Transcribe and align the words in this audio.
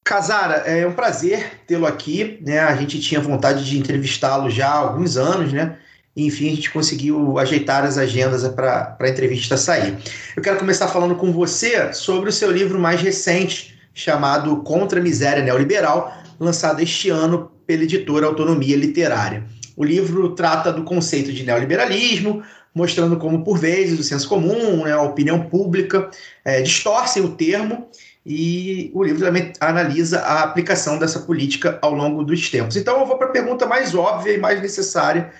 Casara, 0.04 0.54
é 0.66 0.86
um 0.86 0.92
prazer 0.92 1.60
tê-lo 1.66 1.86
aqui, 1.86 2.38
né? 2.44 2.58
A 2.58 2.74
gente 2.74 3.00
tinha 3.00 3.20
vontade 3.20 3.64
de 3.64 3.78
entrevistá-lo 3.78 4.50
já 4.50 4.68
há 4.68 4.78
alguns 4.78 5.16
anos, 5.16 5.52
né? 5.52 5.76
Enfim, 6.16 6.48
a 6.48 6.54
gente 6.54 6.70
conseguiu 6.70 7.38
ajeitar 7.38 7.84
as 7.84 7.96
agendas 7.96 8.46
para 8.48 8.96
a 9.00 9.08
entrevista 9.08 9.56
sair. 9.56 9.96
Eu 10.36 10.42
quero 10.42 10.58
começar 10.58 10.88
falando 10.88 11.14
com 11.14 11.32
você 11.32 11.92
sobre 11.92 12.28
o 12.28 12.32
seu 12.32 12.50
livro 12.50 12.78
mais 12.78 13.00
recente, 13.00 13.78
chamado 13.94 14.56
Contra 14.58 15.00
a 15.00 15.02
Miséria 15.02 15.42
Neoliberal, 15.42 16.12
lançado 16.38 16.80
este 16.80 17.08
ano 17.08 17.50
pela 17.66 17.84
editora 17.84 18.26
Autonomia 18.26 18.76
Literária. 18.76 19.44
O 19.76 19.84
livro 19.84 20.34
trata 20.34 20.72
do 20.72 20.82
conceito 20.82 21.32
de 21.32 21.44
neoliberalismo, 21.44 22.42
mostrando 22.74 23.16
como, 23.16 23.44
por 23.44 23.58
vezes, 23.58 23.98
o 23.98 24.02
senso 24.02 24.28
comum, 24.28 24.84
né, 24.84 24.92
a 24.92 25.02
opinião 25.02 25.40
pública 25.40 26.10
é, 26.44 26.60
distorcem 26.60 27.22
o 27.22 27.30
termo, 27.30 27.88
e 28.24 28.90
o 28.94 29.02
livro 29.02 29.24
também 29.24 29.52
analisa 29.60 30.20
a 30.20 30.44
aplicação 30.44 30.98
dessa 30.98 31.20
política 31.20 31.78
ao 31.82 31.92
longo 31.92 32.22
dos 32.22 32.48
tempos. 32.50 32.76
Então, 32.76 33.00
eu 33.00 33.06
vou 33.06 33.18
para 33.18 33.28
a 33.28 33.32
pergunta 33.32 33.66
mais 33.66 33.94
óbvia 33.94 34.34
e 34.34 34.38
mais 34.38 34.60
necessária 34.60 35.32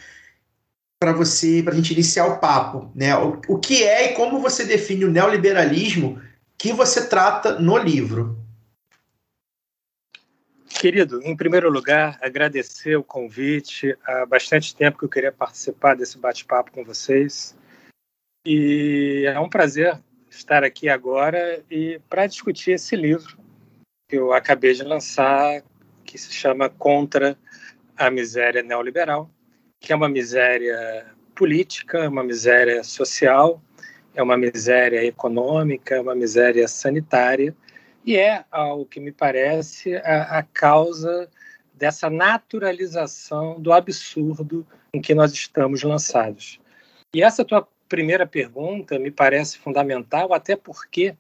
para 0.99 1.13
você, 1.13 1.63
para 1.63 1.73
a 1.73 1.77
gente 1.77 1.93
iniciar 1.93 2.27
o 2.27 2.39
papo. 2.39 2.91
Né? 2.95 3.17
O, 3.17 3.41
o 3.49 3.59
que 3.59 3.85
é 3.85 4.11
e 4.11 4.15
como 4.15 4.41
você 4.41 4.65
define 4.65 5.05
o 5.05 5.11
neoliberalismo 5.11 6.21
que 6.59 6.73
você 6.73 7.09
trata 7.09 7.59
no 7.59 7.77
livro? 7.77 8.39
Querido, 10.69 11.21
em 11.23 11.37
primeiro 11.37 11.71
lugar, 11.71 12.19
agradecer 12.21 12.97
o 12.97 13.05
convite. 13.05 13.97
Há 14.05 14.27
bastante 14.27 14.75
tempo 14.75 14.99
que 14.99 15.05
eu 15.05 15.09
queria 15.09 15.31
participar 15.31 15.95
desse 15.95 16.19
bate-papo 16.19 16.73
com 16.73 16.85
vocês. 16.85 17.57
E 18.45 19.25
é 19.27 19.39
um 19.39 19.49
prazer 19.49 19.97
estar 20.37 20.65
aqui 20.65 20.89
agora 20.89 21.63
e 21.71 22.01
para 22.09 22.27
discutir 22.27 22.73
esse 22.73 22.97
livro 22.97 23.39
que 24.09 24.17
eu 24.17 24.33
acabei 24.33 24.73
de 24.73 24.83
lançar, 24.83 25.63
que 26.05 26.19
se 26.19 26.33
chama 26.33 26.69
Contra 26.69 27.37
a 27.97 28.11
Miséria 28.11 28.63
Neoliberal, 28.63 29.31
que 29.81 29.93
é 29.93 29.97
uma 29.97 30.09
miséria 30.09 31.07
política, 31.35 32.09
uma 32.09 32.23
miséria 32.23 32.83
social, 32.83 33.63
é 34.15 34.23
uma 34.23 34.37
miséria 34.37 35.05
econômica, 35.05 35.95
é 35.95 36.01
uma 36.01 36.15
miséria 36.15 36.67
sanitária 36.67 37.55
e 38.05 38.17
é, 38.17 38.45
ao 38.51 38.85
que 38.85 39.01
me 39.01 39.13
parece, 39.13 39.97
a, 39.97 40.39
a 40.39 40.43
causa 40.43 41.29
dessa 41.75 42.09
naturalização 42.09 43.61
do 43.61 43.73
absurdo 43.73 44.67
em 44.95 45.01
que 45.01 45.15
nós 45.15 45.33
estamos 45.33 45.83
lançados. 45.83 46.61
E 47.15 47.23
essa 47.23 47.45
tua 47.45 47.67
primeira 47.93 48.27
pergunta 48.27 48.99
me 48.99 49.11
parece 49.11 49.59
fundamental, 49.59 50.33
até 50.33 50.57
porque 50.57 51.15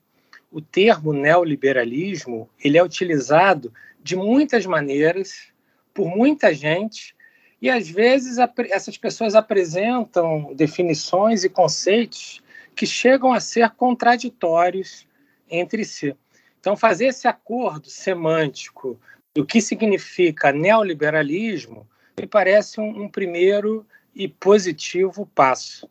o 0.50 0.58
termo 0.58 1.12
neoliberalismo 1.12 2.48
ele 2.64 2.78
é 2.78 2.82
utilizado 2.82 3.70
de 4.02 4.16
muitas 4.16 4.64
maneiras 4.64 5.52
por 5.92 6.08
muita 6.08 6.54
gente 6.54 7.14
e 7.60 7.68
às 7.68 7.90
vezes 7.90 8.38
essas 8.70 8.96
pessoas 8.96 9.34
apresentam 9.34 10.54
definições 10.54 11.44
e 11.44 11.50
conceitos 11.50 12.42
que 12.74 12.86
chegam 12.86 13.34
a 13.34 13.38
ser 13.38 13.68
contraditórios 13.72 15.06
entre 15.50 15.84
si. 15.84 16.16
Então, 16.58 16.74
fazer 16.74 17.08
esse 17.08 17.28
acordo 17.28 17.90
semântico 17.90 18.98
do 19.34 19.44
que 19.44 19.60
significa 19.60 20.50
neoliberalismo 20.50 21.86
me 22.18 22.26
parece 22.26 22.80
um, 22.80 23.02
um 23.02 23.08
primeiro 23.10 23.86
e 24.14 24.26
positivo 24.26 25.26
passo. 25.34 25.86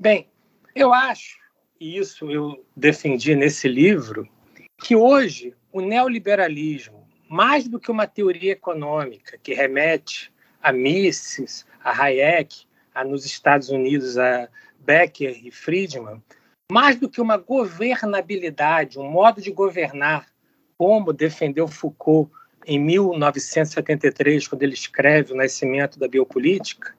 Bem, 0.00 0.28
eu 0.76 0.94
acho, 0.94 1.38
e 1.80 1.98
isso 1.98 2.30
eu 2.30 2.64
defendi 2.76 3.34
nesse 3.34 3.66
livro, 3.66 4.28
que 4.80 4.94
hoje 4.94 5.54
o 5.72 5.80
neoliberalismo, 5.80 7.04
mais 7.28 7.66
do 7.66 7.80
que 7.80 7.90
uma 7.90 8.06
teoria 8.06 8.52
econômica 8.52 9.36
que 9.42 9.52
remete 9.54 10.32
a 10.62 10.72
Mises, 10.72 11.66
a 11.82 11.90
Hayek, 11.90 12.64
a 12.94 13.02
nos 13.02 13.26
Estados 13.26 13.70
Unidos 13.70 14.16
a 14.16 14.48
Becker 14.78 15.44
e 15.44 15.50
Friedman, 15.50 16.22
mais 16.70 16.94
do 16.94 17.08
que 17.08 17.20
uma 17.20 17.36
governabilidade, 17.36 19.00
um 19.00 19.10
modo 19.10 19.42
de 19.42 19.50
governar, 19.50 20.26
como 20.76 21.12
defendeu 21.12 21.66
Foucault 21.66 22.30
em 22.64 22.78
1973, 22.78 24.46
quando 24.46 24.62
ele 24.62 24.74
escreve 24.74 25.32
O 25.32 25.36
Nascimento 25.36 25.98
da 25.98 26.06
Biopolítica, 26.06 26.94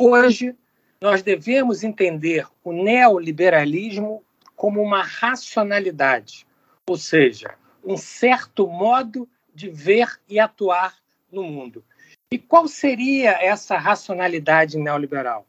hoje 0.00 0.56
nós 1.02 1.22
devemos 1.22 1.84
entender 1.84 2.46
o 2.64 2.72
neoliberalismo 2.72 4.24
como 4.56 4.80
uma 4.80 5.02
racionalidade, 5.02 6.46
ou 6.88 6.96
seja, 6.96 7.56
um 7.84 7.96
certo 7.96 8.66
modo 8.66 9.28
de 9.54 9.68
ver 9.68 10.08
e 10.28 10.38
atuar 10.38 10.96
no 11.30 11.42
mundo. 11.42 11.84
E 12.30 12.38
qual 12.38 12.66
seria 12.66 13.32
essa 13.42 13.76
racionalidade 13.76 14.78
neoliberal? 14.78 15.46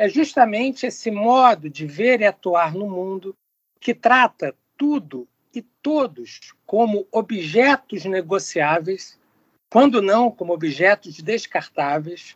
é 0.00 0.08
justamente 0.08 0.86
esse 0.86 1.10
modo 1.10 1.68
de 1.68 1.86
ver 1.86 2.22
e 2.22 2.24
atuar 2.24 2.72
no 2.72 2.88
mundo 2.88 3.36
que 3.78 3.92
trata 3.92 4.56
tudo 4.74 5.28
e 5.54 5.60
todos 5.60 6.54
como 6.64 7.06
objetos 7.12 8.06
negociáveis, 8.06 9.20
quando 9.68 10.00
não 10.00 10.30
como 10.30 10.54
objetos 10.54 11.20
descartáveis, 11.20 12.34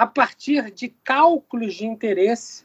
a 0.00 0.06
partir 0.06 0.70
de 0.70 0.88
cálculos 0.88 1.74
de 1.74 1.84
interesse 1.84 2.64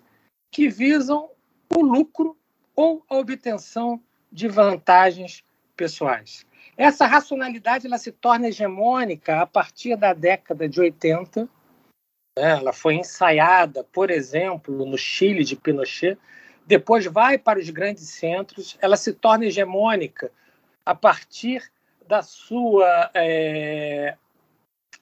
que 0.50 0.70
visam 0.70 1.30
o 1.76 1.82
lucro 1.82 2.38
ou 2.74 3.04
a 3.10 3.18
obtenção 3.18 4.02
de 4.32 4.48
vantagens 4.48 5.44
pessoais. 5.76 6.46
Essa 6.78 7.06
racionalidade 7.06 7.88
ela 7.88 7.98
se 7.98 8.14
torna 8.14 8.48
hegemônica 8.48 9.42
a 9.42 9.46
partir 9.46 9.98
da 9.98 10.14
década 10.14 10.70
de 10.70 10.80
80, 10.80 11.42
né? 11.42 11.50
Ela 12.38 12.72
foi 12.72 12.96
ensaiada, 12.96 13.84
por 13.84 14.10
exemplo, 14.10 14.86
no 14.86 14.98
Chile 14.98 15.44
de 15.44 15.58
Pinochet, 15.58 16.18
depois 16.66 17.06
vai 17.06 17.38
para 17.38 17.60
os 17.60 17.70
grandes 17.70 18.12
centros, 18.12 18.78
ela 18.82 18.96
se 18.96 19.12
torna 19.12 19.46
hegemônica 19.46 20.32
a 20.86 20.96
partir 20.96 21.70
da 22.08 22.22
sua 22.22 23.12
é, 23.14 24.16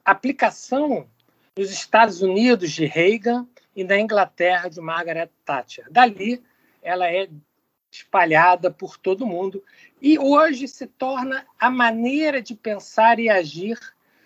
aplicação 0.03 1.07
nos 1.55 1.69
Estados 1.69 2.23
Unidos 2.23 2.71
de 2.71 2.85
Reagan 2.85 3.47
e 3.75 3.83
na 3.83 3.99
Inglaterra 3.99 4.69
de 4.69 4.81
Margaret 4.81 5.29
Thatcher. 5.45 5.85
Dali, 5.91 6.41
ela 6.81 7.07
é 7.07 7.29
espalhada 7.91 8.71
por 8.71 8.97
todo 8.97 9.27
mundo 9.27 9.63
e 10.01 10.17
hoje 10.17 10.67
se 10.67 10.87
torna 10.87 11.45
a 11.59 11.69
maneira 11.69 12.41
de 12.41 12.55
pensar 12.55 13.19
e 13.19 13.29
agir 13.29 13.77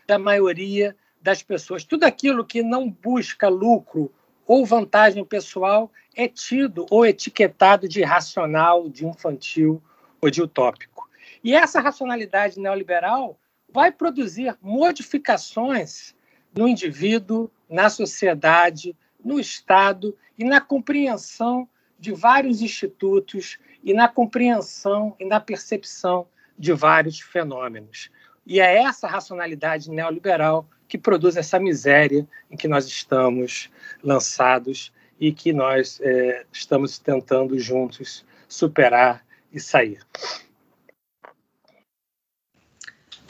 da 0.08 0.18
maioria 0.18 0.96
das 1.22 1.44
pessoas. 1.44 1.84
Tudo 1.84 2.06
aquilo 2.06 2.46
que 2.46 2.64
não 2.64 2.90
busca 2.90 3.50
lucro 3.50 4.10
ou 4.46 4.66
vantagem 4.66 5.26
pessoal 5.26 5.92
é 6.16 6.30
tido 6.30 6.86
ou 6.90 7.06
etiquetado 7.06 7.90
de 7.90 8.00
irracional, 8.00 8.88
de 8.88 9.06
infantil 9.06 9.84
ou 10.22 10.30
de 10.30 10.42
utópico. 10.42 11.10
E 11.44 11.54
essa 11.54 11.82
racionalidade 11.82 12.58
neoliberal 12.58 13.38
vai 13.70 13.92
produzir 13.92 14.58
modificações 14.62 16.16
no 16.58 16.68
indivíduo, 16.68 17.50
na 17.70 17.90
sociedade, 17.90 18.96
no 19.24 19.40
Estado 19.40 20.18
e 20.38 20.44
na 20.44 20.60
compreensão 20.60 21.68
de 22.00 22.12
vários 22.12 22.62
institutos 22.62 23.58
e 23.84 23.94
na 23.94 24.08
compreensão 24.08 25.16
e 25.20 25.26
na 25.26 25.40
percepção 25.40 26.28
de 26.58 26.74
vários 26.74 27.20
fenômenos. 27.20 28.10
E 28.46 28.60
é 28.60 28.84
essa 28.84 29.08
racionalidade 29.08 29.90
neoliberal 29.90 30.68
que 30.88 30.98
produz 30.98 31.36
essa 31.36 31.60
miséria 31.60 32.28
em 32.50 32.56
que 32.56 32.68
nós 32.68 32.86
estamos 32.86 33.70
lançados 34.04 34.94
e 35.20 35.32
que 35.32 35.52
nós 35.52 36.00
é, 36.02 36.46
estamos 36.52 36.98
tentando 36.98 37.60
juntos 37.60 38.26
superar 38.48 39.24
e 39.52 39.60
sair. 39.60 40.00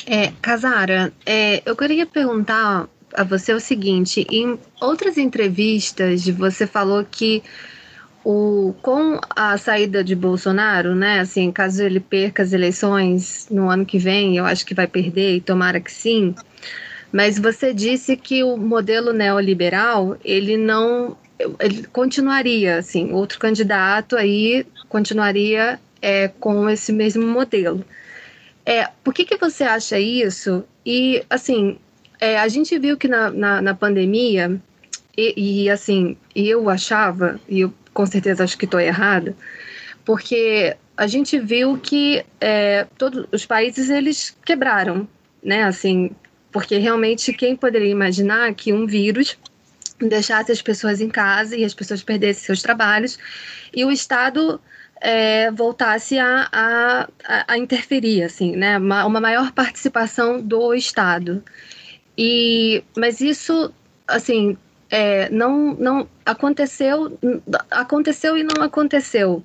É, 0.05 0.31
Casara, 0.41 1.11
é, 1.25 1.61
eu 1.65 1.75
queria 1.75 2.05
perguntar 2.05 2.87
a 3.13 3.23
você 3.23 3.53
o 3.53 3.59
seguinte: 3.59 4.25
em 4.31 4.57
outras 4.81 5.17
entrevistas 5.17 6.27
você 6.29 6.67
falou 6.67 7.05
que 7.09 7.43
o, 8.23 8.73
com 8.81 9.19
a 9.35 9.57
saída 9.57 10.03
de 10.03 10.15
Bolsonaro, 10.15 10.93
né, 10.93 11.21
assim, 11.21 11.51
caso 11.51 11.81
ele 11.83 11.99
perca 11.99 12.43
as 12.43 12.51
eleições 12.51 13.47
no 13.49 13.69
ano 13.69 13.85
que 13.85 13.97
vem, 13.97 14.37
eu 14.37 14.45
acho 14.45 14.65
que 14.65 14.73
vai 14.73 14.87
perder 14.87 15.35
e 15.35 15.41
tomara 15.41 15.79
que 15.79 15.91
sim, 15.91 16.35
mas 17.11 17.39
você 17.39 17.73
disse 17.73 18.17
que 18.17 18.43
o 18.43 18.57
modelo 18.57 19.13
neoliberal, 19.13 20.17
ele 20.25 20.57
não 20.57 21.15
ele 21.59 21.83
continuaria, 21.87 22.77
assim, 22.77 23.11
outro 23.11 23.39
candidato 23.39 24.15
aí 24.17 24.65
continuaria 24.89 25.79
é, 26.01 26.27
com 26.27 26.69
esse 26.69 26.91
mesmo 26.91 27.25
modelo. 27.25 27.85
É, 28.65 28.89
por 29.03 29.13
que, 29.13 29.23
que 29.23 29.37
você 29.37 29.63
acha 29.63 29.99
isso? 29.99 30.65
E, 30.85 31.23
assim, 31.29 31.77
é, 32.19 32.37
a 32.37 32.47
gente 32.47 32.77
viu 32.77 32.97
que 32.97 33.07
na, 33.07 33.29
na, 33.29 33.61
na 33.61 33.73
pandemia, 33.73 34.59
e, 35.17 35.63
e, 35.63 35.69
assim, 35.69 36.17
eu 36.35 36.69
achava, 36.69 37.39
e 37.47 37.61
eu 37.61 37.73
com 37.93 38.05
certeza 38.05 38.43
acho 38.43 38.57
que 38.57 38.65
estou 38.65 38.79
errada, 38.79 39.35
porque 40.05 40.75
a 40.95 41.07
gente 41.07 41.39
viu 41.39 41.77
que 41.77 42.23
é, 42.39 42.85
todos 42.97 43.25
os 43.31 43.45
países 43.45 43.89
eles 43.89 44.35
quebraram, 44.45 45.07
né? 45.43 45.63
Assim, 45.63 46.11
porque 46.51 46.77
realmente 46.77 47.33
quem 47.33 47.55
poderia 47.55 47.89
imaginar 47.89 48.53
que 48.53 48.71
um 48.71 48.85
vírus 48.85 49.37
deixasse 49.99 50.51
as 50.51 50.61
pessoas 50.61 51.01
em 51.01 51.09
casa 51.09 51.55
e 51.55 51.65
as 51.65 51.73
pessoas 51.73 52.03
perdessem 52.03 52.43
seus 52.43 52.61
trabalhos 52.61 53.17
e 53.73 53.83
o 53.83 53.91
Estado 53.91 54.61
é, 55.01 55.51
voltasse 55.51 56.17
a, 56.17 56.47
a, 56.51 57.07
a, 57.47 57.57
interferir, 57.57 58.23
assim, 58.23 58.55
né? 58.55 58.77
Uma, 58.77 59.05
uma 59.05 59.19
maior 59.19 59.51
participação 59.51 60.41
do 60.41 60.73
Estado. 60.73 61.43
E, 62.17 62.83
mas 62.97 63.21
isso, 63.21 63.71
assim, 64.07 64.57
é, 64.89 65.29
não, 65.29 65.73
não 65.75 66.09
aconteceu, 66.25 67.17
aconteceu 67.69 68.37
e 68.37 68.43
não 68.43 68.63
aconteceu, 68.63 69.43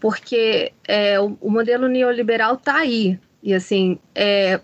porque 0.00 0.72
é, 0.86 1.20
o, 1.20 1.36
o, 1.40 1.50
modelo 1.50 1.88
neoliberal 1.88 2.54
está 2.54 2.78
aí. 2.78 3.18
E 3.40 3.54
assim, 3.54 3.98
é, 4.14 4.60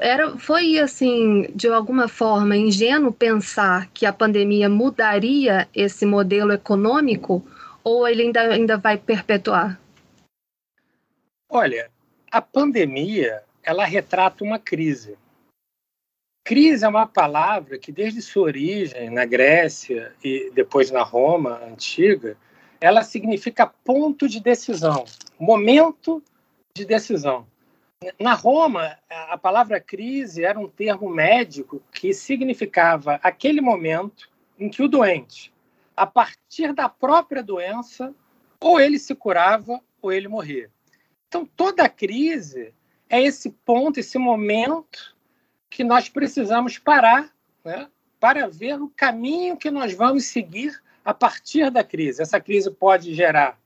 era, 0.00 0.36
foi 0.36 0.78
assim, 0.78 1.46
de 1.54 1.68
alguma 1.68 2.08
forma, 2.08 2.56
ingênuo 2.56 3.12
pensar 3.12 3.88
que 3.94 4.04
a 4.04 4.12
pandemia 4.12 4.68
mudaria 4.68 5.68
esse 5.74 6.04
modelo 6.04 6.52
econômico 6.52 7.44
ou 7.84 8.08
ele 8.08 8.22
ainda, 8.22 8.40
ainda 8.40 8.76
vai 8.76 8.98
perpetuar? 8.98 9.80
Olha, 11.48 11.88
a 12.30 12.42
pandemia 12.42 13.42
ela 13.62 13.84
retrata 13.84 14.44
uma 14.44 14.58
crise. 14.58 15.16
Crise 16.42 16.84
é 16.84 16.88
uma 16.88 17.06
palavra 17.06 17.78
que, 17.78 17.92
desde 17.92 18.22
sua 18.22 18.44
origem 18.44 19.10
na 19.10 19.24
Grécia 19.24 20.12
e 20.24 20.50
depois 20.54 20.90
na 20.90 21.02
Roma 21.02 21.60
antiga, 21.64 22.36
ela 22.80 23.02
significa 23.02 23.66
ponto 23.66 24.28
de 24.28 24.40
decisão, 24.40 25.04
momento 25.38 26.22
de 26.74 26.84
decisão. 26.84 27.46
Na 28.18 28.32
Roma, 28.32 28.96
a 29.10 29.36
palavra 29.36 29.78
crise 29.78 30.42
era 30.42 30.58
um 30.58 30.66
termo 30.66 31.10
médico 31.10 31.82
que 31.92 32.14
significava 32.14 33.20
aquele 33.22 33.60
momento 33.60 34.30
em 34.58 34.70
que 34.70 34.82
o 34.82 34.88
doente, 34.88 35.52
a 35.94 36.06
partir 36.06 36.72
da 36.72 36.88
própria 36.88 37.42
doença, 37.42 38.14
ou 38.58 38.80
ele 38.80 38.98
se 38.98 39.14
curava 39.14 39.80
ou 40.00 40.10
ele 40.10 40.28
morria. 40.28 40.70
Então, 41.28 41.44
toda 41.44 41.88
crise 41.88 42.72
é 43.08 43.22
esse 43.22 43.50
ponto, 43.50 44.00
esse 44.00 44.16
momento 44.16 45.14
que 45.70 45.84
nós 45.84 46.08
precisamos 46.08 46.76
parar 46.76 47.30
né, 47.64 47.88
para 48.18 48.48
ver 48.48 48.82
o 48.82 48.88
caminho 48.88 49.56
que 49.56 49.70
nós 49.70 49.94
vamos 49.94 50.26
seguir 50.26 50.82
a 51.04 51.14
partir 51.14 51.70
da 51.70 51.84
crise. 51.84 52.20
Essa 52.20 52.40
crise 52.40 52.70
pode 52.70 53.14
gerar 53.14 53.58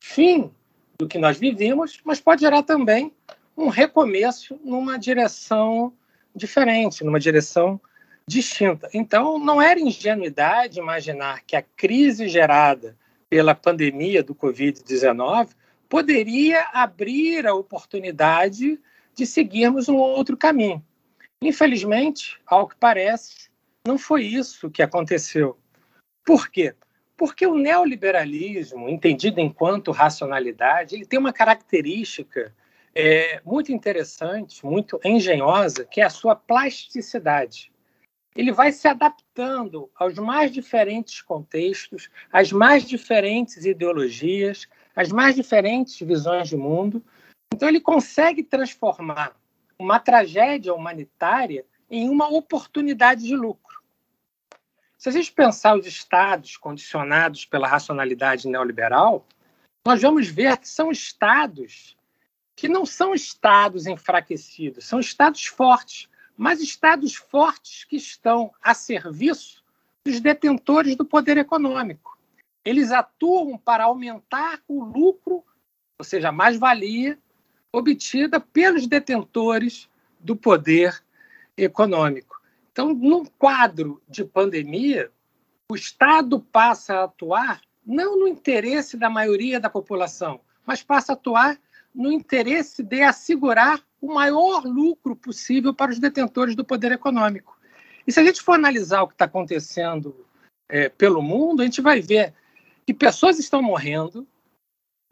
fim 0.00 0.50
do 0.98 1.06
que 1.06 1.18
nós 1.18 1.38
vivimos, 1.38 2.00
mas 2.04 2.20
pode 2.20 2.40
gerar 2.40 2.62
também 2.62 3.12
um 3.56 3.68
recomeço 3.68 4.58
numa 4.62 4.98
direção 4.98 5.92
diferente, 6.34 7.04
numa 7.04 7.20
direção 7.20 7.80
distinta. 8.26 8.90
Então, 8.92 9.38
não 9.38 9.62
era 9.62 9.80
ingenuidade 9.80 10.78
imaginar 10.78 11.42
que 11.46 11.56
a 11.56 11.62
crise 11.62 12.28
gerada 12.28 12.96
pela 13.30 13.54
pandemia 13.54 14.22
do 14.22 14.34
Covid-19 14.34 15.50
poderia 15.88 16.62
abrir 16.72 17.46
a 17.46 17.54
oportunidade 17.54 18.78
de 19.14 19.26
seguirmos 19.26 19.88
um 19.88 19.96
outro 19.96 20.36
caminho. 20.36 20.84
Infelizmente, 21.46 22.40
ao 22.44 22.66
que 22.66 22.74
parece, 22.74 23.48
não 23.86 23.96
foi 23.96 24.24
isso 24.24 24.68
que 24.68 24.82
aconteceu. 24.82 25.56
Por 26.24 26.48
quê? 26.48 26.74
Porque 27.16 27.46
o 27.46 27.54
neoliberalismo, 27.54 28.88
entendido 28.88 29.40
enquanto 29.40 29.92
racionalidade, 29.92 30.96
ele 30.96 31.06
tem 31.06 31.20
uma 31.20 31.32
característica 31.32 32.52
é, 32.92 33.40
muito 33.44 33.70
interessante, 33.70 34.66
muito 34.66 34.98
engenhosa, 35.04 35.84
que 35.84 36.00
é 36.00 36.04
a 36.04 36.10
sua 36.10 36.34
plasticidade. 36.34 37.70
Ele 38.34 38.50
vai 38.50 38.72
se 38.72 38.88
adaptando 38.88 39.88
aos 39.94 40.14
mais 40.16 40.50
diferentes 40.50 41.22
contextos, 41.22 42.10
às 42.32 42.50
mais 42.50 42.82
diferentes 42.82 43.64
ideologias, 43.64 44.66
às 44.96 45.10
mais 45.10 45.36
diferentes 45.36 45.96
visões 46.00 46.48
de 46.48 46.56
mundo. 46.56 47.04
Então, 47.54 47.68
ele 47.68 47.80
consegue 47.80 48.42
transformar 48.42 49.36
uma 49.78 49.98
tragédia 49.98 50.74
humanitária 50.74 51.64
em 51.90 52.08
uma 52.08 52.28
oportunidade 52.28 53.24
de 53.24 53.36
lucro. 53.36 53.82
Se 54.98 55.08
a 55.08 55.12
gente 55.12 55.30
pensar 55.30 55.76
os 55.76 55.86
estados 55.86 56.56
condicionados 56.56 57.44
pela 57.44 57.68
racionalidade 57.68 58.48
neoliberal, 58.48 59.26
nós 59.84 60.02
vamos 60.02 60.28
ver 60.28 60.56
que 60.56 60.68
são 60.68 60.90
estados 60.90 61.96
que 62.56 62.68
não 62.68 62.86
são 62.86 63.14
estados 63.14 63.86
enfraquecidos, 63.86 64.86
são 64.86 64.98
estados 64.98 65.44
fortes, 65.44 66.08
mas 66.34 66.62
estados 66.62 67.14
fortes 67.14 67.84
que 67.84 67.96
estão 67.96 68.50
a 68.62 68.72
serviço 68.72 69.62
dos 70.02 70.20
detentores 70.20 70.96
do 70.96 71.04
poder 71.04 71.36
econômico. 71.36 72.18
Eles 72.64 72.92
atuam 72.92 73.58
para 73.58 73.84
aumentar 73.84 74.62
o 74.66 74.82
lucro, 74.82 75.44
ou 75.98 76.04
seja, 76.04 76.30
a 76.30 76.32
mais-valia 76.32 77.18
obtida 77.78 78.40
pelos 78.40 78.86
detentores 78.86 79.86
do 80.18 80.34
poder 80.34 80.98
econômico. 81.56 82.40
Então, 82.72 82.94
num 82.94 83.24
quadro 83.24 84.00
de 84.08 84.24
pandemia, 84.24 85.10
o 85.70 85.74
Estado 85.74 86.40
passa 86.40 86.94
a 86.94 87.04
atuar 87.04 87.60
não 87.86 88.18
no 88.18 88.26
interesse 88.26 88.96
da 88.96 89.10
maioria 89.10 89.60
da 89.60 89.68
população, 89.68 90.40
mas 90.64 90.82
passa 90.82 91.12
a 91.12 91.14
atuar 91.14 91.58
no 91.94 92.10
interesse 92.10 92.82
de 92.82 93.02
assegurar 93.02 93.80
o 94.00 94.14
maior 94.14 94.64
lucro 94.64 95.14
possível 95.14 95.74
para 95.74 95.90
os 95.90 95.98
detentores 95.98 96.56
do 96.56 96.64
poder 96.64 96.92
econômico. 96.92 97.58
E 98.06 98.12
se 98.12 98.20
a 98.20 98.24
gente 98.24 98.40
for 98.40 98.52
analisar 98.52 99.02
o 99.02 99.08
que 99.08 99.14
está 99.14 99.26
acontecendo 99.26 100.24
é, 100.68 100.88
pelo 100.88 101.20
mundo, 101.20 101.60
a 101.60 101.64
gente 101.64 101.80
vai 101.82 102.00
ver 102.00 102.32
que 102.86 102.94
pessoas 102.94 103.38
estão 103.38 103.62
morrendo, 103.62 104.26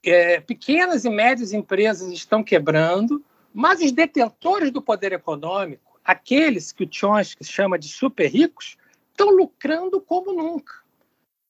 é, 0.05 0.41
pequenas 0.41 1.05
e 1.05 1.11
médias 1.11 1.53
empresas 1.53 2.13
estão 2.13 2.45
quebrando, 2.45 3.25
mas 3.53 3.81
os 3.81 3.93
detentores 3.93 4.71
do 4.71 4.83
poder 4.83 5.13
econômico, 5.13 5.99
aqueles 6.05 6.73
que 6.73 6.85
o 6.85 6.89
Chomsky 6.91 7.45
chama 7.45 7.79
de 7.79 7.89
super 7.89 8.27
ricos, 8.27 8.77
estão 9.11 9.31
lucrando 9.31 10.01
como 10.01 10.33
nunca. 10.33 10.75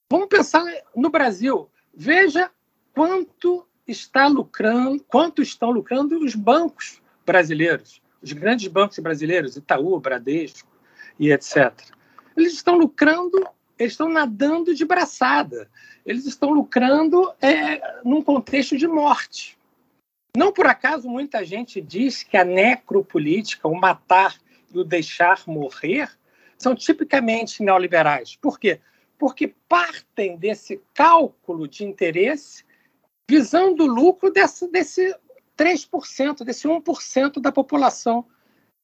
Vamos 0.09 0.27
pensar 0.27 0.63
no 0.95 1.09
Brasil. 1.09 1.69
Veja 1.93 2.51
quanto 2.93 3.67
está 3.87 4.27
lucrando, 4.27 5.03
quanto 5.03 5.41
estão 5.41 5.71
lucrando 5.71 6.19
os 6.19 6.35
bancos 6.35 7.01
brasileiros, 7.25 8.01
os 8.21 8.31
grandes 8.31 8.67
bancos 8.67 8.99
brasileiros, 8.99 9.55
Itaú, 9.55 9.99
Bradesco 9.99 10.69
e 11.19 11.31
etc. 11.31 11.73
Eles 12.37 12.53
estão 12.53 12.77
lucrando, 12.77 13.47
eles 13.77 13.93
estão 13.93 14.09
nadando 14.09 14.73
de 14.73 14.85
braçada 14.85 15.69
eles 16.05 16.25
estão 16.25 16.51
lucrando 16.51 17.33
é, 17.41 18.01
num 18.03 18.21
contexto 18.21 18.77
de 18.77 18.87
morte. 18.87 19.57
Não 20.37 20.51
por 20.51 20.67
acaso 20.67 21.09
muita 21.09 21.43
gente 21.43 21.81
diz 21.81 22.21
que 22.21 22.37
a 22.37 22.45
necropolítica, 22.45 23.67
o 23.67 23.75
matar 23.75 24.37
e 24.71 24.77
o 24.77 24.83
deixar 24.83 25.41
morrer, 25.47 26.09
são 26.57 26.75
tipicamente 26.75 27.63
neoliberais. 27.63 28.35
Por 28.35 28.59
quê? 28.59 28.79
Porque 29.17 29.53
partem 29.67 30.37
desse 30.37 30.81
cálculo 30.93 31.67
de 31.67 31.83
interesse 31.83 32.63
visando 33.27 33.85
o 33.85 33.87
lucro 33.87 34.29
desse, 34.29 34.69
desse 34.69 35.15
3%, 35.57 36.43
desse 36.43 36.67
1% 36.67 37.41
da 37.41 37.51
população, 37.51 38.25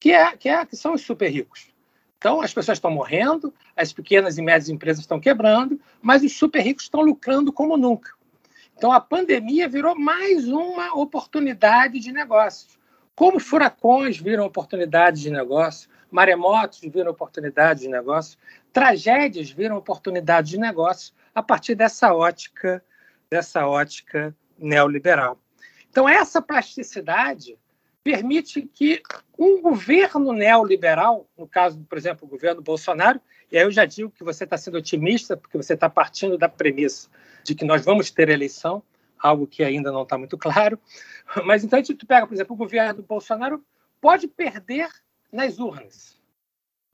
que, 0.00 0.10
é, 0.10 0.36
que, 0.36 0.48
é, 0.48 0.66
que 0.66 0.74
são 0.74 0.94
os 0.94 1.02
super 1.02 1.28
ricos. 1.30 1.71
Então, 2.22 2.40
as 2.40 2.54
pessoas 2.54 2.78
estão 2.78 2.92
morrendo, 2.92 3.52
as 3.76 3.92
pequenas 3.92 4.38
e 4.38 4.42
médias 4.42 4.68
empresas 4.68 5.00
estão 5.00 5.18
quebrando, 5.18 5.80
mas 6.00 6.22
os 6.22 6.32
super 6.38 6.60
ricos 6.60 6.84
estão 6.84 7.00
lucrando 7.00 7.52
como 7.52 7.76
nunca. 7.76 8.12
Então, 8.76 8.92
a 8.92 9.00
pandemia 9.00 9.68
virou 9.68 9.98
mais 9.98 10.46
uma 10.46 10.94
oportunidade 10.94 11.98
de 11.98 12.12
negócios. 12.12 12.78
Como 13.16 13.40
furacões 13.40 14.18
viram 14.18 14.44
oportunidades 14.44 15.20
de 15.20 15.30
negócio, 15.30 15.90
maremotos 16.12 16.78
viram 16.82 17.10
oportunidades 17.10 17.82
de 17.82 17.88
negócio, 17.88 18.38
tragédias 18.72 19.50
viram 19.50 19.76
oportunidades 19.76 20.48
de 20.48 20.58
negócio 20.58 21.12
a 21.34 21.42
partir 21.42 21.74
dessa 21.74 22.14
ótica, 22.14 22.84
dessa 23.28 23.66
ótica 23.66 24.32
neoliberal. 24.56 25.40
Então, 25.90 26.08
essa 26.08 26.40
plasticidade 26.40 27.58
permite 28.02 28.62
que 28.62 29.02
um 29.38 29.60
governo 29.60 30.32
neoliberal, 30.32 31.28
no 31.36 31.46
caso, 31.46 31.80
por 31.88 31.96
exemplo, 31.96 32.26
o 32.26 32.30
governo 32.30 32.60
Bolsonaro, 32.60 33.20
e 33.50 33.56
aí 33.56 33.64
eu 33.64 33.70
já 33.70 33.84
digo 33.84 34.10
que 34.10 34.24
você 34.24 34.44
está 34.44 34.56
sendo 34.56 34.78
otimista, 34.78 35.36
porque 35.36 35.56
você 35.56 35.74
está 35.74 35.88
partindo 35.88 36.38
da 36.38 36.48
premissa 36.48 37.08
de 37.44 37.54
que 37.54 37.64
nós 37.64 37.84
vamos 37.84 38.10
ter 38.10 38.28
eleição, 38.28 38.82
algo 39.18 39.46
que 39.46 39.62
ainda 39.62 39.92
não 39.92 40.02
está 40.02 40.18
muito 40.18 40.36
claro. 40.36 40.78
Mas 41.44 41.62
então, 41.62 41.78
a 41.78 41.82
gente 41.82 42.06
pega, 42.06 42.26
por 42.26 42.34
exemplo, 42.34 42.54
o 42.54 42.58
governo 42.58 43.02
Bolsonaro 43.02 43.64
pode 44.00 44.26
perder 44.26 44.88
nas 45.32 45.58
urnas, 45.58 46.20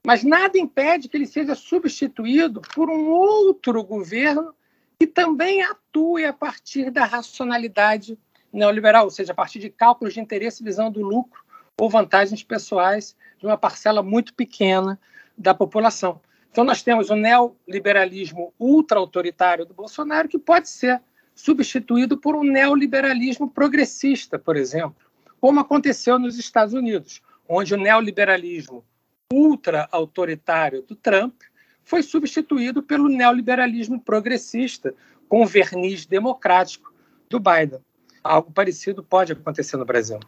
mas 0.05 0.23
nada 0.23 0.57
impede 0.57 1.09
que 1.09 1.17
ele 1.17 1.27
seja 1.27 1.55
substituído 1.55 2.61
por 2.73 2.89
um 2.89 3.09
outro 3.09 3.83
governo 3.83 4.55
que 4.97 5.05
também 5.05 5.61
atue 5.61 6.25
a 6.25 6.31
partir 6.31 6.89
da 6.89 7.05
racionalidade 7.05 8.17
neoliberal, 8.51 9.05
ou 9.05 9.11
seja, 9.11 9.31
a 9.31 9.35
partir 9.35 9.59
de 9.59 9.69
cálculos 9.69 10.13
de 10.13 10.19
interesse 10.19 10.63
visando 10.63 10.99
o 10.99 11.03
lucro 11.03 11.41
ou 11.77 11.89
vantagens 11.89 12.43
pessoais 12.43 13.15
de 13.37 13.45
uma 13.45 13.57
parcela 13.57 14.03
muito 14.03 14.33
pequena 14.33 14.99
da 15.37 15.53
população. 15.53 16.19
Então, 16.51 16.63
nós 16.63 16.81
temos 16.81 17.09
o 17.09 17.15
neoliberalismo 17.15 18.53
ultra-autoritário 18.59 19.65
do 19.65 19.73
Bolsonaro, 19.73 20.27
que 20.27 20.39
pode 20.39 20.67
ser 20.67 21.01
substituído 21.35 22.17
por 22.17 22.35
um 22.35 22.43
neoliberalismo 22.43 23.49
progressista, 23.49 24.37
por 24.37 24.57
exemplo, 24.57 24.95
como 25.39 25.59
aconteceu 25.59 26.19
nos 26.19 26.37
Estados 26.37 26.73
Unidos, 26.73 27.21
onde 27.47 27.73
o 27.73 27.77
neoliberalismo 27.77 28.83
ultra-autoritário 29.31 30.81
do 30.81 30.95
Trump 30.95 31.41
foi 31.83 32.03
substituído 32.03 32.83
pelo 32.83 33.07
neoliberalismo 33.07 34.01
progressista 34.01 34.93
com 35.27 35.45
verniz 35.45 36.05
democrático 36.05 36.93
do 37.29 37.39
Biden. 37.39 37.79
Algo 38.23 38.51
parecido 38.51 39.03
pode 39.03 39.33
acontecer 39.33 39.77
no 39.77 39.85
Brasil. 39.85 40.19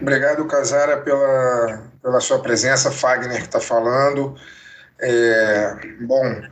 Obrigado, 0.00 0.46
Casara, 0.46 1.00
pela, 1.00 1.90
pela 2.02 2.20
sua 2.20 2.40
presença. 2.40 2.90
Fagner 2.90 3.38
que 3.38 3.46
está 3.46 3.60
falando. 3.60 4.36
É, 4.98 5.76
bom, 6.00 6.42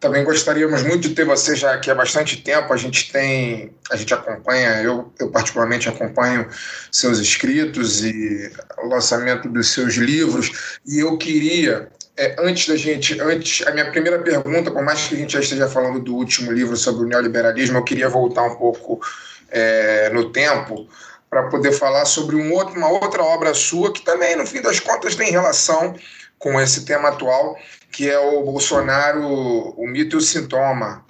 também 0.00 0.22
gostaríamos 0.22 0.82
muito 0.82 1.08
de 1.08 1.14
ter 1.14 1.24
você 1.24 1.56
já 1.56 1.74
aqui 1.74 1.90
há 1.90 1.94
bastante 1.94 2.42
tempo. 2.42 2.72
A 2.72 2.76
gente 2.76 3.10
tem, 3.10 3.74
a 3.90 3.96
gente 3.96 4.12
acompanha, 4.12 4.82
eu, 4.82 5.12
eu 5.18 5.30
particularmente 5.30 5.88
acompanho 5.88 6.48
seus 6.92 7.18
escritos 7.18 8.04
e 8.04 8.52
o 8.78 8.86
lançamento 8.86 9.48
dos 9.48 9.72
seus 9.72 9.94
livros. 9.94 10.78
E 10.86 11.00
eu 11.00 11.16
queria, 11.16 11.90
é, 12.18 12.34
antes 12.40 12.66
da 12.66 12.76
gente, 12.76 13.18
antes, 13.20 13.64
a 13.64 13.70
minha 13.70 13.88
primeira 13.92 14.18
pergunta, 14.18 14.72
por 14.72 14.82
mais 14.82 15.06
que 15.06 15.14
a 15.14 15.18
gente 15.18 15.34
já 15.34 15.40
esteja 15.40 15.68
falando 15.68 16.00
do 16.00 16.16
último 16.16 16.50
livro 16.50 16.76
sobre 16.76 17.04
o 17.04 17.08
neoliberalismo, 17.08 17.78
eu 17.78 17.84
queria 17.84 18.08
voltar 18.08 18.42
um 18.42 18.56
pouco 18.56 19.00
é, 19.48 20.10
no 20.10 20.30
tempo 20.32 20.88
para 21.30 21.44
poder 21.44 21.70
falar 21.70 22.04
sobre 22.06 22.34
um 22.34 22.52
outro, 22.52 22.76
uma 22.76 22.88
outra 22.88 23.22
obra 23.22 23.54
sua 23.54 23.92
que 23.92 24.02
também, 24.02 24.34
no 24.34 24.44
fim 24.44 24.60
das 24.60 24.80
contas, 24.80 25.14
tem 25.14 25.30
relação 25.30 25.94
com 26.40 26.60
esse 26.60 26.84
tema 26.84 27.10
atual, 27.10 27.56
que 27.92 28.10
é 28.10 28.18
o 28.18 28.42
Bolsonaro, 28.42 29.24
o 29.24 29.86
mito 29.86 30.16
e 30.16 30.18
o 30.18 30.20
sintoma. 30.20 31.04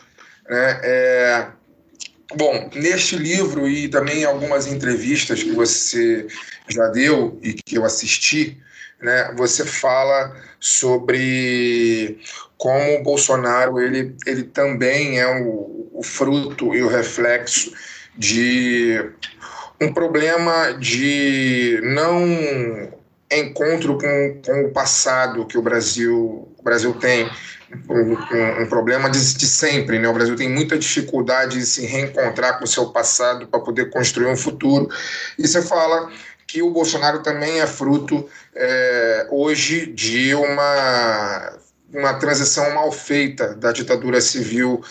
Né? 0.46 0.80
É, 0.82 1.46
bom, 2.34 2.68
neste 2.74 3.16
livro 3.16 3.66
e 3.66 3.88
também 3.88 4.20
em 4.20 4.24
algumas 4.24 4.66
entrevistas 4.66 5.42
que 5.42 5.52
você 5.52 6.26
já 6.68 6.88
deu 6.88 7.38
e 7.42 7.54
que 7.54 7.76
eu 7.76 7.84
assisti, 7.86 8.60
né, 9.00 9.32
você 9.36 9.64
fala 9.64 10.36
sobre 10.58 12.20
como 12.56 12.96
o 12.96 13.02
Bolsonaro 13.02 13.80
ele, 13.80 14.16
ele 14.26 14.42
também 14.42 15.20
é 15.20 15.40
o, 15.40 15.90
o 15.92 16.02
fruto 16.02 16.74
e 16.74 16.82
o 16.82 16.88
reflexo 16.88 17.72
de 18.16 19.00
um 19.80 19.92
problema 19.92 20.72
de 20.72 21.80
não 21.84 22.26
encontro 23.30 23.98
com, 23.98 24.42
com 24.44 24.64
o 24.64 24.72
passado 24.72 25.46
que 25.46 25.56
o 25.56 25.62
Brasil, 25.62 26.48
o 26.56 26.62
Brasil 26.62 26.92
tem, 26.94 27.30
um, 27.88 28.62
um, 28.62 28.66
problema 28.66 29.10
de, 29.10 29.34
de, 29.34 29.46
sempre. 29.46 29.98
Né? 29.98 30.08
O 30.08 30.12
Brasil 30.12 30.36
tem 30.36 30.48
muita 30.48 30.78
dificuldade 30.78 31.58
de 31.58 31.66
se 31.66 31.84
reencontrar 31.86 32.58
com 32.58 32.64
o 32.64 32.68
seu 32.68 32.86
passado 32.86 33.46
para 33.46 33.60
poder 33.60 33.90
construir 33.90 34.26
um 34.26 34.36
futuro. 34.36 34.88
E 35.38 35.46
você 35.46 35.60
fala 35.62 36.10
que 36.48 36.62
o 36.62 36.70
Bolsonaro 36.70 37.22
também 37.22 37.60
é 37.60 37.66
fruto 37.66 38.26
é, 38.56 39.26
hoje 39.30 39.86
de 39.86 40.34
uma, 40.34 41.52
uma 41.92 42.14
transição 42.14 42.74
mal 42.74 42.90
feita 42.90 43.54
da 43.54 43.70
ditadura 43.70 44.18
civil 44.20 44.82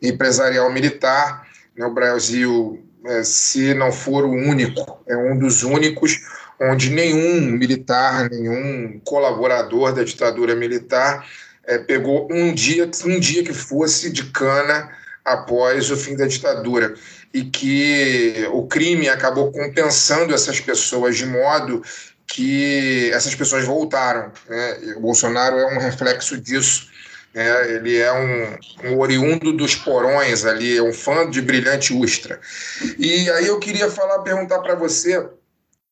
empresarial 0.00 0.70
militar. 0.70 1.48
Né? 1.74 1.86
O 1.86 1.94
Brasil 1.94 2.84
é, 3.06 3.24
se 3.24 3.72
não 3.72 3.90
for 3.90 4.24
o 4.24 4.30
único, 4.30 5.00
é 5.08 5.16
um 5.16 5.38
dos 5.38 5.62
únicos 5.62 6.20
onde 6.60 6.90
nenhum 6.90 7.40
militar, 7.52 8.28
nenhum 8.30 9.00
colaborador 9.04 9.94
da 9.94 10.04
ditadura 10.04 10.54
militar 10.54 11.26
é, 11.64 11.78
pegou 11.78 12.28
um 12.30 12.52
dia, 12.52 12.90
um 13.06 13.18
dia 13.18 13.42
que 13.42 13.54
fosse 13.54 14.10
de 14.10 14.24
cana 14.30 14.90
após 15.24 15.90
o 15.90 15.96
fim 15.96 16.14
da 16.14 16.26
ditadura 16.26 16.94
e 17.36 17.44
que 17.44 18.48
o 18.50 18.66
crime 18.66 19.10
acabou 19.10 19.52
compensando 19.52 20.34
essas 20.34 20.58
pessoas 20.58 21.18
de 21.18 21.26
modo 21.26 21.82
que 22.26 23.10
essas 23.12 23.34
pessoas 23.34 23.62
voltaram. 23.66 24.32
Né? 24.48 24.94
O 24.96 25.00
Bolsonaro 25.00 25.58
é 25.58 25.74
um 25.74 25.78
reflexo 25.78 26.40
disso 26.40 26.88
é, 27.34 27.74
ele 27.74 27.98
é 27.98 28.10
um, 28.10 28.88
um, 28.88 28.98
oriundo 28.98 29.52
dos 29.52 29.74
porões 29.74 30.46
ali, 30.46 30.78
é 30.78 30.82
um 30.82 30.94
fã 30.94 31.28
de 31.28 31.42
Brilhante 31.42 31.92
Ustra. 31.92 32.40
E 32.98 33.28
aí 33.28 33.46
eu 33.46 33.58
queria 33.58 33.90
falar, 33.90 34.20
perguntar 34.20 34.60
para 34.60 34.74
você, 34.74 35.22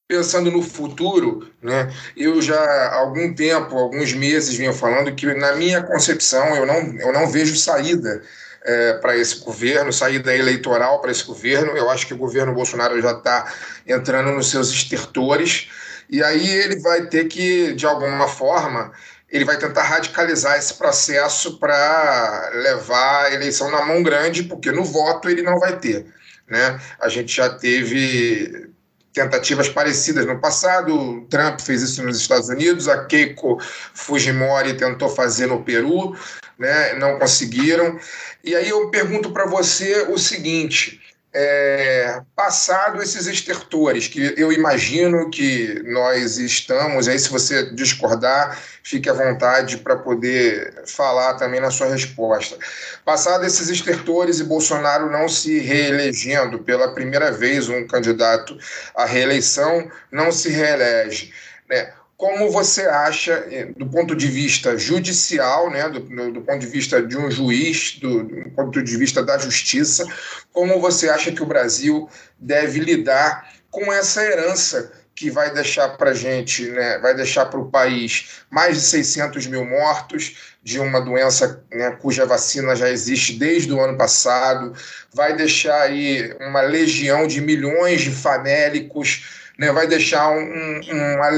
pensando 0.08 0.50
no 0.50 0.62
futuro, 0.62 1.46
né, 1.60 1.92
eu 2.16 2.40
já 2.40 2.58
há 2.58 2.94
algum 2.94 3.34
tempo, 3.34 3.76
alguns 3.76 4.14
meses, 4.14 4.56
venho 4.56 4.72
falando 4.72 5.14
que, 5.14 5.26
na 5.34 5.54
minha 5.54 5.82
concepção, 5.82 6.56
eu 6.56 6.64
não, 6.64 6.76
eu 6.98 7.12
não 7.12 7.28
vejo 7.28 7.54
saída 7.54 8.22
é, 8.64 8.94
para 8.94 9.16
esse 9.16 9.40
governo, 9.40 9.92
saída 9.92 10.34
eleitoral 10.34 11.00
para 11.00 11.10
esse 11.10 11.24
governo. 11.24 11.76
Eu 11.76 11.90
acho 11.90 12.06
que 12.06 12.14
o 12.14 12.18
governo 12.18 12.54
Bolsonaro 12.54 13.00
já 13.00 13.12
está 13.12 13.52
entrando 13.86 14.32
nos 14.32 14.50
seus 14.50 14.70
estertores, 14.70 15.68
e 16.08 16.22
aí 16.22 16.48
ele 16.48 16.80
vai 16.80 17.06
ter 17.06 17.26
que, 17.26 17.74
de 17.74 17.86
alguma 17.86 18.28
forma, 18.28 18.92
ele 19.28 19.44
vai 19.44 19.58
tentar 19.58 19.82
radicalizar 19.82 20.56
esse 20.58 20.74
processo 20.74 21.58
para 21.58 22.50
levar 22.54 23.24
a 23.24 23.34
eleição 23.34 23.70
na 23.70 23.84
mão 23.84 24.02
grande, 24.02 24.44
porque 24.44 24.70
no 24.70 24.84
voto 24.84 25.28
ele 25.28 25.42
não 25.42 25.58
vai 25.58 25.78
ter. 25.78 26.06
Né? 26.48 26.78
A 27.00 27.08
gente 27.08 27.34
já 27.34 27.48
teve 27.48 28.70
tentativas 29.12 29.68
parecidas 29.68 30.26
no 30.26 30.40
passado, 30.40 30.94
o 30.94 31.26
Trump 31.26 31.60
fez 31.60 31.82
isso 31.82 32.02
nos 32.02 32.18
Estados 32.18 32.48
Unidos, 32.48 32.88
a 32.88 33.06
Keiko 33.06 33.58
Fujimori 33.94 34.76
tentou 34.76 35.08
fazer 35.08 35.46
no 35.46 35.62
Peru, 35.62 36.16
né? 36.58 36.94
não 36.94 37.18
conseguiram. 37.18 37.98
E 38.44 38.54
aí 38.54 38.68
eu 38.68 38.90
pergunto 38.90 39.30
para 39.30 39.46
você 39.46 40.02
o 40.10 40.18
seguinte: 40.18 41.00
é, 41.32 42.22
passado 42.36 43.02
esses 43.02 43.26
estertores, 43.26 44.06
que 44.06 44.34
eu 44.36 44.52
imagino 44.52 45.30
que 45.30 45.82
nós 45.84 46.38
estamos, 46.38 47.08
aí 47.08 47.18
se 47.18 47.28
você 47.28 47.74
discordar, 47.74 48.56
fique 48.84 49.10
à 49.10 49.12
vontade 49.12 49.78
para 49.78 49.96
poder 49.96 50.84
falar 50.86 51.34
também 51.34 51.58
na 51.58 51.72
sua 51.72 51.88
resposta. 51.88 52.56
Passado 53.04 53.44
esses 53.44 53.68
estertores 53.68 54.38
e 54.38 54.44
Bolsonaro 54.44 55.10
não 55.10 55.28
se 55.28 55.58
reelegendo 55.58 56.60
pela 56.60 56.94
primeira 56.94 57.32
vez, 57.32 57.68
um 57.68 57.84
candidato 57.86 58.56
à 58.94 59.04
reeleição 59.04 59.90
não 60.12 60.30
se 60.30 60.50
reelege. 60.50 61.32
Né? 61.68 61.92
Como 62.24 62.50
você 62.50 62.86
acha, 62.86 63.46
eh, 63.50 63.66
do 63.76 63.84
ponto 63.84 64.16
de 64.16 64.28
vista 64.28 64.78
judicial, 64.78 65.68
né, 65.68 65.90
do, 65.90 66.00
do 66.32 66.40
ponto 66.40 66.58
de 66.58 66.66
vista 66.66 67.02
de 67.02 67.18
um 67.18 67.30
juiz, 67.30 67.98
do, 68.00 68.24
do, 68.24 68.50
ponto 68.52 68.82
de 68.82 68.96
vista 68.96 69.22
da 69.22 69.36
justiça, 69.36 70.06
como 70.50 70.80
você 70.80 71.10
acha 71.10 71.30
que 71.30 71.42
o 71.42 71.46
Brasil 71.46 72.08
deve 72.38 72.80
lidar 72.80 73.52
com 73.70 73.92
essa 73.92 74.24
herança 74.24 74.90
que 75.14 75.30
vai 75.30 75.52
deixar 75.52 75.98
para 75.98 76.14
gente, 76.14 76.70
né, 76.70 76.96
vai 76.98 77.14
deixar 77.14 77.44
para 77.44 77.60
o 77.60 77.70
país 77.70 78.40
mais 78.50 78.76
de 78.76 78.82
600 78.84 79.46
mil 79.46 79.66
mortos 79.66 80.54
de 80.62 80.80
uma 80.80 81.02
doença 81.02 81.62
né, 81.70 81.90
cuja 82.00 82.24
vacina 82.24 82.74
já 82.74 82.88
existe 82.88 83.34
desde 83.34 83.70
o 83.70 83.82
ano 83.82 83.98
passado, 83.98 84.72
vai 85.12 85.36
deixar 85.36 85.78
aí 85.82 86.34
uma 86.40 86.62
legião 86.62 87.26
de 87.26 87.42
milhões 87.42 88.00
de 88.00 88.10
famélicos, 88.10 89.44
né, 89.58 89.70
vai 89.70 89.86
deixar 89.86 90.30
um, 90.30 90.80
uma, 90.90 91.28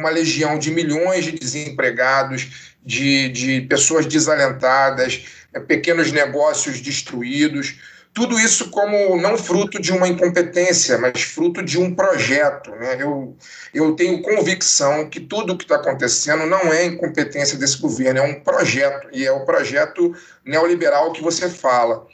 uma 0.00 0.10
legião 0.10 0.58
de 0.58 0.70
milhões 0.70 1.24
de 1.24 1.32
desempregados, 1.32 2.74
de, 2.84 3.28
de 3.28 3.60
pessoas 3.62 4.06
desalentadas, 4.06 5.24
né, 5.52 5.60
pequenos 5.60 6.10
negócios 6.10 6.80
destruídos. 6.80 7.78
Tudo 8.12 8.40
isso 8.40 8.70
como 8.70 9.16
não 9.20 9.38
fruto 9.38 9.80
de 9.80 9.92
uma 9.92 10.08
incompetência, 10.08 10.98
mas 10.98 11.22
fruto 11.22 11.62
de 11.62 11.78
um 11.78 11.94
projeto. 11.94 12.70
Né? 12.72 12.96
Eu, 12.98 13.36
eu 13.72 13.92
tenho 13.92 14.20
convicção 14.22 15.08
que 15.08 15.20
tudo 15.20 15.52
o 15.52 15.56
que 15.56 15.64
está 15.64 15.76
acontecendo 15.76 16.44
não 16.46 16.72
é 16.72 16.86
incompetência 16.86 17.56
desse 17.56 17.78
governo, 17.78 18.18
é 18.18 18.22
um 18.22 18.40
projeto, 18.40 19.06
e 19.12 19.24
é 19.24 19.30
o 19.30 19.44
projeto 19.44 20.12
neoliberal 20.44 21.12
que 21.12 21.22
você 21.22 21.48
fala. 21.48 22.04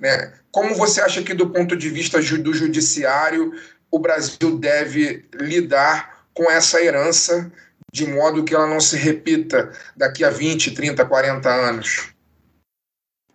Né? 0.00 0.32
Como 0.50 0.74
você 0.74 1.02
acha 1.02 1.22
que, 1.22 1.34
do 1.34 1.50
ponto 1.50 1.76
de 1.76 1.90
vista 1.90 2.18
do 2.20 2.54
judiciário, 2.54 3.52
o 3.90 3.98
Brasil 3.98 4.58
deve 4.58 5.26
lidar 5.34 6.11
com 6.34 6.50
essa 6.50 6.82
herança 6.82 7.50
de 7.92 8.06
modo 8.06 8.44
que 8.44 8.54
ela 8.54 8.66
não 8.66 8.80
se 8.80 8.96
repita 8.96 9.70
daqui 9.96 10.24
a 10.24 10.30
20, 10.30 10.72
30, 10.72 11.04
40 11.04 11.48
anos? 11.48 12.12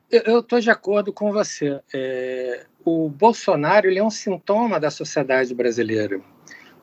Eu 0.10 0.40
estou 0.40 0.60
de 0.60 0.72
acordo 0.72 1.12
com 1.12 1.32
você. 1.32 1.80
É, 1.94 2.66
o 2.84 3.10
Bolsonaro 3.10 3.88
ele 3.88 4.00
é 4.00 4.04
um 4.04 4.10
sintoma 4.10 4.80
da 4.80 4.90
sociedade 4.90 5.54
brasileira. 5.54 6.22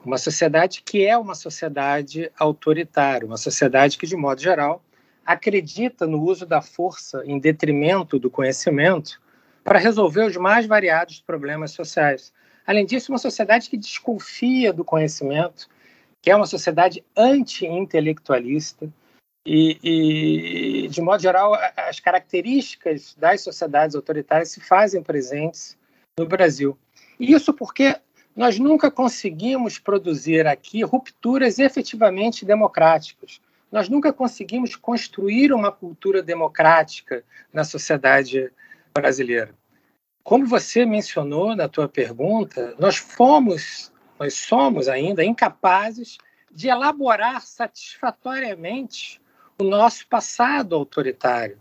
Uma 0.04 0.18
sociedade 0.18 0.82
que 0.82 1.06
é 1.06 1.16
uma 1.16 1.34
sociedade 1.34 2.30
autoritária, 2.38 3.26
uma 3.26 3.38
sociedade 3.38 3.96
que, 3.96 4.06
de 4.06 4.14
modo 4.14 4.40
geral, 4.40 4.84
acredita 5.24 6.06
no 6.06 6.22
uso 6.22 6.44
da 6.44 6.60
força 6.60 7.22
em 7.24 7.38
detrimento 7.38 8.18
do 8.18 8.30
conhecimento 8.30 9.18
para 9.64 9.78
resolver 9.78 10.26
os 10.26 10.36
mais 10.36 10.66
variados 10.66 11.20
problemas 11.20 11.70
sociais. 11.70 12.30
Além 12.66 12.84
disso, 12.84 13.10
uma 13.10 13.18
sociedade 13.18 13.70
que 13.70 13.78
desconfia 13.78 14.72
do 14.72 14.84
conhecimento, 14.84 15.68
que 16.24 16.30
é 16.30 16.34
uma 16.34 16.46
sociedade 16.46 17.04
anti-intelectualista, 17.14 18.90
E, 19.46 19.78
e, 19.84 20.88
de 20.88 21.02
modo 21.02 21.20
geral, 21.20 21.52
as 21.76 22.00
características 22.00 23.14
das 23.18 23.42
sociedades 23.42 23.94
autoritárias 23.94 24.50
se 24.50 24.60
fazem 24.60 25.02
presentes 25.02 25.76
no 26.18 26.26
Brasil. 26.26 26.78
Isso 27.20 27.52
porque 27.52 27.94
nós 28.34 28.58
nunca 28.58 28.90
conseguimos 28.90 29.78
produzir 29.78 30.46
aqui 30.46 30.82
rupturas 30.82 31.58
efetivamente 31.58 32.44
democráticas. 32.44 33.38
Nós 33.70 33.88
nunca 33.88 34.12
conseguimos 34.14 34.76
construir 34.76 35.52
uma 35.52 35.70
cultura 35.70 36.22
democrática 36.22 37.22
na 37.52 37.64
sociedade 37.64 38.50
brasileira. 38.94 39.54
Como 40.22 40.46
você 40.46 40.86
mencionou 40.86 41.54
na 41.54 41.68
tua 41.68 41.86
pergunta, 41.86 42.74
nós 42.78 42.96
fomos, 42.96 43.92
nós 44.18 44.34
somos 44.34 44.88
ainda 44.88 45.24
incapazes 45.24 46.18
de 46.50 46.68
elaborar 46.68 47.42
satisfatoriamente 47.42 49.20
o 49.58 49.64
nosso 49.64 50.06
passado 50.06 50.74
autoritário. 50.74 51.58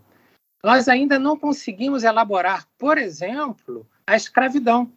Nós 0.62 0.88
ainda 0.88 1.18
não 1.18 1.38
conseguimos 1.38 2.04
elaborar, 2.04 2.66
por 2.78 2.96
exemplo, 2.96 3.86
a 4.06 4.16
escravidão. 4.16 4.90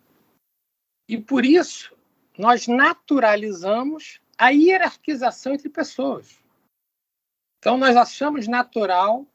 E 1.09 1.17
por 1.17 1.45
isso, 1.45 1.95
nós 2.37 2.67
naturalizamos 2.67 4.21
a 4.37 4.49
hierarquização 4.49 5.53
entre 5.53 5.69
pessoas. 5.69 6.37
Então, 7.59 7.77
nós 7.77 7.95
achamos 7.95 8.47
natural 8.47 9.25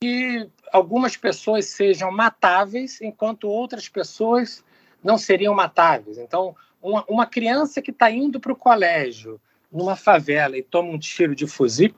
que 0.00 0.48
algumas 0.72 1.16
pessoas 1.16 1.66
sejam 1.66 2.10
matáveis, 2.10 3.00
enquanto 3.00 3.48
outras 3.48 3.88
pessoas 3.88 4.62
não 5.02 5.16
seriam 5.16 5.54
matáveis. 5.54 6.18
Então, 6.18 6.54
uma, 6.82 7.04
uma 7.08 7.26
criança 7.26 7.82
que 7.82 7.90
está 7.90 8.10
indo 8.10 8.38
para 8.38 8.52
o 8.52 8.56
colégio 8.56 9.40
numa 9.72 9.96
favela 9.96 10.56
e 10.56 10.62
toma 10.62 10.90
um 10.90 10.98
tiro 10.98 11.34
de 11.34 11.46
fuzil, 11.46 11.94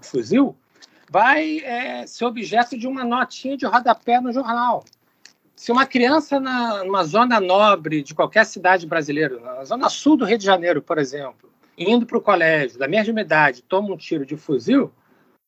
fuzil 0.00 0.56
vai 1.10 1.58
é, 1.60 2.06
ser 2.06 2.24
objeto 2.24 2.76
de 2.76 2.86
uma 2.86 3.04
notinha 3.04 3.56
de 3.56 3.64
rodapé 3.64 4.20
no 4.20 4.32
jornal. 4.32 4.84
Se 5.54 5.72
uma 5.72 5.86
criança 5.86 6.38
na, 6.38 6.84
numa 6.84 7.04
zona 7.04 7.40
nobre 7.40 8.02
de 8.02 8.14
qualquer 8.14 8.44
cidade 8.44 8.86
brasileira, 8.86 9.40
na 9.40 9.64
zona 9.64 9.88
sul 9.88 10.16
do 10.16 10.24
Rio 10.24 10.36
de 10.36 10.44
Janeiro, 10.44 10.82
por 10.82 10.98
exemplo, 10.98 11.50
indo 11.78 12.04
para 12.04 12.18
o 12.18 12.20
colégio, 12.20 12.78
da 12.78 12.86
mesma 12.86 13.20
idade, 13.20 13.62
toma 13.62 13.92
um 13.92 13.96
tiro 13.96 14.26
de 14.26 14.36
fuzil, 14.36 14.92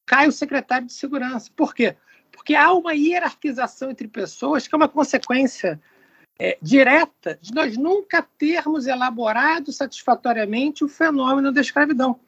cai 0.07 0.27
o 0.27 0.33
secretário 0.33 0.87
de 0.87 0.93
segurança. 0.93 1.51
Por 1.55 1.75
quê? 1.75 1.95
Porque 2.33 2.55
há 2.55 2.73
uma 2.73 2.95
hierarquização 2.95 3.91
entre 3.91 4.09
pessoas 4.09 4.67
que 4.67 4.75
é 4.75 4.77
uma 4.77 4.88
consequência 4.88 5.79
é, 6.38 6.57
direta 6.62 7.38
de 7.40 7.53
nós 7.53 7.77
nunca 7.77 8.22
termos 8.22 8.87
elaborado 8.87 9.72
satisfatoriamente 9.72 10.85
o 10.85 10.88
fenômeno 10.88 11.51
da 11.51 11.61
escravidão. 11.61 12.20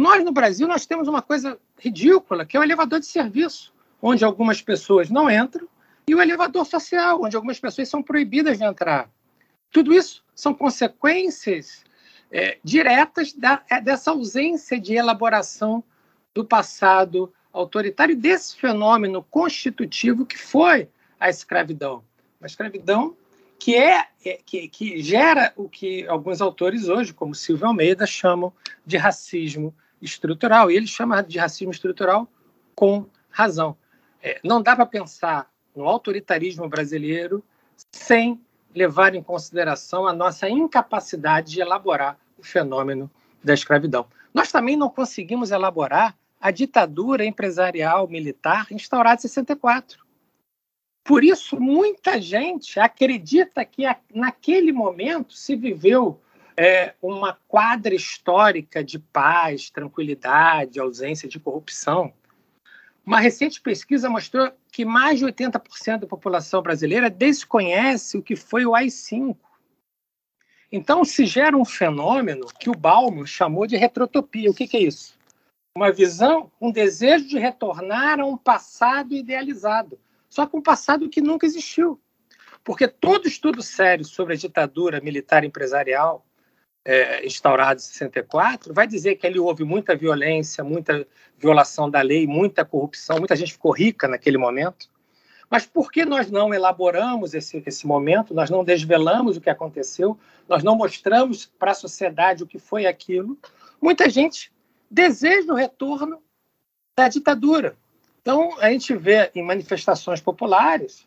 Nós, 0.00 0.24
no 0.24 0.32
Brasil, 0.32 0.66
nós 0.66 0.84
temos 0.84 1.06
uma 1.06 1.22
coisa 1.22 1.58
ridícula, 1.78 2.44
que 2.44 2.56
é 2.56 2.60
o 2.60 2.64
elevador 2.64 2.98
de 2.98 3.06
serviço, 3.06 3.72
onde 4.00 4.24
algumas 4.24 4.60
pessoas 4.60 5.10
não 5.10 5.30
entram, 5.30 5.68
e 6.08 6.14
o 6.14 6.20
elevador 6.20 6.66
social, 6.66 7.22
onde 7.22 7.36
algumas 7.36 7.60
pessoas 7.60 7.88
são 7.88 8.02
proibidas 8.02 8.58
de 8.58 8.64
entrar. 8.64 9.08
Tudo 9.70 9.94
isso 9.94 10.24
são 10.34 10.52
consequências 10.52 11.84
é, 12.30 12.58
diretas 12.64 13.32
da, 13.32 13.62
é, 13.70 13.80
dessa 13.80 14.10
ausência 14.10 14.80
de 14.80 14.94
elaboração 14.94 15.84
do 16.34 16.44
passado 16.44 17.32
autoritário, 17.52 18.16
desse 18.16 18.56
fenômeno 18.56 19.22
constitutivo 19.30 20.26
que 20.26 20.38
foi 20.38 20.88
a 21.20 21.28
escravidão. 21.28 22.02
A 22.40 22.46
escravidão 22.46 23.14
que 23.62 23.76
é, 23.76 24.08
é 24.24 24.40
que, 24.44 24.66
que 24.66 25.00
gera 25.00 25.52
o 25.54 25.68
que 25.68 26.04
alguns 26.08 26.40
autores 26.40 26.88
hoje, 26.88 27.14
como 27.14 27.32
Silvio 27.32 27.68
Almeida, 27.68 28.04
chamam 28.04 28.52
de 28.84 28.96
racismo 28.96 29.72
estrutural. 30.00 30.68
E 30.68 30.76
ele 30.76 30.88
chama 30.88 31.22
de 31.22 31.38
racismo 31.38 31.70
estrutural 31.70 32.26
com 32.74 33.06
razão. 33.30 33.76
É, 34.20 34.40
não 34.42 34.60
dá 34.60 34.74
para 34.74 34.84
pensar 34.84 35.48
no 35.76 35.86
autoritarismo 35.86 36.68
brasileiro 36.68 37.40
sem 37.92 38.40
levar 38.74 39.14
em 39.14 39.22
consideração 39.22 40.08
a 40.08 40.12
nossa 40.12 40.50
incapacidade 40.50 41.52
de 41.52 41.60
elaborar 41.60 42.18
o 42.36 42.42
fenômeno 42.42 43.08
da 43.44 43.54
escravidão. 43.54 44.06
Nós 44.34 44.50
também 44.50 44.76
não 44.76 44.90
conseguimos 44.90 45.52
elaborar 45.52 46.16
a 46.40 46.50
ditadura 46.50 47.24
empresarial 47.24 48.08
militar 48.08 48.66
instaurada 48.72 49.20
em 49.20 49.22
64. 49.22 50.01
Por 51.04 51.24
isso, 51.24 51.60
muita 51.60 52.20
gente 52.20 52.78
acredita 52.78 53.64
que 53.64 53.84
naquele 54.14 54.72
momento 54.72 55.34
se 55.34 55.56
viveu 55.56 56.20
é, 56.56 56.94
uma 57.02 57.36
quadra 57.48 57.92
histórica 57.94 58.84
de 58.84 58.98
paz, 58.98 59.68
tranquilidade, 59.68 60.78
ausência 60.78 61.28
de 61.28 61.40
corrupção. 61.40 62.12
Uma 63.04 63.18
recente 63.18 63.60
pesquisa 63.60 64.08
mostrou 64.08 64.52
que 64.70 64.84
mais 64.84 65.18
de 65.18 65.26
80% 65.26 66.00
da 66.00 66.06
população 66.06 66.62
brasileira 66.62 67.10
desconhece 67.10 68.16
o 68.16 68.22
que 68.22 68.36
foi 68.36 68.64
o 68.64 68.74
AI-5. 68.74 69.36
Então, 70.70 71.04
se 71.04 71.26
gera 71.26 71.56
um 71.56 71.64
fenômeno 71.64 72.46
que 72.60 72.70
o 72.70 72.76
Balmo 72.76 73.26
chamou 73.26 73.66
de 73.66 73.76
retrotopia. 73.76 74.50
O 74.50 74.54
que, 74.54 74.68
que 74.68 74.76
é 74.76 74.82
isso? 74.82 75.18
Uma 75.76 75.90
visão, 75.90 76.50
um 76.60 76.70
desejo 76.70 77.26
de 77.26 77.38
retornar 77.38 78.20
a 78.20 78.24
um 78.24 78.36
passado 78.36 79.14
idealizado 79.14 79.98
só 80.32 80.46
com 80.46 80.58
um 80.58 80.62
passado 80.62 81.10
que 81.10 81.20
nunca 81.20 81.44
existiu. 81.44 82.00
Porque 82.64 82.88
todo 82.88 83.28
estudo 83.28 83.62
sério 83.62 84.02
sobre 84.02 84.32
a 84.32 84.36
ditadura 84.36 84.98
militar 84.98 85.44
empresarial 85.44 86.24
é, 86.82 87.26
instaurada 87.26 87.78
em 87.78 87.84
64 87.84 88.72
vai 88.72 88.86
dizer 88.86 89.16
que 89.16 89.26
ali 89.26 89.38
houve 89.38 89.62
muita 89.62 89.94
violência, 89.94 90.64
muita 90.64 91.06
violação 91.36 91.90
da 91.90 92.00
lei, 92.00 92.26
muita 92.26 92.64
corrupção, 92.64 93.18
muita 93.18 93.36
gente 93.36 93.52
ficou 93.52 93.72
rica 93.72 94.08
naquele 94.08 94.38
momento. 94.38 94.88
Mas 95.50 95.66
por 95.66 95.92
que 95.92 96.02
nós 96.06 96.30
não 96.30 96.54
elaboramos 96.54 97.34
esse, 97.34 97.62
esse 97.66 97.86
momento, 97.86 98.32
nós 98.32 98.48
não 98.48 98.64
desvelamos 98.64 99.36
o 99.36 99.40
que 99.40 99.50
aconteceu, 99.50 100.18
nós 100.48 100.62
não 100.62 100.74
mostramos 100.74 101.44
para 101.44 101.72
a 101.72 101.74
sociedade 101.74 102.42
o 102.42 102.46
que 102.46 102.58
foi 102.58 102.86
aquilo? 102.86 103.36
Muita 103.78 104.08
gente 104.08 104.50
deseja 104.90 105.52
o 105.52 105.56
retorno 105.56 106.22
da 106.96 107.06
ditadura. 107.06 107.76
Então, 108.22 108.56
a 108.60 108.70
gente 108.70 108.94
vê 108.96 109.30
em 109.34 109.42
manifestações 109.42 110.20
populares, 110.20 111.06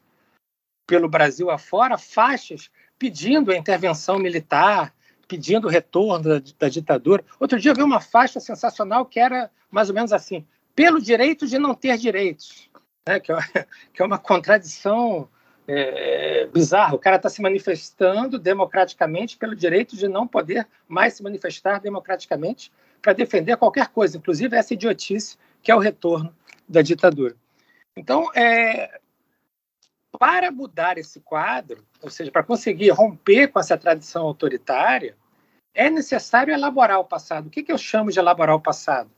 pelo 0.85 1.09
Brasil 1.09 1.49
afora, 1.49 1.97
faixas 1.97 2.69
pedindo 2.99 3.51
a 3.51 3.57
intervenção 3.57 4.19
militar, 4.19 4.93
pedindo 5.27 5.67
o 5.67 5.71
retorno 5.71 6.39
da, 6.39 6.51
da, 6.59 6.69
ditadura. 6.69 7.23
Outro 7.39 7.59
dia 7.59 7.71
eu 7.71 7.75
vi 7.75 7.81
uma 7.81 8.01
faixa 8.01 8.39
sensacional 8.39 9.05
que 9.05 9.19
era 9.19 9.49
mais 9.71 9.89
ou 9.89 9.95
menos 9.95 10.13
assim: 10.13 10.45
pelo 10.75 11.01
direito 11.01 11.47
de 11.47 11.57
não 11.57 11.73
ter 11.73 11.97
direitos, 11.97 12.69
né? 13.07 13.19
que, 13.19 13.31
é, 13.31 13.37
que 13.93 14.01
é 14.01 14.05
uma 14.05 14.19
contradição 14.19 15.27
é, 15.67 16.47
bizarra. 16.47 16.95
O 16.95 16.99
cara 16.99 17.15
está 17.15 17.29
se 17.29 17.41
manifestando 17.41 18.37
democraticamente 18.37 19.37
pelo 19.37 19.55
direito 19.55 19.95
de 19.95 20.07
não 20.07 20.27
poder 20.27 20.67
mais 20.87 21.13
se 21.13 21.23
manifestar 21.23 21.79
democraticamente 21.79 22.71
para 23.01 23.13
defender 23.13 23.57
qualquer 23.57 23.87
coisa, 23.87 24.17
inclusive 24.17 24.55
essa 24.55 24.73
idiotice 24.73 25.37
que 25.65 25.71
é 25.71 25.75
o 25.75 25.79
retorno 25.79 26.31
da 26.69 26.83
ditadura. 26.83 27.35
Então, 27.97 28.31
é, 28.35 28.99
para 30.19 30.51
mudar 30.51 30.99
esse 30.99 31.19
quadro, 31.19 31.83
ou 32.03 32.09
seja, 32.11 32.31
para 32.31 32.43
conseguir 32.43 32.91
romper 32.91 33.47
com 33.47 33.59
essa 33.59 33.75
tradição 33.75 34.27
autoritária, 34.27 35.17
é 35.73 35.89
necessário 35.89 36.53
elaborar 36.53 36.99
o 36.99 37.03
passado. 37.03 37.47
O 37.47 37.49
que, 37.49 37.63
que 37.63 37.71
eu 37.71 37.79
chamo 37.79 38.11
de 38.11 38.19
elaborar 38.19 38.55
o 38.55 38.61
passado? 38.61 39.09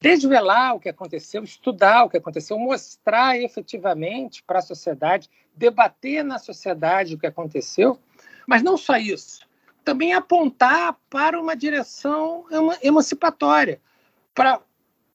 Desvelar 0.00 0.74
o 0.74 0.80
que 0.80 0.88
aconteceu, 0.88 1.44
estudar 1.44 2.04
o 2.04 2.08
que 2.08 2.16
aconteceu, 2.16 2.58
mostrar 2.58 3.38
efetivamente 3.38 4.42
para 4.42 4.60
a 4.60 4.62
sociedade, 4.62 5.28
debater 5.54 6.24
na 6.24 6.38
sociedade 6.38 7.14
o 7.14 7.18
que 7.18 7.26
aconteceu, 7.26 7.98
mas 8.46 8.62
não 8.62 8.78
só 8.78 8.96
isso, 8.96 9.46
também 9.84 10.14
apontar 10.14 10.96
para 11.10 11.38
uma 11.38 11.54
direção 11.54 12.46
emancipatória, 12.82 13.78
para 14.34 14.58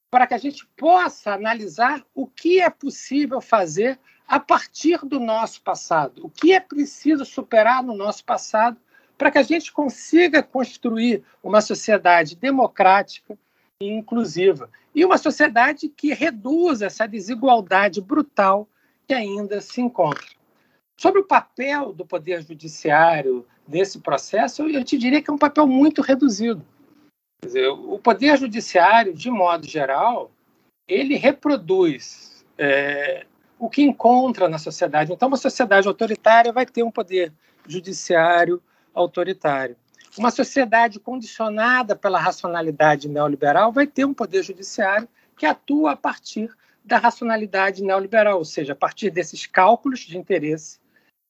para 0.10 0.26
que 0.26 0.34
a 0.34 0.38
gente 0.38 0.66
possa 0.78 1.34
analisar 1.34 2.04
o 2.16 2.28
que 2.28 2.62
é 2.62 2.70
possível 2.70 3.42
fazer 3.42 4.00
a 4.28 4.40
partir 4.40 5.00
do 5.06 5.20
nosso 5.20 5.62
passado, 5.62 6.26
o 6.26 6.30
que 6.30 6.54
é 6.54 6.60
preciso 6.60 7.26
superar 7.26 7.84
no 7.84 7.96
nosso 7.96 8.24
passado 8.26 8.78
para 9.18 9.32
que 9.32 9.38
a 9.38 9.44
gente 9.44 9.72
consiga 9.72 10.44
construir 10.44 11.24
uma 11.42 11.60
sociedade 11.60 12.36
democrática 12.36 13.38
e 13.82 13.88
inclusiva 13.88 14.70
e 14.94 15.04
uma 15.04 15.18
sociedade 15.18 15.90
que 15.90 16.14
reduza 16.14 16.86
essa 16.86 17.08
desigualdade 17.08 18.02
brutal 18.02 18.68
que 19.08 19.14
ainda 19.14 19.62
se 19.62 19.82
encontra. 19.82 20.26
Sobre 20.96 21.22
o 21.22 21.26
papel 21.26 21.94
do 21.94 22.06
Poder 22.06 22.42
Judiciário 22.42 23.46
nesse 23.68 24.00
processo, 24.00 24.64
eu 24.64 24.84
te 24.84 24.98
diria 24.98 25.22
que 25.22 25.30
é 25.30 25.34
um 25.34 25.38
papel 25.38 25.68
muito 25.68 26.02
reduzido. 26.02 26.66
Dizer, 27.44 27.68
o 27.68 28.00
poder 28.00 28.38
judiciário, 28.38 29.14
de 29.14 29.30
modo 29.30 29.68
geral, 29.68 30.32
ele 30.88 31.16
reproduz 31.16 32.44
é, 32.58 33.26
o 33.60 33.70
que 33.70 33.84
encontra 33.84 34.50
na 34.50 34.58
sociedade. 34.58 35.14
Então, 35.14 35.28
uma 35.28 35.38
sociedade 35.38 35.88
autoritária 35.88 36.52
vai 36.52 36.66
ter 36.66 36.84
um 36.84 36.92
poder 36.92 37.32
judiciário 37.68 38.62
autoritário. 38.94 39.76
Uma 40.18 40.32
sociedade 40.32 41.00
condicionada 41.00 41.96
pela 41.96 42.20
racionalidade 42.20 43.08
neoliberal 43.08 43.72
vai 43.72 43.86
ter 43.86 44.06
um 44.06 44.14
poder 44.14 44.42
judiciário 44.42 45.08
que 45.38 45.46
atua 45.46 45.92
a 45.92 45.96
partir 45.96 46.50
da 46.84 46.98
racionalidade 46.98 47.84
neoliberal, 47.84 48.40
ou 48.40 48.46
seja, 48.46 48.74
a 48.74 48.76
partir 48.76 49.12
desses 49.12 49.46
cálculos 49.46 50.00
de 50.00 50.18
interesse 50.18 50.80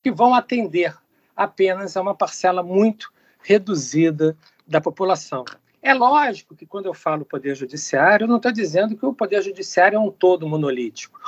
que 0.02 0.12
vão 0.12 0.34
atender 0.34 0.96
apenas 1.36 1.98
a 1.98 2.02
uma 2.02 2.16
parcela 2.16 2.64
muito 2.64 3.12
reduzida 3.44 4.38
da 4.66 4.80
população. 4.80 5.44
É 5.82 5.94
lógico 5.94 6.56
que 6.56 6.66
quando 6.66 6.88
eu 6.88 6.94
falo 6.94 7.26
poder 7.26 7.56
judiciário, 7.56 8.26
eu 8.26 8.28
não 8.28 8.38
estou 8.38 8.52
dizendo 8.52 8.96
que 8.98 9.06
o 9.06 9.14
poder 9.14 9.42
judiciário 9.42 9.96
é 9.96 10.00
um 10.00 10.12
todo 10.12 10.48
monolítico. 10.48 11.20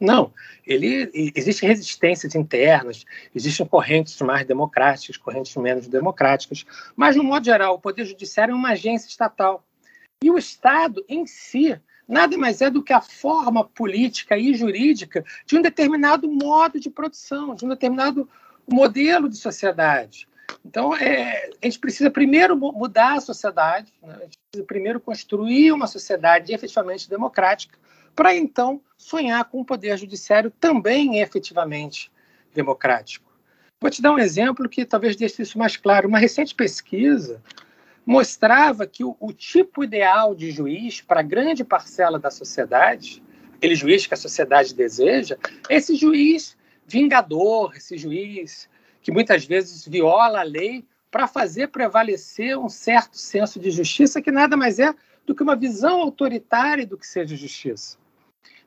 Não, 0.00 0.32
ele 0.64 1.10
existem 1.34 1.68
resistências 1.68 2.34
internas, 2.34 3.04
existem 3.34 3.66
correntes 3.66 4.20
mais 4.20 4.46
democráticas, 4.46 5.16
correntes 5.16 5.56
menos 5.56 5.88
democráticas, 5.88 6.64
mas 6.94 7.16
no 7.16 7.24
modo 7.24 7.44
geral, 7.44 7.74
o 7.74 7.80
poder 7.80 8.04
judiciário 8.04 8.52
é 8.52 8.54
uma 8.54 8.70
agência 8.70 9.08
estatal. 9.08 9.66
E 10.22 10.30
o 10.30 10.38
Estado 10.38 11.04
em 11.08 11.26
si 11.26 11.80
nada 12.06 12.38
mais 12.38 12.62
é 12.62 12.70
do 12.70 12.82
que 12.82 12.92
a 12.92 13.00
forma 13.00 13.64
política 13.64 14.38
e 14.38 14.54
jurídica 14.54 15.24
de 15.44 15.56
um 15.56 15.62
determinado 15.62 16.28
modo 16.28 16.80
de 16.80 16.88
produção, 16.88 17.54
de 17.54 17.66
um 17.66 17.68
determinado 17.68 18.28
modelo 18.70 19.28
de 19.28 19.36
sociedade. 19.36 20.28
Então, 20.64 20.94
é, 20.94 21.50
a 21.62 21.66
gente 21.66 21.78
precisa 21.78 22.10
primeiro 22.10 22.56
mudar 22.56 23.14
a 23.14 23.20
sociedade, 23.20 23.92
né? 24.02 24.16
a 24.18 24.24
gente 24.24 24.38
precisa 24.50 24.66
primeiro 24.66 25.00
construir 25.00 25.72
uma 25.72 25.86
sociedade 25.86 26.52
efetivamente 26.52 27.08
democrática, 27.08 27.78
para 28.14 28.34
então 28.34 28.80
sonhar 28.96 29.44
com 29.44 29.60
um 29.60 29.64
poder 29.64 29.96
judiciário 29.96 30.52
também 30.60 31.20
efetivamente 31.20 32.10
democrático. 32.54 33.28
Vou 33.80 33.90
te 33.90 34.02
dar 34.02 34.12
um 34.12 34.18
exemplo 34.18 34.68
que 34.68 34.84
talvez 34.84 35.14
deixe 35.14 35.40
isso 35.42 35.58
mais 35.58 35.76
claro. 35.76 36.08
Uma 36.08 36.18
recente 36.18 36.54
pesquisa 36.54 37.40
mostrava 38.04 38.86
que 38.86 39.04
o, 39.04 39.16
o 39.20 39.32
tipo 39.32 39.84
ideal 39.84 40.34
de 40.34 40.50
juiz 40.50 41.00
para 41.00 41.22
grande 41.22 41.62
parcela 41.62 42.18
da 42.18 42.30
sociedade, 42.30 43.22
aquele 43.54 43.76
juiz 43.76 44.06
que 44.06 44.14
a 44.14 44.16
sociedade 44.16 44.74
deseja, 44.74 45.36
é 45.68 45.76
esse 45.76 45.94
juiz 45.94 46.56
vingador, 46.86 47.76
esse 47.76 47.96
juiz 47.96 48.68
que 49.08 49.12
muitas 49.12 49.46
vezes 49.46 49.88
viola 49.88 50.40
a 50.40 50.42
lei 50.42 50.84
para 51.10 51.26
fazer 51.26 51.68
prevalecer 51.68 52.58
um 52.58 52.68
certo 52.68 53.16
senso 53.16 53.58
de 53.58 53.70
justiça 53.70 54.20
que 54.20 54.30
nada 54.30 54.54
mais 54.54 54.78
é 54.78 54.94
do 55.24 55.34
que 55.34 55.42
uma 55.42 55.56
visão 55.56 56.02
autoritária 56.02 56.86
do 56.86 56.98
que 56.98 57.06
seja 57.06 57.34
justiça. 57.34 57.96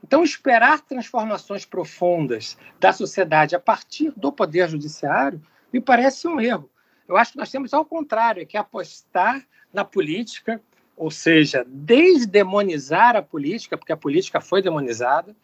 Então, 0.04 0.23
esperar 0.23 0.82
transformações 0.82 1.63
profundas 1.63 2.58
da 2.80 2.91
sociedade 2.91 3.56
a 3.56 3.60
partir 3.60 4.12
do 4.17 4.32
poder 4.32 4.67
judiciário 4.67 5.39
me 5.71 5.80
parece 5.80 6.27
um 6.27 6.41
erro. 6.41 6.67
Eu 7.08 7.17
acho 7.17 7.34
que 7.34 7.38
nós 7.38 7.51
temos 7.51 7.71
ao 7.71 7.86
contrário, 7.86 8.47
que 8.47 8.58
apostar 8.58 9.45
na 9.71 9.86
política, 9.86 10.60
ou 10.97 11.12
seja, 11.12 11.63
desdemonizar 11.67 13.15
a 13.15 13.21
política, 13.21 13.77
porque 13.77 13.93
a 13.93 13.97
política 13.97 14.41
foi 14.41 14.60
demonizada, 14.63 15.36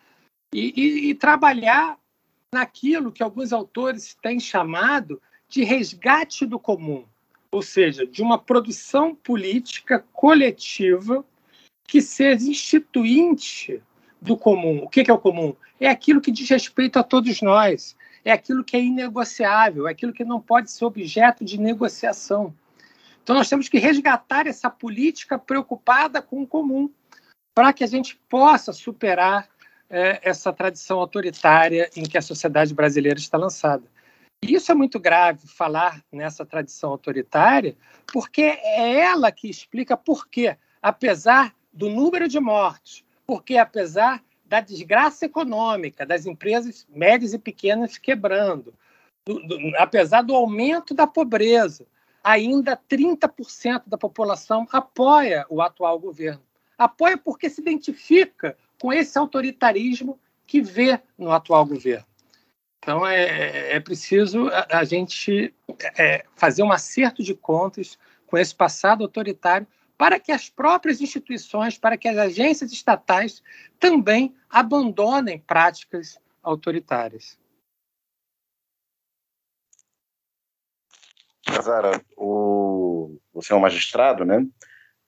e, 0.51 0.73
e, 0.75 1.09
e 1.11 1.13
trabalhar 1.13 1.99
naquilo 2.53 3.11
que 3.11 3.23
alguns 3.23 3.51
autores 3.51 4.15
têm 4.21 4.39
chamado 4.39 5.21
de 5.47 5.63
resgate 5.63 6.45
do 6.45 6.59
comum, 6.59 7.05
ou 7.51 7.61
seja, 7.61 8.05
de 8.05 8.21
uma 8.21 8.37
produção 8.37 9.15
política 9.15 10.03
coletiva 10.13 11.25
que 11.87 12.01
seja 12.01 12.49
instituinte 12.49 13.81
do 14.21 14.35
comum. 14.35 14.83
O 14.83 14.89
que 14.89 15.09
é 15.09 15.13
o 15.13 15.19
comum? 15.19 15.55
É 15.79 15.89
aquilo 15.89 16.21
que 16.21 16.31
diz 16.31 16.49
respeito 16.49 16.97
a 16.97 17.03
todos 17.03 17.41
nós, 17.41 17.95
é 18.25 18.31
aquilo 18.31 18.63
que 18.63 18.75
é 18.75 18.81
inegociável, 18.81 19.87
é 19.87 19.91
aquilo 19.91 20.11
que 20.11 20.25
não 20.25 20.41
pode 20.41 20.71
ser 20.71 20.85
objeto 20.85 21.45
de 21.45 21.57
negociação. 21.57 22.53
Então, 23.23 23.35
nós 23.35 23.49
temos 23.49 23.69
que 23.69 23.77
resgatar 23.77 24.47
essa 24.47 24.69
política 24.69 25.37
preocupada 25.37 26.21
com 26.21 26.41
o 26.41 26.47
comum, 26.47 26.89
para 27.53 27.73
que 27.73 27.83
a 27.83 27.87
gente 27.87 28.19
possa 28.29 28.71
superar 28.71 29.49
é, 29.89 30.19
essa 30.21 30.51
tradição 30.51 30.99
autoritária 30.99 31.89
em 31.95 32.03
que 32.03 32.17
a 32.17 32.21
sociedade 32.21 32.73
brasileira 32.73 33.19
está 33.19 33.37
lançada. 33.37 33.83
E 34.43 34.53
isso 34.53 34.71
é 34.71 34.75
muito 34.75 34.99
grave, 34.99 35.47
falar 35.47 36.03
nessa 36.11 36.45
tradição 36.45 36.91
autoritária, 36.91 37.75
porque 38.11 38.41
é 38.41 38.99
ela 38.99 39.31
que 39.31 39.49
explica 39.49 39.97
por 39.97 40.27
que, 40.27 40.55
apesar 40.81 41.55
do 41.73 41.89
número 41.89 42.27
de 42.27 42.39
mortes, 42.39 43.03
porque 43.25 43.57
apesar 43.57 44.23
da 44.45 44.61
desgraça 44.61 45.25
econômica, 45.25 46.05
das 46.05 46.25
empresas 46.25 46.85
médias 46.89 47.33
e 47.33 47.39
pequenas 47.39 47.97
quebrando, 47.97 48.73
do, 49.25 49.45
do, 49.45 49.75
apesar 49.77 50.21
do 50.21 50.35
aumento 50.35 50.93
da 50.93 51.05
pobreza, 51.05 51.85
ainda 52.23 52.77
30% 52.77 53.83
da 53.87 53.97
população 53.97 54.67
apoia 54.71 55.45
o 55.49 55.61
atual 55.61 55.99
governo. 55.99 56.41
Apoia 56.77 57.17
porque 57.17 57.49
se 57.49 57.59
identifica 57.59 58.57
com 58.79 58.93
esse 58.93 59.17
autoritarismo 59.17 60.19
que 60.45 60.61
vê 60.61 60.99
no 61.17 61.31
atual 61.31 61.65
governo. 61.65 62.05
Então, 62.79 63.05
é, 63.05 63.73
é 63.73 63.79
preciso 63.79 64.47
a, 64.47 64.79
a 64.79 64.83
gente 64.83 65.53
é, 65.97 66.25
fazer 66.35 66.63
um 66.63 66.71
acerto 66.71 67.21
de 67.21 67.33
contas 67.33 67.97
com 68.25 68.37
esse 68.37 68.55
passado 68.55 69.03
autoritário 69.03 69.67
para 69.97 70.19
que 70.19 70.31
as 70.31 70.49
próprias 70.49 71.01
instituições, 71.01 71.77
para 71.77 71.97
que 71.97 72.07
as 72.07 72.17
agências 72.17 72.71
estatais 72.71 73.41
também 73.79 74.35
abandonem 74.49 75.39
práticas 75.39 76.19
autoritárias. 76.43 77.37
Casara, 81.45 82.01
o, 82.15 83.17
você 83.33 83.53
é 83.53 83.55
um 83.55 83.59
magistrado, 83.59 84.23
né? 84.23 84.45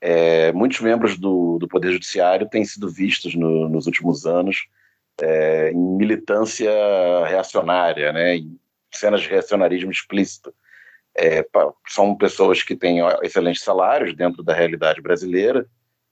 É, 0.01 0.51
muitos 0.53 0.79
membros 0.79 1.17
do, 1.17 1.57
do 1.59 1.67
Poder 1.67 1.91
Judiciário 1.91 2.49
têm 2.49 2.63
sido 2.63 2.89
vistos 2.89 3.35
no, 3.35 3.67
nos 3.67 3.85
últimos 3.85 4.25
anos 4.25 4.67
é, 5.21 5.71
em 5.71 5.97
militância 5.97 6.71
reacionária, 7.25 8.13
né? 8.13 8.37
em 8.37 8.57
cenas 8.91 9.21
de 9.21 9.29
reacionarismo 9.29 9.91
explícito 9.91 10.53
é, 11.19 11.45
são 11.87 12.15
pessoas 12.15 12.63
que 12.63 12.75
têm 12.75 12.99
excelentes 13.23 13.63
salários 13.63 14.15
dentro 14.15 14.43
da 14.43 14.53
realidade 14.53 15.01
brasileira 15.01 15.65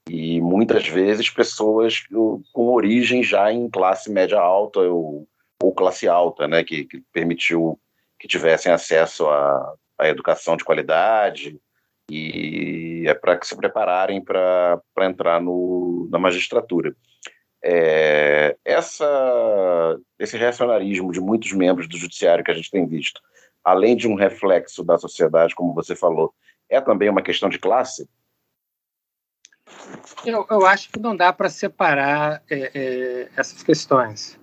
e 0.09 0.39
muitas 0.41 0.87
vezes 0.87 1.29
pessoas 1.29 2.03
com 2.53 2.67
origem 2.69 3.23
já 3.23 3.51
em 3.51 3.69
classe 3.69 4.11
média 4.11 4.39
alta 4.39 4.79
ou, 4.79 5.27
ou 5.61 5.73
classe 5.73 6.07
alta, 6.07 6.47
né, 6.47 6.63
que, 6.63 6.85
que, 6.85 7.01
permitiu 7.13 7.79
que 8.19 8.27
tivessem 8.27 8.71
acesso 8.71 9.27
à, 9.27 9.73
à 9.97 10.07
educação 10.07 10.57
de 10.57 10.63
qualidade 10.63 11.59
e 12.09 13.03
é 13.07 13.13
para 13.13 13.37
que 13.37 13.47
se 13.47 13.55
prepararem 13.55 14.23
para 14.23 14.81
entrar 15.01 15.41
no, 15.41 16.07
na 16.11 16.17
magistratura. 16.17 16.95
É, 17.63 18.55
essa, 18.63 19.99
esse 20.19 20.37
reacionarismo 20.37 21.11
de 21.11 21.19
muitos 21.19 21.51
membros 21.53 21.87
do 21.87 21.97
judiciário 21.97 22.43
que 22.43 22.51
a 22.51 22.53
gente 22.53 22.71
tem 22.71 22.87
visto, 22.87 23.19
além 23.63 23.95
de 23.95 24.07
um 24.07 24.15
reflexo 24.15 24.83
da 24.83 24.97
sociedade, 24.97 25.55
como 25.55 25.73
você 25.73 25.95
falou, 25.95 26.33
é 26.69 26.79
também 26.79 27.09
uma 27.09 27.21
questão 27.21 27.49
de 27.49 27.59
classe? 27.59 28.07
Eu, 30.25 30.45
eu 30.49 30.65
acho 30.65 30.89
que 30.89 30.99
não 30.99 31.15
dá 31.15 31.33
para 31.33 31.49
separar 31.49 32.41
é, 32.49 32.71
é, 32.73 33.29
essas 33.35 33.63
questões. 33.63 34.39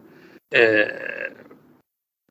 É, 0.52 1.32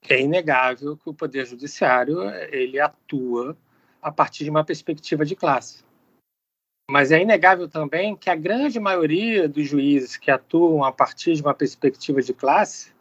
é, 0.07 0.21
inegável 0.21 0.95
que 0.95 1.09
o 1.09 1.13
poder 1.13 1.45
judiciário 1.45 2.21
ele 2.51 2.79
atua 2.79 3.57
a 4.03 4.11
partir 4.11 4.43
de 4.43 4.49
uma 4.49 4.63
perspectiva 4.63 5.25
de 5.25 5.35
classe. 5.35 5.83
Mas 6.91 7.11
é 7.11 7.21
inegável 7.21 7.69
também 7.69 8.15
que 8.15 8.29
a 8.29 8.35
grande 8.35 8.79
maioria 8.79 9.47
dos 9.47 9.67
juízes 9.67 10.17
que 10.17 10.29
atuam 10.29 10.83
a 10.83 10.91
partir 10.91 11.33
de 11.33 11.41
uma 11.41 11.53
perspectiva 11.53 12.21
de 12.21 12.33
classe 12.33 12.91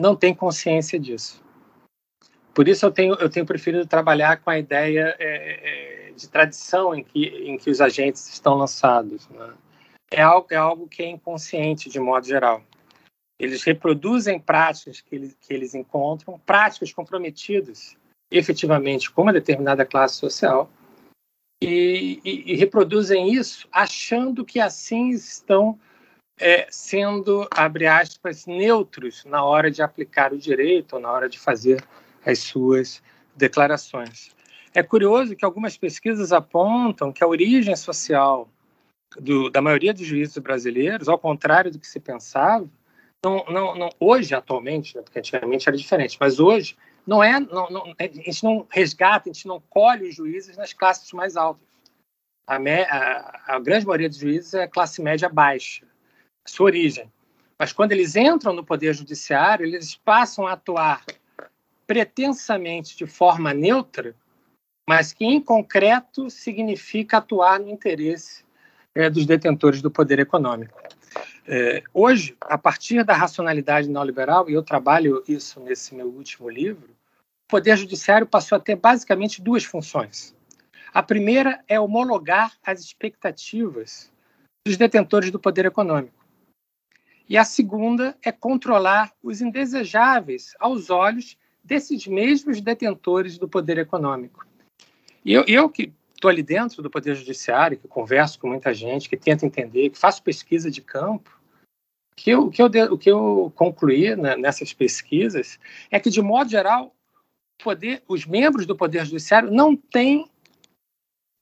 não 0.00 0.14
tem 0.14 0.34
consciência 0.34 0.98
disso. 0.98 1.42
Por 2.54 2.68
isso 2.68 2.86
eu 2.86 2.90
tenho, 2.90 3.14
eu 3.14 3.28
tenho 3.28 3.46
preferido 3.46 3.86
trabalhar 3.86 4.38
com 4.38 4.50
a 4.50 4.58
ideia 4.58 5.16
é, 5.18 6.08
é, 6.08 6.12
de 6.12 6.28
tradição 6.28 6.94
em 6.94 7.02
que, 7.02 7.26
em 7.26 7.56
que 7.56 7.70
os 7.70 7.80
agentes 7.80 8.28
estão 8.28 8.54
lançados. 8.54 9.28
Né? 9.28 9.54
É, 10.12 10.22
algo, 10.22 10.46
é 10.50 10.56
algo 10.56 10.86
que 10.86 11.02
é 11.02 11.08
inconsciente, 11.08 11.88
de 11.88 11.98
modo 11.98 12.26
geral. 12.26 12.62
Eles 13.38 13.62
reproduzem 13.64 14.38
práticas 14.38 15.00
que 15.00 15.14
eles, 15.14 15.36
que 15.40 15.52
eles 15.52 15.74
encontram, 15.74 16.38
práticas 16.38 16.92
comprometidas 16.92 17.96
efetivamente 18.36 19.10
com 19.10 19.22
uma 19.22 19.32
determinada 19.32 19.84
classe 19.84 20.16
social, 20.16 20.70
e, 21.62 22.20
e, 22.24 22.52
e 22.52 22.56
reproduzem 22.56 23.32
isso 23.32 23.68
achando 23.70 24.44
que 24.44 24.58
assim 24.58 25.10
estão 25.10 25.78
é, 26.40 26.66
sendo, 26.70 27.46
abre 27.50 27.86
aspas, 27.86 28.46
neutros 28.46 29.24
na 29.24 29.44
hora 29.44 29.70
de 29.70 29.80
aplicar 29.80 30.32
o 30.32 30.38
direito 30.38 30.94
ou 30.94 31.00
na 31.00 31.10
hora 31.10 31.28
de 31.28 31.38
fazer 31.38 31.84
as 32.26 32.40
suas 32.40 33.00
declarações. 33.36 34.34
É 34.74 34.82
curioso 34.82 35.36
que 35.36 35.44
algumas 35.44 35.76
pesquisas 35.76 36.32
apontam 36.32 37.12
que 37.12 37.22
a 37.22 37.28
origem 37.28 37.76
social 37.76 38.48
do, 39.20 39.50
da 39.50 39.60
maioria 39.60 39.92
dos 39.92 40.06
juízes 40.06 40.36
brasileiros, 40.38 41.08
ao 41.08 41.18
contrário 41.18 41.70
do 41.70 41.78
que 41.78 41.86
se 41.86 42.00
pensava, 42.00 42.68
não, 43.24 43.44
não, 43.48 43.74
não 43.76 43.90
hoje, 44.00 44.34
atualmente, 44.34 44.96
né, 44.96 45.02
porque 45.02 45.18
antigamente 45.18 45.68
era 45.68 45.76
diferente, 45.76 46.16
mas 46.18 46.40
hoje 46.40 46.76
não 47.06 47.22
é, 47.22 47.40
não, 47.40 47.68
não, 47.68 47.94
a 47.98 48.02
gente 48.04 48.44
não 48.44 48.66
resgata, 48.70 49.28
a 49.28 49.32
gente 49.32 49.46
não 49.46 49.60
colhe 49.60 50.08
os 50.08 50.14
juízes 50.14 50.56
nas 50.56 50.72
classes 50.72 51.12
mais 51.12 51.36
altas. 51.36 51.66
A, 52.46 52.58
me, 52.58 52.82
a, 52.84 53.40
a 53.46 53.58
grande 53.58 53.86
maioria 53.86 54.08
dos 54.08 54.18
juízes 54.18 54.54
é 54.54 54.66
classe 54.66 55.02
média 55.02 55.28
baixa. 55.28 55.86
sua 56.46 56.66
origem. 56.66 57.10
Mas 57.58 57.72
quando 57.72 57.92
eles 57.92 58.16
entram 58.16 58.52
no 58.52 58.64
Poder 58.64 58.92
Judiciário, 58.94 59.64
eles 59.64 59.94
passam 59.94 60.46
a 60.46 60.52
atuar 60.52 61.04
pretensamente 61.86 62.96
de 62.96 63.06
forma 63.06 63.52
neutra, 63.52 64.16
mas 64.88 65.12
que 65.12 65.24
em 65.24 65.40
concreto 65.40 66.28
significa 66.30 67.18
atuar 67.18 67.60
no 67.60 67.68
interesse 67.68 68.44
é, 68.94 69.08
dos 69.08 69.26
detentores 69.26 69.80
do 69.80 69.90
poder 69.90 70.18
econômico. 70.18 70.80
É, 71.46 71.82
hoje, 71.92 72.36
a 72.40 72.56
partir 72.56 73.04
da 73.04 73.14
racionalidade 73.14 73.88
neoliberal, 73.88 74.48
e 74.48 74.52
eu 74.52 74.62
trabalho 74.62 75.22
isso 75.26 75.60
nesse 75.60 75.94
meu 75.94 76.06
último 76.06 76.48
livro, 76.48 76.90
o 76.90 77.48
Poder 77.48 77.76
Judiciário 77.76 78.26
passou 78.26 78.56
a 78.56 78.60
ter 78.60 78.76
basicamente 78.76 79.42
duas 79.42 79.64
funções. 79.64 80.34
A 80.94 81.02
primeira 81.02 81.62
é 81.66 81.80
homologar 81.80 82.52
as 82.64 82.80
expectativas 82.80 84.10
dos 84.64 84.76
detentores 84.76 85.30
do 85.30 85.38
poder 85.38 85.66
econômico. 85.66 86.24
E 87.28 87.36
a 87.36 87.44
segunda 87.44 88.16
é 88.22 88.30
controlar 88.30 89.12
os 89.22 89.40
indesejáveis 89.40 90.54
aos 90.60 90.90
olhos 90.90 91.36
desses 91.64 92.06
mesmos 92.06 92.60
detentores 92.60 93.38
do 93.38 93.48
poder 93.48 93.78
econômico. 93.78 94.46
Eu, 95.24 95.44
eu 95.46 95.68
que 95.68 95.92
estou 96.22 96.30
ali 96.30 96.42
dentro 96.42 96.80
do 96.80 96.88
Poder 96.88 97.16
Judiciário, 97.16 97.76
que 97.76 97.88
converso 97.88 98.38
com 98.38 98.46
muita 98.46 98.72
gente, 98.72 99.08
que 99.08 99.16
tenta 99.16 99.44
entender, 99.44 99.90
que 99.90 99.98
faço 99.98 100.22
pesquisa 100.22 100.70
de 100.70 100.80
campo, 100.80 101.36
que 102.14 102.30
eu, 102.30 102.48
que 102.48 102.62
eu, 102.62 102.66
o 102.66 102.96
que 102.96 103.10
eu 103.10 103.52
concluí 103.56 104.14
né, 104.14 104.36
nessas 104.36 104.72
pesquisas 104.72 105.58
é 105.90 105.98
que, 105.98 106.10
de 106.10 106.22
modo 106.22 106.48
geral, 106.48 106.94
poder, 107.60 108.04
os 108.06 108.24
membros 108.24 108.66
do 108.66 108.76
Poder 108.76 109.04
Judiciário 109.04 109.50
não 109.50 109.74
têm 109.74 110.30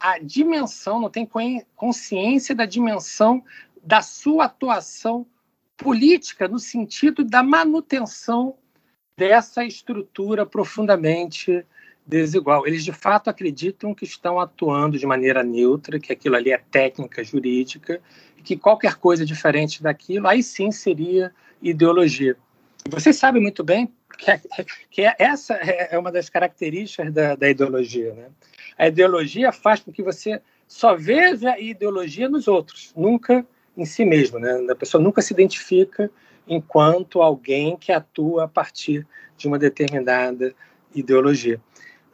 a 0.01 0.19
dimensão, 0.19 0.99
não 0.99 1.11
têm 1.11 1.29
consciência 1.77 2.55
da 2.55 2.65
dimensão 2.65 3.45
da 3.83 4.01
sua 4.01 4.47
atuação 4.47 5.27
política 5.77 6.49
no 6.49 6.59
sentido 6.59 7.23
da 7.23 7.43
manutenção 7.43 8.57
dessa 9.15 9.63
estrutura 9.63 10.47
profundamente 10.47 11.67
desigual. 12.11 12.67
Eles 12.67 12.85
de 12.85 12.93
fato 12.93 13.31
acreditam 13.31 13.95
que 13.95 14.05
estão 14.05 14.41
atuando 14.41 14.99
de 14.99 15.07
maneira 15.07 15.43
neutra, 15.43 16.01
que 16.01 16.13
aquilo 16.13 16.37
ali 16.37 16.51
é 16.51 16.59
técnica 16.59 17.23
jurídica, 17.23 18.01
que 18.43 18.57
qualquer 18.57 18.97
coisa 18.97 19.25
diferente 19.25 19.83
daquilo, 19.83 20.27
aí 20.27 20.43
sim 20.43 20.73
seria 20.73 21.33
ideologia. 21.63 22.37
Vocês 22.89 23.17
sabem 23.17 23.41
muito 23.41 23.63
bem 23.63 23.93
que, 24.19 24.31
é, 24.31 24.41
que 24.91 25.03
é, 25.03 25.15
essa 25.19 25.55
é 25.55 25.99
uma 25.99 26.11
das 26.11 26.29
características 26.29 27.13
da, 27.13 27.37
da 27.37 27.49
ideologia. 27.49 28.13
Né? 28.13 28.27
A 28.77 28.89
ideologia 28.89 29.53
faz 29.53 29.81
com 29.81 29.93
que 29.93 30.03
você 30.03 30.41
só 30.67 30.97
veja 30.97 31.53
a 31.53 31.61
ideologia 31.61 32.29
nos 32.29 32.49
outros, 32.49 32.93
nunca 32.97 33.47
em 33.77 33.85
si 33.85 34.05
mesmo. 34.05 34.39
Né? 34.39 34.67
A 34.71 34.75
pessoa 34.75 35.03
nunca 35.03 35.23
se 35.23 35.33
identifica 35.33 36.11
enquanto 36.49 37.23
alguém 37.23 37.77
que 37.77 37.93
atua 37.93 38.45
a 38.45 38.49
partir 38.49 39.07
de 39.37 39.47
uma 39.47 39.59
determinada 39.59 40.55
ideologia. 40.95 41.61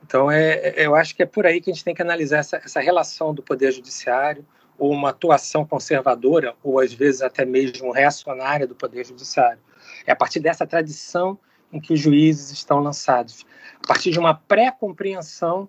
Então, 0.07 0.31
é, 0.31 0.53
é, 0.55 0.87
eu 0.87 0.95
acho 0.95 1.17
que 1.17 1.25
é 1.25 1.27
por 1.27 1.45
aí 1.45 1.61
que 1.61 1.69
a 1.69 1.75
gente 1.75 1.83
tem 1.83 1.95
que 1.95 2.01
analisar 2.01 2.39
essa, 2.39 2.59
essa 2.59 2.81
relação 2.81 3.35
do 3.35 3.43
poder 3.43 3.73
judiciário, 3.73 4.47
ou 4.79 4.93
uma 4.93 5.11
atuação 5.11 5.67
conservadora, 5.67 6.55
ou 6.63 6.79
às 6.79 6.93
vezes 6.93 7.23
até 7.23 7.45
mesmo 7.45 7.91
reacionária 7.91 8.69
do 8.69 8.75
poder 8.75 9.05
judiciário. 9.05 9.59
É 10.07 10.13
a 10.13 10.17
partir 10.17 10.39
dessa 10.39 10.65
tradição 10.65 11.37
em 11.73 11.81
que 11.81 11.93
os 11.93 11.99
juízes 11.99 12.53
estão 12.53 12.79
lançados, 12.79 13.45
a 13.83 13.87
partir 13.89 14.13
de 14.13 14.19
uma 14.19 14.33
pré-compreensão 14.33 15.69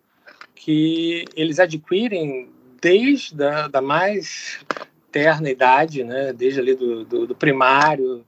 que 0.54 1.26
eles 1.36 1.60
adquirem 1.60 2.52
desde 2.80 3.43
a 3.43 3.67
da 3.67 3.82
mais 3.82 4.60
terna 5.12 5.50
idade, 5.50 6.04
né? 6.04 6.32
desde 6.32 6.60
ali 6.60 6.76
do, 6.76 7.04
do, 7.04 7.26
do 7.26 7.36
primário. 7.36 8.23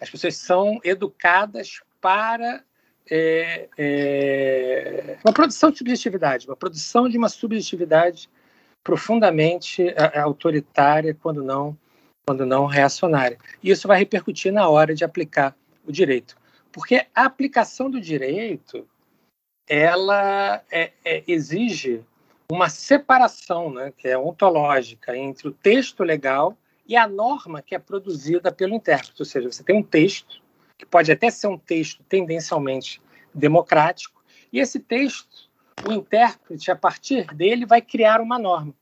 As 0.00 0.08
pessoas 0.08 0.36
são 0.36 0.80
educadas 0.82 1.80
para 2.00 2.64
é, 3.10 3.68
é, 3.76 5.18
uma 5.24 5.32
produção 5.32 5.70
de 5.70 5.78
subjetividade, 5.78 6.46
uma 6.46 6.56
produção 6.56 7.08
de 7.08 7.18
uma 7.18 7.28
subjetividade 7.28 8.30
profundamente 8.84 9.82
é, 9.82 9.94
é, 10.14 10.20
autoritária, 10.20 11.16
quando 11.20 11.42
não, 11.42 11.76
quando 12.26 12.46
não 12.46 12.66
reacionária. 12.66 13.36
E 13.62 13.70
isso 13.70 13.88
vai 13.88 13.98
repercutir 13.98 14.52
na 14.52 14.68
hora 14.68 14.94
de 14.94 15.04
aplicar 15.04 15.56
o 15.84 15.90
direito, 15.90 16.36
porque 16.70 17.06
a 17.14 17.24
aplicação 17.24 17.90
do 17.90 18.00
direito 18.00 18.86
ela 19.68 20.62
é, 20.70 20.92
é, 21.04 21.22
exige 21.26 22.04
uma 22.50 22.68
separação, 22.68 23.72
né, 23.72 23.92
que 23.96 24.08
é 24.08 24.18
ontológica, 24.18 25.16
entre 25.16 25.46
o 25.46 25.52
texto 25.52 26.02
legal 26.02 26.56
e 26.86 26.96
a 26.96 27.06
norma 27.06 27.62
que 27.62 27.74
é 27.74 27.78
produzida 27.78 28.50
pelo 28.50 28.74
intérprete. 28.74 29.20
Ou 29.20 29.24
seja, 29.24 29.50
você 29.50 29.62
tem 29.62 29.76
um 29.76 29.82
texto 29.82 30.42
que 30.80 30.86
pode 30.86 31.12
até 31.12 31.30
ser 31.30 31.46
um 31.46 31.58
texto 31.58 32.02
tendencialmente 32.04 33.02
democrático, 33.34 34.22
e 34.50 34.58
esse 34.58 34.80
texto, 34.80 35.50
o 35.86 35.92
intérprete, 35.92 36.70
a 36.70 36.76
partir 36.76 37.26
dele, 37.34 37.66
vai 37.66 37.82
criar 37.82 38.18
uma 38.18 38.38
norma. 38.38 38.74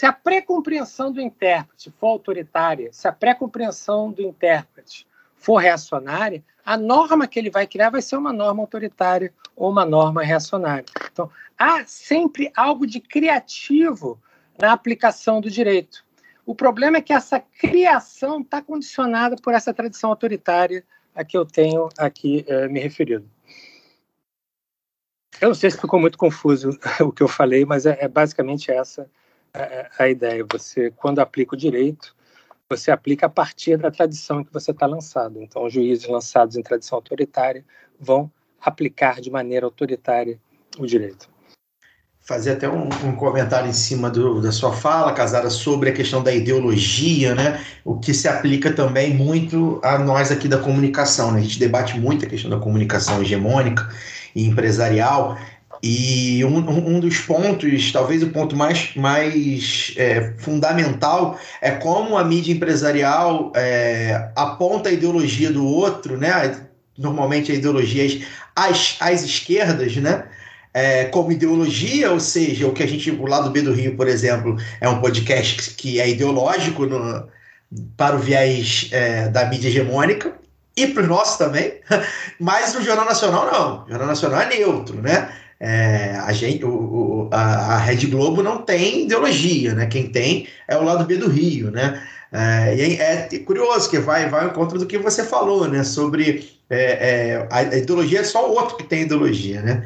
Se 0.00 0.06
a 0.06 0.12
pré-compreensão 0.12 1.12
do 1.12 1.20
intérprete 1.20 1.92
for 2.00 2.08
autoritária, 2.08 2.92
se 2.92 3.06
a 3.06 3.12
pré-compreensão 3.12 4.10
do 4.10 4.22
intérprete 4.22 5.06
for 5.36 5.58
reacionária, 5.58 6.42
a 6.64 6.76
norma 6.76 7.28
que 7.28 7.38
ele 7.38 7.50
vai 7.50 7.64
criar 7.64 7.90
vai 7.90 8.02
ser 8.02 8.16
uma 8.16 8.32
norma 8.32 8.62
autoritária 8.62 9.32
ou 9.54 9.70
uma 9.70 9.84
norma 9.84 10.24
reacionária. 10.24 10.84
Então, 11.12 11.30
há 11.56 11.84
sempre 11.86 12.50
algo 12.56 12.88
de 12.88 13.00
criativo 13.00 14.20
na 14.58 14.72
aplicação 14.72 15.40
do 15.40 15.48
direito. 15.48 16.04
O 16.44 16.56
problema 16.56 16.96
é 16.96 17.00
que 17.00 17.12
essa 17.12 17.38
criação 17.38 18.40
está 18.40 18.60
condicionada 18.60 19.36
por 19.36 19.54
essa 19.54 19.72
tradição 19.72 20.10
autoritária 20.10 20.84
a 21.20 21.24
que 21.24 21.36
eu 21.36 21.44
tenho 21.44 21.90
aqui 21.98 22.44
eh, 22.48 22.66
me 22.68 22.80
referido. 22.80 23.28
Eu 25.38 25.48
não 25.48 25.54
sei 25.54 25.70
se 25.70 25.78
ficou 25.78 26.00
muito 26.00 26.16
confuso 26.16 26.70
o 27.00 27.12
que 27.12 27.22
eu 27.22 27.28
falei, 27.28 27.64
mas 27.66 27.84
é, 27.84 27.98
é 28.00 28.08
basicamente 28.08 28.70
essa 28.70 29.08
a, 29.52 30.04
a, 30.04 30.08
ideia. 30.08 30.44
Você, 30.50 30.90
quando 30.92 31.18
aplica 31.18 31.54
o 31.54 31.58
direito, 31.58 32.16
você 32.70 32.90
aplica 32.90 33.26
a 33.26 33.28
partir 33.28 33.76
da 33.76 33.90
tradição 33.90 34.40
em 34.40 34.44
que 34.44 34.52
você 34.52 34.70
está 34.70 34.86
lançado. 34.86 35.42
Então, 35.42 35.64
os 35.64 35.72
juízes 35.72 36.08
lançados 36.08 36.56
em 36.56 36.62
tradição 36.62 36.96
autoritária 36.96 37.64
vão 37.98 38.32
aplicar 38.58 39.20
de 39.20 39.30
maneira 39.30 39.66
autoritária 39.66 40.40
o 40.78 40.86
direito 40.86 41.28
fazer 42.22 42.52
até 42.52 42.68
um, 42.68 42.88
um 43.04 43.12
comentário 43.12 43.68
em 43.68 43.72
cima 43.72 44.08
do, 44.08 44.40
da 44.40 44.52
sua 44.52 44.72
fala, 44.72 45.12
Casara, 45.12 45.50
sobre 45.50 45.90
a 45.90 45.92
questão 45.92 46.22
da 46.22 46.32
ideologia, 46.32 47.34
né? 47.34 47.60
O 47.84 47.98
que 47.98 48.14
se 48.14 48.28
aplica 48.28 48.72
também 48.72 49.14
muito 49.14 49.80
a 49.82 49.98
nós 49.98 50.30
aqui 50.30 50.46
da 50.46 50.58
comunicação, 50.58 51.32
né? 51.32 51.40
A 51.40 51.42
gente 51.42 51.58
debate 51.58 51.98
muito 51.98 52.24
a 52.24 52.28
questão 52.28 52.50
da 52.50 52.58
comunicação 52.58 53.20
hegemônica 53.20 53.88
e 54.34 54.46
empresarial. 54.46 55.36
E 55.82 56.44
um, 56.44 56.58
um 56.96 57.00
dos 57.00 57.18
pontos, 57.20 57.90
talvez 57.90 58.22
o 58.22 58.28
ponto 58.28 58.54
mais, 58.54 58.94
mais 58.94 59.94
é, 59.96 60.34
fundamental, 60.38 61.38
é 61.60 61.70
como 61.70 62.18
a 62.18 62.22
mídia 62.22 62.52
empresarial 62.52 63.50
é, 63.56 64.30
aponta 64.36 64.90
a 64.90 64.92
ideologia 64.92 65.50
do 65.50 65.66
outro, 65.66 66.18
né? 66.18 66.54
Normalmente 66.98 67.50
a 67.50 67.54
ideologia 67.54 68.24
às, 68.54 68.98
às 69.00 69.24
esquerdas, 69.24 69.96
né? 69.96 70.24
É, 70.72 71.04
como 71.06 71.32
ideologia, 71.32 72.12
ou 72.12 72.20
seja, 72.20 72.66
o 72.66 72.72
que 72.72 72.82
a 72.82 72.86
gente, 72.86 73.10
o 73.10 73.26
lado 73.26 73.50
B 73.50 73.62
do 73.62 73.72
Rio, 73.72 73.96
por 73.96 74.08
exemplo, 74.08 74.56
é 74.80 74.88
um 74.88 75.00
podcast 75.00 75.74
que 75.74 76.00
é 76.00 76.08
ideológico 76.08 76.86
no, 76.86 77.28
para 77.96 78.16
o 78.16 78.18
viés 78.18 78.88
é, 78.92 79.28
da 79.28 79.46
mídia 79.46 79.68
hegemônica 79.68 80.32
e 80.76 80.86
para 80.86 81.02
o 81.02 81.06
nosso 81.06 81.38
também, 81.38 81.74
mas 82.38 82.74
no 82.74 82.82
Jornal 82.82 83.04
Nacional 83.04 83.50
não. 83.50 83.84
O 83.84 83.88
Jornal 83.88 84.08
Nacional 84.08 84.40
é 84.42 84.48
neutro, 84.48 85.00
né? 85.02 85.32
É, 85.62 86.16
a, 86.24 86.32
gente, 86.32 86.64
o, 86.64 86.70
o, 86.70 87.30
a, 87.32 87.74
a 87.74 87.78
Rede 87.78 88.06
Globo 88.06 88.42
não 88.42 88.62
tem 88.62 89.04
ideologia, 89.04 89.74
né? 89.74 89.86
Quem 89.86 90.08
tem 90.08 90.48
é 90.66 90.76
o 90.76 90.84
lado 90.84 91.04
B 91.04 91.16
do 91.16 91.28
Rio, 91.28 91.70
né? 91.70 92.02
É, 92.32 92.74
e 92.76 92.96
é, 92.96 93.28
é 93.30 93.38
curioso 93.40 93.90
que 93.90 93.98
vai, 93.98 94.28
vai 94.28 94.44
ao 94.44 94.50
encontro 94.50 94.78
do 94.78 94.86
que 94.86 94.96
você 94.96 95.24
falou, 95.24 95.68
né? 95.68 95.84
Sobre 95.84 96.48
é, 96.70 96.80
é, 96.80 97.48
a 97.50 97.62
ideologia 97.76 98.20
é 98.20 98.24
só 98.24 98.48
o 98.48 98.54
outro 98.54 98.76
que 98.76 98.84
tem 98.84 99.02
ideologia, 99.02 99.60
né? 99.60 99.82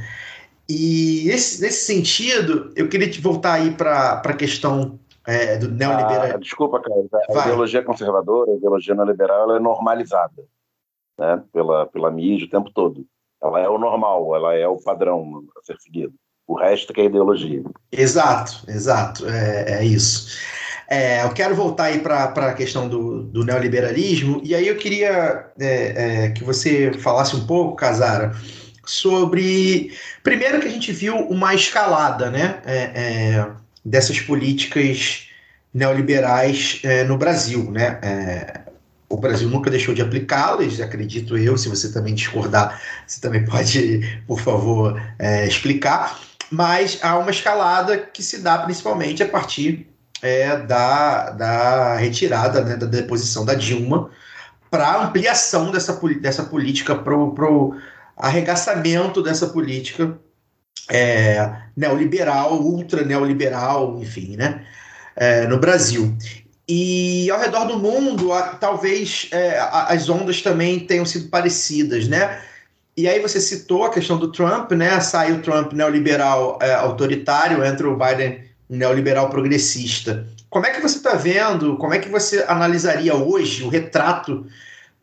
E 0.68 1.24
nesse, 1.26 1.60
nesse 1.60 1.84
sentido, 1.84 2.72
eu 2.74 2.88
queria 2.88 3.10
te 3.10 3.20
voltar 3.20 3.54
aí 3.54 3.70
para 3.72 4.22
a 4.24 4.32
questão 4.32 4.98
é, 5.26 5.56
do 5.56 5.70
neoliberalismo. 5.70 6.36
Ah, 6.36 6.38
desculpa, 6.38 6.80
cara. 6.80 7.00
A 7.28 7.32
Vai. 7.32 7.42
ideologia 7.46 7.82
conservadora, 7.82 8.52
a 8.52 8.56
ideologia 8.56 8.94
neoliberal, 8.94 9.42
ela 9.42 9.56
é 9.56 9.60
normalizada 9.60 10.44
né, 11.18 11.42
pela, 11.52 11.86
pela 11.86 12.10
mídia 12.10 12.46
o 12.46 12.50
tempo 12.50 12.70
todo. 12.72 13.06
Ela 13.42 13.60
é 13.60 13.68
o 13.68 13.78
normal, 13.78 14.34
ela 14.34 14.54
é 14.54 14.66
o 14.66 14.80
padrão 14.80 15.44
a 15.56 15.62
ser 15.62 15.76
seguido. 15.78 16.14
O 16.46 16.54
resto 16.54 16.92
que 16.92 17.00
é 17.00 17.04
ideologia. 17.04 17.62
Exato, 17.90 18.64
exato. 18.68 19.26
É, 19.28 19.78
é 19.78 19.84
isso. 19.84 20.38
É, 20.88 21.24
eu 21.24 21.32
quero 21.32 21.54
voltar 21.54 21.84
aí 21.84 22.00
para 22.00 22.24
a 22.24 22.54
questão 22.54 22.88
do, 22.88 23.22
do, 23.22 23.44
neoliberalismo, 23.44 24.40
e 24.44 24.54
aí 24.54 24.68
eu 24.68 24.76
queria 24.76 25.50
é, 25.58 26.26
é 26.26 26.30
que 26.30 26.44
você 26.44 26.92
falasse 26.98 27.34
um 27.34 27.46
pouco, 27.46 27.74
Casara, 27.74 28.32
sobre. 28.86 29.92
Primeiro 30.22 30.60
que 30.60 30.68
a 30.68 30.70
gente 30.70 30.92
viu 30.92 31.16
uma 31.16 31.54
escalada 31.54 32.30
né, 32.30 32.60
é, 32.64 32.78
é, 32.78 33.46
dessas 33.84 34.20
políticas 34.20 35.28
neoliberais 35.72 36.80
é, 36.84 37.04
no 37.04 37.18
Brasil. 37.18 37.70
Né? 37.70 37.98
É, 38.02 38.60
o 39.08 39.16
Brasil 39.16 39.48
nunca 39.48 39.70
deixou 39.70 39.94
de 39.94 40.02
aplicá-las, 40.02 40.80
acredito 40.80 41.36
eu. 41.36 41.56
Se 41.56 41.68
você 41.68 41.92
também 41.92 42.14
discordar, 42.14 42.80
você 43.06 43.20
também 43.20 43.44
pode, 43.46 44.22
por 44.26 44.40
favor, 44.40 45.00
é, 45.18 45.46
explicar. 45.46 46.18
Mas 46.50 46.98
há 47.02 47.18
uma 47.18 47.30
escalada 47.30 47.98
que 47.98 48.22
se 48.22 48.38
dá 48.38 48.58
principalmente 48.58 49.22
a 49.22 49.28
partir 49.28 49.88
é, 50.22 50.56
da, 50.56 51.30
da 51.30 51.96
retirada, 51.96 52.62
né, 52.62 52.76
da 52.76 52.86
deposição 52.86 53.44
da 53.44 53.54
Dilma, 53.54 54.10
para 54.70 55.02
ampliação 55.02 55.70
dessa, 55.70 56.00
dessa 56.20 56.44
política, 56.44 56.94
para 56.94 57.14
o 57.14 57.76
arregaçamento 58.16 59.22
dessa 59.22 59.46
política 59.48 60.18
é, 60.90 61.52
neoliberal, 61.76 62.60
ultra 62.60 63.04
neoliberal, 63.04 63.98
enfim, 64.00 64.36
né, 64.36 64.64
é, 65.16 65.46
no 65.46 65.58
Brasil. 65.58 66.16
E 66.66 67.30
ao 67.30 67.38
redor 67.38 67.66
do 67.66 67.78
mundo, 67.78 68.30
talvez 68.58 69.28
é, 69.32 69.58
as 69.60 70.08
ondas 70.08 70.40
também 70.40 70.80
tenham 70.80 71.04
sido 71.04 71.28
parecidas, 71.28 72.08
né? 72.08 72.40
E 72.96 73.06
aí 73.06 73.20
você 73.20 73.40
citou 73.40 73.84
a 73.84 73.90
questão 73.90 74.16
do 74.16 74.32
Trump, 74.32 74.70
né? 74.72 74.98
Sai 75.00 75.32
o 75.32 75.42
Trump 75.42 75.72
neoliberal 75.72 76.58
é, 76.62 76.72
autoritário, 76.72 77.62
entra 77.62 77.88
o 77.88 77.98
Biden 77.98 78.44
neoliberal 78.68 79.28
progressista. 79.28 80.26
Como 80.48 80.64
é 80.64 80.70
que 80.70 80.80
você 80.80 80.96
está 80.96 81.14
vendo, 81.14 81.76
como 81.76 81.92
é 81.92 81.98
que 81.98 82.08
você 82.08 82.44
analisaria 82.48 83.14
hoje 83.14 83.64
o 83.64 83.68
retrato 83.68 84.46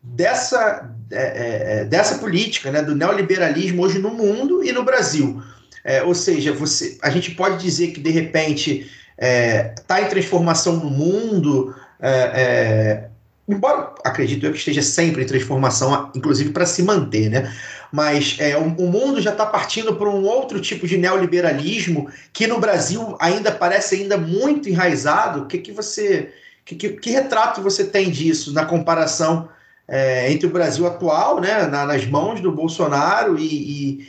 dessa, 0.02 0.90
é, 1.10 1.16
é, 1.16 1.80
é, 1.80 1.84
dessa 1.84 2.18
política, 2.18 2.70
né, 2.72 2.82
do 2.82 2.94
neoliberalismo 2.94 3.82
hoje 3.82 3.98
no 3.98 4.10
mundo 4.10 4.64
e 4.64 4.72
no 4.72 4.82
Brasil? 4.82 5.42
É, 5.84 6.02
ou 6.02 6.14
seja, 6.14 6.52
você, 6.52 6.98
a 7.02 7.10
gente 7.10 7.32
pode 7.32 7.62
dizer 7.62 7.88
que 7.88 8.00
de 8.00 8.10
repente 8.10 8.90
está 9.16 10.00
é, 10.00 10.04
em 10.04 10.08
transformação 10.08 10.76
no 10.76 10.90
mundo, 10.90 11.74
é, 12.00 13.08
embora 13.48 13.94
acredito 14.04 14.46
eu 14.46 14.52
que 14.52 14.58
esteja 14.58 14.82
sempre 14.82 15.22
em 15.22 15.26
transformação, 15.26 16.10
inclusive 16.14 16.50
para 16.50 16.66
se 16.66 16.82
manter, 16.82 17.28
né? 17.28 17.52
Mas 17.92 18.36
é, 18.40 18.56
o, 18.56 18.62
o, 18.62 18.90
mundo 18.90 19.20
já 19.20 19.32
está 19.32 19.44
partindo 19.44 19.94
para 19.94 20.08
um 20.08 20.24
outro 20.24 20.58
tipo 20.60 20.86
de 20.86 20.96
neoliberalismo 20.96 22.10
que 22.32 22.46
no 22.46 22.58
Brasil 22.58 23.16
ainda 23.20 23.52
parece 23.52 23.96
ainda 23.96 24.16
muito 24.16 24.68
enraizado. 24.68 25.42
O 25.42 25.46
que, 25.46 25.58
que 25.58 25.72
você. 25.72 26.32
Que, 26.64 26.74
que, 26.74 26.88
que 26.90 27.10
retrato 27.10 27.60
você 27.60 27.84
tem 27.84 28.10
disso 28.10 28.52
na 28.54 28.64
comparação 28.64 29.48
é, 29.92 30.32
entre 30.32 30.46
o 30.46 30.50
Brasil 30.50 30.86
atual, 30.86 31.38
né, 31.38 31.66
na, 31.66 31.84
nas 31.84 32.06
mãos 32.06 32.40
do 32.40 32.50
Bolsonaro 32.50 33.38
e, 33.38 33.44
e, 33.44 34.08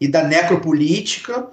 e 0.00 0.08
da 0.08 0.24
necropolítica, 0.24 1.46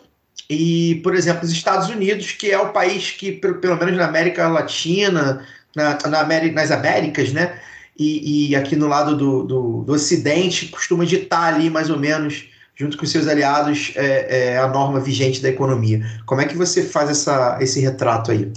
e, 0.49 1.01
por 1.03 1.13
exemplo, 1.13 1.43
os 1.43 1.51
Estados 1.51 1.89
Unidos, 1.89 2.31
que 2.31 2.51
é 2.51 2.57
o 2.57 2.71
país 2.71 3.11
que, 3.11 3.33
pelo, 3.33 3.77
menos 3.77 3.97
na 3.97 4.05
América 4.05 4.47
Latina, 4.47 5.45
na, 5.75 5.97
na 6.07 6.21
América, 6.21 6.55
nas 6.55 6.71
Américas, 6.71 7.33
né? 7.33 7.59
E, 7.99 8.51
e 8.51 8.55
aqui 8.55 8.77
no 8.77 8.87
lado 8.87 9.17
do, 9.17 9.43
do, 9.43 9.83
do, 9.83 9.93
Ocidente, 9.93 10.67
costuma 10.67 11.05
ditar 11.05 11.53
ali, 11.53 11.69
mais 11.69 11.89
ou 11.89 11.99
menos, 11.99 12.47
junto 12.75 12.97
com 12.97 13.05
seus 13.05 13.27
aliados, 13.27 13.91
é, 13.95 14.53
é, 14.53 14.57
a 14.57 14.67
norma 14.67 15.01
vigente 15.01 15.41
da 15.41 15.49
economia. 15.49 16.01
Como 16.25 16.39
é 16.39 16.45
que 16.45 16.55
você 16.55 16.83
faz 16.83 17.09
essa, 17.09 17.57
esse 17.59 17.81
retrato 17.81 18.31
aí? 18.31 18.51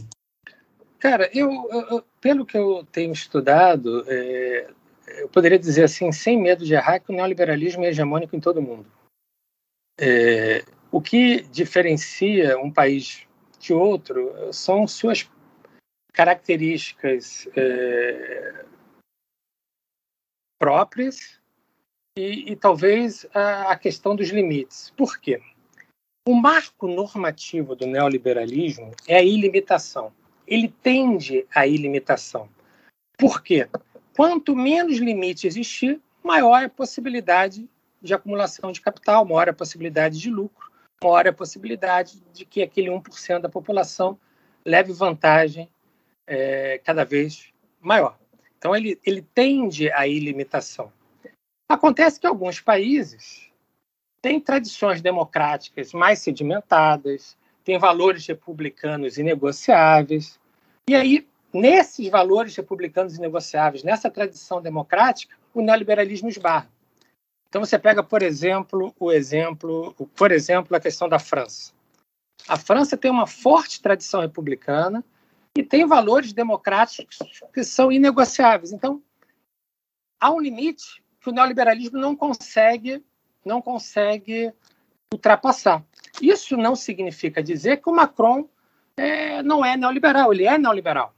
Cara, 1.01 1.29
eu, 1.33 1.51
eu 1.91 2.05
pelo 2.21 2.45
que 2.45 2.57
eu 2.57 2.87
tenho 2.93 3.13
estudado, 3.13 4.05
é, 4.09 4.67
eu 5.21 5.29
poderia 5.29 5.59
dizer 5.59 5.85
assim, 5.85 6.11
sem 6.13 6.41
medo 6.41 6.65
de 6.65 6.75
errar, 6.75 7.01
que 7.01 7.13
o 7.13 7.15
neoliberalismo 7.15 7.85
é 7.85 7.89
hegemônico 7.89 8.35
em 8.35 8.41
todo 8.41 8.59
o 8.59 8.63
mundo. 8.63 8.91
É, 10.01 10.65
o 10.91 11.01
que 11.01 11.43
diferencia 11.43 12.59
um 12.59 12.73
país 12.73 13.27
de 13.59 13.73
outro 13.73 14.53
são 14.53 14.87
suas 14.87 15.29
características 16.13 17.49
é, 17.57 18.65
próprias 20.59 21.41
e, 22.17 22.53
e 22.53 22.57
talvez 22.57 23.27
a, 23.35 23.73
a, 23.73 23.79
questão 23.79 24.17
dos 24.17 24.31
limites. 24.31 24.91
Por 24.97 25.19
quê? 25.21 25.41
O 26.27 26.35
marco 26.35 26.87
normativo 26.87 27.75
do 27.75 27.87
neoliberalismo 27.87 28.93
é 29.07 29.17
a 29.17 29.23
ilimitação. 29.23 30.13
Ele 30.47 30.69
tende 30.69 31.47
à 31.55 31.67
ilimitação. 31.67 32.49
Por 33.17 33.43
quê? 33.43 33.69
Quanto 34.19 34.57
menos 34.57 34.99
limite 34.99 35.47
existir, 35.47 36.01
maior 36.25 36.65
a 36.65 36.69
possibilidade 36.69 37.71
de 38.03 38.13
acumulação 38.13 38.73
de 38.73 38.81
capital, 38.81 39.25
maior 39.25 39.49
a 39.49 39.53
possibilidade 39.53 40.19
de 40.19 40.29
lucro 40.29 40.69
maior 41.01 41.29
a 41.29 41.33
possibilidade 41.33 42.21
de 42.33 42.45
que 42.45 42.61
aquele 42.61 42.89
1% 42.89 43.39
da 43.39 43.49
população 43.49 44.19
leve 44.65 44.93
vantagem 44.93 45.71
é, 46.27 46.79
cada 46.79 47.05
vez 47.05 47.53
maior. 47.81 48.19
Então, 48.59 48.75
ele, 48.75 48.99
ele 49.07 49.23
tende 49.23 49.89
à 49.93 50.09
ilimitação. 50.09 50.93
Acontece 51.69 52.19
que 52.19 52.27
alguns 52.27 52.61
países 52.61 53.49
têm 54.21 54.41
tradições 54.41 55.01
democráticas 55.01 55.93
mais 55.93 56.19
sedimentadas, 56.19 57.39
têm 57.63 57.79
valores 57.79 58.27
republicanos 58.27 59.17
inegociáveis, 59.17 60.41
e 60.89 60.97
aí, 60.97 61.25
nesses 61.53 62.09
valores 62.09 62.55
republicanos 62.57 63.17
inegociáveis, 63.17 63.83
nessa 63.83 64.11
tradição 64.11 64.61
democrática, 64.61 65.37
o 65.55 65.63
neoliberalismo 65.63 66.29
esbarra. 66.29 66.71
Então 67.49 67.65
você 67.65 67.79
pega, 67.79 68.03
por 68.03 68.23
exemplo, 68.23 68.95
o 68.99 69.11
exemplo, 69.11 69.95
por 70.15 70.31
exemplo, 70.31 70.77
a 70.77 70.81
questão 70.81 71.09
da 71.09 71.19
França. 71.19 71.73
A 72.47 72.57
França 72.57 72.97
tem 72.97 73.11
uma 73.11 73.27
forte 73.27 73.81
tradição 73.81 74.21
republicana 74.21 75.05
e 75.57 75.63
tem 75.63 75.87
valores 75.87 76.33
democráticos 76.33 77.19
que 77.53 77.65
são 77.65 77.91
inegociáveis. 77.91 78.73
Então, 78.73 79.03
há 80.21 80.31
um 80.31 80.41
limite 80.41 81.03
que 81.21 81.31
o 81.31 81.33
neoliberalismo 81.33 81.99
não 81.99 82.15
consegue 82.15 83.03
não 83.45 83.63
consegue 83.63 84.53
ultrapassar. 85.13 85.83
Isso 86.21 86.57
não 86.57 86.77
significa 86.77 87.43
dizer 87.43 87.79
que 87.79 87.89
o 87.89 87.95
Macron 87.95 88.49
é, 88.97 89.43
não 89.43 89.65
é 89.65 89.77
neoliberal, 89.77 90.33
ele 90.33 90.45
é 90.45 90.59
neoliberal. 90.59 91.15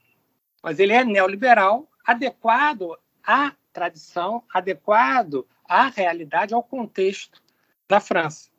Mas 0.63 0.79
ele 0.79 0.93
é 0.93 1.05
neoliberal 1.05 1.89
adequado 2.05 2.99
à 3.25 3.53
tradição, 3.73 4.43
adequado 4.53 5.47
à 5.65 5.89
realidade, 5.89 6.55
ao 6.55 6.63
contexto 6.63 7.43
da 7.89 8.01
França. 8.01 8.51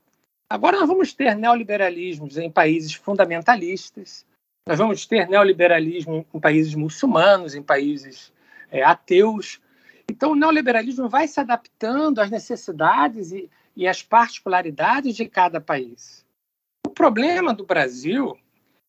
Agora 0.49 0.80
nós 0.80 0.88
vamos 0.88 1.14
ter 1.14 1.36
neoliberalismos 1.36 2.38
em 2.38 2.52
países 2.52 2.93
fundamentalistas, 2.93 4.26
nós 4.68 4.78
vamos 4.78 5.06
ter 5.06 5.28
neoliberalismo 5.28 6.26
em 6.34 6.39
países 6.39 6.76
muçulmanos, 6.76 7.56
em 7.56 7.64
países 7.64 8.32
é, 8.70 8.84
ateus. 8.84 9.60
Então, 10.10 10.32
o 10.32 10.36
neoliberalismo 10.36 11.10
vai 11.10 11.28
se 11.28 11.39
adaptando 11.39 12.20
às 12.20 12.30
necessidades 12.30 13.32
e, 13.32 13.49
e 13.76 13.88
às 13.88 14.04
particularidades 14.04 15.16
de 15.16 15.28
cada 15.28 15.60
país. 15.60 16.26
O 16.86 16.89
problema 16.89 17.54
do 17.54 17.66
Brasil 17.66 18.38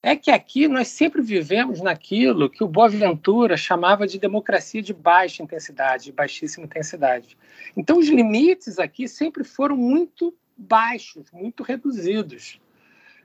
é 0.02 0.16
que 0.16 0.30
aqui 0.30 0.66
nós 0.66 0.88
sempre 0.88 1.22
vivemos 1.22 1.80
naquilo 1.80 2.50
que 2.50 2.64
o 2.64 2.68
Boaventura 2.68 3.56
chamava 3.56 4.06
de 4.06 4.18
democracia 4.18 4.82
de 4.82 4.92
baixa 4.92 5.42
intensidade, 5.42 6.04
de 6.04 6.12
baixíssima 6.12 6.66
intensidade. 6.66 7.38
Então, 7.76 7.98
os 7.98 8.08
limites 8.08 8.80
aqui 8.80 9.06
sempre 9.06 9.44
foram 9.44 9.76
muito 9.76 10.34
baixos, 10.56 11.30
muito 11.32 11.62
reduzidos. 11.62 12.60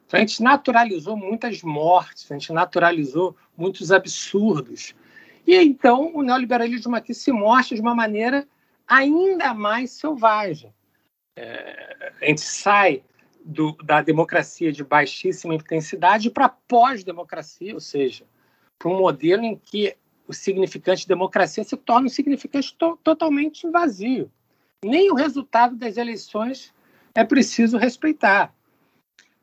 Então, 0.06 0.20
a 0.20 0.22
gente 0.22 0.44
naturalizou 0.44 1.18
muitas 1.18 1.64
mortes, 1.64 2.32
a 2.32 2.36
gente 2.36 2.54
naturalizou 2.54 3.36
muitos 3.58 3.92
absurdos. 3.92 4.94
E 5.48 5.56
então 5.56 6.12
o 6.14 6.22
neoliberalismo 6.22 6.96
aqui 6.96 7.14
se 7.14 7.32
mostra 7.32 7.76
de 7.76 7.82
uma 7.82 7.96
maneira 7.96 8.46
ainda 8.86 9.54
mais 9.54 9.92
selvagem. 9.92 10.74
É, 11.36 12.14
a 12.22 12.26
gente 12.26 12.42
sai 12.42 13.02
do, 13.48 13.72
da 13.82 14.02
democracia 14.02 14.74
de 14.74 14.84
baixíssima 14.84 15.56
intensidade 15.56 16.30
para 16.30 16.50
pós-democracia, 16.50 17.74
ou 17.74 17.80
seja, 17.80 18.26
para 18.78 18.90
um 18.90 18.98
modelo 18.98 19.44
em 19.44 19.56
que 19.56 19.96
o 20.28 20.34
significante 20.34 21.08
democracia 21.08 21.64
se 21.64 21.78
torna 21.78 22.08
um 22.08 22.10
significante 22.10 22.76
to 22.76 23.00
totalmente 23.02 23.70
vazio. 23.70 24.30
Nem 24.84 25.10
o 25.10 25.16
resultado 25.16 25.78
das 25.78 25.96
eleições 25.96 26.74
é 27.16 27.24
preciso 27.24 27.78
respeitar. 27.78 28.54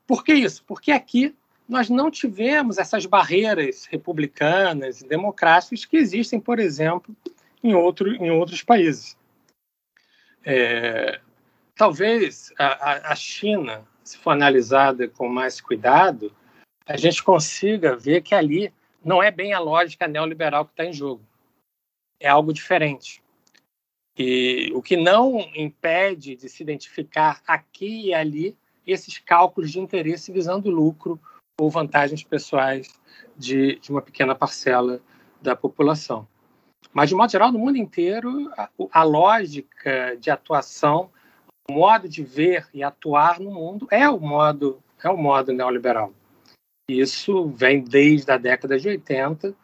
Por 0.05 0.23
que 0.23 0.33
isso? 0.33 0.63
Porque 0.65 0.91
aqui 0.91 1.35
nós 1.67 1.89
não 1.89 2.11
tivemos 2.11 2.77
essas 2.77 3.07
barreiras 3.07 3.85
republicanas 3.85 5.01
e 5.01 5.07
democráticas 5.07 5.83
que 5.83 5.97
existem, 5.97 6.39
por 6.39 6.59
exemplo, 6.59 7.15
em, 7.63 7.73
outro, 7.73 8.13
em 8.13 8.29
outros 8.29 8.61
países. 8.61 9.17
É, 10.43 11.19
talvez 11.75 12.53
a, 12.59 13.11
a 13.11 13.15
China 13.15 13.83
se 14.05 14.17
for 14.19 14.31
analisada 14.31 15.07
com 15.07 15.27
mais 15.27 15.59
cuidado, 15.59 16.31
a 16.85 16.95
gente 16.95 17.23
consiga 17.23 17.95
ver 17.95 18.21
que 18.21 18.35
ali 18.35 18.71
não 19.03 19.21
é 19.21 19.31
bem 19.31 19.53
a 19.53 19.59
lógica 19.59 20.07
neoliberal 20.07 20.65
que 20.65 20.71
está 20.71 20.85
em 20.85 20.93
jogo. 20.93 21.23
É 22.19 22.29
algo 22.29 22.53
diferente. 22.53 23.21
E 24.17 24.71
o 24.73 24.81
que 24.81 24.95
não 24.95 25.39
impede 25.55 26.35
de 26.35 26.47
se 26.47 26.63
identificar 26.63 27.41
aqui 27.45 28.07
e 28.07 28.13
ali 28.13 28.55
esses 28.85 29.17
cálculos 29.17 29.71
de 29.71 29.79
interesse 29.79 30.31
visando 30.31 30.69
lucro 30.69 31.19
ou 31.59 31.69
vantagens 31.69 32.23
pessoais 32.23 32.87
de, 33.35 33.77
de 33.79 33.89
uma 33.89 34.01
pequena 34.01 34.35
parcela 34.35 35.01
da 35.41 35.55
população. 35.55 36.27
Mas, 36.93 37.09
de 37.09 37.15
modo 37.15 37.31
geral, 37.31 37.51
no 37.51 37.59
mundo 37.59 37.77
inteiro, 37.77 38.49
a, 38.57 38.69
a 38.91 39.03
lógica 39.03 40.15
de 40.17 40.29
atuação, 40.29 41.09
o 41.69 41.73
modo 41.73 42.07
de 42.07 42.23
ver 42.23 42.67
e 42.73 42.83
atuar 42.83 43.39
no 43.39 43.51
mundo 43.51 43.87
é 43.91 44.07
o 44.09 44.19
modo, 44.19 44.81
é 45.03 45.09
o 45.09 45.17
modo 45.17 45.51
neoliberal. 45.51 46.13
Isso 46.89 47.47
vem 47.47 47.83
desde 47.83 48.31
a 48.31 48.37
década 48.37 48.79
de 48.79 48.87
80, 48.87 49.55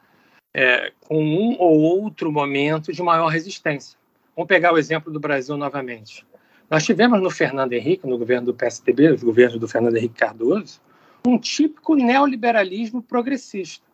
é, 0.53 0.91
com 1.01 1.23
um 1.23 1.55
ou 1.59 1.79
outro 1.79 2.31
momento 2.31 2.91
de 2.91 3.01
maior 3.03 3.27
resistência. 3.27 3.97
Vamos 4.35 4.47
pegar 4.47 4.73
o 4.73 4.77
exemplo 4.77 5.11
do 5.11 5.19
Brasil 5.19 5.55
novamente. 5.55 6.25
Nós 6.69 6.83
tivemos 6.83 7.21
no 7.21 7.29
Fernando 7.29 7.73
Henrique, 7.73 8.07
no 8.07 8.17
governo 8.17 8.47
do 8.47 8.53
PSDB, 8.53 9.11
os 9.11 9.23
governos 9.23 9.59
do 9.59 9.67
Fernando 9.67 9.97
Henrique 9.97 10.15
Cardoso, 10.15 10.81
um 11.27 11.37
típico 11.37 11.95
neoliberalismo 11.95 13.03
progressista, 13.03 13.85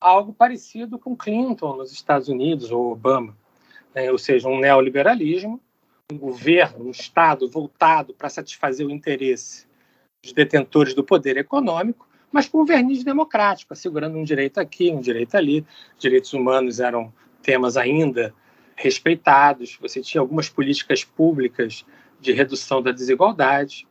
algo 0.00 0.32
parecido 0.32 0.98
com 0.98 1.16
Clinton 1.16 1.76
nos 1.76 1.90
Estados 1.92 2.28
Unidos 2.28 2.70
ou 2.70 2.92
Obama, 2.92 3.36
né? 3.94 4.12
ou 4.12 4.18
seja, 4.18 4.48
um 4.48 4.60
neoliberalismo, 4.60 5.60
governo, 6.16 6.86
um 6.86 6.90
Estado 6.90 7.48
voltado 7.48 8.14
para 8.14 8.28
satisfazer 8.28 8.86
o 8.86 8.90
interesse 8.90 9.66
dos 10.22 10.32
detentores 10.32 10.94
do 10.94 11.02
poder 11.02 11.36
econômico, 11.36 12.08
mas 12.30 12.48
com 12.48 12.62
um 12.62 12.64
verniz 12.64 13.02
democrático, 13.02 13.72
assegurando 13.72 14.16
um 14.16 14.24
direito 14.24 14.58
aqui, 14.58 14.90
um 14.90 15.00
direito 15.00 15.34
ali. 15.36 15.64
Direitos 15.98 16.32
humanos 16.32 16.78
eram 16.78 17.12
temas 17.42 17.76
ainda 17.76 18.34
respeitados, 18.76 19.76
você 19.80 20.00
tinha 20.00 20.20
algumas 20.20 20.48
políticas 20.48 21.04
públicas 21.04 21.84
de 22.20 22.32
redução 22.32 22.82
da 22.82 22.92
desigualdade. 22.92 23.86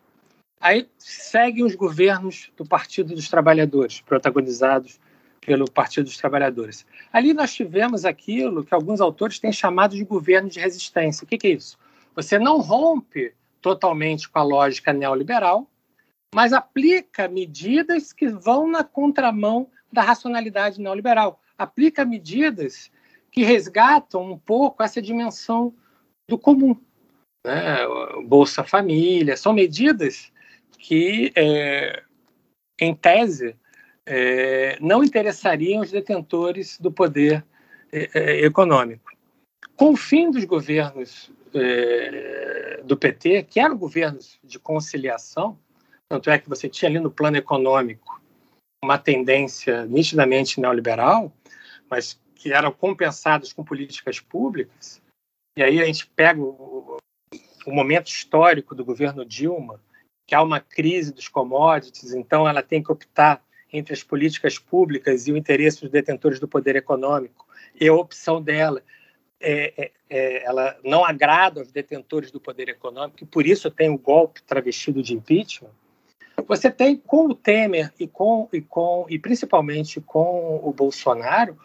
Aí 0.60 0.88
seguem 0.98 1.64
os 1.64 1.76
governos 1.76 2.52
do 2.58 2.66
Partido 2.66 3.14
dos 3.14 3.30
Trabalhadores, 3.30 4.02
protagonizados 4.02 5.00
pelo 5.40 5.70
Partido 5.70 6.06
dos 6.06 6.18
Trabalhadores. 6.18 6.86
Ali 7.14 7.34
nós 7.34 7.54
tivemos 7.54 8.04
aquilo 8.04 8.64
que 8.64 8.74
alguns 8.74 9.00
autores 9.00 9.40
têm 9.40 9.52
chamado 9.52 9.96
de 9.96 10.04
governo 10.04 10.50
de 10.50 10.60
resistência. 10.60 11.24
O 11.24 11.28
que 11.28 11.48
é 11.48 11.52
isso? 11.52 11.78
Você 12.22 12.38
não 12.38 12.60
rompe 12.60 13.34
totalmente 13.62 14.30
com 14.30 14.40
a 14.40 14.44
lógica 14.44 14.92
neoliberal, 14.92 15.72
mas 16.36 16.52
aplica 16.52 17.30
medidas 17.30 18.12
que 18.12 18.28
vão 18.28 18.70
na 18.70 18.84
contramão 18.84 19.72
da 19.90 20.02
racionalidade 20.02 20.82
neoliberal. 20.82 21.40
Aplica 21.58 22.04
medidas 22.04 22.92
que 23.32 23.44
resgatam 23.46 24.34
um 24.34 24.38
pouco 24.38 24.84
essa 24.84 25.02
dimensão 25.02 25.74
do 26.28 26.38
comum. 26.38 26.76
Né? 27.48 27.78
Bolsa 28.28 28.66
Família, 28.66 29.38
são 29.38 29.54
medidas 29.54 30.30
que, 30.78 31.32
é, 31.38 32.04
em 32.82 32.94
tese, 32.94 33.56
é, 34.06 34.78
não 34.82 35.06
interessariam 35.06 35.82
os 35.82 35.92
detentores 35.92 36.78
do 36.80 36.92
poder 36.92 37.46
é, 37.94 38.10
é 38.14 38.46
econômico. 38.46 39.10
Com 39.78 39.92
o 39.92 39.98
fim 39.98 40.30
dos 40.30 40.44
governos 40.44 41.32
é, 41.54 42.82
do 42.84 42.98
PT, 42.98 43.44
que 43.44 43.60
eram 43.60 43.78
governos 43.78 44.40
de 44.44 44.60
conciliação, 44.60 45.58
tanto 46.08 46.30
é 46.30 46.40
que 46.40 46.50
você 46.50 46.68
tinha 46.68 46.90
ali 46.90 47.00
no 47.00 47.12
plano 47.12 47.38
econômico 47.38 48.20
uma 48.84 48.98
tendência 48.98 49.86
nitidamente 49.86 50.60
neoliberal, 50.60 51.32
mas 51.90 52.20
que 52.36 52.54
eram 52.54 52.72
compensados 52.72 53.52
com 53.52 53.64
políticas 53.64 54.20
públicas. 54.20 55.02
E 55.58 55.64
aí 55.64 55.82
a 55.82 55.86
gente 55.86 56.08
pega 56.08 56.42
o, 56.42 56.98
o 57.66 57.72
momento 57.72 58.08
histórico 58.08 58.74
do 58.74 58.86
governo 58.86 59.26
Dilma, 59.26 59.82
que 60.28 60.34
há 60.34 60.42
uma 60.42 60.60
crise 60.60 61.14
dos 61.14 61.28
commodities, 61.28 62.14
então 62.14 62.48
ela 62.48 62.64
tem 62.64 62.82
que 62.82 62.92
optar 62.92 63.44
entre 63.72 63.94
as 63.94 64.02
políticas 64.02 64.58
públicas 64.58 65.28
e 65.28 65.32
o 65.32 65.38
interesse 65.38 65.82
dos 65.82 65.92
detentores 65.92 66.40
do 66.40 66.48
poder 66.48 66.76
econômico. 66.76 67.48
E 67.80 67.88
a 67.88 67.94
opção 67.94 68.42
dela 68.42 68.82
é, 69.40 69.74
é, 69.78 69.92
é, 70.10 70.44
ela 70.46 70.78
não 70.84 71.06
agrada 71.06 71.62
aos 71.62 71.72
detentores 71.72 72.32
do 72.32 72.40
poder 72.40 72.70
econômico, 72.70 73.24
e 73.24 73.26
por 73.26 73.46
isso 73.46 73.72
tem 73.72 73.90
o 73.90 73.98
golpe 73.98 74.44
travestido 74.44 75.02
de 75.02 75.14
impeachment. 75.14 75.72
Você 76.48 76.72
tem 76.72 76.96
com 76.96 77.28
o 77.28 77.36
Temer 77.36 77.94
e 78.00 78.08
com 78.08 78.48
e 78.52 78.62
com 78.62 79.06
e 79.10 79.20
principalmente 79.20 80.02
com 80.02 80.60
o 80.64 80.74
Bolsonaro 80.74 81.58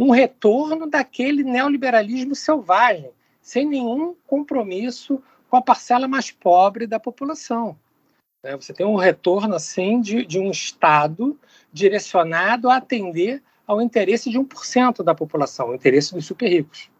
um 0.00 0.10
retorno 0.10 0.86
daquele 0.86 1.42
neoliberalismo 1.42 2.34
selvagem, 2.34 3.10
sem 3.40 3.66
nenhum 3.66 4.14
compromisso 4.26 5.20
com 5.50 5.56
a 5.56 5.62
parcela 5.62 6.06
mais 6.06 6.30
pobre 6.30 6.86
da 6.86 7.00
população. 7.00 7.76
Né? 8.44 8.54
Você 8.56 8.72
tem 8.72 8.86
um 8.86 8.96
retorno 8.96 9.54
assim 9.54 10.00
de, 10.00 10.24
de 10.24 10.38
um 10.38 10.50
Estado 10.50 11.38
direcionado 11.72 12.70
a 12.70 12.76
atender 12.76 13.42
ao 13.66 13.82
interesse 13.82 14.30
de 14.30 14.38
1% 14.38 15.02
da 15.02 15.14
população, 15.14 15.70
o 15.70 15.74
interesse 15.74 16.14
dos 16.14 16.24
super 16.24 16.48
ricos. 16.48 16.90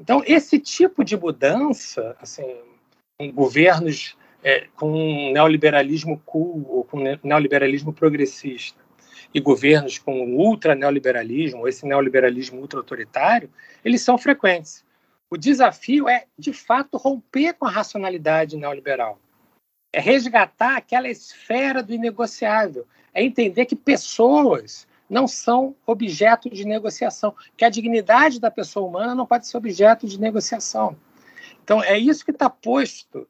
Então, 0.00 0.22
esse 0.26 0.58
tipo 0.58 1.04
de 1.04 1.14
mudança, 1.14 2.16
assim, 2.18 2.56
com 3.18 3.30
governos 3.30 4.16
é, 4.42 4.66
com 4.74 4.90
um 4.90 5.32
neoliberalismo 5.32 6.20
cool 6.24 6.66
ou 6.68 6.84
com 6.84 6.98
neoliberalismo 7.22 7.92
progressista 7.92 8.80
e 9.34 9.38
governos 9.38 9.98
com 9.98 10.34
ultra 10.34 10.74
neoliberalismo, 10.74 11.60
ou 11.60 11.68
esse 11.68 11.86
neoliberalismo 11.86 12.58
ultra 12.58 12.80
autoritário, 12.80 13.50
eles 13.84 14.00
são 14.00 14.16
frequentes. 14.16 14.84
O 15.30 15.36
desafio 15.36 16.08
é, 16.08 16.24
de 16.36 16.52
fato, 16.52 16.96
romper 16.96 17.52
com 17.52 17.66
a 17.66 17.70
racionalidade 17.70 18.56
neoliberal. 18.56 19.20
É 19.92 20.00
resgatar 20.00 20.76
aquela 20.76 21.08
esfera 21.08 21.82
do 21.82 21.92
inegociável. 21.92 22.86
É 23.12 23.22
entender 23.22 23.66
que 23.66 23.76
pessoas 23.76 24.88
não 25.10 25.26
são 25.26 25.74
objeto 25.84 26.48
de 26.48 26.64
negociação, 26.64 27.34
que 27.56 27.64
a 27.64 27.68
dignidade 27.68 28.38
da 28.38 28.50
pessoa 28.50 28.88
humana 28.88 29.12
não 29.12 29.26
pode 29.26 29.48
ser 29.48 29.56
objeto 29.56 30.06
de 30.06 30.20
negociação. 30.20 30.96
Então, 31.64 31.82
é 31.82 31.98
isso 31.98 32.24
que 32.24 32.30
está 32.30 32.48
posto 32.48 33.28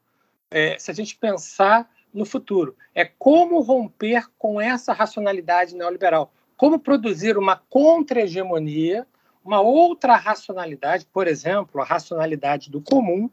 é, 0.51 0.79
se 0.79 0.91
a 0.91 0.95
gente 0.95 1.17
pensar 1.17 1.91
no 2.13 2.27
futuro. 2.27 2.77
É 2.95 3.05
como 3.05 3.61
romper 3.61 4.27
com 4.37 4.61
essa 4.61 4.93
racionalidade 4.93 5.75
neoliberal. 5.75 6.31
Como 6.57 6.79
produzir 6.79 7.39
uma 7.39 7.57
contra-hegemonia, 7.57 9.07
uma 9.43 9.61
outra 9.61 10.17
racionalidade, 10.17 11.07
por 11.11 11.27
exemplo, 11.27 11.81
a 11.81 11.85
racionalidade 11.85 12.71
do 12.71 12.83
comum, 12.83 13.31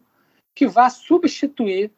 que 0.56 0.68
vá 0.68 0.90
substituir 0.90 1.92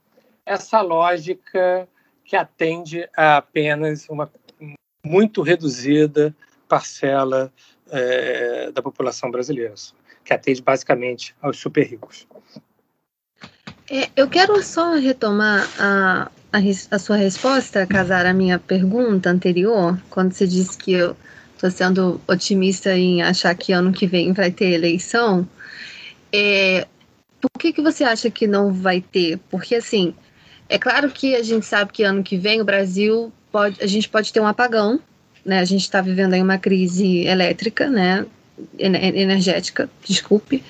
essa 0.46 0.82
lógica 0.82 1.88
que 2.26 2.36
atende 2.36 3.08
a 3.16 3.38
apenas 3.38 4.08
uma 4.10 4.32
muito 5.04 5.42
reduzida 5.42 6.36
parcela 6.68 7.52
é, 7.90 8.72
da 8.72 8.82
população 8.82 9.32
brasileira, 9.32 9.74
que 10.24 10.34
atende 10.34 10.62
basicamente 10.62 11.36
aos 11.42 11.58
super 11.58 11.84
ricos. 11.84 12.28
É, 13.90 14.10
eu 14.16 14.28
quero 14.28 14.62
só 14.62 14.94
retomar 14.94 15.68
a, 15.80 16.32
a, 16.54 16.60
a, 16.92 17.00
sua 17.00 17.16
resposta, 17.16 17.88
Casar, 17.88 18.26
à 18.26 18.34
minha 18.34 18.60
pergunta 18.60 19.32
anterior, 19.32 20.00
quando 20.12 20.32
você 20.32 20.46
disse 20.46 20.78
que 20.78 20.94
eu 20.94 21.18
estou 21.56 21.72
sendo 21.72 22.22
otimista 22.28 22.96
em 22.96 23.24
achar 23.24 23.56
que 23.56 23.74
ano 23.74 23.92
que 23.92 24.06
vem 24.06 24.32
vai 24.32 24.52
ter 24.52 24.72
eleição. 24.72 25.48
É, 26.32 26.88
por 27.42 27.50
que, 27.60 27.74
que 27.74 27.82
você 27.82 28.04
acha 28.04 28.30
que 28.30 28.46
não 28.46 28.72
vai 28.72 29.02
ter? 29.02 29.40
Porque, 29.50 29.74
assim, 29.74 30.14
é 30.70 30.78
claro 30.78 31.10
que 31.10 31.36
a 31.36 31.42
gente 31.42 31.66
sabe 31.66 31.92
que 31.92 32.04
ano 32.04 32.22
que 32.22 32.38
vem 32.38 32.62
o 32.62 32.66
Brasil 32.66 33.34
pode, 33.52 33.82
a 33.82 33.88
gente 33.88 34.10
pode 34.10 34.32
ter 34.32 34.40
um 34.40 34.48
apagão, 34.48 35.00
né? 35.46 35.60
A 35.60 35.66
gente 35.66 35.82
está 35.82 36.02
vivendo 36.02 36.34
aí 36.34 36.42
uma 36.42 36.58
crise 36.58 37.26
elétrica, 37.26 37.90
né? 37.90 38.26
Energética, 38.78 39.90
desculpe. 40.06 40.64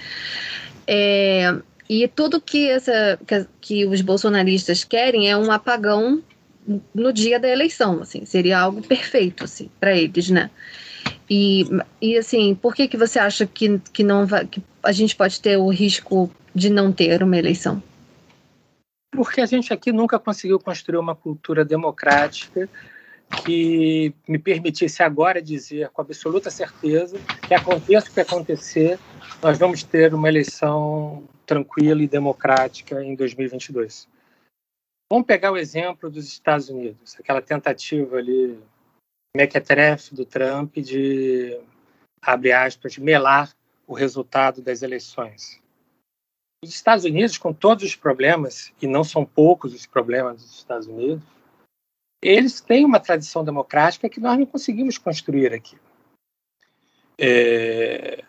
É, 0.88 1.56
e 1.90 2.08
tudo 2.08 2.40
que, 2.40 2.70
essa, 2.70 3.20
que, 3.26 3.48
que, 3.60 3.86
os 3.86 4.02
bolsonaristas 4.02 4.84
querem 4.84 5.30
é 5.30 5.36
um 5.36 5.52
apagão 5.52 6.22
no 6.94 7.12
dia 7.12 7.40
da 7.40 7.48
eleição, 7.48 8.02
assim, 8.02 8.26
seria 8.26 8.60
algo 8.60 8.82
perfeito, 8.82 9.44
assim, 9.44 9.70
para 9.80 9.96
eles, 9.96 10.30
né? 10.30 10.52
E, 11.30 11.66
e 12.02 12.18
assim, 12.18 12.56
por 12.56 12.76
que 12.76 12.88
que 12.88 12.98
você 12.98 13.20
acha 13.20 13.46
que, 13.46 13.80
que 13.92 14.04
não 14.04 14.26
vai, 14.26 14.46
que 14.46 14.62
a 14.84 14.92
gente 14.92 15.16
pode 15.16 15.40
ter 15.40 15.58
o 15.58 15.70
risco 15.70 16.32
de 16.54 16.70
não 16.70 16.92
ter 16.92 17.22
uma 17.24 17.38
eleição? 17.38 17.82
Porque 19.12 19.42
a 19.42 19.46
gente 19.46 19.74
aqui 19.74 19.92
nunca 19.92 20.20
conseguiu 20.20 20.60
construir 20.60 20.98
uma 20.98 21.16
cultura 21.16 21.66
democrática 21.66 22.70
que 23.44 24.14
me 24.28 24.40
permitisse 24.40 25.04
agora 25.04 25.42
dizer 25.42 25.90
com 25.90 26.02
absoluta 26.02 26.50
certeza 26.50 27.20
que 27.48 27.54
aconteça 27.54 28.10
o 28.10 28.14
que 28.14 28.20
acontecer, 28.20 29.00
nós 29.42 29.58
vamos 29.58 29.84
ter 29.84 30.14
uma 30.14 30.28
eleição 30.28 31.24
tranquila 31.46 32.02
e 32.02 32.08
democrática 32.08 33.04
em 33.04 33.16
2022. 33.16 34.08
Vamos 35.12 35.26
pegar 35.26 35.52
o 35.52 35.58
exemplo 35.58 36.10
dos 36.10 36.28
Estados 36.28 36.70
Unidos, 36.70 37.16
aquela 37.20 37.42
tentativa 37.42 38.18
ali 38.18 38.60
mequetrefe 39.36 40.14
do 40.14 40.26
Trump 40.26 40.78
de, 40.78 41.60
abre 42.22 42.52
aspas, 42.52 42.98
melar 42.98 43.52
o 43.88 43.94
resultado 43.94 44.62
das 44.62 44.82
eleições. 44.82 45.60
Os 46.64 46.70
Estados 46.70 47.06
Unidos, 47.06 47.38
com 47.38 47.54
todos 47.54 47.84
os 47.84 47.96
problemas, 47.96 48.74
e 48.82 48.88
não 48.88 49.04
são 49.04 49.26
poucos 49.26 49.74
os 49.74 49.86
problemas 49.86 50.42
dos 50.42 50.58
Estados 50.58 50.88
Unidos, 50.88 51.24
eles 52.22 52.60
têm 52.60 52.84
uma 52.84 53.00
tradição 53.00 53.46
democrática 53.46 54.10
que 54.10 54.20
nós 54.20 54.38
não 54.38 54.46
conseguimos 54.46 54.98
construir 54.98 55.54
aqui. 55.54 55.78
É, 57.18 58.26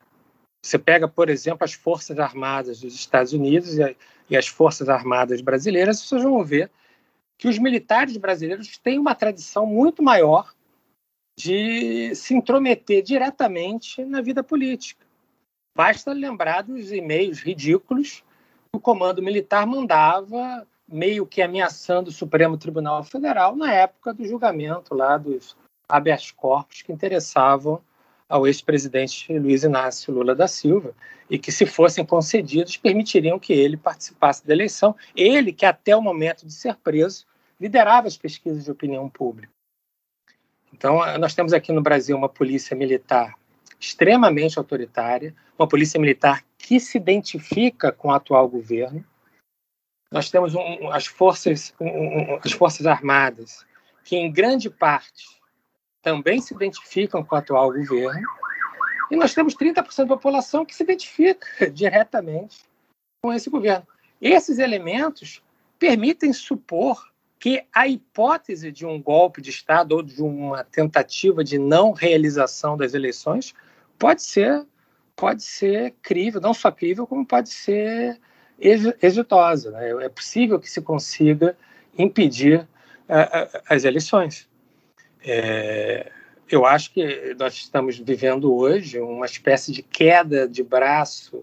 Você 0.62 0.78
pega, 0.78 1.09
por 1.09 1.28
exemplo, 1.28 1.64
as 1.64 1.72
Forças 1.72 2.18
Armadas 2.18 2.81
dos 2.81 2.95
Estados 2.95 3.33
Unidos 3.33 3.78
e, 3.78 3.97
e 4.28 4.37
as 4.37 4.47
Forças 4.47 4.89
Armadas 4.89 5.41
brasileiras, 5.41 6.01
vocês 6.01 6.22
vão 6.22 6.45
ver 6.45 6.70
que 7.37 7.49
os 7.49 7.59
militares 7.59 8.16
brasileiros 8.16 8.78
têm 8.78 8.99
uma 8.99 9.14
tradição 9.14 9.66
muito 9.66 10.03
maior 10.03 10.55
de 11.39 12.14
se 12.14 12.35
intrometer 12.35 13.03
diretamente 13.03 14.05
na 14.05 14.20
vida 14.20 14.45
política. 14.45 15.10
Basta 15.81 16.12
lembrar 16.12 16.61
dos 16.61 16.93
e-mails 16.93 17.39
ridículos 17.39 18.22
que 18.70 18.76
o 18.76 18.78
comando 18.78 19.22
militar 19.22 19.66
mandava, 19.66 20.66
meio 20.87 21.24
que 21.24 21.41
ameaçando 21.41 22.11
o 22.11 22.12
Supremo 22.12 22.59
Tribunal 22.59 23.03
Federal 23.03 23.57
na 23.57 23.72
época 23.72 24.12
do 24.12 24.22
julgamento 24.26 24.95
lá 24.95 25.16
dos 25.16 25.57
habeas 25.89 26.31
corpus 26.33 26.83
que 26.83 26.93
interessavam 26.93 27.81
ao 28.28 28.47
ex-presidente 28.47 29.39
Luiz 29.39 29.64
Inácio 29.64 30.12
Lula 30.12 30.35
da 30.35 30.47
Silva 30.47 30.95
e 31.31 31.39
que, 31.39 31.51
se 31.51 31.64
fossem 31.64 32.05
concedidos, 32.05 32.76
permitiriam 32.76 33.39
que 33.39 33.55
ele 33.55 33.78
participasse 33.78 34.47
da 34.47 34.53
eleição. 34.53 34.95
Ele, 35.16 35.51
que 35.51 35.64
até 35.64 35.97
o 35.97 36.03
momento 36.03 36.47
de 36.47 36.53
ser 36.53 36.76
preso, 36.76 37.24
liderava 37.59 38.07
as 38.07 38.18
pesquisas 38.18 38.66
de 38.66 38.70
opinião 38.70 39.09
pública. 39.09 39.51
Então, 40.74 41.01
nós 41.16 41.35
temos 41.35 41.55
aqui 41.55 41.72
no 41.72 41.81
Brasil 41.81 42.18
uma 42.18 42.28
polícia 42.28 42.76
militar 42.76 43.35
extremamente 43.81 44.59
autoritária, 44.59 45.35
uma 45.61 45.69
polícia 45.69 46.01
militar 46.01 46.43
que 46.57 46.81
se 46.81 46.97
identifica 46.97 47.93
com 47.93 48.09
o 48.09 48.13
atual 48.13 48.49
governo. 48.49 49.05
Nós 50.11 50.31
temos 50.31 50.55
um, 50.55 50.91
as, 50.91 51.07
forças, 51.07 51.75
um, 51.79 52.37
as 52.43 52.53
Forças 52.53 52.87
Armadas, 52.87 53.67
que 54.03 54.17
em 54.17 54.33
grande 54.33 54.71
parte 54.71 55.39
também 56.03 56.41
se 56.41 56.55
identificam 56.55 57.23
com 57.23 57.35
o 57.35 57.39
atual 57.39 57.71
governo. 57.73 58.27
E 59.11 59.17
nós 59.17 59.35
temos 59.35 59.55
30% 59.55 60.07
da 60.07 60.17
população 60.17 60.65
que 60.65 60.75
se 60.75 60.83
identifica 60.83 61.47
diretamente 61.71 62.65
com 63.23 63.31
esse 63.31 63.51
governo. 63.51 63.87
Esses 64.19 64.59
elementos 64.59 65.43
permitem 65.79 66.33
supor 66.33 67.11
que 67.39 67.67
a 67.71 67.87
hipótese 67.87 68.73
de 68.73 68.87
um 68.87 69.01
golpe 69.01 69.43
de 69.43 69.51
Estado 69.51 69.93
ou 69.93 70.03
de 70.03 70.23
uma 70.23 70.65
tentativa 70.65 71.45
de 71.45 71.59
não 71.59 71.93
realização 71.93 72.79
das 72.79 72.95
eleições 72.95 73.55
pode 73.99 74.23
ser 74.23 74.67
pode 75.21 75.45
ser 75.45 75.95
crível, 76.01 76.41
não 76.41 76.55
só 76.55 76.71
crível, 76.71 77.07
como 77.07 77.27
pode 77.27 77.51
ser 77.51 78.18
exitosa. 78.59 79.71
Né? 79.71 79.91
É 80.07 80.09
possível 80.09 80.59
que 80.59 80.68
se 80.68 80.81
consiga 80.81 81.55
impedir 81.97 82.61
uh, 82.61 83.61
as 83.68 83.85
eleições. 83.85 84.49
É, 85.23 86.11
eu 86.49 86.64
acho 86.64 86.95
que 86.95 87.37
nós 87.39 87.53
estamos 87.55 87.99
vivendo 87.99 88.55
hoje 88.55 88.99
uma 88.99 89.27
espécie 89.27 89.73
de 89.73 89.83
queda 89.83 90.49
de 90.49 90.62
braço 90.62 91.43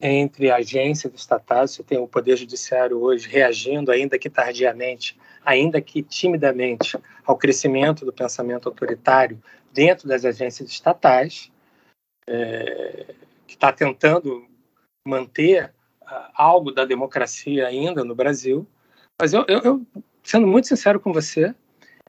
entre 0.00 0.50
agências 0.50 1.12
estatais. 1.14 1.72
Você 1.72 1.82
tem 1.82 1.98
o 1.98 2.08
Poder 2.08 2.36
Judiciário 2.36 2.98
hoje 2.98 3.28
reagindo, 3.28 3.92
ainda 3.92 4.18
que 4.18 4.30
tardiamente, 4.30 5.18
ainda 5.44 5.82
que 5.82 6.02
timidamente, 6.02 6.96
ao 7.26 7.36
crescimento 7.36 8.06
do 8.06 8.12
pensamento 8.12 8.70
autoritário 8.70 9.38
dentro 9.70 10.08
das 10.08 10.24
agências 10.24 10.70
estatais 10.70 11.52
é, 12.28 13.14
que 13.46 13.54
está 13.54 13.72
tentando 13.72 14.46
manter 15.06 15.72
algo 16.34 16.70
da 16.70 16.84
democracia 16.84 17.66
ainda 17.66 18.04
no 18.04 18.14
Brasil. 18.14 18.66
Mas 19.20 19.32
eu, 19.32 19.44
eu, 19.48 19.60
eu, 19.60 19.86
sendo 20.22 20.46
muito 20.46 20.68
sincero 20.68 21.00
com 21.00 21.12
você, 21.12 21.54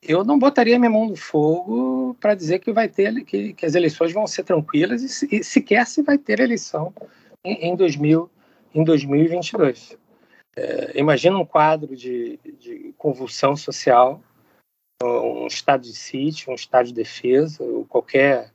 eu 0.01 0.23
não 0.23 0.37
botaria 0.37 0.79
minha 0.79 0.91
mão 0.91 1.07
no 1.07 1.15
fogo 1.15 2.15
para 2.19 2.35
dizer 2.35 2.59
que 2.59 2.71
vai 2.71 2.89
ter 2.89 3.23
que, 3.23 3.53
que, 3.53 3.65
as 3.65 3.75
eleições 3.75 4.11
vão 4.11 4.27
ser 4.27 4.43
tranquilas 4.43 5.21
e, 5.23 5.37
e 5.37 5.43
sequer 5.43 5.85
se 5.87 6.01
vai 6.01 6.17
ter 6.17 6.39
eleição 6.39 6.93
em, 7.43 7.69
em, 7.69 7.75
2000, 7.75 8.29
em 8.73 8.83
2022. 8.83 9.97
É, 10.55 10.99
imagina 10.99 11.37
um 11.37 11.45
quadro 11.45 11.95
de, 11.95 12.39
de 12.59 12.93
convulsão 12.97 13.55
social, 13.55 14.21
um 15.01 15.47
estado 15.47 15.83
de 15.83 15.93
sítio, 15.93 16.51
um 16.51 16.55
estado 16.55 16.87
de 16.87 16.93
defesa, 16.93 17.63
ou 17.63 17.85
qualquer 17.85 18.52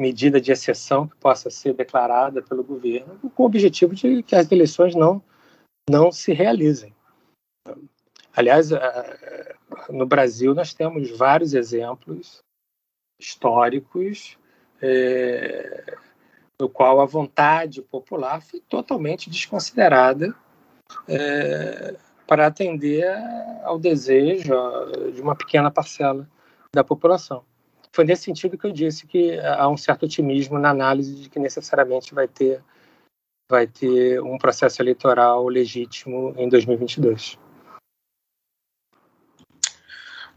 medida 0.00 0.40
de 0.40 0.50
exceção 0.50 1.06
que 1.06 1.16
possa 1.16 1.50
ser 1.50 1.74
declarada 1.74 2.42
pelo 2.42 2.64
governo, 2.64 3.18
com 3.34 3.42
o 3.42 3.46
objetivo 3.46 3.94
de 3.94 4.22
que 4.22 4.34
as 4.34 4.50
eleições 4.50 4.94
não, 4.94 5.22
não 5.88 6.10
se 6.10 6.32
realizem. 6.32 6.94
Aliás, 8.34 8.70
no 9.88 10.06
Brasil 10.06 10.54
nós 10.54 10.72
temos 10.72 11.10
vários 11.16 11.54
exemplos 11.54 12.38
históricos 13.20 14.38
é, 14.80 15.96
no 16.60 16.68
qual 16.68 17.00
a 17.00 17.06
vontade 17.06 17.82
popular 17.82 18.40
foi 18.40 18.60
totalmente 18.60 19.28
desconsiderada 19.28 20.34
é, 21.06 21.96
para 22.26 22.46
atender 22.46 23.06
ao 23.64 23.78
desejo 23.78 24.54
de 25.12 25.20
uma 25.20 25.36
pequena 25.36 25.70
parcela 25.70 26.28
da 26.72 26.84
população 26.84 27.44
foi 27.92 28.04
nesse 28.04 28.24
sentido 28.24 28.56
que 28.56 28.66
eu 28.66 28.72
disse 28.72 29.06
que 29.06 29.38
há 29.40 29.68
um 29.68 29.76
certo 29.76 30.04
otimismo 30.04 30.58
na 30.58 30.70
análise 30.70 31.14
de 31.14 31.28
que 31.28 31.38
necessariamente 31.38 32.14
vai 32.14 32.28
ter 32.28 32.62
vai 33.50 33.66
ter 33.66 34.22
um 34.22 34.38
processo 34.38 34.80
eleitoral 34.80 35.48
legítimo 35.48 36.32
em 36.36 36.48
2022. 36.48 37.36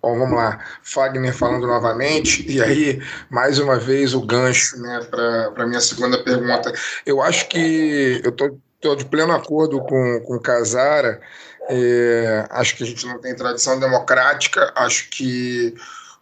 Bom, 0.02 0.18
vamos 0.18 0.36
lá. 0.36 0.60
Fagner 0.82 1.34
falando 1.34 1.66
novamente, 1.66 2.46
e 2.52 2.62
aí, 2.62 3.02
mais 3.30 3.60
uma 3.60 3.80
vez, 3.80 4.14
o 4.14 4.22
gancho 4.26 4.82
né, 4.82 5.00
para 5.10 5.64
a 5.64 5.68
minha 5.68 5.80
segunda 5.80 6.22
pergunta. 6.22 6.74
Eu 7.06 7.22
acho 7.22 7.48
que 7.48 8.20
eu 8.24 8.32
estou 8.32 8.96
de 8.98 9.06
pleno 9.06 9.32
acordo 9.32 9.80
com, 9.86 10.20
com 10.26 10.40
Casara, 10.40 11.22
é, 11.70 12.46
acho 12.50 12.76
que 12.76 12.84
a 12.84 12.86
gente 12.86 13.06
não 13.06 13.22
tem 13.22 13.34
tradição 13.34 13.80
democrática, 13.80 14.74
acho 14.76 15.10
que 15.10 15.74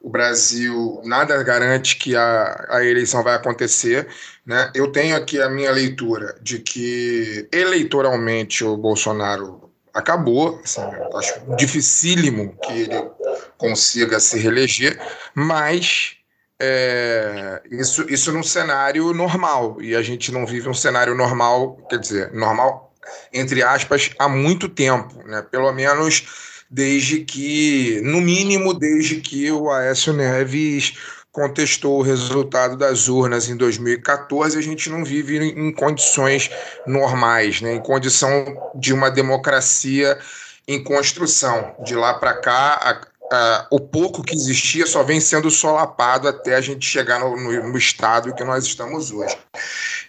o 0.02 0.10
Brasil 0.10 0.99
nada 1.04 1.41
garante 1.43 1.95
que 1.95 2.16
a, 2.16 2.66
a 2.70 2.84
eleição 2.84 3.24
vai 3.24 3.36
acontecer. 3.36 4.08
Né? 4.45 4.72
Eu 4.74 4.91
tenho 4.91 5.16
aqui 5.16 5.39
a 5.39 5.49
minha 5.49 5.72
leitura 5.72 6.36
de 6.41 6.60
que 6.60 7.47
eleitoralmente 7.52 8.64
o 8.64 8.76
Bolsonaro 8.76 9.70
acabou. 9.93 10.60
Assim, 10.64 10.82
acho 11.16 11.56
dificílimo 11.56 12.58
que 12.64 12.74
ele 12.74 13.10
consiga 13.58 14.20
se 14.20 14.39
reeleger, 14.39 14.99
mas 15.36 16.18
é, 16.60 17.62
isso, 17.70 18.06
isso 18.10 18.32
num 18.32 18.43
cenário 18.43 19.14
normal. 19.14 19.80
E 19.82 19.95
a 19.95 20.02
gente 20.02 20.32
não 20.32 20.45
vive 20.45 20.68
um 20.68 20.74
cenário 20.74 21.14
normal, 21.14 21.78
quer 21.89 21.99
dizer, 21.99 22.34
normal, 22.34 22.91
entre 23.32 23.62
aspas, 23.62 24.10
há 24.18 24.28
muito 24.28 24.68
tempo. 24.68 25.22
Né? 25.28 25.43
Pelo 25.43 25.72
menos 25.72 26.51
desde 26.72 27.20
que, 27.20 28.00
no 28.02 28.22
mínimo, 28.22 28.74
desde 28.74 29.18
que 29.18 29.52
o 29.52 29.70
Aécio 29.70 30.14
Neves 30.14 30.94
contestou 31.30 32.00
o 32.00 32.02
resultado 32.02 32.78
das 32.78 33.10
urnas 33.10 33.50
em 33.50 33.58
2014, 33.58 34.58
a 34.58 34.62
gente 34.62 34.90
não 34.90 35.04
vive 35.04 35.38
em 35.38 35.72
condições 35.74 36.50
normais, 36.88 37.60
né? 37.60 37.74
em 37.74 37.82
condição 37.82 38.72
de 38.76 38.94
uma 38.94 39.12
democracia 39.12 40.18
em 40.66 40.82
construção. 40.82 41.76
De 41.84 41.94
lá 41.94 42.14
para 42.14 42.36
cá, 42.36 43.06
a, 43.32 43.36
a, 43.36 43.68
o 43.70 43.80
pouco 43.80 44.24
que 44.24 44.36
existia 44.36 44.86
só 44.86 45.04
vem 45.04 45.20
sendo 45.20 45.52
solapado 45.52 46.28
até 46.28 46.56
a 46.56 46.62
gente 46.62 46.86
chegar 46.86 47.20
no, 47.20 47.36
no, 47.36 47.70
no 47.70 47.78
estado 47.78 48.34
que 48.34 48.44
nós 48.46 48.66
estamos 48.66 49.12
hoje. 49.12 49.38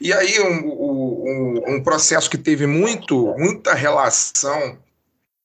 E 0.00 0.12
aí, 0.12 0.40
um, 0.40 0.66
um, 0.66 1.62
um 1.74 1.82
processo 1.82 2.30
que 2.30 2.38
teve 2.38 2.66
muito, 2.66 3.34
muita 3.36 3.74
relação 3.74 4.76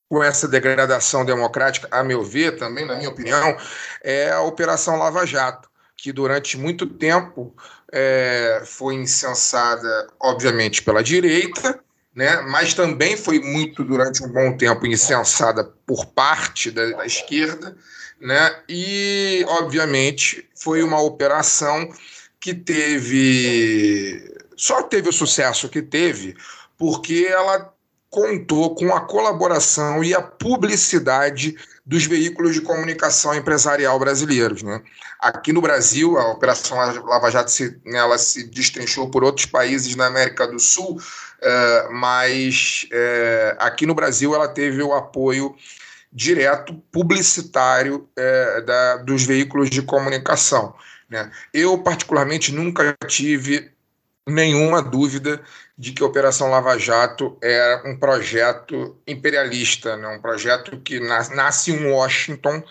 com 0.10 0.24
essa 0.24 0.48
degradação 0.48 1.26
democrática, 1.26 1.88
a 1.92 2.04
meu 2.04 2.24
ver, 2.24 2.58
também, 2.58 2.86
na 2.86 2.96
minha 2.96 3.10
opinião, 3.10 3.58
é 4.02 4.32
a 4.32 4.42
Operação 4.42 4.98
Lava 4.98 5.26
Jato, 5.26 5.70
que 5.96 6.12
durante 6.12 6.58
muito 6.58 6.86
tempo 6.86 7.54
é, 7.92 8.64
foi 8.66 8.96
incensada, 8.96 10.08
obviamente, 10.20 10.82
pela 10.82 11.04
direita, 11.04 11.80
né, 12.16 12.42
mas 12.42 12.74
também 12.74 13.18
foi 13.18 13.40
muito, 13.40 13.84
durante 13.84 14.24
um 14.24 14.30
bom 14.30 14.56
tempo, 14.56 14.88
incensada 14.88 15.64
por 15.86 16.06
parte 16.06 16.72
da, 16.72 16.90
da 16.92 17.06
esquerda, 17.06 17.76
né, 18.20 18.64
e, 18.68 19.46
obviamente, 19.50 20.50
foi 20.56 20.82
uma 20.82 21.02
operação 21.02 21.90
que 22.40 22.54
teve. 22.54 24.36
Só 24.56 24.82
teve 24.84 25.10
o 25.10 25.14
sucesso 25.14 25.70
que 25.70 25.82
teve 25.82 26.36
porque 26.78 27.28
ela 27.30 27.74
contou 28.10 28.74
com 28.74 28.94
a 28.96 29.02
colaboração 29.02 30.04
e 30.04 30.14
a 30.14 30.22
publicidade 30.22 31.56
dos 31.86 32.06
veículos 32.06 32.54
de 32.54 32.62
comunicação 32.62 33.34
empresarial 33.34 34.00
brasileiros. 34.00 34.64
Né? 34.64 34.82
Aqui 35.20 35.52
no 35.52 35.62
Brasil, 35.62 36.18
a 36.18 36.32
Operação 36.32 36.78
Lava 37.06 37.30
Jato 37.30 37.52
se, 37.52 37.80
né, 37.86 38.00
ela 38.00 38.18
se 38.18 38.44
destrinchou 38.44 39.10
por 39.10 39.24
outros 39.24 39.46
países 39.46 39.96
na 39.96 40.08
América 40.08 40.48
do 40.48 40.60
Sul, 40.60 40.98
uh, 40.98 41.94
mas 41.94 42.88
uh, 42.92 43.56
aqui 43.60 43.86
no 43.86 43.96
Brasil 43.96 44.34
ela 44.36 44.48
teve 44.48 44.82
o 44.82 44.94
apoio 44.94 45.56
direto 46.12 46.74
publicitário 46.92 48.08
uh, 48.18 48.66
da, 48.66 48.98
dos 48.98 49.24
veículos 49.24 49.70
de 49.70 49.82
comunicação. 49.82 50.74
Né? 51.10 51.30
Eu, 51.54 51.78
particularmente, 51.78 52.52
nunca 52.52 52.96
tive 53.08 53.72
nenhuma 54.28 54.82
dúvida 54.82 55.42
de 55.78 55.92
que 55.94 56.04
a 56.04 56.06
Operação 56.06 56.50
Lava 56.50 56.78
Jato 56.78 57.38
é 57.42 57.82
um 57.86 57.98
projeto 57.98 58.98
imperialista, 59.08 59.96
né? 59.96 60.08
um 60.08 60.22
projeto 60.22 60.80
que 60.82 61.00
nasce 61.00 61.72
em 61.72 61.86
Washington 61.86 62.62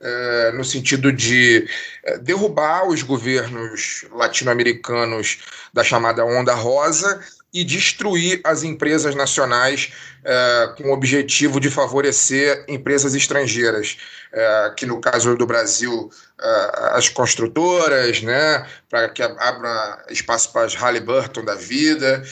é, 0.00 0.52
no 0.52 0.64
sentido 0.64 1.10
de 1.10 1.66
é, 2.04 2.18
derrubar 2.18 2.86
os 2.86 3.02
governos 3.02 4.04
latino-americanos 4.12 5.38
da 5.72 5.82
chamada 5.82 6.24
Onda 6.24 6.54
Rosa 6.54 7.20
e 7.52 7.64
destruir 7.64 8.40
as 8.44 8.62
empresas 8.62 9.14
nacionais 9.14 9.92
é, 10.24 10.74
com 10.76 10.90
o 10.90 10.92
objetivo 10.92 11.60
de 11.60 11.70
favorecer 11.70 12.64
empresas 12.68 13.14
estrangeiras, 13.14 13.96
é, 14.32 14.72
que 14.76 14.84
no 14.84 15.00
caso 15.00 15.36
do 15.36 15.46
Brasil, 15.46 16.10
é, 16.38 16.70
as 16.92 17.08
construtoras, 17.08 18.20
né, 18.22 18.66
para 18.90 19.08
que 19.08 19.22
abra 19.22 20.04
espaço 20.10 20.52
para 20.52 20.66
as 20.66 20.74
Halliburton 20.74 21.44
da 21.44 21.54
vida, 21.54 22.22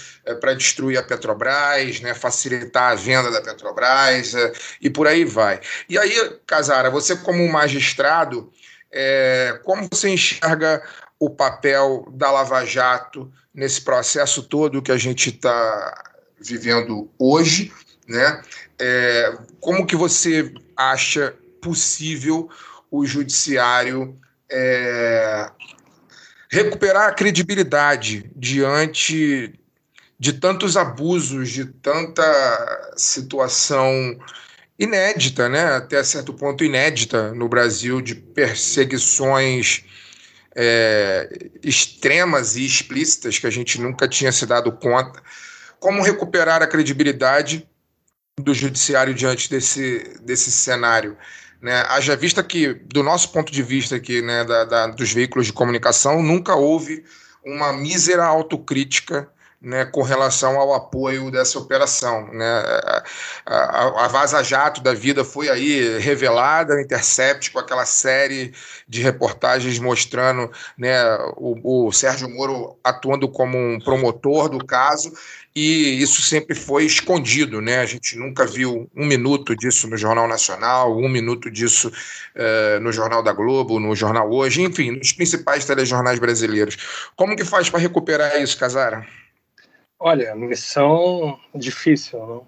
para 0.40 0.54
destruir 0.54 0.98
a 0.98 1.02
Petrobras, 1.02 2.00
né, 2.00 2.12
facilitar 2.12 2.92
a 2.92 2.94
venda 2.94 3.30
da 3.30 3.40
Petrobras 3.40 4.34
e 4.80 4.90
por 4.90 5.06
aí 5.06 5.24
vai. 5.24 5.60
E 5.88 5.96
aí, 5.96 6.38
Casara, 6.46 6.90
você 6.90 7.16
como 7.16 7.50
magistrado, 7.50 8.50
como 9.62 9.88
você 9.90 10.10
enxerga 10.10 10.82
o 11.18 11.30
papel 11.30 12.06
da 12.12 12.30
Lava 12.30 12.64
Jato 12.64 13.32
nesse 13.54 13.80
processo 13.80 14.42
todo 14.42 14.82
que 14.82 14.90
a 14.90 14.96
gente 14.96 15.30
está 15.30 16.02
vivendo 16.40 17.08
hoje, 17.18 17.72
né? 18.08 18.42
É, 18.78 19.38
como 19.60 19.86
que 19.86 19.94
você 19.94 20.52
acha 20.76 21.34
possível 21.62 22.50
o 22.90 23.06
judiciário 23.06 24.18
é, 24.50 25.50
recuperar 26.50 27.08
a 27.08 27.12
credibilidade 27.12 28.30
diante 28.36 29.54
de 30.18 30.32
tantos 30.32 30.76
abusos, 30.76 31.50
de 31.50 31.64
tanta 31.64 32.92
situação 32.96 33.90
inédita, 34.78 35.48
né? 35.48 35.76
até 35.76 36.02
certo 36.02 36.32
ponto 36.34 36.64
inédita 36.64 37.32
no 37.32 37.48
Brasil, 37.48 38.00
de 38.00 38.14
perseguições 38.14 39.84
é, 40.54 41.50
extremas 41.62 42.56
e 42.56 42.64
explícitas 42.64 43.38
que 43.38 43.46
a 43.46 43.50
gente 43.50 43.80
nunca 43.80 44.08
tinha 44.08 44.32
se 44.32 44.46
dado 44.46 44.70
conta. 44.72 45.22
Como 45.80 46.02
recuperar 46.02 46.62
a 46.62 46.66
credibilidade 46.66 47.68
do 48.40 48.54
judiciário 48.54 49.14
diante 49.14 49.50
desse, 49.50 50.18
desse 50.22 50.50
cenário? 50.50 51.16
Né? 51.60 51.84
Haja 51.88 52.16
vista 52.16 52.42
que, 52.42 52.74
do 52.74 53.02
nosso 53.02 53.30
ponto 53.32 53.52
de 53.52 53.62
vista 53.62 53.96
aqui, 53.96 54.22
né, 54.22 54.44
da, 54.44 54.64
da, 54.64 54.86
dos 54.88 55.12
veículos 55.12 55.46
de 55.46 55.52
comunicação, 55.52 56.22
nunca 56.22 56.54
houve 56.54 57.04
uma 57.44 57.72
mísera 57.72 58.24
autocrítica 58.24 59.28
né, 59.64 59.86
com 59.86 60.02
relação 60.02 60.60
ao 60.60 60.74
apoio 60.74 61.30
dessa 61.30 61.58
operação. 61.58 62.28
Né? 62.32 62.62
A, 63.46 64.04
a, 64.04 64.08
Vaza 64.08 64.42
Jato 64.42 64.82
da 64.82 64.92
vida 64.92 65.24
foi 65.24 65.48
aí 65.48 65.98
revelada, 65.98 66.80
Intercept, 66.80 67.50
com 67.50 67.58
aquela 67.58 67.86
série 67.86 68.52
de 68.86 69.00
reportagens 69.00 69.78
mostrando 69.78 70.50
né, 70.76 71.02
o, 71.36 71.86
o 71.86 71.92
Sérgio 71.92 72.28
Moro 72.28 72.76
atuando 72.84 73.26
como 73.28 73.56
um 73.56 73.80
promotor 73.80 74.48
do 74.48 74.64
caso, 74.64 75.12
e 75.56 76.02
isso 76.02 76.20
sempre 76.20 76.54
foi 76.54 76.84
escondido, 76.84 77.60
né? 77.60 77.78
A 77.78 77.86
gente 77.86 78.18
nunca 78.18 78.44
viu 78.44 78.90
um 78.94 79.06
minuto 79.06 79.54
disso 79.54 79.86
no 79.86 79.96
Jornal 79.96 80.26
Nacional, 80.26 80.98
um 80.98 81.08
minuto 81.08 81.48
disso 81.48 81.92
uh, 82.34 82.80
no 82.80 82.90
Jornal 82.90 83.22
da 83.22 83.32
Globo, 83.32 83.78
no 83.78 83.94
Jornal 83.94 84.32
Hoje, 84.32 84.62
enfim, 84.62 84.90
nos 84.90 85.12
principais 85.12 85.64
telejornais 85.64 86.18
brasileiros. 86.18 86.76
Como 87.14 87.36
que 87.36 87.44
faz 87.44 87.70
para 87.70 87.78
recuperar 87.78 88.42
isso, 88.42 88.58
Casara? 88.58 89.06
Olha, 89.98 90.34
missão 90.34 91.40
difícil. 91.54 92.18
Não? 92.26 92.46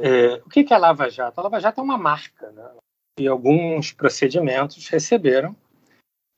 É, 0.00 0.34
o 0.44 0.48
que 0.48 0.66
é 0.68 0.74
a 0.74 0.78
Lava 0.78 1.08
Jato? 1.08 1.40
A 1.40 1.44
Lava 1.44 1.60
Jato 1.60 1.80
é 1.80 1.84
uma 1.84 1.98
marca, 1.98 2.50
né? 2.52 2.70
E 3.18 3.28
alguns 3.28 3.92
procedimentos 3.92 4.88
receberam. 4.88 5.56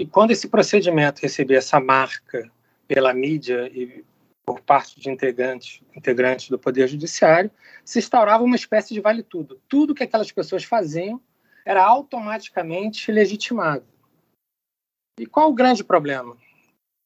E 0.00 0.06
quando 0.06 0.30
esse 0.30 0.48
procedimento 0.48 1.22
receber 1.22 1.54
essa 1.56 1.80
marca 1.80 2.50
pela 2.86 3.14
mídia 3.14 3.66
e 3.68 4.04
por 4.44 4.60
parte 4.60 5.00
de 5.00 5.10
integrantes, 5.10 5.82
integrantes 5.96 6.48
do 6.48 6.58
Poder 6.58 6.86
Judiciário, 6.86 7.50
se 7.84 7.98
instaurava 7.98 8.44
uma 8.44 8.54
espécie 8.54 8.94
de 8.94 9.00
vale-tudo. 9.00 9.60
Tudo 9.68 9.94
que 9.94 10.04
aquelas 10.04 10.30
pessoas 10.30 10.62
faziam 10.62 11.20
era 11.64 11.84
automaticamente 11.84 13.10
legitimado. 13.10 13.84
E 15.18 15.26
qual 15.26 15.50
o 15.50 15.54
grande 15.54 15.82
problema? 15.82 16.36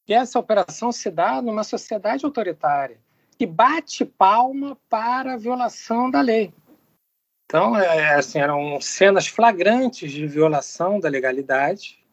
Que 0.04 0.12
essa 0.12 0.38
operação 0.38 0.92
se 0.92 1.10
dá 1.10 1.40
numa 1.40 1.64
sociedade 1.64 2.26
autoritária 2.26 3.00
que 3.40 3.46
bate 3.46 4.04
palma 4.04 4.76
para 4.86 5.32
a 5.32 5.36
violação 5.38 6.10
da 6.10 6.20
lei. 6.20 6.52
Então, 7.46 7.74
é, 7.74 8.16
assim, 8.16 8.38
eram 8.38 8.78
cenas 8.82 9.28
flagrantes 9.28 10.12
de 10.12 10.26
violação 10.26 11.00
da 11.00 11.08
legalidade 11.08 12.04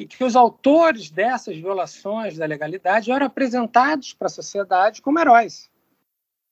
e 0.00 0.06
que 0.06 0.24
os 0.24 0.34
autores 0.34 1.10
dessas 1.10 1.54
violações 1.54 2.38
da 2.38 2.46
legalidade 2.46 3.12
eram 3.12 3.26
apresentados 3.26 4.14
para 4.14 4.24
a 4.24 4.30
sociedade 4.30 5.02
como 5.02 5.20
heróis. 5.20 5.70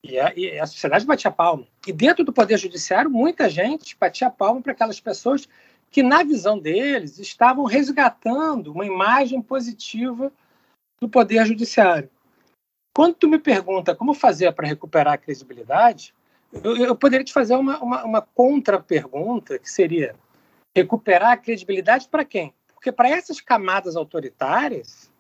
E 0.05 0.21
a, 0.21 0.31
e 0.37 0.59
a, 0.59 0.67
sociedade 0.67 1.07
batia 1.07 1.31
palma. 1.31 1.67
E 1.87 1.91
dentro 1.91 2.23
do 2.23 2.35
Poder 2.35 2.59
Judiciário, 2.59 3.11
muita 3.11 3.49
gente 3.49 3.97
batia 3.99 4.29
palma 4.29 4.61
para 4.61 4.73
aquelas 4.73 5.01
pessoas 5.01 5.49
que, 5.91 6.03
na 6.03 6.23
visão 6.23 6.59
deles, 6.59 7.19
estavam 7.19 7.65
resgatando 7.65 8.73
uma 8.73 8.85
imagem 8.85 9.41
positiva 9.41 10.31
do 11.01 11.09
Poder 11.09 11.47
Judiciário. 11.47 12.11
Quando 12.97 13.15
tu 13.15 13.29
me 13.29 13.39
pergunta 13.39 13.95
como 13.95 14.15
fazer 14.15 14.51
para 14.53 14.67
recuperar 14.67 15.13
a 15.13 15.19
credibilidade, 15.19 16.15
eu, 16.65 16.75
eu 16.79 16.97
poderia 16.97 17.23
te 17.23 17.31
fazer 17.31 17.55
uma, 17.55 17.79
uma, 17.79 18.05
uma 18.07 18.23
contra-pergunta, 18.23 19.59
que 19.59 19.71
seria 19.71 20.17
recuperar 20.75 21.33
a 21.33 21.37
credibilidade 21.37 22.09
para 22.09 22.25
quem? 22.25 22.55
Porque 22.73 22.91
para 22.91 23.11
essas 23.11 23.39
camadas 23.39 23.97
autoritárias 23.97 25.13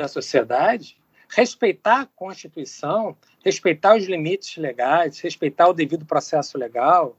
da 0.00 0.06
sociedade, 0.06 0.96
respeitar 1.28 2.02
a 2.02 2.06
Constituição, 2.06 3.16
respeitar 3.44 3.96
os 3.96 4.04
limites 4.04 4.56
legais, 4.56 5.18
respeitar 5.18 5.66
o 5.66 5.72
devido 5.72 6.06
processo 6.06 6.56
legal, 6.56 7.16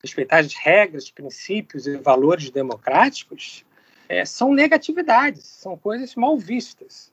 respeitar 0.00 0.38
as 0.38 0.54
regras, 0.54 1.10
princípios 1.10 1.88
e 1.88 1.96
valores 1.96 2.50
democráticos, 2.50 3.64
é, 4.08 4.24
são 4.24 4.54
negatividades, 4.54 5.44
são 5.44 5.76
coisas 5.76 6.14
mal 6.14 6.38
vistas. 6.38 7.12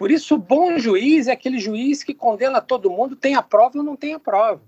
Por 0.00 0.10
isso, 0.10 0.36
o 0.36 0.38
bom 0.38 0.78
juiz 0.78 1.28
é 1.28 1.32
aquele 1.32 1.58
juiz 1.58 2.02
que 2.02 2.14
condena 2.14 2.62
todo 2.62 2.88
mundo, 2.88 3.14
tem 3.14 3.34
a 3.34 3.42
prova 3.42 3.76
ou 3.76 3.84
não 3.84 3.94
tem 3.94 4.14
a 4.14 4.18
prova. 4.18 4.62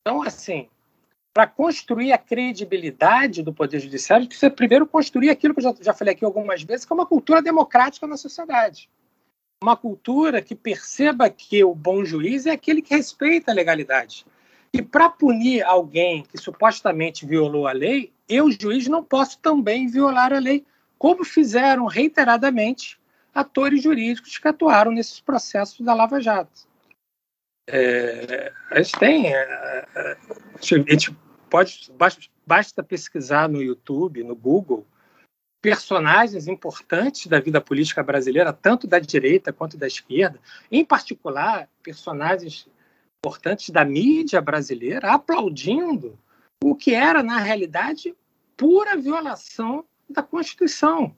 Então, 0.00 0.22
assim, 0.22 0.68
para 1.34 1.48
construir 1.48 2.12
a 2.12 2.18
credibilidade 2.18 3.42
do 3.42 3.52
Poder 3.52 3.80
Judiciário, 3.80 4.28
precisa 4.28 4.48
primeiro 4.48 4.86
construir 4.86 5.30
aquilo 5.30 5.52
que 5.52 5.58
eu 5.58 5.64
já, 5.64 5.74
já 5.80 5.92
falei 5.92 6.14
aqui 6.14 6.24
algumas 6.24 6.62
vezes, 6.62 6.84
que 6.84 6.92
é 6.92 6.94
uma 6.94 7.06
cultura 7.06 7.42
democrática 7.42 8.06
na 8.06 8.16
sociedade. 8.16 8.88
Uma 9.60 9.76
cultura 9.76 10.40
que 10.40 10.54
perceba 10.54 11.28
que 11.28 11.64
o 11.64 11.74
bom 11.74 12.04
juiz 12.04 12.46
é 12.46 12.52
aquele 12.52 12.82
que 12.82 12.94
respeita 12.94 13.50
a 13.50 13.54
legalidade. 13.54 14.24
E 14.72 14.80
para 14.80 15.08
punir 15.08 15.64
alguém 15.64 16.22
que 16.22 16.38
supostamente 16.38 17.26
violou 17.26 17.66
a 17.66 17.72
lei, 17.72 18.12
eu, 18.28 18.48
juiz, 18.48 18.86
não 18.86 19.02
posso 19.02 19.40
também 19.40 19.88
violar 19.88 20.32
a 20.32 20.38
lei, 20.38 20.64
como 20.96 21.24
fizeram 21.24 21.86
reiteradamente 21.86 22.99
atores 23.34 23.82
jurídicos 23.82 24.38
que 24.38 24.48
atuaram 24.48 24.92
nesses 24.92 25.20
processos 25.20 25.80
da 25.80 25.94
Lava 25.94 26.20
Jato. 26.20 26.68
É, 27.68 28.52
a 28.70 28.82
gente 28.82 28.98
tem. 28.98 29.34
É, 29.34 29.86
é 29.94 30.16
a 30.54 30.92
gente 30.92 31.16
pode. 31.48 31.90
Basta, 31.96 32.22
basta 32.46 32.82
pesquisar 32.82 33.48
no 33.48 33.62
YouTube, 33.62 34.24
no 34.24 34.34
Google, 34.34 34.86
personagens 35.60 36.48
importantes 36.48 37.26
da 37.26 37.38
vida 37.38 37.60
política 37.60 38.02
brasileira, 38.02 38.52
tanto 38.52 38.86
da 38.86 38.98
direita 38.98 39.52
quanto 39.52 39.76
da 39.76 39.86
esquerda, 39.86 40.40
em 40.70 40.84
particular, 40.84 41.68
personagens 41.82 42.66
importantes 43.22 43.70
da 43.70 43.84
mídia 43.84 44.40
brasileira, 44.40 45.12
aplaudindo 45.12 46.18
o 46.62 46.74
que 46.74 46.94
era, 46.94 47.22
na 47.22 47.38
realidade, 47.38 48.14
pura 48.56 48.96
violação 48.96 49.84
da 50.08 50.22
Constituição. 50.22 51.14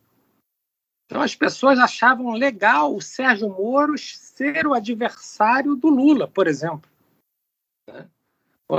Então 1.13 1.21
as 1.21 1.35
pessoas 1.35 1.79
achavam 1.79 2.33
legal 2.33 2.97
o 2.97 3.03
Sérgio 3.03 3.51
Moro 3.51 3.99
ser 3.99 4.67
o 4.67 4.73
adversário 4.73 5.77
do 5.77 5.91
Lula, 5.91 6.27
por 6.27 6.47
exemplo. 6.47 6.91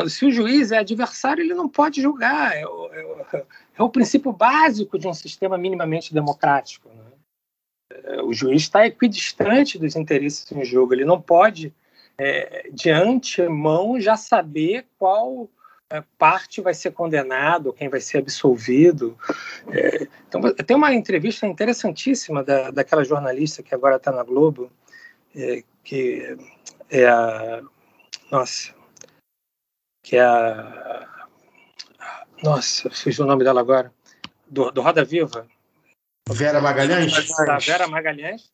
Se 0.09 0.25
o 0.25 0.31
juiz 0.31 0.71
é 0.71 0.79
adversário, 0.79 1.43
ele 1.43 1.53
não 1.53 1.69
pode 1.69 2.01
julgar. 2.01 2.57
É 2.57 2.65
o, 2.65 2.91
é 2.91 3.05
o, 3.05 3.45
é 3.77 3.83
o 3.83 3.89
princípio 3.89 4.33
básico 4.33 4.97
de 4.97 5.07
um 5.07 5.13
sistema 5.13 5.59
minimamente 5.59 6.11
democrático. 6.11 6.89
Né? 6.89 8.23
O 8.23 8.33
juiz 8.33 8.63
está 8.63 8.83
equidistante 8.83 9.77
dos 9.77 9.95
interesses 9.95 10.51
em 10.51 10.65
jogo. 10.65 10.95
Ele 10.95 11.05
não 11.05 11.21
pode, 11.21 11.71
é, 12.17 12.67
de 12.73 12.89
antemão, 12.89 14.01
já 14.01 14.17
saber 14.17 14.87
qual 14.97 15.47
parte 16.17 16.61
vai 16.61 16.73
ser 16.73 16.91
condenado, 16.91 17.73
quem 17.73 17.89
vai 17.89 17.99
ser 17.99 18.19
absolvido. 18.19 19.17
É, 19.69 20.07
então, 20.27 20.41
tem 20.53 20.75
uma 20.75 20.93
entrevista 20.93 21.45
interessantíssima 21.45 22.43
da, 22.43 22.71
daquela 22.71 23.03
jornalista 23.03 23.61
que 23.61 23.75
agora 23.75 23.97
está 23.97 24.11
na 24.11 24.23
Globo, 24.23 24.71
é, 25.35 25.63
que 25.83 26.37
é 26.89 27.05
a. 27.05 27.61
Nossa. 28.31 28.73
Que 30.03 30.17
é 30.17 30.23
a. 30.23 31.07
Nossa, 32.41 32.89
fiz 32.89 33.19
o 33.19 33.25
nome 33.25 33.43
dela 33.43 33.61
agora. 33.61 33.93
Do, 34.47 34.71
do 34.71 34.81
Roda 34.81 35.03
Viva. 35.03 35.47
Vera 36.29 36.61
Magalhães? 36.61 37.11
Da 37.45 37.57
Vera 37.57 37.87
Magalhães, 37.87 38.51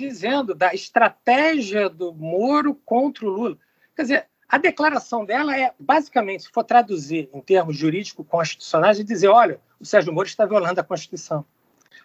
dizendo 0.00 0.54
da 0.54 0.74
estratégia 0.74 1.88
do 1.88 2.12
Moro 2.12 2.74
contra 2.74 3.24
o 3.24 3.28
Lula. 3.28 3.58
Quer 3.94 4.02
dizer, 4.02 4.28
a 4.52 4.58
declaração 4.58 5.24
dela 5.24 5.58
é, 5.58 5.72
basicamente, 5.80 6.42
se 6.42 6.50
for 6.50 6.62
traduzir 6.62 7.30
em 7.32 7.40
termos 7.40 7.74
jurídico-constitucionais, 7.74 8.98
de 8.98 9.04
dizer: 9.04 9.28
olha, 9.28 9.58
o 9.80 9.86
Sérgio 9.86 10.12
Moro 10.12 10.28
está 10.28 10.44
violando 10.44 10.78
a 10.78 10.84
Constituição. 10.84 11.42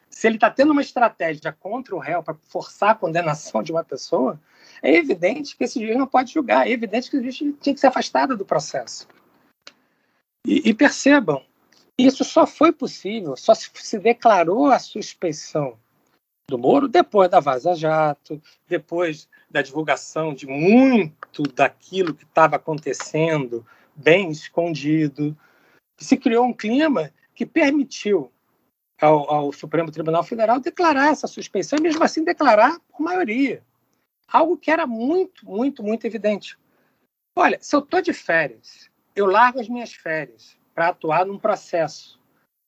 Se 0.09 0.27
ele 0.27 0.37
está 0.37 0.49
tendo 0.49 0.71
uma 0.71 0.81
estratégia 0.81 1.51
contra 1.51 1.93
o 1.93 1.99
réu 1.99 2.23
para 2.23 2.37
forçar 2.45 2.91
a 2.91 2.95
condenação 2.95 3.61
de 3.61 3.73
uma 3.73 3.83
pessoa, 3.83 4.39
é 4.81 4.95
evidente 4.95 5.57
que 5.57 5.65
esse 5.65 5.77
juiz 5.77 5.97
não 5.97 6.07
pode 6.07 6.31
julgar, 6.31 6.65
é 6.65 6.71
evidente 6.71 7.11
que 7.11 7.17
o 7.17 7.21
juiz 7.21 7.35
tinha 7.35 7.73
que 7.73 7.79
ser 7.81 7.87
afastado 7.87 8.37
do 8.37 8.45
processo. 8.45 9.09
E, 10.45 10.69
e 10.69 10.73
percebam, 10.73 11.43
isso 11.97 12.23
só 12.23 12.47
foi 12.47 12.71
possível, 12.71 13.35
só 13.35 13.53
se, 13.53 13.69
se 13.73 13.99
declarou 13.99 14.67
a 14.67 14.79
suspeição 14.79 15.77
do 16.49 16.57
Moro 16.57 16.87
depois 16.87 17.29
da 17.29 17.41
Vaza 17.41 17.75
Jato, 17.75 18.41
depois 18.69 19.27
da 19.49 19.61
divulgação 19.61 20.33
de 20.33 20.47
muito 20.47 21.43
daquilo 21.43 22.13
que 22.13 22.23
estava 22.23 22.55
acontecendo, 22.55 23.65
bem 23.93 24.31
escondido. 24.31 25.37
Se 25.97 26.15
criou 26.15 26.45
um 26.45 26.53
clima 26.53 27.11
que 27.35 27.45
permitiu 27.45 28.31
ao, 29.01 29.29
ao, 29.29 29.51
Supremo 29.51 29.91
Tribunal 29.91 30.23
Federal 30.23 30.61
declarar 30.61 31.11
essa 31.11 31.27
suspeição 31.27 31.77
e, 31.79 31.81
mesmo 31.81 32.01
assim, 32.01 32.23
declarar 32.23 32.79
por 32.87 33.01
maioria. 33.01 33.61
Algo 34.25 34.57
que 34.57 34.71
era 34.71 34.87
muito, 34.87 35.45
muito, 35.45 35.83
muito 35.83 36.07
evidente. 36.07 36.57
Olha, 37.35 37.57
se 37.61 37.75
eu 37.75 37.81
estou 37.81 38.01
de 38.01 38.13
férias, 38.13 38.89
eu 39.13 39.25
largo 39.25 39.59
as 39.59 39.67
minhas 39.67 39.93
férias 39.93 40.57
para 40.73 40.89
atuar 40.89 41.25
num 41.25 41.37
processo 41.37 42.17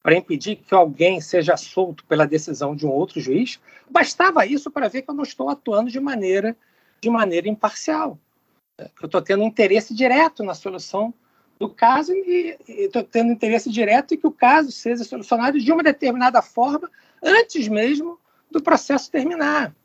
para 0.02 0.16
impedir 0.16 0.56
que 0.56 0.74
alguém 0.74 1.20
seja 1.20 1.58
solto 1.58 2.06
pela 2.06 2.26
decisão 2.26 2.76
de 2.76 2.86
um 2.86 2.90
outro 2.90 3.20
juiz, 3.20 3.60
bastava 3.90 4.46
isso 4.46 4.72
para 4.72 4.88
ver 4.88 5.02
que 5.02 5.10
eu 5.10 5.16
não 5.16 5.24
estou 5.24 5.50
atuando 5.50 5.92
de 5.92 6.00
maneira, 6.00 6.56
de 7.02 7.10
maneira 7.10 7.50
imparcial. 7.50 8.18
Eu 8.78 9.06
estou 9.06 9.22
tendo 9.22 9.44
interesse 9.44 9.94
direto 9.94 10.44
na 10.44 10.54
solução 10.54 11.14
do 11.60 11.70
caso 11.70 12.14
e 12.14 12.58
estou 12.66 13.04
tendo 13.04 13.34
interesse 13.34 13.70
direto 13.70 14.14
em 14.14 14.18
que 14.18 14.28
o 14.28 14.32
caso 14.32 14.72
seja 14.72 15.04
solucionado 15.04 15.60
de 15.60 15.72
uma 15.72 15.84
determinada 15.84 16.42
forma 16.42 16.90
antes 17.22 17.68
mesmo 17.68 18.18
do 18.50 18.62
processo 18.62 19.12
terminar. 19.12 19.76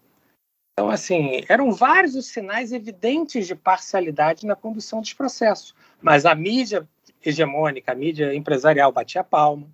Então, 0.72 0.90
assim, 0.90 1.44
eram 1.48 1.72
vários 1.72 2.14
os 2.14 2.26
sinais 2.26 2.72
evidentes 2.72 3.46
de 3.46 3.54
parcialidade 3.54 4.46
na 4.46 4.56
condução 4.56 5.00
dos 5.00 5.12
processos. 5.12 5.74
Mas 6.00 6.24
a 6.26 6.34
mídia 6.34 6.88
hegemônica, 7.24 7.90
a 7.90 7.94
mídia 7.94 8.34
empresarial 8.34 8.92
batia 8.92 9.22
palma, 9.24 9.68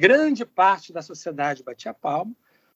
grande 0.00 0.44
parte 0.44 0.92
da 0.92 1.02
sociedade 1.02 1.62
batia 1.62 1.94
palma, 1.94 2.34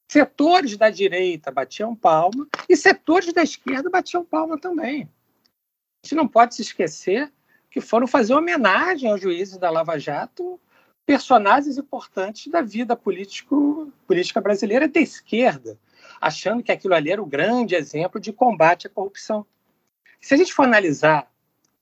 setores 0.09 0.77
da 0.77 0.91
direita 0.91 1.51
batiam 1.51 1.95
palma 1.95 2.47
e 2.69 2.77
setores 2.77 3.33
da 3.33 3.43
esquerda 3.43 3.91
batiam 3.91 4.25
palma 4.25 4.59
também. 4.59 5.03
A 5.03 6.07
gente 6.07 6.15
não 6.15 6.29
pode 6.29 6.55
se 6.55 6.63
esquecer 6.63 7.33
que 7.71 7.81
foram 7.81 8.07
fazer 8.07 8.35
homenagem 8.35 9.11
aos 9.11 9.21
juízes 9.21 9.59
da 9.59 9.71
Lava 9.71 9.99
Jato, 9.99 10.61
personagens 11.05 11.79
importantes 11.79 12.51
da 12.51 12.63
vida 12.63 12.97
político, 12.97 13.93
política 14.07 14.41
brasileira 14.41 14.89
da 14.89 15.01
esquerda, 15.01 15.79
achando 16.21 16.63
que 16.63 16.73
aquilo 16.73 16.95
ali 16.95 17.11
era 17.11 17.23
o 17.23 17.27
grande 17.27 17.75
exemplo 17.75 18.21
de 18.21 18.33
combate 18.33 18.87
à 18.87 18.91
corrupção. 18.91 19.45
Se 20.21 20.35
a 20.35 20.37
gente 20.37 20.53
for 20.53 20.65
analisar 20.65 21.31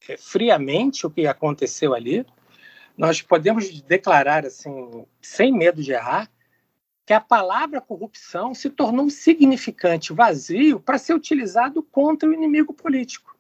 é, 0.09 0.17
friamente 0.17 1.07
o 1.07 1.11
que 1.11 1.27
aconteceu 1.27 1.95
ali, 1.95 2.27
nós 2.97 3.21
podemos 3.21 3.81
declarar, 3.83 4.47
assim, 4.47 5.05
sem 5.21 5.53
medo 5.53 5.83
de 5.83 5.93
errar, 5.93 6.31
que 7.07 7.13
a 7.13 7.21
palavra 7.21 7.81
corrupção 7.81 8.55
se 8.55 8.71
tornou 8.71 9.05
um 9.05 9.11
significante 9.11 10.13
vazio 10.13 10.81
para 10.81 10.99
ser 10.99 11.15
utilizado 11.15 11.83
contra 11.83 12.29
o 12.29 12.33
inimigo 12.33 12.73
político. 12.73 13.37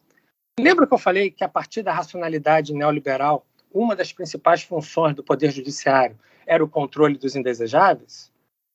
Lembra 0.58 0.86
que 0.86 0.94
eu 0.94 0.98
falei 0.98 1.30
que 1.30 1.42
a 1.42 1.48
partir 1.48 1.82
da 1.82 1.92
racionalidade 1.92 2.74
neoliberal, 2.74 3.46
uma 3.72 3.96
das 3.96 4.12
principais 4.12 4.62
funções 4.62 5.14
do 5.14 5.24
poder 5.24 5.50
judiciário 5.50 6.18
era 6.46 6.62
o 6.62 6.68
controle 6.68 7.16
dos 7.16 7.34
indesejáveis? 7.34 8.30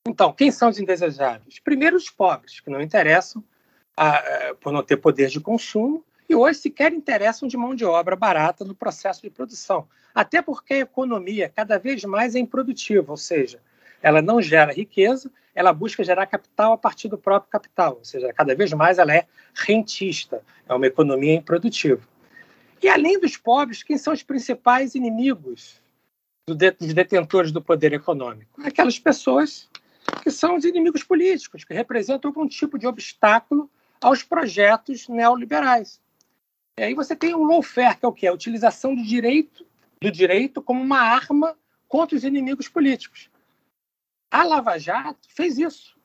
Então, 0.06 0.32
quem 0.32 0.50
são 0.50 0.68
os 0.68 0.78
indesejáveis? 0.78 1.58
Primeiro, 1.60 1.96
os 1.96 2.10
pobres, 2.10 2.60
que 2.60 2.70
não 2.70 2.80
interessam 2.80 3.44
a, 3.96 4.16
a, 4.16 4.54
por 4.54 4.72
não 4.72 4.82
ter 4.82 4.96
poder 4.96 5.28
de 5.28 5.40
consumo 5.40 6.04
e 6.28 6.34
hoje 6.34 6.60
sequer 6.60 6.92
interessam 6.92 7.48
de 7.48 7.56
mão 7.56 7.74
de 7.74 7.84
obra 7.84 8.16
barata 8.16 8.64
no 8.64 8.74
processo 8.74 9.22
de 9.22 9.30
produção. 9.30 9.88
Até 10.14 10.42
porque 10.42 10.74
a 10.74 10.78
economia 10.78 11.48
cada 11.48 11.78
vez 11.78 12.04
mais 12.04 12.34
é 12.34 12.38
improdutiva, 12.38 13.12
ou 13.12 13.16
seja, 13.16 13.60
ela 14.02 14.20
não 14.22 14.40
gera 14.40 14.72
riqueza, 14.72 15.30
ela 15.54 15.72
busca 15.72 16.02
gerar 16.02 16.26
capital 16.26 16.72
a 16.72 16.78
partir 16.78 17.08
do 17.08 17.18
próprio 17.18 17.50
capital, 17.50 17.96
ou 17.98 18.04
seja, 18.04 18.32
cada 18.32 18.54
vez 18.54 18.72
mais 18.72 18.98
ela 18.98 19.14
é 19.14 19.26
rentista, 19.54 20.42
é 20.68 20.74
uma 20.74 20.86
economia 20.86 21.34
improdutiva. 21.34 22.00
E 22.82 22.88
além 22.88 23.20
dos 23.20 23.36
pobres, 23.36 23.82
quem 23.82 23.98
são 23.98 24.12
os 24.12 24.22
principais 24.22 24.94
inimigos 24.94 25.80
dos 26.48 26.94
detentores 26.94 27.52
do 27.52 27.60
poder 27.60 27.92
econômico? 27.92 28.60
Aquelas 28.62 28.98
pessoas 28.98 29.68
que 30.22 30.30
são 30.30 30.56
os 30.56 30.64
inimigos 30.64 31.04
políticos, 31.04 31.62
que 31.62 31.74
representam 31.74 32.30
algum 32.30 32.48
tipo 32.48 32.78
de 32.78 32.86
obstáculo 32.86 33.70
aos 34.00 34.22
projetos 34.22 35.08
neoliberais. 35.08 36.00
E 36.78 36.82
aí 36.82 36.94
você 36.94 37.14
tem 37.14 37.34
o 37.34 37.44
lawfare, 37.44 37.98
que 37.98 38.04
é 38.04 38.08
o 38.08 38.12
quê? 38.12 38.26
A 38.26 38.32
utilização 38.32 38.94
do 38.94 39.02
direito, 39.02 39.66
do 40.00 40.10
direito 40.10 40.62
como 40.62 40.82
uma 40.82 41.00
arma 41.00 41.56
contra 41.86 42.16
os 42.16 42.24
inimigos 42.24 42.68
políticos. 42.68 43.30
A 44.30 44.44
Lava 44.44 44.78
Jato 44.78 45.28
fez 45.28 45.58
isso. 45.58 45.98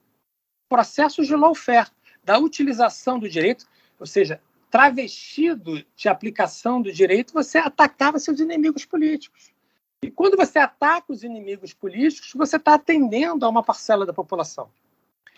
Processos 0.67 1.27
de 1.27 1.35
lawfare, 1.35 1.89
da 2.23 2.37
utilização 2.37 3.19
do 3.19 3.29
direito, 3.29 3.65
ou 3.99 4.05
seja, 4.05 4.41
travestido 4.69 5.85
de 5.95 6.09
aplicação 6.09 6.81
do 6.81 6.91
direito, 6.91 7.33
você 7.33 7.57
atacava 7.57 8.19
seus 8.19 8.39
inimigos 8.39 8.83
políticos. 8.83 9.53
E 10.01 10.11
quando 10.11 10.35
você 10.35 10.59
ataca 10.59 11.13
os 11.13 11.23
inimigos 11.23 11.73
políticos, 11.73 12.33
você 12.35 12.57
está 12.57 12.73
atendendo 12.73 13.45
a 13.45 13.49
uma 13.49 13.63
parcela 13.63 14.05
da 14.05 14.13
população. 14.13 14.69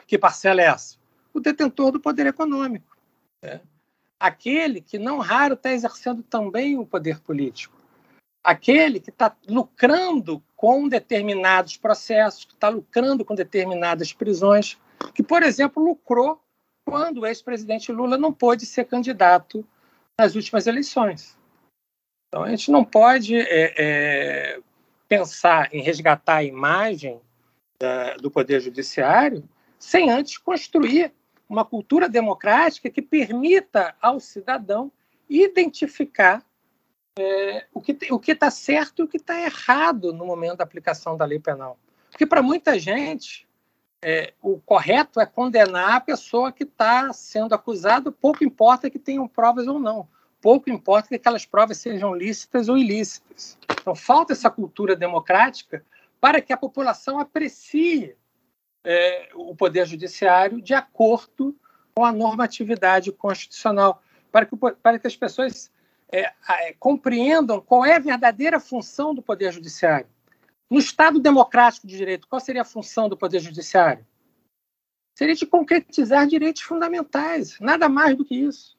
Que 0.07 0.17
parcela 0.17 0.61
é 0.61 0.65
essa? 0.65 0.97
O 1.33 1.39
detentor 1.39 1.91
do 1.91 1.99
poder 1.99 2.25
econômico. 2.25 2.97
Né? 3.43 3.61
Aquele 4.19 4.81
que, 4.81 4.97
não 4.97 5.19
raro, 5.19 5.53
está 5.53 5.71
exercendo 5.71 6.23
também 6.23 6.79
o 6.79 6.85
poder 6.85 7.19
político 7.19 7.77
aquele 8.47 9.01
que 9.01 9.09
está 9.09 9.35
lucrando 9.45 10.41
com 10.55 10.87
determinados 10.87 11.75
processos, 11.75 12.45
que 12.45 12.53
está 12.53 12.69
lucrando 12.69 13.25
com 13.25 13.35
determinadas 13.35 14.13
prisões, 14.13 14.77
que, 15.13 15.21
por 15.21 15.43
exemplo, 15.43 15.83
lucrou 15.83 16.41
quando 16.85 17.17
o 17.17 17.25
ex-presidente 17.25 17.91
Lula 17.91 18.17
não 18.17 18.31
pôde 18.31 18.65
ser 18.65 18.85
candidato 18.85 19.67
nas 20.17 20.33
últimas 20.33 20.65
eleições. 20.65 21.37
Então, 22.29 22.43
a 22.43 22.49
gente 22.49 22.71
não 22.71 22.85
pode 22.85 23.35
é, 23.35 23.73
é, 23.77 24.59
pensar 25.09 25.67
em 25.73 25.81
resgatar 25.81 26.37
a 26.37 26.43
imagem 26.45 27.19
da, 27.77 28.15
do 28.15 28.31
Poder 28.31 28.61
Judiciário 28.61 29.43
sem 29.77 30.09
antes 30.09 30.37
construir 30.37 31.13
uma 31.49 31.65
cultura 31.65 32.07
democrática 32.07 32.89
que 32.89 33.01
permita 33.01 33.93
ao 34.01 34.21
cidadão 34.21 34.89
identificar 35.29 36.46
é, 37.17 37.65
o 37.73 37.81
que 37.81 37.97
o 38.11 38.21
está 38.27 38.51
certo 38.51 39.01
e 39.01 39.03
o 39.03 39.07
que 39.07 39.17
está 39.17 39.39
errado 39.39 40.13
no 40.13 40.25
momento 40.25 40.57
da 40.57 40.63
aplicação 40.63 41.17
da 41.17 41.25
lei 41.25 41.39
penal. 41.39 41.77
Porque 42.11 42.25
para 42.25 42.41
muita 42.41 42.77
gente, 42.79 43.47
é, 44.01 44.33
o 44.41 44.59
correto 44.59 45.19
é 45.19 45.25
condenar 45.25 45.95
a 45.95 45.99
pessoa 45.99 46.51
que 46.51 46.63
está 46.63 47.11
sendo 47.13 47.53
acusada, 47.53 48.11
pouco 48.11 48.43
importa 48.43 48.89
que 48.89 48.99
tenham 48.99 49.27
provas 49.27 49.67
ou 49.67 49.79
não. 49.79 50.07
Pouco 50.39 50.69
importa 50.69 51.09
que 51.09 51.15
aquelas 51.15 51.45
provas 51.45 51.77
sejam 51.77 52.13
lícitas 52.13 52.69
ou 52.69 52.77
ilícitas. 52.77 53.57
Então, 53.81 53.95
falta 53.95 54.33
essa 54.33 54.49
cultura 54.49 54.95
democrática 54.95 55.83
para 56.21 56.41
que 56.41 56.53
a 56.53 56.57
população 56.57 57.19
aprecie 57.19 58.15
é, 58.83 59.29
o 59.33 59.55
poder 59.55 59.85
judiciário 59.87 60.61
de 60.61 60.73
acordo 60.73 61.55
com 61.95 62.05
a 62.05 62.11
normatividade 62.11 63.11
constitucional, 63.11 64.01
para 64.31 64.45
que, 64.45 64.55
para 64.55 64.99
que 64.99 65.07
as 65.07 65.15
pessoas 65.15 65.71
é, 66.11 66.31
é, 66.49 66.73
compreendam 66.79 67.61
qual 67.61 67.85
é 67.85 67.95
a 67.95 67.99
verdadeira 67.99 68.59
função 68.59 69.13
do 69.13 69.21
Poder 69.21 69.51
Judiciário. 69.51 70.07
No 70.69 70.79
Estado 70.79 71.19
democrático 71.19 71.87
de 71.87 71.97
direito, 71.97 72.27
qual 72.27 72.39
seria 72.39 72.61
a 72.61 72.65
função 72.65 73.07
do 73.07 73.17
Poder 73.17 73.39
Judiciário? 73.39 74.05
Seria 75.17 75.35
de 75.35 75.45
concretizar 75.45 76.27
direitos 76.27 76.61
fundamentais, 76.61 77.57
nada 77.59 77.89
mais 77.89 78.15
do 78.15 78.25
que 78.25 78.35
isso. 78.35 78.77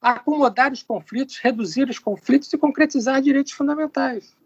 Acomodar 0.00 0.72
os 0.72 0.82
conflitos, 0.82 1.38
reduzir 1.38 1.88
os 1.88 1.98
conflitos 1.98 2.52
e 2.52 2.58
concretizar 2.58 3.20
direitos 3.20 3.52
fundamentais. 3.52 4.36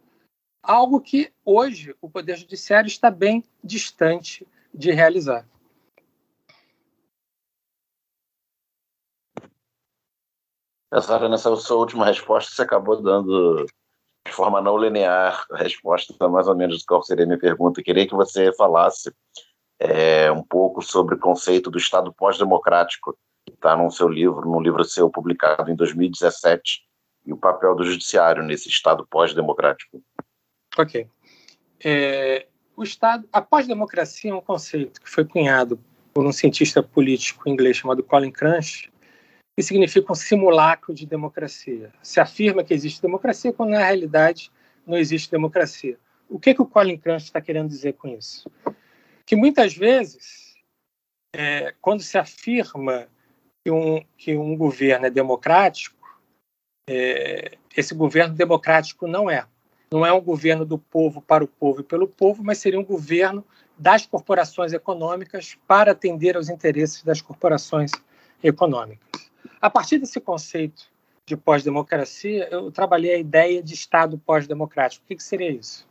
Algo 0.62 1.00
que 1.00 1.32
hoje 1.44 1.94
o 2.00 2.08
Poder 2.08 2.36
Judiciário 2.36 2.86
está 2.86 3.10
bem 3.10 3.44
distante 3.62 4.46
de 4.72 4.92
realizar. 4.92 5.46
Sara, 10.98 11.28
nessa 11.28 11.54
sua 11.56 11.76
última 11.76 12.04
resposta, 12.04 12.52
você 12.52 12.62
acabou 12.62 13.00
dando 13.00 13.66
de 14.26 14.32
forma 14.32 14.60
não 14.60 14.76
linear 14.76 15.46
a 15.50 15.56
resposta 15.56 16.28
mais 16.28 16.48
ou 16.48 16.54
menos 16.54 16.78
do 16.78 16.84
qual 16.86 17.02
seria 17.02 17.24
a 17.24 17.26
minha 17.26 17.38
pergunta. 17.38 17.82
Queria 17.82 18.06
que 18.06 18.14
você 18.14 18.52
falasse 18.54 19.12
é, 19.78 20.30
um 20.30 20.42
pouco 20.42 20.82
sobre 20.82 21.14
o 21.14 21.18
conceito 21.18 21.70
do 21.70 21.78
Estado 21.78 22.12
pós-democrático, 22.12 23.16
que 23.46 23.54
está 23.54 23.76
no 23.76 23.90
seu 23.90 24.08
livro, 24.08 24.42
num 24.42 24.60
livro 24.60 24.84
seu 24.84 25.08
publicado 25.08 25.70
em 25.70 25.76
2017, 25.76 26.82
e 27.24 27.32
o 27.32 27.36
papel 27.36 27.74
do 27.74 27.84
judiciário 27.84 28.42
nesse 28.42 28.68
Estado 28.68 29.06
pós-democrático. 29.08 30.02
Ok. 30.76 31.08
É, 31.82 32.46
o 32.76 32.82
Estado, 32.82 33.26
a 33.32 33.40
pós-democracia 33.40 34.30
é 34.32 34.34
um 34.34 34.40
conceito 34.40 35.00
que 35.00 35.08
foi 35.08 35.24
cunhado 35.24 35.80
por 36.12 36.26
um 36.26 36.32
cientista 36.32 36.82
político 36.82 37.48
inglês 37.48 37.76
chamado 37.76 38.02
Colin 38.02 38.30
Crunch, 38.30 38.89
que 39.60 39.64
significa 39.64 40.10
um 40.10 40.14
simulacro 40.14 40.94
de 40.94 41.04
democracia. 41.04 41.92
Se 42.02 42.18
afirma 42.18 42.64
que 42.64 42.72
existe 42.72 43.02
democracia 43.02 43.52
quando 43.52 43.72
na 43.72 43.84
realidade 43.84 44.50
não 44.86 44.96
existe 44.96 45.30
democracia. 45.30 45.98
O 46.30 46.40
que, 46.40 46.54
que 46.54 46.62
o 46.62 46.66
Colin 46.66 46.96
Crunch 46.96 47.24
está 47.24 47.42
querendo 47.42 47.68
dizer 47.68 47.92
com 47.92 48.08
isso? 48.08 48.50
Que 49.26 49.36
muitas 49.36 49.76
vezes, 49.76 50.54
é, 51.36 51.74
quando 51.78 52.02
se 52.02 52.16
afirma 52.16 53.06
que 53.62 53.70
um, 53.70 54.02
que 54.16 54.34
um 54.34 54.56
governo 54.56 55.04
é 55.04 55.10
democrático, 55.10 56.18
é, 56.88 57.58
esse 57.76 57.94
governo 57.94 58.34
democrático 58.34 59.06
não 59.06 59.28
é. 59.28 59.44
Não 59.92 60.06
é 60.06 60.12
um 60.12 60.22
governo 60.22 60.64
do 60.64 60.78
povo 60.78 61.20
para 61.20 61.44
o 61.44 61.48
povo 61.48 61.82
e 61.82 61.84
pelo 61.84 62.08
povo, 62.08 62.42
mas 62.42 62.56
seria 62.56 62.80
um 62.80 62.84
governo 62.84 63.44
das 63.76 64.06
corporações 64.06 64.72
econômicas 64.72 65.58
para 65.68 65.92
atender 65.92 66.34
aos 66.34 66.48
interesses 66.48 67.02
das 67.02 67.20
corporações 67.20 67.90
econômicas. 68.42 69.29
A 69.60 69.68
partir 69.68 69.98
desse 69.98 70.18
conceito 70.20 70.90
de 71.28 71.36
pós-democracia, 71.36 72.48
eu 72.50 72.72
trabalhei 72.72 73.14
a 73.14 73.18
ideia 73.18 73.62
de 73.62 73.74
Estado 73.74 74.18
pós-democrático. 74.18 75.04
O 75.04 75.08
que, 75.08 75.16
que 75.16 75.22
seria 75.22 75.50
isso? 75.50 75.86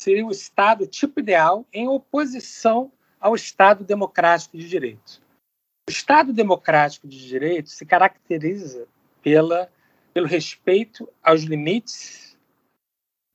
Seria 0.00 0.26
o 0.26 0.30
Estado 0.30 0.86
tipo 0.86 1.20
ideal 1.20 1.66
em 1.72 1.86
oposição 1.88 2.90
ao 3.20 3.34
Estado 3.34 3.84
democrático 3.84 4.56
de 4.56 4.66
direito. 4.66 5.20
O 5.88 5.92
Estado 5.92 6.32
democrático 6.32 7.06
de 7.06 7.26
direito 7.28 7.68
se 7.68 7.84
caracteriza 7.84 8.88
pela, 9.22 9.70
pelo 10.14 10.26
respeito 10.26 11.08
aos 11.22 11.42
limites 11.42 12.36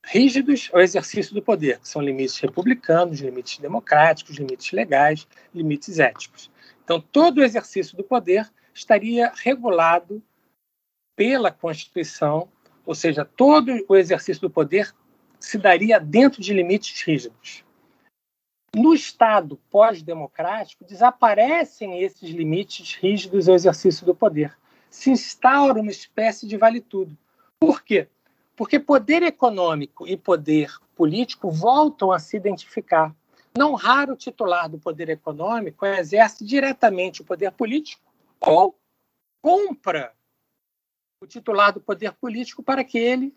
rígidos 0.04 0.68
ao 0.72 0.80
exercício 0.80 1.32
do 1.34 1.40
poder, 1.40 1.78
que 1.78 1.88
são 1.88 2.02
limites 2.02 2.38
republicanos, 2.38 3.20
limites 3.20 3.58
democráticos, 3.58 4.36
limites 4.36 4.72
legais, 4.72 5.26
limites 5.54 6.00
éticos. 6.00 6.50
Então, 6.84 7.00
todo 7.00 7.38
o 7.38 7.44
exercício 7.44 7.96
do 7.96 8.02
poder 8.02 8.50
estaria 8.74 9.32
regulado 9.34 10.22
pela 11.16 11.50
Constituição, 11.50 12.48
ou 12.84 12.94
seja, 12.94 13.24
todo 13.24 13.84
o 13.88 13.96
exercício 13.96 14.42
do 14.42 14.50
poder 14.50 14.94
se 15.38 15.58
daria 15.58 15.98
dentro 15.98 16.40
de 16.40 16.52
limites 16.52 17.02
rígidos. 17.02 17.64
No 18.74 18.94
Estado 18.94 19.60
pós-democrático, 19.70 20.84
desaparecem 20.84 22.02
esses 22.02 22.30
limites 22.30 22.94
rígidos 22.94 23.48
ao 23.48 23.54
exercício 23.54 24.06
do 24.06 24.14
poder. 24.14 24.56
Se 24.88 25.10
instaura 25.10 25.80
uma 25.80 25.90
espécie 25.90 26.46
de 26.46 26.56
vale-tudo. 26.56 27.16
Por 27.60 27.82
quê? 27.82 28.08
Porque 28.56 28.78
poder 28.78 29.22
econômico 29.22 30.06
e 30.06 30.16
poder 30.16 30.72
político 30.94 31.50
voltam 31.50 32.10
a 32.10 32.18
se 32.18 32.36
identificar. 32.36 33.14
Não 33.56 33.74
raro 33.74 34.14
o 34.14 34.16
titular 34.16 34.68
do 34.68 34.78
poder 34.78 35.10
econômico 35.10 35.84
exerce 35.84 36.44
diretamente 36.44 37.20
o 37.20 37.24
poder 37.24 37.52
político 37.52 38.11
ou 38.42 38.78
compra 39.40 40.12
o 41.20 41.26
titular 41.26 41.72
do 41.72 41.80
poder 41.80 42.12
político 42.12 42.62
para 42.62 42.84
que 42.84 42.98
ele 42.98 43.34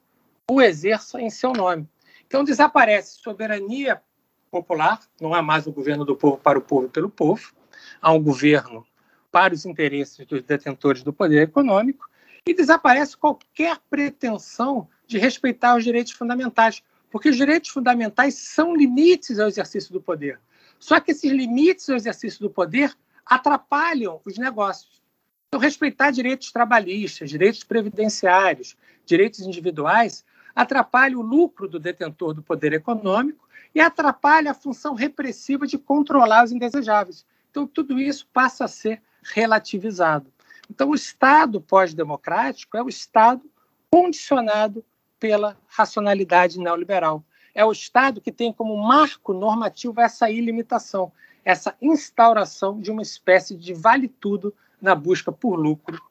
o 0.50 0.62
exerça 0.62 1.22
em 1.22 1.30
seu 1.30 1.54
nome. 1.54 1.88
Então 2.28 2.44
desaparece 2.44 3.20
soberania 3.20 4.02
popular, 4.50 5.00
não 5.20 5.34
há 5.34 5.42
mais 5.42 5.68
o 5.68 5.72
governo 5.72 6.06
do 6.06 6.16
povo 6.16 6.38
para 6.38 6.58
o 6.58 6.62
povo 6.62 6.88
e 6.88 6.90
pelo 6.90 7.10
povo, 7.10 7.54
há 8.02 8.12
um 8.12 8.22
governo 8.22 8.86
para 9.32 9.54
os 9.54 9.66
interesses 9.66 10.26
dos 10.26 10.42
detentores 10.44 11.04
do 11.04 11.12
poder 11.12 11.44
econômico 11.44 12.10
e 12.48 12.54
desaparece 12.54 13.18
qualquer 13.18 13.80
pretensão 13.90 14.88
de 15.06 15.18
respeitar 15.18 15.76
os 15.76 15.84
direitos 15.84 16.14
fundamentais, 16.14 16.82
porque 17.10 17.30
os 17.30 17.36
direitos 17.36 17.70
fundamentais 17.70 18.36
são 18.36 18.76
limites 18.76 19.40
ao 19.40 19.48
exercício 19.48 19.92
do 19.92 20.02
poder. 20.02 20.40
Só 20.80 21.00
que 21.00 21.12
esses 21.12 21.32
limites 21.32 21.90
ao 21.90 21.96
exercício 21.96 22.40
do 22.40 22.50
poder 22.50 22.96
atrapalham 23.26 24.22
os 24.26 24.38
negócios. 24.38 25.02
Então, 25.48 25.60
respeitar 25.60 26.12
direitos 26.12 26.52
trabalhistas, 26.52 27.30
direitos 27.30 27.64
previdenciários, 27.64 28.76
direitos 29.06 29.40
individuais, 29.42 30.26
atrapalha 30.56 31.18
o 31.18 31.22
lucro 31.22 31.68
do 31.68 31.80
detentor 31.80 32.34
do 32.34 32.42
poder 32.42 32.74
econômico 32.74 33.48
e 33.74 33.80
atrapalha 33.80 34.52
a 34.52 34.56
função 34.56 34.94
repressiva 34.94 35.68
de 35.68 35.78
controlar 35.78 36.46
os 36.46 36.52
indesejáveis. 36.52 37.26
Então, 37.52 37.68
tudo 37.68 38.00
isso 38.00 38.28
passa 38.34 38.66
a 38.66 38.68
ser 38.68 39.02
relativizado. 39.34 40.32
Então, 40.70 40.90
o 40.90 40.96
Estado 40.96 41.62
pós-democrático 41.62 42.78
é 42.78 42.84
o 42.84 42.90
Estado 42.90 43.42
condicionado 43.90 44.84
pela 45.20 45.58
racionalidade 45.68 46.60
neoliberal. 46.60 47.24
É 47.54 47.64
o 47.64 47.72
Estado 47.72 48.20
que 48.20 48.32
tem 48.32 48.52
como 48.52 48.76
marco 48.78 49.34
normativo 49.34 50.02
essa 50.02 50.30
ilimitação, 50.30 51.12
essa 51.46 51.76
instauração 51.80 52.82
de 52.82 52.90
uma 52.90 53.04
espécie 53.04 53.56
de 53.56 53.72
vale-tudo 53.72 54.52
na 54.82 54.96
busca 54.96 55.32
por 55.32 55.56
lucro, 55.56 56.02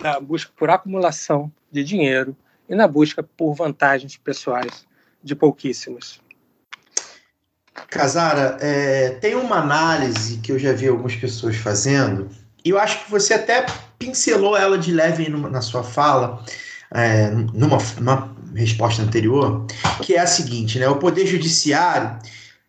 na 0.00 0.20
busca 0.20 0.52
por 0.56 0.70
acumulação 0.70 1.52
de 1.70 1.82
dinheiro 1.82 2.36
e 2.68 2.74
na 2.76 2.86
busca 2.86 3.22
por 3.22 3.54
vantagens 3.54 4.16
pessoais 4.16 4.86
de 5.22 5.34
pouquíssimas. 5.34 6.20
Casara, 7.88 8.56
é, 8.60 9.10
tem 9.20 9.34
uma 9.34 9.56
análise 9.56 10.38
que 10.38 10.52
eu 10.52 10.58
já 10.58 10.72
vi 10.72 10.86
algumas 10.86 11.16
pessoas 11.16 11.56
fazendo, 11.56 12.28
e 12.64 12.70
eu 12.70 12.78
acho 12.78 13.04
que 13.04 13.10
você 13.10 13.34
até 13.34 13.66
pincelou 13.98 14.56
ela 14.56 14.78
de 14.78 14.92
leve 14.92 15.28
na 15.28 15.60
sua 15.60 15.82
fala, 15.82 16.42
é, 16.92 17.30
numa, 17.30 17.78
numa 17.98 18.36
resposta 18.54 19.02
anterior, 19.02 19.66
que 20.02 20.14
é 20.14 20.20
a 20.20 20.26
seguinte, 20.26 20.78
né? 20.78 20.88
O 20.88 20.96
Poder 20.96 21.26
Judiciário 21.26 22.18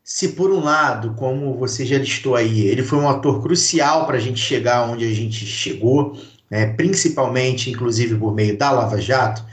se 0.05 0.29
por 0.29 0.51
um 0.51 0.63
lado, 0.63 1.15
como 1.15 1.57
você 1.57 1.83
já 1.83 1.97
listou 1.97 2.35
aí, 2.35 2.67
ele 2.67 2.83
foi 2.83 2.99
um 2.99 3.09
ator 3.09 3.41
crucial 3.41 4.05
para 4.05 4.17
a 4.17 4.19
gente 4.19 4.39
chegar 4.39 4.87
onde 4.87 5.03
a 5.03 5.11
gente 5.11 5.43
chegou, 5.47 6.15
né, 6.47 6.67
principalmente, 6.67 7.71
inclusive, 7.71 8.15
por 8.15 8.31
meio 8.31 8.55
da 8.55 8.69
Lava 8.69 9.01
Jato, 9.01 9.43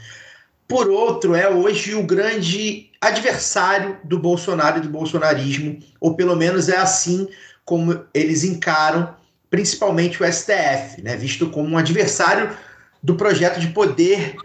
por 0.67 0.91
outro, 0.91 1.33
é 1.33 1.49
hoje 1.49 1.95
o 1.95 2.03
grande 2.03 2.91
adversário 3.01 3.97
do 4.03 4.19
Bolsonaro 4.19 4.77
e 4.77 4.81
do 4.81 4.89
bolsonarismo, 4.89 5.79
ou 5.99 6.15
pelo 6.15 6.35
menos 6.35 6.69
é 6.69 6.77
assim 6.77 7.27
como 7.65 8.05
eles 8.13 8.43
encaram, 8.43 9.15
principalmente 9.49 10.21
o 10.21 10.31
STF, 10.31 11.01
né, 11.01 11.17
visto 11.17 11.49
como 11.49 11.69
um 11.69 11.77
adversário 11.79 12.55
do 13.01 13.15
projeto 13.15 13.59
de 13.59 13.69
poder 13.69 14.35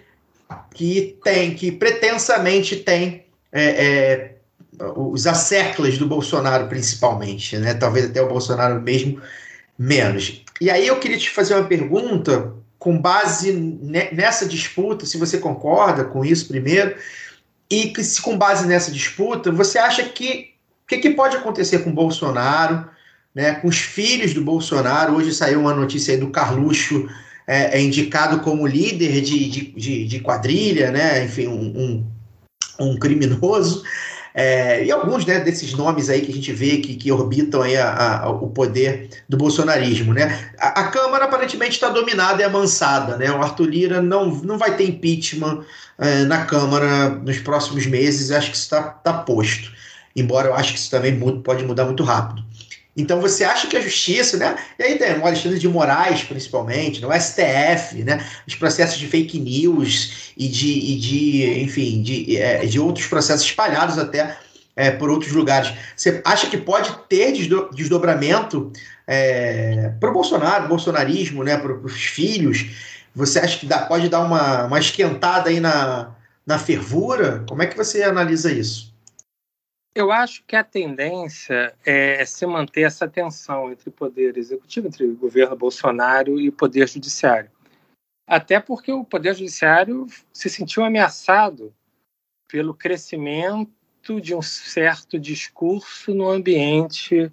que 0.74 1.18
tem, 1.22 1.54
que 1.54 1.70
pretensamente 1.70 2.76
tem 2.76 3.26
é, 3.52 3.62
é, 3.62 4.37
os 4.96 5.26
asseclas 5.26 5.98
do 5.98 6.06
Bolsonaro, 6.06 6.68
principalmente, 6.68 7.56
né? 7.58 7.74
Talvez 7.74 8.06
até 8.06 8.22
o 8.22 8.28
Bolsonaro 8.28 8.80
mesmo 8.80 9.20
menos. 9.78 10.42
E 10.60 10.70
aí 10.70 10.86
eu 10.86 10.98
queria 10.98 11.18
te 11.18 11.30
fazer 11.30 11.54
uma 11.54 11.64
pergunta 11.64 12.52
com 12.78 12.98
base 12.98 13.52
nessa 13.52 14.46
disputa, 14.46 15.04
se 15.04 15.18
você 15.18 15.38
concorda 15.38 16.04
com 16.04 16.24
isso 16.24 16.46
primeiro, 16.46 16.94
e 17.68 17.88
que 17.88 18.02
se 18.04 18.22
com 18.22 18.38
base 18.38 18.66
nessa 18.66 18.90
disputa, 18.90 19.50
você 19.50 19.78
acha 19.78 20.04
que 20.04 20.52
o 20.84 20.88
que, 20.88 20.98
que, 20.98 21.10
pode 21.10 21.36
acontecer 21.36 21.80
com 21.80 21.92
Bolsonaro, 21.92 22.88
né, 23.34 23.56
com 23.56 23.68
os 23.68 23.78
filhos 23.78 24.32
do 24.32 24.42
Bolsonaro? 24.42 25.16
Hoje 25.16 25.34
saiu 25.34 25.60
uma 25.60 25.74
notícia 25.74 26.14
aí 26.14 26.20
do 26.20 26.30
Carluxo 26.30 27.06
é, 27.46 27.78
é 27.78 27.82
indicado 27.82 28.40
como 28.40 28.66
líder 28.66 29.20
de, 29.20 29.50
de, 29.50 29.72
de, 29.72 30.04
de 30.06 30.20
quadrilha, 30.20 30.90
né, 30.90 31.24
enfim, 31.24 31.46
um, 31.46 32.06
um, 32.78 32.86
um 32.92 32.98
criminoso. 32.98 33.82
É, 34.40 34.84
e 34.84 34.92
alguns 34.92 35.26
né, 35.26 35.40
desses 35.40 35.74
nomes 35.74 36.08
aí 36.08 36.20
que 36.20 36.30
a 36.30 36.34
gente 36.34 36.52
vê 36.52 36.76
que, 36.76 36.94
que 36.94 37.10
orbitam 37.10 37.60
aí 37.60 37.76
a, 37.76 38.22
a, 38.22 38.30
o 38.30 38.48
poder 38.48 39.08
do 39.28 39.36
bolsonarismo. 39.36 40.14
Né? 40.14 40.52
A, 40.56 40.82
a 40.82 40.88
Câmara 40.92 41.24
aparentemente 41.24 41.72
está 41.72 41.88
dominada 41.88 42.40
e 42.40 42.44
amansada. 42.44 43.16
Né? 43.16 43.28
O 43.32 43.42
Arthur 43.42 43.64
Lira 43.68 44.00
não, 44.00 44.26
não 44.36 44.56
vai 44.56 44.76
ter 44.76 44.84
impeachment 44.88 45.64
é, 45.98 46.22
na 46.22 46.44
Câmara 46.44 47.08
nos 47.08 47.38
próximos 47.38 47.84
meses, 47.84 48.30
acho 48.30 48.50
que 48.52 48.56
isso 48.56 48.66
está 48.66 48.80
tá 48.80 49.12
posto. 49.12 49.72
Embora 50.14 50.46
eu 50.46 50.54
acho 50.54 50.72
que 50.72 50.78
isso 50.78 50.90
também 50.92 51.18
pode 51.42 51.64
mudar 51.64 51.86
muito 51.86 52.04
rápido. 52.04 52.44
Então 52.98 53.20
você 53.20 53.44
acha 53.44 53.68
que 53.68 53.76
a 53.76 53.80
justiça, 53.80 54.36
né? 54.36 54.56
E 54.76 54.82
aí 54.82 54.98
tem 54.98 55.16
o 55.16 55.24
Alexandre 55.24 55.56
de 55.56 55.68
Moraes, 55.68 56.24
principalmente, 56.24 57.00
no 57.00 57.12
STF, 57.12 58.02
né? 58.02 58.26
Os 58.44 58.56
processos 58.56 58.98
de 58.98 59.06
fake 59.06 59.38
news 59.38 60.32
e 60.36 60.48
de, 60.48 60.66
e 60.66 60.98
de 60.98 61.60
enfim, 61.60 62.02
de, 62.02 62.36
é, 62.36 62.66
de 62.66 62.80
outros 62.80 63.06
processos 63.06 63.46
espalhados 63.46 63.98
até 63.98 64.36
é, 64.74 64.90
por 64.90 65.10
outros 65.10 65.32
lugares. 65.32 65.72
Você 65.96 66.20
acha 66.24 66.48
que 66.48 66.56
pode 66.56 66.92
ter 67.08 67.32
desdobramento 67.72 68.72
é, 69.06 69.92
para 70.00 70.10
o 70.10 70.12
Bolsonaro, 70.12 70.66
bolsonarismo, 70.66 71.44
né? 71.44 71.56
Para 71.56 71.72
os 71.72 71.94
filhos, 72.04 72.66
Você 73.14 73.38
acha 73.38 73.58
que 73.58 73.66
dá, 73.66 73.86
pode 73.86 74.08
dar 74.08 74.20
uma, 74.20 74.64
uma 74.64 74.78
esquentada 74.80 75.50
aí 75.50 75.60
na, 75.60 76.10
na 76.44 76.58
fervura? 76.58 77.44
Como 77.48 77.62
é 77.62 77.66
que 77.66 77.76
você 77.76 78.02
analisa 78.02 78.52
isso? 78.52 78.87
Eu 79.98 80.12
acho 80.12 80.44
que 80.44 80.54
a 80.54 80.62
tendência 80.62 81.74
é 81.84 82.24
se 82.24 82.46
manter 82.46 82.82
essa 82.82 83.08
tensão 83.08 83.72
entre 83.72 83.88
o 83.88 83.92
poder 83.92 84.38
executivo, 84.38 84.86
entre 84.86 85.04
o 85.04 85.16
governo 85.16 85.56
Bolsonaro 85.56 86.38
e 86.38 86.50
o 86.50 86.52
poder 86.52 86.86
judiciário. 86.88 87.50
Até 88.24 88.60
porque 88.60 88.92
o 88.92 89.04
poder 89.04 89.34
judiciário 89.34 90.06
se 90.32 90.48
sentiu 90.48 90.84
ameaçado 90.84 91.74
pelo 92.46 92.74
crescimento 92.74 94.20
de 94.22 94.36
um 94.36 94.40
certo 94.40 95.18
discurso 95.18 96.14
no 96.14 96.28
ambiente 96.28 97.32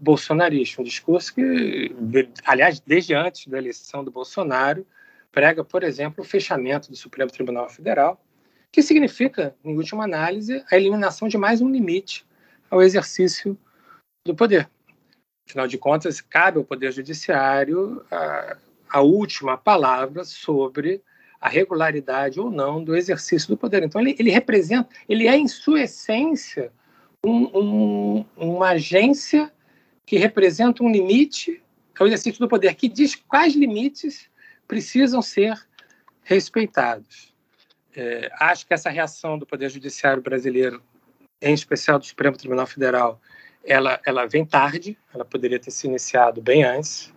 bolsonarista, 0.00 0.82
um 0.82 0.84
discurso 0.84 1.32
que, 1.32 1.94
aliás, 2.44 2.80
desde 2.80 3.14
antes 3.14 3.46
da 3.46 3.56
eleição 3.56 4.02
do 4.02 4.10
Bolsonaro, 4.10 4.84
prega, 5.30 5.62
por 5.62 5.84
exemplo, 5.84 6.24
o 6.24 6.26
fechamento 6.26 6.90
do 6.90 6.96
Supremo 6.96 7.30
Tribunal 7.30 7.70
Federal, 7.70 8.20
que 8.72 8.82
significa, 8.82 9.54
em 9.64 9.76
última 9.76 10.04
análise, 10.04 10.64
a 10.70 10.76
eliminação 10.76 11.28
de 11.28 11.36
mais 11.36 11.60
um 11.60 11.70
limite 11.70 12.24
ao 12.70 12.82
exercício 12.82 13.58
do 14.24 14.34
poder. 14.34 14.68
Afinal 15.48 15.66
de 15.66 15.76
contas, 15.76 16.20
cabe 16.20 16.58
ao 16.58 16.64
Poder 16.64 16.92
Judiciário 16.92 18.04
a, 18.10 18.56
a 18.88 19.00
última 19.00 19.58
palavra 19.58 20.22
sobre 20.24 21.02
a 21.40 21.48
regularidade 21.48 22.38
ou 22.38 22.50
não 22.50 22.84
do 22.84 22.94
exercício 22.94 23.48
do 23.48 23.56
poder. 23.56 23.82
Então, 23.82 24.00
ele, 24.00 24.14
ele 24.18 24.30
representa, 24.30 24.88
ele 25.08 25.26
é, 25.26 25.36
em 25.36 25.48
sua 25.48 25.82
essência, 25.82 26.70
um, 27.24 27.58
um, 27.58 28.24
uma 28.36 28.70
agência 28.70 29.50
que 30.06 30.16
representa 30.18 30.84
um 30.84 30.90
limite 30.90 31.62
ao 31.98 32.06
exercício 32.06 32.40
do 32.40 32.48
poder, 32.48 32.74
que 32.74 32.88
diz 32.88 33.14
quais 33.14 33.54
limites 33.54 34.30
precisam 34.66 35.20
ser 35.20 35.58
respeitados. 36.22 37.29
É, 37.94 38.30
acho 38.38 38.66
que 38.66 38.74
essa 38.74 38.90
reação 38.90 39.38
do 39.38 39.46
Poder 39.46 39.68
Judiciário 39.68 40.22
brasileiro, 40.22 40.82
em 41.42 41.54
especial 41.54 41.98
do 41.98 42.06
Supremo 42.06 42.36
Tribunal 42.36 42.66
Federal, 42.66 43.20
ela, 43.64 44.00
ela 44.06 44.26
vem 44.26 44.44
tarde, 44.44 44.96
ela 45.12 45.24
poderia 45.24 45.58
ter 45.58 45.70
se 45.70 45.86
iniciado 45.86 46.40
bem 46.40 46.64
antes. 46.64 47.12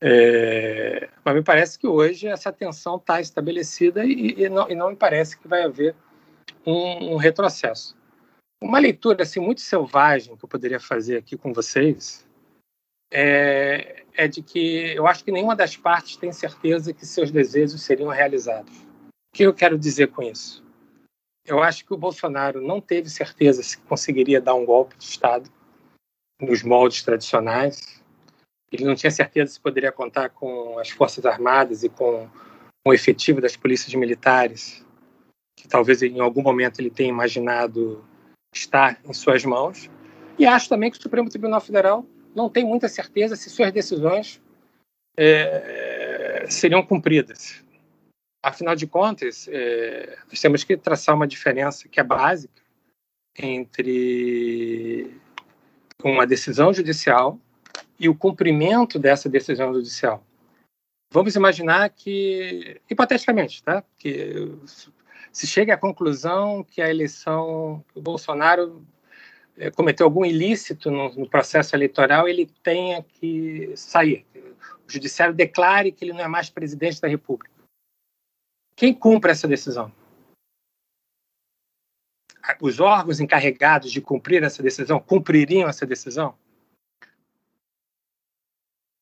É, 0.00 1.08
mas 1.24 1.34
me 1.34 1.42
parece 1.42 1.78
que 1.78 1.86
hoje 1.86 2.28
essa 2.28 2.52
tensão 2.52 2.96
está 2.96 3.20
estabelecida 3.20 4.04
e, 4.04 4.44
e, 4.44 4.48
não, 4.48 4.70
e, 4.70 4.74
não, 4.74 4.90
me 4.90 4.96
parece 4.96 5.36
que 5.36 5.48
vai 5.48 5.64
haver 5.64 5.94
um, 6.64 7.14
um, 7.14 7.16
retrocesso. 7.16 7.96
Uma 8.62 8.78
leitura 8.78 9.24
assim, 9.24 9.40
muito 9.40 9.60
selvagem 9.60 10.36
que 10.36 10.44
eu 10.44 10.48
poderia 10.48 10.78
fazer 10.78 11.16
aqui 11.16 11.36
com 11.36 11.52
vocês 11.52 12.26
é, 13.12 14.04
é 14.14 14.28
de 14.28 14.40
que 14.40 14.94
eu 14.94 15.06
acho 15.06 15.24
que 15.24 15.32
nenhuma 15.32 15.56
das 15.56 15.76
partes 15.76 16.16
tem 16.16 16.32
certeza 16.32 16.92
que 16.92 17.04
seus 17.04 17.30
desejos 17.30 17.82
seriam 17.82 18.10
realizados. 18.10 18.87
O 19.32 19.36
que 19.36 19.42
eu 19.44 19.54
quero 19.54 19.78
dizer 19.78 20.08
com 20.08 20.22
isso? 20.22 20.64
Eu 21.46 21.62
acho 21.62 21.84
que 21.84 21.94
o 21.94 21.98
Bolsonaro 21.98 22.60
não 22.60 22.80
teve 22.80 23.08
certeza 23.08 23.62
se 23.62 23.78
conseguiria 23.78 24.40
dar 24.40 24.54
um 24.54 24.64
golpe 24.64 24.96
de 24.96 25.04
Estado 25.04 25.50
nos 26.40 26.62
moldes 26.62 27.02
tradicionais. 27.02 28.02
Ele 28.70 28.84
não 28.84 28.94
tinha 28.94 29.10
certeza 29.10 29.52
se 29.52 29.60
poderia 29.60 29.90
contar 29.90 30.30
com 30.30 30.78
as 30.78 30.90
Forças 30.90 31.24
Armadas 31.24 31.82
e 31.82 31.88
com 31.88 32.28
o 32.86 32.92
efetivo 32.92 33.40
das 33.40 33.56
polícias 33.56 33.94
militares, 33.94 34.84
que 35.58 35.66
talvez 35.66 36.02
em 36.02 36.20
algum 36.20 36.42
momento 36.42 36.80
ele 36.80 36.90
tenha 36.90 37.08
imaginado 37.08 38.04
estar 38.54 39.00
em 39.04 39.12
suas 39.12 39.44
mãos. 39.44 39.90
E 40.38 40.46
acho 40.46 40.68
também 40.68 40.90
que 40.90 40.98
o 40.98 41.02
Supremo 41.02 41.28
Tribunal 41.28 41.60
Federal 41.60 42.06
não 42.34 42.48
tem 42.48 42.64
muita 42.64 42.88
certeza 42.88 43.36
se 43.36 43.50
suas 43.50 43.72
decisões 43.72 44.40
é, 45.16 46.44
seriam 46.48 46.82
cumpridas. 46.82 47.64
Afinal 48.48 48.74
de 48.74 48.86
contas, 48.86 49.46
é, 49.52 50.16
nós 50.26 50.40
temos 50.40 50.64
que 50.64 50.74
traçar 50.74 51.14
uma 51.14 51.26
diferença 51.26 51.86
que 51.86 52.00
é 52.00 52.02
básica 52.02 52.62
entre 53.38 55.14
uma 56.02 56.26
decisão 56.26 56.72
judicial 56.72 57.38
e 58.00 58.08
o 58.08 58.14
cumprimento 58.14 58.98
dessa 58.98 59.28
decisão 59.28 59.74
judicial. 59.74 60.24
Vamos 61.12 61.36
imaginar 61.36 61.90
que, 61.90 62.80
hipoteticamente, 62.88 63.62
tá? 63.62 63.84
que 63.98 64.50
se 65.30 65.46
chegue 65.46 65.70
à 65.70 65.76
conclusão 65.76 66.64
que 66.64 66.80
a 66.80 66.88
eleição, 66.88 67.84
que 67.92 67.98
o 67.98 68.02
Bolsonaro 68.02 68.82
é, 69.58 69.70
cometeu 69.70 70.06
algum 70.06 70.24
ilícito 70.24 70.90
no, 70.90 71.14
no, 71.14 71.28
processo 71.28 71.76
eleitoral, 71.76 72.26
ele 72.26 72.50
tenha 72.62 73.02
que 73.02 73.72
sair. 73.76 74.24
O 74.86 74.90
judiciário 74.90 75.34
declare 75.34 75.92
que 75.92 76.02
ele 76.02 76.14
não 76.14 76.24
é 76.24 76.28
mais 76.28 76.48
presidente 76.48 76.98
da 76.98 77.08
República. 77.08 77.57
Quem 78.78 78.94
cumpre 78.94 79.32
essa 79.32 79.48
decisão? 79.48 79.92
Os 82.60 82.78
órgãos 82.78 83.18
encarregados 83.18 83.90
de 83.90 84.00
cumprir 84.00 84.44
essa 84.44 84.62
decisão 84.62 85.00
cumpririam 85.00 85.68
essa 85.68 85.84
decisão? 85.84 86.38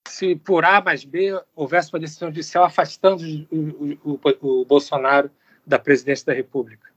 Se 0.09 0.35
por 0.35 0.65
A 0.65 0.81
mais 0.81 1.05
B 1.05 1.31
houvesse 1.55 1.93
uma 1.93 2.01
decisão 2.01 2.29
judicial 2.29 2.65
afastando 2.65 3.23
o, 3.51 4.15
o, 4.15 4.61
o, 4.61 4.65
Bolsonaro 4.65 5.31
da 5.67 5.79
presidência 5.79 6.25
da 6.25 6.33
República, 6.33 6.91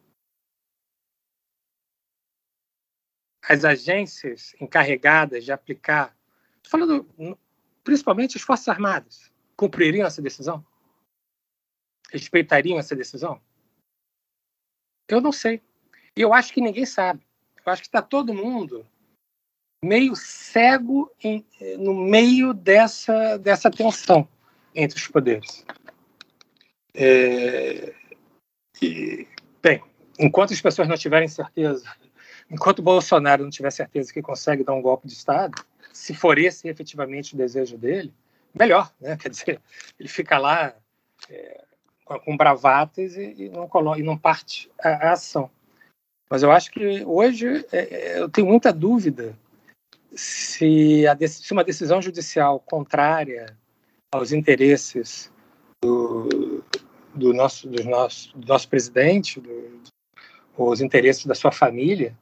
as 3.43 3.65
agências 3.65 4.55
encarregadas 4.57 5.43
de 5.43 5.51
aplicar, 5.51 6.15
falando 6.63 7.05
principalmente 7.83 8.37
as 8.37 8.43
Forças 8.43 8.69
Armadas, 8.69 9.29
cumpririam 9.57 10.07
essa 10.07 10.21
decisão? 10.21 10.65
Respeitariam 12.11 12.79
essa 12.79 12.95
decisão? 12.95 13.41
Eu 15.07 15.21
não 15.21 15.31
sei. 15.31 15.61
Eu 16.15 16.33
acho 16.33 16.53
que 16.53 16.61
ninguém 16.61 16.85
sabe. 16.85 17.25
Eu 17.65 17.71
acho 17.71 17.81
que 17.81 17.87
está 17.87 18.01
todo 18.01 18.33
mundo 18.33 18.85
meio 19.83 20.15
cego 20.15 21.11
em, 21.23 21.45
no 21.77 21.93
meio 21.93 22.53
dessa, 22.53 23.37
dessa 23.37 23.71
tensão 23.71 24.27
entre 24.75 24.97
os 24.97 25.07
poderes. 25.07 25.65
É, 26.93 27.95
e, 28.81 29.27
bem, 29.61 29.81
enquanto 30.17 30.53
as 30.53 30.61
pessoas 30.61 30.87
não 30.87 30.97
tiverem 30.97 31.27
certeza 31.27 31.89
enquanto 32.49 32.81
Bolsonaro 32.81 33.43
não 33.43 33.49
tiver 33.49 33.71
certeza 33.71 34.11
que 34.11 34.21
consegue 34.21 34.63
dar 34.63 34.73
um 34.73 34.81
golpe 34.81 35.07
de 35.07 35.13
Estado, 35.13 35.63
se 35.93 36.13
for 36.13 36.37
esse 36.37 36.67
efetivamente 36.67 37.35
o 37.35 37.37
desejo 37.37 37.77
dele, 37.77 38.13
melhor, 38.53 38.91
né? 38.99 39.15
Quer 39.17 39.29
dizer, 39.29 39.61
ele 39.99 40.09
fica 40.09 40.37
lá 40.37 40.73
é, 41.29 41.65
com 42.17 42.35
bravatas 42.35 43.15
e, 43.15 43.43
e, 43.43 43.49
não 43.49 43.67
coloca, 43.67 43.99
e 43.99 44.03
não 44.03 44.17
parte 44.17 44.71
a, 44.81 44.89
a, 44.89 45.11
ação. 45.13 45.49
Mas 46.29 46.41
eu 46.41 46.51
acho 46.51 46.71
que 46.71 47.03
hoje 47.05 47.65
é, 47.71 47.77
é 47.77 48.19
eu 48.19 48.29
tenho 48.29 48.47
muita 48.47 48.73
dúvida 48.73 49.37
se, 50.11 51.05
a, 51.05 51.15
se 51.27 51.51
uma 51.51 51.63
decisão 51.63 52.01
judicial 52.01 52.59
contrária 52.59 53.55
aos 54.11 54.31
interesses 54.31 55.31
do, 55.83 56.63
do 57.13 57.33
nosso, 57.33 57.67
do 57.67 57.83
nosso, 57.83 58.35
do 58.37 58.47
nosso 58.47 58.67
presidente, 58.67 59.39
do, 59.39 59.81
os 60.57 60.81
interesses 60.81 61.25
da 61.25 61.35
sua 61.35 61.51
família, 61.51 62.17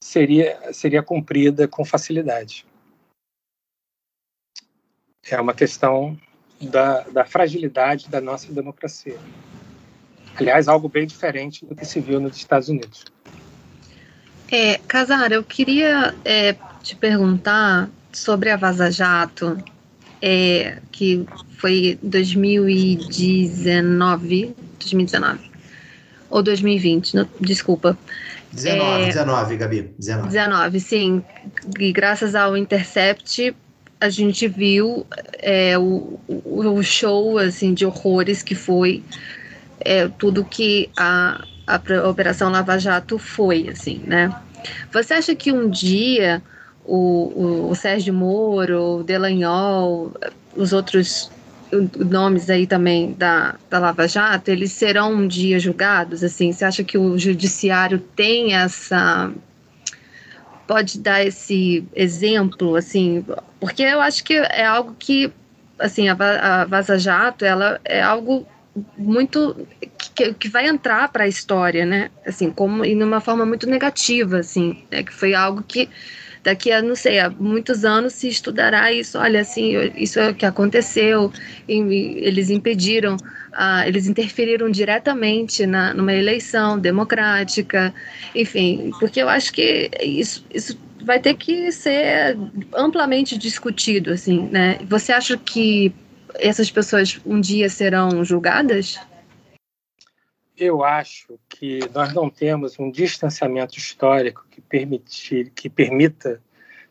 seria, 0.00 0.72
seria 0.72 1.02
cumprida 1.02 1.68
com 1.68 1.84
facilidade. 1.84 2.66
É 5.30 5.40
uma 5.40 5.54
questão 5.54 6.18
da, 6.66 7.00
da 7.12 7.24
fragilidade 7.24 8.08
da 8.08 8.20
nossa 8.20 8.52
democracia. 8.52 9.16
Aliás, 10.36 10.68
algo 10.68 10.88
bem 10.88 11.06
diferente 11.06 11.64
do 11.64 11.74
que 11.74 11.84
se 11.84 11.98
viu 12.00 12.20
nos 12.20 12.36
Estados 12.36 12.68
Unidos. 12.68 13.04
É, 14.50 14.78
Casara, 14.86 15.34
eu 15.34 15.44
queria 15.44 16.14
é, 16.24 16.54
te 16.82 16.96
perguntar 16.96 17.88
sobre 18.12 18.50
a 18.50 18.56
Vaza 18.56 18.90
Jato, 18.90 19.56
é, 20.20 20.78
que 20.90 21.24
foi 21.58 21.98
2019, 22.02 24.56
2019 24.78 25.54
ou 26.30 26.42
2020, 26.42 27.14
não, 27.14 27.28
desculpa. 27.40 27.96
19, 28.52 29.02
é, 29.02 29.06
19, 29.06 29.56
Gabi. 29.56 29.94
19. 29.98 30.28
19, 30.28 30.80
sim. 30.80 31.24
E 31.78 31.92
graças 31.92 32.34
ao 32.34 32.56
Intercept, 32.56 33.54
a 34.00 34.08
gente 34.08 34.46
viu 34.48 35.06
é, 35.38 35.78
o, 35.78 36.18
o 36.28 36.82
show 36.82 37.38
assim, 37.38 37.72
de 37.72 37.86
horrores 37.86 38.42
que 38.42 38.54
foi 38.54 39.02
é, 39.80 40.08
tudo 40.08 40.44
que 40.44 40.90
a, 40.96 41.44
a 41.66 42.08
Operação 42.08 42.50
Lava 42.50 42.78
Jato 42.78 43.18
foi, 43.18 43.68
assim, 43.68 44.02
né? 44.06 44.34
Você 44.92 45.14
acha 45.14 45.34
que 45.34 45.52
um 45.52 45.68
dia 45.68 46.42
o, 46.84 46.96
o, 46.96 47.70
o 47.70 47.74
Sérgio 47.74 48.14
Moro, 48.14 48.98
o 48.98 49.02
Delanhol, 49.02 50.12
os 50.56 50.72
outros 50.72 51.30
nomes 51.98 52.48
aí 52.48 52.66
também 52.66 53.12
da, 53.12 53.56
da 53.68 53.78
Lava 53.78 54.06
Jato, 54.06 54.50
eles 54.50 54.72
serão 54.72 55.12
um 55.12 55.26
dia 55.26 55.58
julgados? 55.58 56.22
Assim, 56.22 56.52
você 56.52 56.64
acha 56.64 56.84
que 56.84 56.96
o 56.96 57.18
judiciário 57.18 57.98
tem 57.98 58.54
essa 58.54 59.32
pode 60.66 60.98
dar 60.98 61.24
esse 61.24 61.86
exemplo, 61.94 62.76
assim, 62.76 63.24
porque 63.60 63.82
eu 63.82 64.00
acho 64.00 64.24
que 64.24 64.34
é 64.34 64.64
algo 64.64 64.94
que 64.98 65.32
assim, 65.78 66.08
a, 66.08 66.14
a 66.14 66.64
Vaza 66.64 66.98
Jato, 66.98 67.44
ela 67.44 67.80
é 67.84 68.00
algo 68.00 68.46
muito 68.96 69.66
que, 70.14 70.34
que 70.34 70.48
vai 70.48 70.66
entrar 70.66 71.08
para 71.08 71.24
a 71.24 71.28
história, 71.28 71.84
né? 71.86 72.10
Assim, 72.26 72.50
como 72.50 72.84
e 72.84 72.94
numa 72.94 73.20
forma 73.20 73.46
muito 73.46 73.68
negativa, 73.68 74.38
assim, 74.38 74.84
né? 74.90 75.02
que 75.02 75.12
foi 75.12 75.34
algo 75.34 75.62
que 75.62 75.88
daqui 76.44 76.70
a 76.70 76.82
não 76.82 76.94
sei, 76.94 77.18
a 77.18 77.30
muitos 77.30 77.84
anos 77.84 78.12
se 78.12 78.28
estudará 78.28 78.92
isso. 78.92 79.18
Olha, 79.18 79.40
assim, 79.40 79.72
isso 79.96 80.20
é 80.20 80.30
o 80.30 80.34
que 80.34 80.44
aconteceu. 80.44 81.32
Eles 81.66 82.50
impediram, 82.50 83.16
eles 83.86 84.06
interferiram 84.06 84.70
diretamente 84.70 85.66
na, 85.66 85.94
numa 85.94 86.12
eleição 86.12 86.78
democrática, 86.78 87.92
enfim, 88.34 88.90
porque 89.00 89.20
eu 89.20 89.28
acho 89.28 89.52
que 89.52 89.90
isso, 90.02 90.44
isso 90.52 90.78
vai 91.02 91.18
ter 91.18 91.34
que 91.34 91.72
ser 91.72 92.36
amplamente 92.74 93.38
discutido, 93.38 94.12
assim, 94.12 94.48
né? 94.52 94.78
Você 94.88 95.12
acha 95.12 95.36
que 95.38 95.92
essas 96.34 96.70
pessoas 96.70 97.18
um 97.24 97.40
dia 97.40 97.68
serão 97.70 98.22
julgadas? 98.24 98.98
Eu 100.56 100.84
acho 100.84 101.38
que 101.48 101.80
nós 101.92 102.12
não 102.14 102.30
temos 102.30 102.78
um 102.78 102.88
distanciamento 102.90 103.76
histórico 103.76 104.46
que, 104.48 104.60
permitir, 104.60 105.50
que 105.50 105.68
permita 105.68 106.40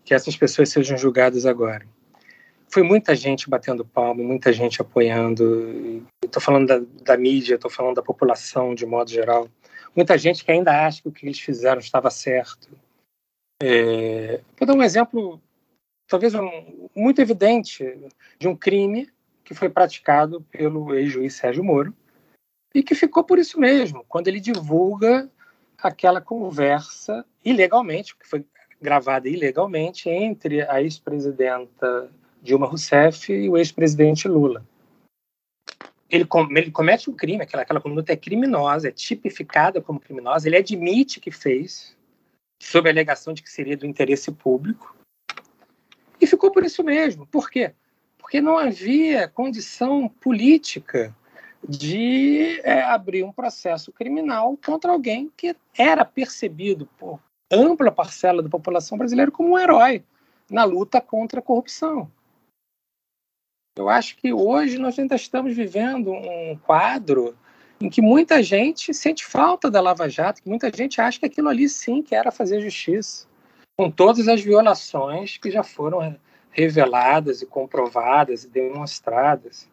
que 0.03 0.14
essas 0.14 0.35
pessoas 0.35 0.69
sejam 0.69 0.98
julgadas 0.98 1.45
agora. 1.45 1.85
Foi 2.68 2.84
muita 2.84 3.15
gente 3.15 3.49
batendo 3.49 3.85
palma, 3.85 4.22
muita 4.22 4.52
gente 4.52 4.81
apoiando. 4.81 6.06
Estou 6.26 6.41
falando 6.41 6.68
da, 6.68 6.81
da 7.03 7.18
mídia, 7.18 7.56
estou 7.56 7.72
falando 7.72 7.95
da 7.95 8.02
população 8.02 8.76
de 8.76 8.85
modo 8.85 9.10
geral. 9.10 9.48
Muita 9.95 10.18
gente 10.18 10.44
que 10.44 10.52
ainda 10.52 10.85
acha 10.85 11.02
que 11.02 11.07
o 11.07 11.11
que 11.11 11.26
eles 11.26 11.40
fizeram 11.40 11.80
estava 11.80 12.10
certo. 12.10 12.69
É, 13.61 14.41
vou 14.57 14.68
dar 14.68 14.73
um 14.73 14.84
exemplo, 14.84 15.40
talvez 16.07 16.34
um, 16.35 16.90
muito 16.94 17.22
evidente, 17.22 17.98
de 18.38 18.48
um 18.48 18.56
crime 18.57 19.10
que 19.44 19.53
foi 19.53 19.69
praticado 19.69 20.41
pelo 20.52 20.94
ex-juiz 20.94 21.35
Sérgio 21.35 21.64
Moro 21.64 21.95
e 22.74 22.82
que 22.82 22.95
ficou 22.95 23.24
por 23.24 23.38
isso 23.38 23.60
mesmo, 23.60 24.04
quando 24.08 24.28
ele 24.28 24.40
divulga 24.40 25.30
aquela 25.78 26.22
conversa 26.22 27.26
ilegalmente, 27.44 28.16
que 28.16 28.28
foi 28.28 28.45
gravada 28.82 29.30
ilegalmente 29.30 30.10
entre 30.10 30.62
a 30.62 30.82
ex-presidenta 30.82 32.10
Dilma 32.41 32.68
Rousseff 32.68 33.32
e 33.32 33.50
o 33.50 33.58
ex-presidente 33.58 34.28
Lula. 34.28 34.66
Ele, 36.10 36.26
com, 36.26 36.48
ele, 36.56 36.72
comete 36.72 37.10
um 37.10 37.14
crime, 37.14 37.44
aquela, 37.44 37.64
aquela 37.64 37.82
conduta 37.82 38.14
é 38.14 38.16
criminosa, 38.16 38.90
é 38.90 38.91
tipificada 38.91 39.82
como 39.82 40.00
criminosa, 40.00 40.48
ele 40.48 40.58
admite 40.58 41.20
que 41.20 41.32
fez, 41.32 41.98
sob 42.62 42.88
a 42.88 42.91
alegação 42.91 43.34
de 43.34 43.41
que 43.41 43.50
seria 43.50 43.76
do 43.76 43.86
interesse 43.86 44.32
público, 44.32 44.95
e 46.22 46.28
ficou 46.28 46.52
por 46.52 46.64
isso 46.64 46.84
mesmo. 46.84 47.26
Por 47.28 47.50
quê? 47.50 47.74
porque 48.24 48.40
não 48.41 48.58
havia 48.58 49.28
condição 49.28 50.08
política 50.08 51.16
de 51.68 52.60
é, 52.64 52.81
abrir 52.81 53.23
um 53.23 53.31
processo 53.31 53.91
criminal 53.91 54.57
contra 54.64 54.91
alguém 54.91 55.31
que 55.35 55.56
era 55.77 56.03
percebido 56.03 56.88
por 56.98 57.19
ampla 57.52 57.91
parcela 57.91 58.41
da 58.41 58.49
população 58.49 58.98
brasileira 58.98 59.31
como 59.31 59.53
um 59.53 59.60
herói 59.60 60.03
na 60.49 60.64
luta 60.64 60.99
contra 60.99 61.40
a 61.40 61.44
corrupção. 61.44 62.11
Eu 63.76 63.90
acho 63.90 64.18
que 64.18 64.31
hoje 64.31 64.77
nós 64.77 64.99
ainda 64.99 65.15
estamos 65.15 65.56
vivendo 65.56 66.11
um 66.11 66.57
quadro 66.64 67.35
em 67.81 67.90
que 67.90 68.02
muita 68.02 68.41
gente 68.44 68.94
sente 68.94 69.26
falta 69.26 69.69
da 69.69 69.81
Lava 69.81 70.07
Jato, 70.07 70.41
que 70.41 70.49
muita 70.49 70.72
gente 70.72 71.02
acha 71.02 71.19
que 71.19 71.26
aquilo 71.26 71.49
ali 71.49 71.68
sim 71.68 72.02
que 72.02 72.15
era 72.15 72.31
fazer 72.31 72.61
justiça, 72.61 73.27
com 73.77 73.90
todas 73.90 74.27
as 74.27 74.41
violações 74.41 75.38
que 75.38 75.49
já 75.49 75.64
foram 75.64 76.15
reveladas 76.52 77.41
e 77.41 77.45
comprovadas 77.45 78.44
e 78.44 78.48
demonstradas. 78.48 79.68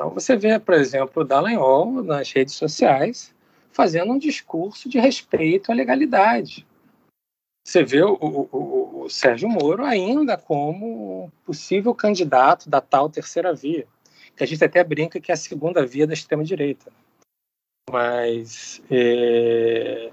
Então 0.00 0.08
você 0.08 0.34
vê, 0.34 0.58
por 0.58 0.72
exemplo, 0.72 1.22
o 1.22 1.26
Dallagnol 1.26 2.02
nas 2.02 2.32
redes 2.32 2.54
sociais 2.54 3.34
fazendo 3.70 4.14
um 4.14 4.18
discurso 4.18 4.88
de 4.88 4.98
respeito 4.98 5.70
à 5.70 5.74
legalidade. 5.74 6.66
Você 7.62 7.84
vê 7.84 8.02
o, 8.02 8.14
o, 8.14 9.02
o 9.02 9.10
Sérgio 9.10 9.46
Moro 9.46 9.84
ainda 9.84 10.38
como 10.38 11.30
possível 11.44 11.94
candidato 11.94 12.70
da 12.70 12.80
tal 12.80 13.10
terceira 13.10 13.52
via, 13.52 13.86
que 14.34 14.42
a 14.42 14.46
gente 14.46 14.64
até 14.64 14.82
brinca 14.82 15.20
que 15.20 15.30
é 15.30 15.34
a 15.34 15.36
segunda 15.36 15.84
via 15.84 16.06
da 16.06 16.14
extrema-direita. 16.14 16.90
Mas 17.90 18.82
é, 18.90 20.10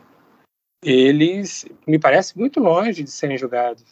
eles 0.83 1.65
me 1.87 1.97
parece 1.97 2.37
muito 2.37 2.59
longe 2.59 3.05
de 3.05 3.09
serem 3.09 3.37
julgados. 3.37 3.85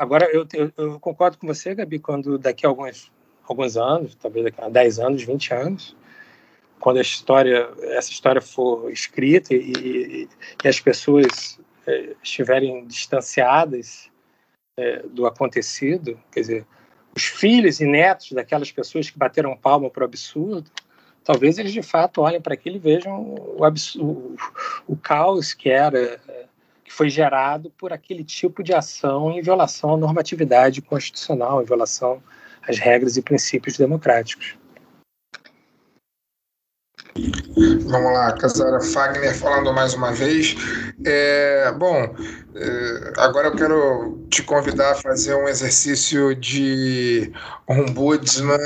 Agora, 0.00 0.24
eu, 0.32 0.46
eu, 0.54 0.72
eu, 0.74 0.98
concordo 0.98 1.36
com 1.36 1.46
você, 1.46 1.74
Gabi, 1.74 1.98
quando 1.98 2.38
daqui 2.38 2.64
a 2.64 2.70
alguns, 2.70 3.12
alguns 3.46 3.76
anos, 3.76 4.14
talvez 4.14 4.44
daqui 4.44 4.60
a 4.60 4.68
10 4.68 4.98
anos, 4.98 5.22
20 5.22 5.54
anos, 5.54 5.96
quando 6.80 6.98
a 6.98 7.02
história, 7.02 7.70
essa 7.82 8.10
história 8.10 8.40
for 8.40 8.90
escrita 8.90 9.54
e, 9.54 9.72
e, 9.72 10.28
e 10.64 10.68
as 10.68 10.80
pessoas 10.80 11.60
é, 11.86 12.14
estiverem 12.22 12.84
distanciadas 12.86 14.10
é, 14.76 15.02
do 15.04 15.26
acontecido, 15.26 16.18
quer 16.32 16.40
dizer, 16.40 16.66
os 17.14 17.24
filhos 17.24 17.80
e 17.80 17.86
netos 17.86 18.32
daquelas 18.32 18.72
pessoas 18.72 19.10
que 19.10 19.18
bateram 19.18 19.56
palma 19.56 19.90
para 19.90 20.02
o 20.02 20.04
absurdo, 20.04 20.70
talvez 21.22 21.58
eles 21.58 21.72
de 21.72 21.82
fato 21.82 22.22
olhem 22.22 22.40
para 22.40 22.54
aquilo 22.54 22.76
e 22.76 22.80
vejam 22.80 23.34
o, 23.56 23.64
absurdo, 23.64 24.36
o, 24.86 24.96
caos 24.96 25.52
que 25.54 25.70
era 25.70 26.20
que 26.84 26.92
foi 26.92 27.08
gerado 27.08 27.70
por 27.78 27.92
aquele 27.92 28.24
tipo 28.24 28.62
de 28.62 28.74
ação 28.74 29.30
em 29.30 29.40
violação 29.40 29.94
à 29.94 29.96
normatividade 29.96 30.82
constitucional, 30.82 31.62
em 31.62 31.64
violação 31.64 32.22
às 32.68 32.78
regras 32.78 33.16
e 33.16 33.22
princípios 33.22 33.76
democráticos. 33.76 34.56
Vamos 37.14 38.12
lá, 38.12 38.32
Casara 38.32 38.80
Fagner 38.80 39.36
falando 39.36 39.72
mais 39.72 39.92
uma 39.92 40.12
vez. 40.12 40.56
É, 41.04 41.70
bom, 41.72 42.14
é, 42.54 43.12
agora 43.18 43.48
eu 43.48 43.56
quero 43.56 44.26
te 44.30 44.42
convidar 44.42 44.92
a 44.92 44.94
fazer 44.94 45.34
um 45.34 45.46
exercício 45.46 46.34
de 46.34 47.30
ombudsman 47.68 48.56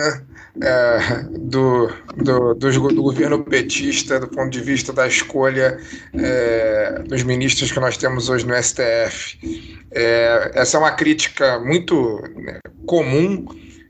é, 0.62 1.22
do, 1.38 1.88
do, 2.16 2.54
do, 2.54 2.70
do, 2.70 3.02
governo 3.02 3.44
petista, 3.44 4.20
do 4.20 4.28
ponto 4.28 4.50
de 4.50 4.60
vista 4.60 4.92
da 4.92 5.06
escolha 5.08 5.78
é, 6.14 7.02
dos 7.06 7.24
ministros 7.24 7.72
que 7.72 7.80
nós 7.80 7.96
temos 7.96 8.28
hoje 8.28 8.46
no 8.46 8.54
STF. 8.54 9.76
É, 9.90 10.52
essa 10.54 10.76
é 10.76 10.80
uma 10.80 10.92
crítica 10.92 11.58
muito 11.58 12.22
né, 12.36 12.60
comum, 12.86 13.44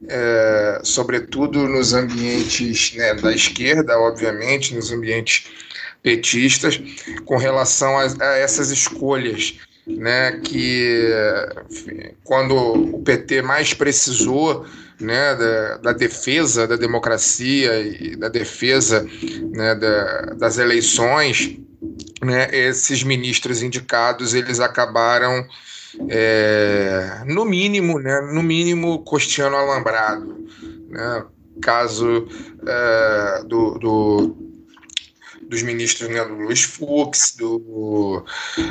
é, 0.08 0.80
sobretudo 0.82 1.66
nos 1.66 1.92
ambientes 1.92 2.94
né, 2.94 3.14
da 3.14 3.32
esquerda, 3.32 3.98
obviamente, 3.98 4.74
nos 4.74 4.92
ambientes 4.92 5.46
petistas, 6.02 6.80
com 7.24 7.36
relação 7.36 7.98
a, 7.98 8.06
a 8.20 8.38
essas 8.38 8.70
escolhas. 8.70 9.58
Né, 9.88 10.40
que 10.42 11.08
quando 12.24 12.56
o 12.56 13.02
PT 13.04 13.40
mais 13.42 13.72
precisou 13.72 14.66
né, 15.00 15.36
da, 15.36 15.76
da, 15.76 15.92
defesa 15.92 16.66
da 16.66 16.74
democracia 16.74 17.80
e 17.82 18.16
da 18.16 18.28
defesa 18.28 19.06
né, 19.52 19.76
da, 19.76 20.34
das 20.34 20.58
eleições, 20.58 21.56
né, 22.20 22.48
esses 22.50 23.04
ministros 23.04 23.62
indicados 23.62 24.34
eles 24.34 24.58
acabaram 24.58 25.46
é, 26.08 27.22
no 27.26 27.44
mínimo, 27.44 27.98
né, 27.98 28.20
no 28.32 28.42
mínimo 28.42 29.00
costeando 29.00 29.56
alambrado, 29.56 30.46
né, 30.88 31.24
caso 31.60 32.26
é, 32.66 33.44
do, 33.44 33.78
do 33.78 34.46
dos 35.48 35.62
ministros, 35.62 36.08
né, 36.08 36.24
do 36.24 36.34
Luiz 36.34 36.64
Fux, 36.64 37.36
do 37.38 38.24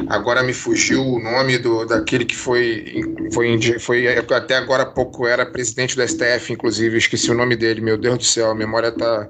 agora 0.09 0.43
me 0.43 0.53
fugiu 0.53 1.01
o 1.01 1.19
nome 1.21 1.57
do 1.57 1.85
daquele 1.85 2.25
que 2.25 2.35
foi 2.35 3.01
foi 3.31 3.79
foi 3.79 4.07
até 4.17 4.57
agora 4.57 4.83
há 4.83 4.85
pouco 4.85 5.25
era 5.25 5.45
presidente 5.45 5.95
do 5.95 6.05
STF, 6.05 6.51
inclusive, 6.51 6.97
esqueci 6.97 7.31
o 7.31 7.35
nome 7.35 7.55
dele, 7.55 7.79
meu 7.79 7.97
Deus 7.97 8.17
do 8.17 8.23
céu, 8.25 8.51
a 8.51 8.55
memória 8.55 8.91
tá 8.91 9.29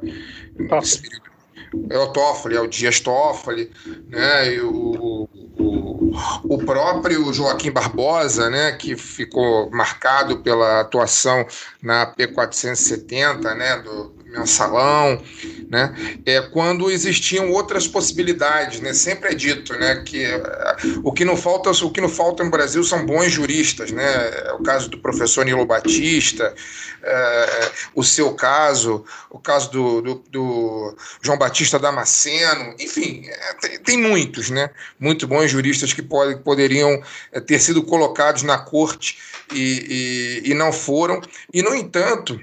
é 1.89 1.97
o 1.97 2.07
Toffoli, 2.07 2.55
é 2.55 2.61
o 2.61 2.67
Dias 2.67 2.99
Toffoli, 2.99 3.71
né, 4.09 4.59
o, 4.61 5.27
o, 5.57 6.11
o 6.43 6.57
próprio 6.59 7.31
Joaquim 7.33 7.71
Barbosa, 7.71 8.49
né, 8.49 8.71
que 8.73 8.95
ficou 8.95 9.69
marcado 9.71 10.39
pela 10.39 10.81
atuação 10.81 11.45
na 11.81 12.05
P470, 12.15 13.55
né, 13.55 13.77
do, 13.79 14.14
mensalão, 14.37 15.21
né? 15.69 15.95
É 16.25 16.41
quando 16.41 16.91
existiam 16.91 17.51
outras 17.51 17.87
possibilidades, 17.87 18.79
né? 18.81 18.93
Sempre 18.93 19.31
é 19.31 19.35
dito, 19.35 19.73
né, 19.73 20.03
que 20.05 20.23
eh, 20.23 20.75
o 21.03 21.11
que 21.11 21.25
não 21.25 21.37
falta, 21.37 21.71
o 21.71 21.91
que 21.91 22.01
não 22.01 22.09
falta 22.09 22.43
no 22.43 22.51
Brasil 22.51 22.83
são 22.83 23.05
bons 23.05 23.31
juristas, 23.31 23.91
né? 23.91 24.05
É 24.45 24.53
o 24.53 24.63
caso 24.63 24.89
do 24.89 24.99
professor 24.99 25.45
Nilo 25.45 25.65
Batista, 25.65 26.53
é, 27.05 27.71
o 27.93 28.03
seu 28.03 28.33
caso, 28.33 29.05
o 29.29 29.37
caso 29.37 29.71
do, 29.71 30.01
do, 30.01 30.23
do 30.29 30.97
João 31.21 31.37
Batista 31.37 31.77
Damasceno, 31.77 32.75
enfim, 32.79 33.23
é, 33.27 33.53
tem, 33.53 33.79
tem, 33.79 33.97
muitos, 33.97 34.49
né? 34.49 34.71
Muito 34.99 35.27
bons 35.27 35.51
juristas 35.51 35.93
que 35.93 36.01
pode, 36.01 36.37
poderiam 36.41 37.01
ter 37.45 37.59
sido 37.59 37.83
colocados 37.83 38.41
na 38.41 38.57
corte 38.57 39.17
e, 39.53 40.41
e, 40.43 40.51
e 40.51 40.53
não 40.55 40.73
foram. 40.73 41.21
E 41.53 41.61
no 41.61 41.75
entanto 41.75 42.39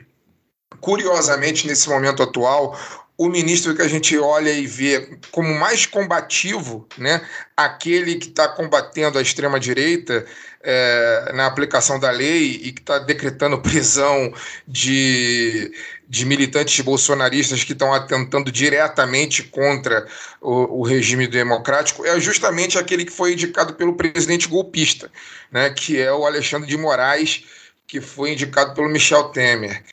curiosamente, 0.82 1.66
nesse 1.66 1.88
momento 1.88 2.24
atual, 2.24 2.76
o 3.16 3.28
ministro 3.28 3.74
que 3.74 3.82
a 3.82 3.88
gente 3.88 4.18
olha 4.18 4.50
e 4.50 4.66
vê 4.66 5.16
como 5.30 5.54
mais 5.54 5.86
combativo, 5.86 6.88
né, 6.98 7.24
aquele 7.56 8.16
que 8.16 8.26
está 8.28 8.48
combatendo 8.48 9.16
a 9.16 9.22
extrema-direita 9.22 10.26
é, 10.60 11.30
na 11.34 11.46
aplicação 11.46 12.00
da 12.00 12.10
lei 12.10 12.60
e 12.64 12.72
que 12.72 12.80
está 12.80 12.98
decretando 12.98 13.60
prisão 13.62 14.34
de, 14.66 15.72
de 16.08 16.26
militantes 16.26 16.84
bolsonaristas 16.84 17.62
que 17.62 17.74
estão 17.74 17.94
atentando 17.94 18.50
diretamente 18.50 19.44
contra 19.44 20.04
o, 20.40 20.80
o, 20.80 20.82
regime 20.82 21.28
democrático, 21.28 22.04
é 22.04 22.18
justamente 22.18 22.76
aquele 22.76 23.04
que 23.04 23.12
foi 23.12 23.34
indicado 23.34 23.74
pelo 23.74 23.94
presidente 23.94 24.48
golpista, 24.48 25.08
né, 25.48 25.70
que 25.70 26.00
é 26.00 26.12
o 26.12 26.26
Alexandre 26.26 26.68
de 26.68 26.76
Moraes, 26.76 27.44
que 27.86 28.00
foi 28.00 28.32
indicado 28.32 28.74
pelo 28.74 28.88
Michel 28.88 29.24
Temer. 29.24 29.84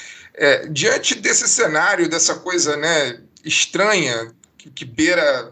É, 0.41 0.67
diante 0.67 1.15
desse 1.15 1.49
cenário, 1.49 2.07
dessa 2.07 2.35
coisa 2.35 2.77
né, 2.77 3.19
estranha, 3.43 4.33
que, 4.57 4.69
que 4.69 4.85
beira 4.85 5.51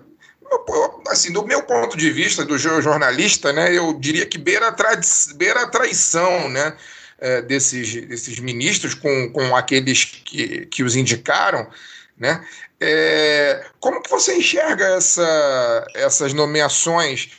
assim, 1.09 1.33
do 1.33 1.45
meu 1.45 1.61
ponto 1.63 1.97
de 1.97 2.09
vista, 2.09 2.45
do 2.45 2.57
jornalista, 2.57 3.51
né, 3.51 3.77
eu 3.77 3.93
diria 3.99 4.25
que 4.25 4.37
beira 4.37 4.69
a, 4.69 5.33
beira 5.35 5.63
a 5.63 5.67
traição, 5.67 6.47
né, 6.47 6.73
é, 7.19 7.41
desses, 7.41 8.07
desses 8.07 8.39
ministros 8.39 8.93
com, 8.93 9.29
com 9.33 9.53
aqueles 9.57 10.05
que, 10.05 10.65
que 10.67 10.83
os 10.83 10.95
indicaram, 10.95 11.69
né, 12.17 12.45
é, 12.79 13.65
como 13.81 14.01
que 14.01 14.09
você 14.09 14.37
enxerga 14.37 14.85
essa, 14.85 15.87
essas 15.95 16.31
nomeações? 16.33 17.29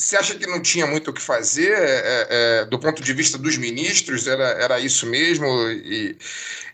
Você 0.00 0.16
acha 0.16 0.34
que 0.34 0.46
não 0.46 0.60
tinha 0.62 0.86
muito 0.86 1.10
o 1.10 1.12
que 1.12 1.20
fazer 1.20 1.72
é, 1.72 2.26
é, 2.30 2.64
do 2.64 2.78
ponto 2.78 3.02
de 3.02 3.12
vista 3.12 3.36
dos 3.36 3.58
ministros? 3.58 4.26
Era, 4.26 4.48
era 4.52 4.80
isso 4.80 5.06
mesmo? 5.06 5.46
E, 5.68 6.16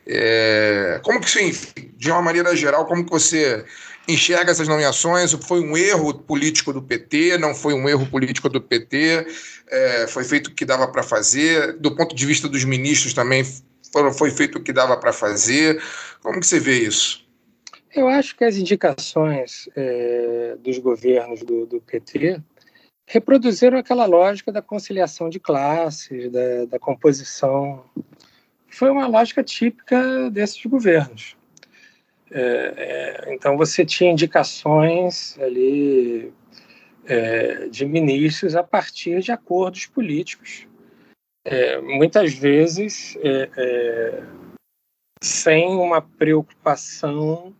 é, 0.07 1.01
como 1.03 1.21
que, 1.21 1.41
enfim, 1.43 1.93
de 1.97 2.09
uma 2.09 2.23
maneira 2.23 2.55
geral, 2.55 2.87
como 2.87 3.05
que 3.05 3.11
você 3.11 3.65
enxerga 4.07 4.53
essas 4.53 4.69
nomeações? 4.69 5.33
Foi 5.33 5.61
um 5.61 5.77
erro 5.77 6.15
político 6.15 6.73
do 6.73 6.81
PT? 6.81 7.37
Não 7.37 7.53
foi 7.53 7.75
um 7.75 7.89
erro 7.89 8.07
político 8.07 8.49
do 8.49 8.61
PT? 8.61 9.27
É, 9.69 10.07
foi 10.07 10.23
feito 10.23 10.47
o 10.47 10.55
que 10.55 10.65
dava 10.65 10.87
para 10.87 11.03
fazer? 11.03 11.73
Do 11.79 11.97
ponto 11.97 12.15
de 12.15 12.25
vista 12.25 12.49
dos 12.49 12.63
ministros 12.65 13.13
também 13.13 13.45
foi, 13.93 14.13
foi 14.13 14.31
feito 14.31 14.59
o 14.59 14.63
que 14.63 14.73
dava 14.73 14.97
para 14.97 15.13
fazer? 15.13 15.83
Como 16.23 16.39
que 16.39 16.47
você 16.47 16.61
vê 16.61 16.79
isso? 16.79 17.27
Eu 17.93 18.07
acho 18.07 18.37
que 18.37 18.45
as 18.45 18.57
indicações 18.57 19.69
é, 19.75 20.55
dos 20.61 20.79
governos 20.79 21.43
do, 21.43 21.67
do, 21.67 21.81
PT 21.81 22.41
reproduziram 23.07 23.79
aquela 23.79 24.07
lógica 24.07 24.51
da 24.51 24.61
conciliação 24.61 25.29
de 25.29 25.39
classes, 25.39 26.31
da, 26.31 26.65
da 26.67 26.79
composição 26.79 27.85
foi 28.69 28.91
uma 28.91 29.07
lógica 29.07 29.43
típica 29.43 30.31
desses 30.31 30.65
governos. 30.67 31.37
É, 32.31 33.25
é, 33.29 33.35
então 33.35 33.57
você 33.57 33.87
tinha 33.87 34.11
indicações 34.11 35.39
ali 35.39 36.33
é, 37.07 37.69
de 37.69 37.87
ministros 37.87 38.57
a 38.57 38.63
partir 38.63 39.21
de 39.21 39.31
acordos 39.31 39.87
políticos, 39.87 40.67
é, 41.45 41.81
muitas 41.81 42.35
vezes 42.35 43.17
é, 43.23 43.49
é, 43.57 44.23
sem 45.23 45.69
uma 45.69 46.03
preocupação 46.03 47.55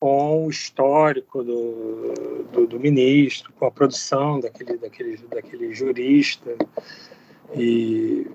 com 0.00 0.46
o 0.46 0.50
histórico 0.50 1.44
do, 1.44 2.44
do, 2.50 2.66
do, 2.66 2.80
ministro, 2.80 3.52
com 3.52 3.66
a 3.66 3.70
produção 3.70 4.40
daquele, 4.40 4.78
daquele, 4.78 5.18
daquele 5.28 5.74
jurista. 5.74 6.56
E 7.54 8.26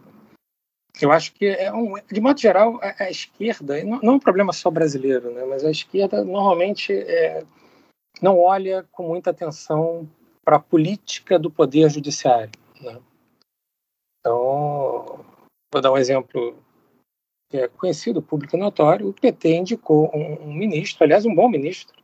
eu 1.02 1.12
acho 1.12 1.34
que, 1.34 1.48
é 1.48 1.74
um, 1.74 1.96
de 2.12 2.22
modo 2.22 2.40
geral, 2.40 2.80
a, 2.84 3.06
a 3.06 3.10
esquerda, 3.10 3.84
não, 3.84 4.00
não, 4.00 4.14
é 4.14 4.16
um 4.16 4.20
problema 4.20 4.54
só 4.54 4.70
brasileiro, 4.70 5.32
né, 5.32 5.44
mas 5.46 5.66
a 5.66 5.72
esquerda 5.72 6.24
normalmente 6.24 6.94
é, 6.94 7.44
não 8.22 8.40
olha 8.40 8.86
com 8.92 9.08
muita 9.08 9.32
atenção 9.32 10.08
para 10.44 10.58
a 10.58 10.62
política 10.62 11.40
do 11.40 11.50
poder 11.50 11.90
judiciário. 11.90 12.52
Né? 12.80 13.02
Então, 14.20 15.26
vou 15.74 15.82
dar 15.82 15.92
um 15.92 15.98
exemplo 15.98 16.56
é 17.54 17.68
conhecido, 17.68 18.22
público 18.22 18.58
notório: 18.58 19.10
o 19.10 19.14
PT 19.14 19.56
indicou 19.56 20.12
um, 20.14 20.50
um 20.50 20.54
ministro, 20.54 21.04
aliás, 21.04 21.26
um 21.26 21.36
bom 21.36 21.50
ministro, 21.50 21.96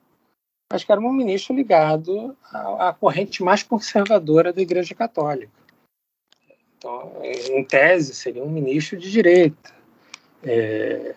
mas 0.72 0.84
que 0.84 0.92
era 0.92 1.02
um 1.02 1.12
ministro 1.12 1.56
ligado 1.56 2.36
à, 2.52 2.90
à 2.90 2.94
corrente 2.94 3.44
mais 3.44 3.64
conservadora 3.64 4.54
da 4.54 4.62
Igreja 4.62 4.96
Católica. 4.96 5.52
Então, 6.78 7.14
em 7.24 7.64
tese, 7.64 8.16
seria 8.16 8.44
um 8.44 8.50
ministro 8.50 8.98
de 8.98 9.12
direita. 9.12 9.74
É, 10.44 11.16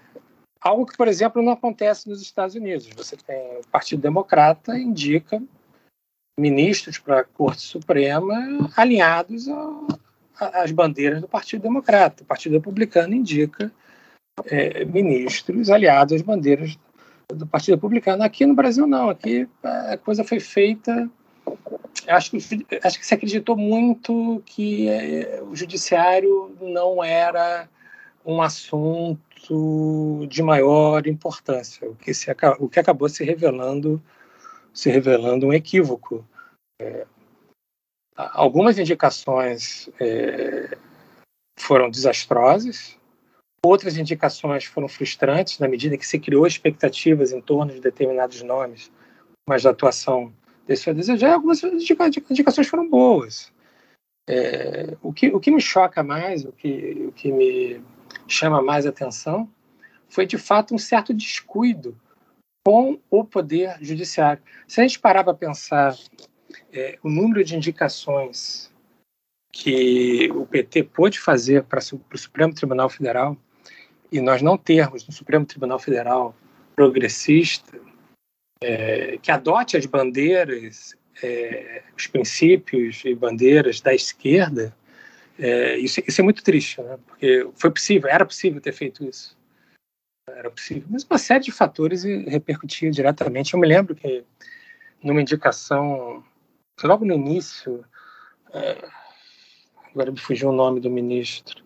algo 0.60 0.84
que, 0.84 0.96
por 0.96 1.08
exemplo, 1.08 1.42
não 1.42 1.52
acontece 1.52 2.08
nos 2.08 2.20
Estados 2.20 2.54
Unidos. 2.54 2.88
Você 2.96 3.16
tem 3.16 3.58
o 3.58 3.66
Partido 3.70 4.02
Democrata 4.02 4.78
indica 4.78 5.42
ministros 6.38 6.98
para 6.98 7.20
a 7.20 7.24
Corte 7.24 7.62
Suprema 7.62 8.36
alinhados 8.76 9.46
às 10.38 10.72
bandeiras 10.72 11.20
do 11.20 11.28
Partido 11.28 11.62
Democrata. 11.62 12.22
O 12.22 12.26
Partido 12.26 12.52
Republicano 12.52 13.14
indica 13.14 13.72
é, 14.46 14.84
ministros 14.84 15.70
aliados 15.70 16.14
às 16.14 16.22
bandeiras 16.22 16.78
do 17.28 17.46
Partido 17.46 17.74
Republicano. 17.74 18.22
Aqui 18.22 18.44
no 18.46 18.54
Brasil, 18.54 18.86
não. 18.86 19.08
Aqui 19.10 19.48
a 19.62 19.96
coisa 19.96 20.24
foi 20.24 20.40
feita 20.40 21.10
acho 22.08 22.30
que, 22.30 22.66
acho 22.82 22.98
que 22.98 23.06
se 23.06 23.14
acreditou 23.14 23.56
muito 23.56 24.42
que 24.46 24.88
é, 24.88 25.42
o 25.42 25.54
judiciário 25.54 26.56
não 26.60 27.02
era 27.02 27.68
um 28.24 28.40
assunto 28.40 30.26
de 30.28 30.42
maior 30.42 31.06
importância, 31.06 31.88
o 31.88 31.94
que, 31.94 32.14
se, 32.14 32.30
o 32.58 32.68
que 32.68 32.80
acabou 32.80 33.08
se 33.08 33.22
revelando 33.24 34.02
se 34.72 34.90
revelando 34.90 35.46
um 35.46 35.52
equívoco. 35.52 36.26
É, 36.80 37.06
algumas 38.16 38.76
indicações 38.76 39.88
é, 40.00 40.76
foram 41.56 41.88
desastrosas, 41.88 42.98
outras 43.64 43.96
indicações 43.96 44.64
foram 44.64 44.88
frustrantes 44.88 45.58
na 45.58 45.68
medida 45.68 45.96
que 45.96 46.06
se 46.06 46.18
criou 46.18 46.46
expectativas 46.46 47.32
em 47.32 47.40
torno 47.40 47.72
de 47.72 47.80
determinados 47.80 48.42
nomes, 48.42 48.90
mas 49.48 49.64
a 49.64 49.70
atuação 49.70 50.32
a 50.68 50.92
desejar, 50.92 51.34
algumas 51.34 51.62
indicações 51.62 52.66
foram 52.66 52.88
boas. 52.88 53.52
É, 54.26 54.96
o, 55.02 55.12
que, 55.12 55.28
o 55.28 55.38
que 55.38 55.50
me 55.50 55.60
choca 55.60 56.02
mais, 56.02 56.44
o 56.44 56.52
que, 56.52 57.04
o 57.08 57.12
que 57.12 57.30
me 57.30 57.82
chama 58.26 58.62
mais 58.62 58.86
atenção, 58.86 59.48
foi 60.08 60.24
de 60.24 60.38
fato 60.38 60.74
um 60.74 60.78
certo 60.78 61.12
descuido 61.12 61.98
com 62.66 62.98
o 63.10 63.24
poder 63.24 63.76
judiciário. 63.82 64.42
Se 64.66 64.80
a 64.80 64.84
gente 64.84 64.98
parar 64.98 65.22
para 65.22 65.34
pensar 65.34 65.94
é, 66.72 66.98
o 67.02 67.10
número 67.10 67.44
de 67.44 67.54
indicações 67.54 68.72
que 69.52 70.30
o 70.32 70.46
PT 70.46 70.84
pôde 70.84 71.20
fazer 71.20 71.64
para 71.64 71.78
o 71.78 72.18
Supremo 72.18 72.54
Tribunal 72.54 72.88
Federal 72.88 73.36
e 74.14 74.20
nós 74.20 74.40
não 74.40 74.56
termos 74.56 75.04
no 75.04 75.12
Supremo 75.12 75.44
Tribunal 75.44 75.80
Federal 75.80 76.36
progressista, 76.76 77.80
é, 78.62 79.18
que 79.18 79.32
adote 79.32 79.76
as 79.76 79.86
bandeiras, 79.86 80.96
é, 81.20 81.82
os 81.98 82.06
princípios 82.06 83.02
e 83.04 83.12
bandeiras 83.12 83.80
da 83.80 83.92
esquerda, 83.92 84.72
é, 85.36 85.76
isso, 85.78 86.00
isso, 86.06 86.20
é 86.20 86.24
muito 86.24 86.44
triste, 86.44 86.80
né? 86.80 86.96
porque 87.08 87.50
foi 87.56 87.72
possível, 87.72 88.08
era 88.08 88.24
possível 88.24 88.60
ter 88.60 88.70
feito 88.70 89.04
isso. 89.04 89.36
Era 90.30 90.48
possível, 90.48 90.84
mas 90.88 91.02
uma 91.02 91.18
série 91.18 91.42
de 91.42 91.50
fatores 91.50 92.04
repercutia 92.04 92.92
diretamente. 92.92 93.52
Eu 93.52 93.60
me 93.60 93.66
lembro 93.66 93.96
que 93.96 94.24
numa 95.02 95.20
indicação, 95.20 96.22
logo 96.84 97.04
no 97.04 97.14
início, 97.14 97.84
é, 98.52 98.88
agora 99.90 100.12
me 100.12 100.20
fugiu 100.20 100.50
o 100.50 100.54
nome 100.54 100.78
do 100.78 100.88
ministro, 100.88 101.63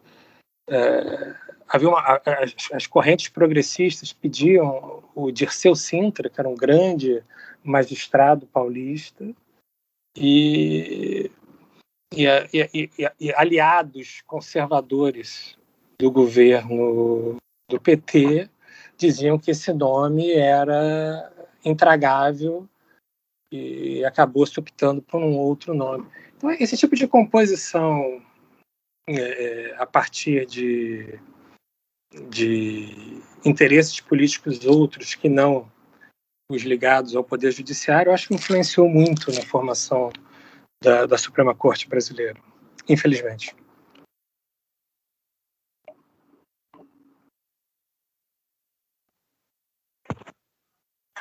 é, 0.69 1.35
havia 1.69 1.89
uma, 1.89 2.21
as, 2.25 2.55
as, 2.73 2.87
correntes 2.87 3.29
progressistas 3.29 4.13
pediam 4.13 5.03
o 5.15 5.31
Dirceu 5.31 5.75
Sintra, 5.75 6.29
que 6.29 6.41
era 6.41 6.49
um 6.49 6.55
grande 6.55 7.23
magistrado 7.63 8.47
paulista, 8.47 9.25
e, 10.17 11.31
e, 12.15 12.27
e, 12.75 12.91
e 13.21 13.33
aliados 13.35 14.23
conservadores 14.27 15.57
do 15.99 16.11
governo 16.11 17.37
do 17.71 17.81
PT 17.81 18.49
diziam 18.97 19.39
que 19.39 19.51
esse 19.51 19.73
nome 19.73 20.33
era 20.33 21.33
intragável 21.65 22.69
e 23.53 24.05
acabou 24.05 24.47
se 24.47 24.59
optando 24.59 25.01
por 25.03 25.23
um 25.23 25.37
outro 25.37 25.75
nome. 25.75 26.07
Então, 26.37 26.51
esse 26.51 26.77
tipo 26.77 26.95
de 26.95 27.07
composição 27.07 28.23
é, 29.09 29.75
a 29.79 29.87
partir 29.87 30.47
de 30.47 31.19
de 32.31 33.23
interesses 33.45 34.01
políticos 34.01 34.65
outros 34.65 35.15
que 35.15 35.29
não 35.29 35.71
os 36.51 36.63
ligados 36.63 37.15
ao 37.15 37.23
Poder 37.23 37.53
Judiciário, 37.53 38.13
acho 38.13 38.29
que 38.29 38.35
influenciou 38.35 38.89
muito 38.89 39.31
na 39.33 39.43
formação 39.43 40.11
da, 40.83 41.05
da 41.05 41.19
Suprema 41.19 41.55
Corte 41.55 41.87
brasileira, 41.87 42.41
infelizmente. 42.89 43.55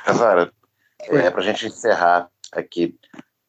Casara, 0.02 0.50
é, 1.00 1.30
para 1.30 1.40
a 1.40 1.44
gente 1.44 1.66
encerrar 1.66 2.30
aqui, 2.50 2.98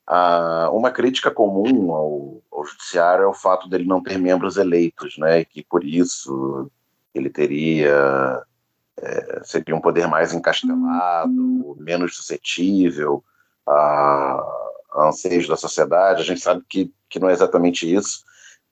uh, 0.09 0.75
uma 0.75 0.91
crítica 0.91 1.29
comum 1.29 1.93
ao, 1.93 2.41
ao, 2.51 2.65
judiciário 2.65 3.23
é 3.23 3.27
o 3.27 3.33
fato 3.33 3.69
dele 3.69 3.85
não 3.85 4.01
ter 4.01 4.17
membros 4.17 4.57
eleitos, 4.57 5.17
né? 5.17 5.45
Que 5.45 5.63
por 5.63 5.83
isso 5.83 6.69
ele 7.13 7.29
teria 7.29 8.43
é, 9.01 9.41
seria 9.43 9.75
um 9.75 9.81
poder 9.81 10.07
mais 10.07 10.33
encastelado, 10.33 11.77
menos 11.79 12.15
suscetível 12.15 13.23
a, 13.65 14.43
a 14.91 15.07
anseios 15.07 15.47
da 15.47 15.55
sociedade. 15.55 16.21
A 16.21 16.25
gente 16.25 16.41
sabe 16.41 16.63
que, 16.67 16.91
que 17.09 17.19
não 17.19 17.29
é 17.29 17.33
exatamente 17.33 17.91
isso. 17.91 18.23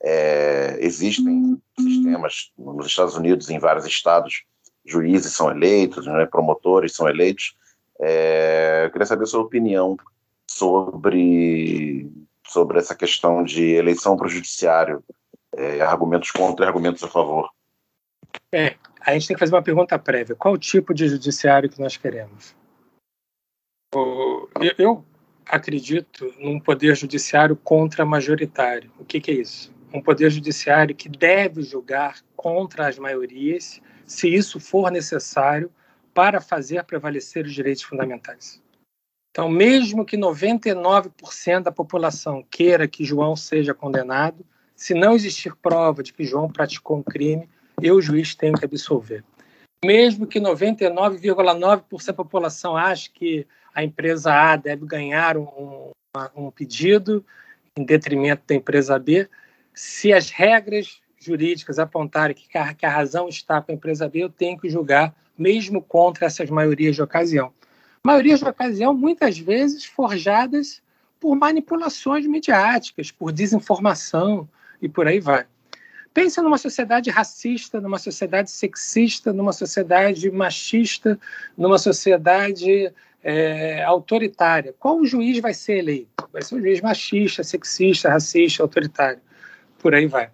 É, 0.03 0.77
existem 0.81 1.59
sistemas 1.80 2.51
nos 2.57 2.85
Estados 2.85 3.15
Unidos, 3.15 3.49
em 3.49 3.57
vários 3.57 3.85
estados, 3.85 4.43
juízes 4.85 5.34
são 5.34 5.49
eleitos, 5.49 6.05
né, 6.05 6.26
promotores 6.26 6.95
são 6.95 7.07
eleitos. 7.09 7.55
É, 7.99 8.84
eu 8.85 8.91
queria 8.91 9.07
saber 9.07 9.23
a 9.23 9.27
sua 9.27 9.41
opinião 9.41 9.97
sobre, 10.49 12.09
sobre 12.47 12.79
essa 12.79 12.95
questão 12.95 13.43
de 13.43 13.71
eleição 13.71 14.15
para 14.15 14.27
o 14.27 14.29
judiciário, 14.29 15.03
é, 15.55 15.81
argumentos 15.81 16.31
contra 16.31 16.65
e 16.65 16.67
argumentos 16.67 17.03
a 17.03 17.07
favor. 17.07 17.49
É, 18.51 18.75
a 19.01 19.13
gente 19.13 19.27
tem 19.27 19.35
que 19.35 19.39
fazer 19.39 19.53
uma 19.53 19.63
pergunta 19.63 19.97
prévia. 19.97 20.35
Qual 20.35 20.53
o 20.53 20.57
tipo 20.57 20.93
de 20.93 21.07
judiciário 21.07 21.69
que 21.69 21.79
nós 21.79 21.97
queremos? 21.97 22.55
Eu 24.77 25.03
acredito 25.45 26.33
num 26.39 26.59
poder 26.59 26.95
judiciário 26.95 27.55
contra-majoritário. 27.55 28.91
O 28.99 29.05
que, 29.05 29.19
que 29.19 29.31
é 29.31 29.35
isso? 29.35 29.73
Um 29.93 30.01
poder 30.01 30.29
judiciário 30.29 30.95
que 30.95 31.07
deve 31.07 31.61
julgar 31.61 32.19
contra 32.35 32.87
as 32.87 32.99
maiorias, 32.99 33.81
se 34.05 34.27
isso 34.27 34.59
for 34.59 34.91
necessário, 34.91 35.71
para 36.13 36.41
fazer 36.41 36.83
prevalecer 36.83 37.45
os 37.45 37.53
direitos 37.53 37.83
fundamentais. 37.83 38.61
Então, 39.38 39.47
mesmo 39.47 40.03
que 40.03 40.18
99% 40.18 41.61
da 41.61 41.72
população 41.72 42.43
queira 42.49 42.88
que 42.88 43.05
João 43.05 43.35
seja 43.35 43.72
condenado, 43.72 44.43
se 44.76 44.95
não 44.95 45.14
existir 45.14 45.55
prova 45.55 46.01
de 46.01 46.11
que 46.11 46.23
João 46.23 46.49
praticou 46.49 46.97
um 46.97 47.03
crime, 47.03 47.47
eu, 47.80 48.01
juiz, 48.01 48.34
tenho 48.34 48.55
que 48.57 48.65
absolver. 48.65 49.23
Mesmo 49.85 50.26
que 50.26 50.39
99,9% 50.39 52.07
da 52.07 52.14
população 52.14 52.76
ache 52.76 53.11
que 53.11 53.45
a 53.76 53.84
empresa 53.84 54.34
A 54.34 54.55
deve 54.55 54.88
ganhar 54.88 55.38
um, 55.38 55.91
um 56.35 56.49
pedido 56.49 57.23
em 57.77 57.85
detrimento 57.85 58.41
da 58.47 58.55
empresa 58.55 58.97
B, 58.97 59.30
se 59.72 60.11
as 60.11 60.31
regras 60.31 60.99
jurídicas 61.15 61.77
apontarem 61.77 62.35
que 62.35 62.47
que 62.47 62.85
a 62.88 62.89
razão 62.89 63.30
está 63.30 63.61
com 63.61 63.72
a 63.72 63.76
empresa 63.76 64.09
B, 64.09 64.23
eu 64.23 64.30
tenho 64.30 64.57
que 64.57 64.68
julgar, 64.68 65.14
mesmo 65.38 65.80
contra 65.80 66.26
essas 66.26 66.49
maiorias 66.49 66.95
de 66.95 67.03
ocasião. 67.03 67.53
Maiorias 68.07 68.39
de 68.39 68.45
ocasião, 68.45 68.93
muitas 68.93 69.38
vezes, 69.38 69.84
forjadas 69.84 70.81
por 71.19 71.35
manipulações 71.35 72.25
midiáticas, 72.25 73.11
por 73.11 73.34
desinformação 73.34 74.47
e 74.81 74.88
por 74.88 75.09
aí 75.09 75.19
vai. 75.19 75.45
Pensa 76.13 76.41
numa 76.41 76.57
sociedade 76.57 77.09
racista, 77.09 77.81
numa 77.81 77.99
sociedade 77.99 78.49
sexista, 78.49 79.34
numa 79.34 79.51
sociedade 79.51 80.31
machista, 80.31 81.19
numa 81.57 81.77
sociedade 81.77 82.93
é, 83.21 83.84
autoritária. 83.84 84.73
Qual 84.79 85.05
juiz 85.05 85.41
vai 85.41 85.53
ser 85.53 85.79
eleito? 85.79 86.29
Vai 86.31 86.41
ser 86.43 86.55
um 86.55 86.61
juiz 86.61 86.79
machista, 86.79 87.43
sexista, 87.43 88.07
racista, 88.07 88.63
autoritário. 88.63 89.19
Por 89.79 89.93
aí 89.93 90.07
vai. 90.07 90.29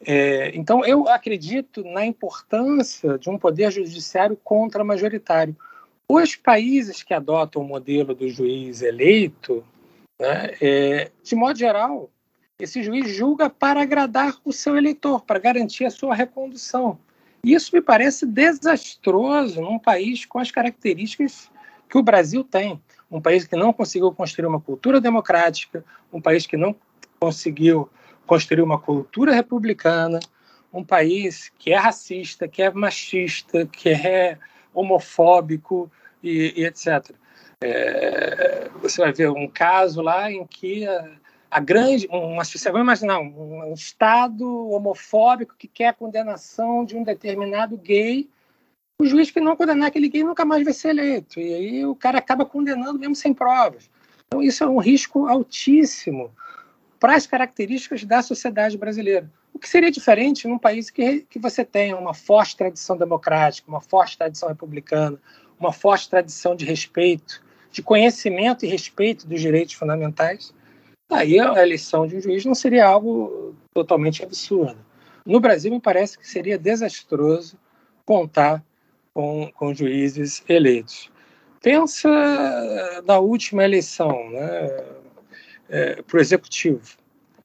É, 0.00 0.50
então, 0.54 0.82
eu 0.82 1.06
acredito 1.06 1.84
na 1.84 2.06
importância 2.06 3.18
de 3.18 3.28
um 3.28 3.36
poder 3.36 3.70
judiciário 3.70 4.34
contra-majoritário. 4.42 5.54
Os 6.08 6.36
países 6.36 7.02
que 7.02 7.14
adotam 7.14 7.62
o 7.62 7.66
modelo 7.66 8.14
do 8.14 8.28
juiz 8.28 8.82
eleito, 8.82 9.64
né, 10.20 10.50
é, 10.60 11.10
de 11.22 11.34
modo 11.34 11.58
geral, 11.58 12.10
esse 12.58 12.82
juiz 12.82 13.10
julga 13.10 13.50
para 13.50 13.82
agradar 13.82 14.36
o 14.44 14.52
seu 14.52 14.76
eleitor, 14.76 15.24
para 15.24 15.38
garantir 15.38 15.84
a 15.84 15.90
sua 15.90 16.14
recondução. 16.14 16.98
Isso 17.44 17.74
me 17.74 17.82
parece 17.82 18.24
desastroso 18.24 19.60
num 19.60 19.78
país 19.78 20.24
com 20.24 20.38
as 20.38 20.50
características 20.50 21.50
que 21.88 21.98
o 21.98 22.02
Brasil 22.02 22.44
tem. 22.44 22.80
Um 23.10 23.20
país 23.20 23.46
que 23.46 23.56
não 23.56 23.72
conseguiu 23.72 24.12
construir 24.12 24.46
uma 24.46 24.60
cultura 24.60 25.00
democrática, 25.00 25.84
um 26.12 26.20
país 26.20 26.46
que 26.46 26.56
não 26.56 26.74
conseguiu 27.18 27.90
construir 28.26 28.62
uma 28.62 28.78
cultura 28.78 29.34
republicana, 29.34 30.20
um 30.72 30.84
país 30.84 31.52
que 31.58 31.72
é 31.72 31.76
racista, 31.76 32.46
que 32.46 32.62
é 32.62 32.70
machista, 32.70 33.66
que 33.66 33.88
é 33.90 34.38
homofóbico 34.74 35.90
e, 36.22 36.54
e 36.56 36.64
etc. 36.64 37.10
É, 37.60 38.68
você 38.80 39.00
vai 39.00 39.12
ver 39.12 39.30
um 39.30 39.46
caso 39.48 40.02
lá 40.02 40.30
em 40.30 40.46
que 40.46 40.86
a 41.50 41.60
grande, 41.60 42.08
uma, 42.10 42.44
você 42.44 42.72
vai 42.72 42.80
imaginar 42.80 43.20
um, 43.20 43.70
um 43.70 43.74
Estado 43.74 44.70
homofóbico 44.70 45.54
que 45.56 45.68
quer 45.68 45.88
a 45.88 45.92
condenação 45.92 46.84
de 46.84 46.96
um 46.96 47.04
determinado 47.04 47.76
gay, 47.76 48.28
o 48.98 49.04
juiz 49.04 49.30
que 49.30 49.40
não 49.40 49.56
condenar 49.56 49.88
aquele 49.88 50.08
gay 50.08 50.24
nunca 50.24 50.44
mais 50.44 50.64
vai 50.64 50.72
ser 50.72 50.90
eleito. 50.90 51.38
E 51.38 51.54
aí 51.54 51.86
o 51.86 51.94
cara 51.94 52.18
acaba 52.18 52.46
condenando 52.46 52.98
mesmo 52.98 53.14
sem 53.14 53.34
provas. 53.34 53.90
Então 54.26 54.42
isso 54.42 54.64
é 54.64 54.66
um 54.66 54.78
risco 54.78 55.26
altíssimo 55.26 56.32
para 57.02 57.16
as 57.16 57.26
características 57.26 58.04
da 58.04 58.22
sociedade 58.22 58.78
brasileira. 58.78 59.28
O 59.52 59.58
que 59.58 59.68
seria 59.68 59.90
diferente 59.90 60.46
num 60.46 60.56
país 60.56 60.88
que, 60.88 61.22
que 61.28 61.36
você 61.36 61.64
tenha 61.64 61.96
uma 61.96 62.14
forte 62.14 62.56
tradição 62.56 62.96
democrática, 62.96 63.68
uma 63.68 63.80
forte 63.80 64.16
tradição 64.16 64.48
republicana, 64.48 65.18
uma 65.58 65.72
forte 65.72 66.08
tradição 66.08 66.54
de 66.54 66.64
respeito, 66.64 67.42
de 67.72 67.82
conhecimento 67.82 68.64
e 68.64 68.68
respeito 68.68 69.26
dos 69.26 69.40
direitos 69.40 69.74
fundamentais, 69.74 70.54
aí 71.10 71.40
a 71.40 71.60
eleição 71.60 72.06
de 72.06 72.18
um 72.18 72.20
juiz 72.20 72.44
não 72.44 72.54
seria 72.54 72.86
algo 72.86 73.52
totalmente 73.74 74.22
absurdo. 74.22 74.78
No 75.26 75.40
Brasil, 75.40 75.72
me 75.72 75.80
parece 75.80 76.16
que 76.16 76.28
seria 76.28 76.56
desastroso 76.56 77.58
contar 78.06 78.62
com, 79.12 79.50
com 79.56 79.74
juízes 79.74 80.44
eleitos. 80.48 81.10
Pensa 81.60 82.08
na 83.04 83.18
última 83.18 83.64
eleição 83.64 84.30
né, 84.30 85.01
é, 85.72 86.02
para 86.02 86.18
o 86.18 86.20
executivo. 86.20 86.82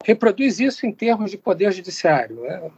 Reproduz 0.04 0.60
isso 0.60 0.86
em 0.86 0.91
termos 0.91 1.32
de 1.32 1.38
poder 1.38 1.72
judiciário. 1.72 2.41
Né? 2.41 2.70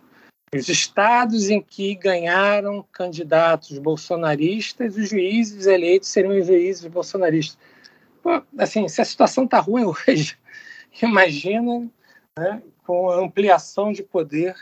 Os 0.56 0.70
estados 0.70 1.50
em 1.50 1.60
que 1.60 1.96
ganharam 1.96 2.86
candidatos 2.92 3.78
bolsonaristas, 3.80 4.96
os 4.96 5.10
juízes 5.10 5.66
eleitos 5.66 6.10
seriam 6.10 6.38
os 6.38 6.46
juízes 6.46 6.86
bolsonaristas. 6.86 7.58
Pô, 8.22 8.42
assim, 8.58 8.88
se 8.88 9.02
a 9.02 9.06
situação 9.06 9.46
está 9.46 9.60
ruim 9.60 9.86
hoje, 10.08 10.38
imagina 11.02 11.90
né, 12.38 12.62
com 12.86 13.10
a 13.10 13.20
ampliação 13.20 13.92
de 13.92 14.04
poder 14.04 14.56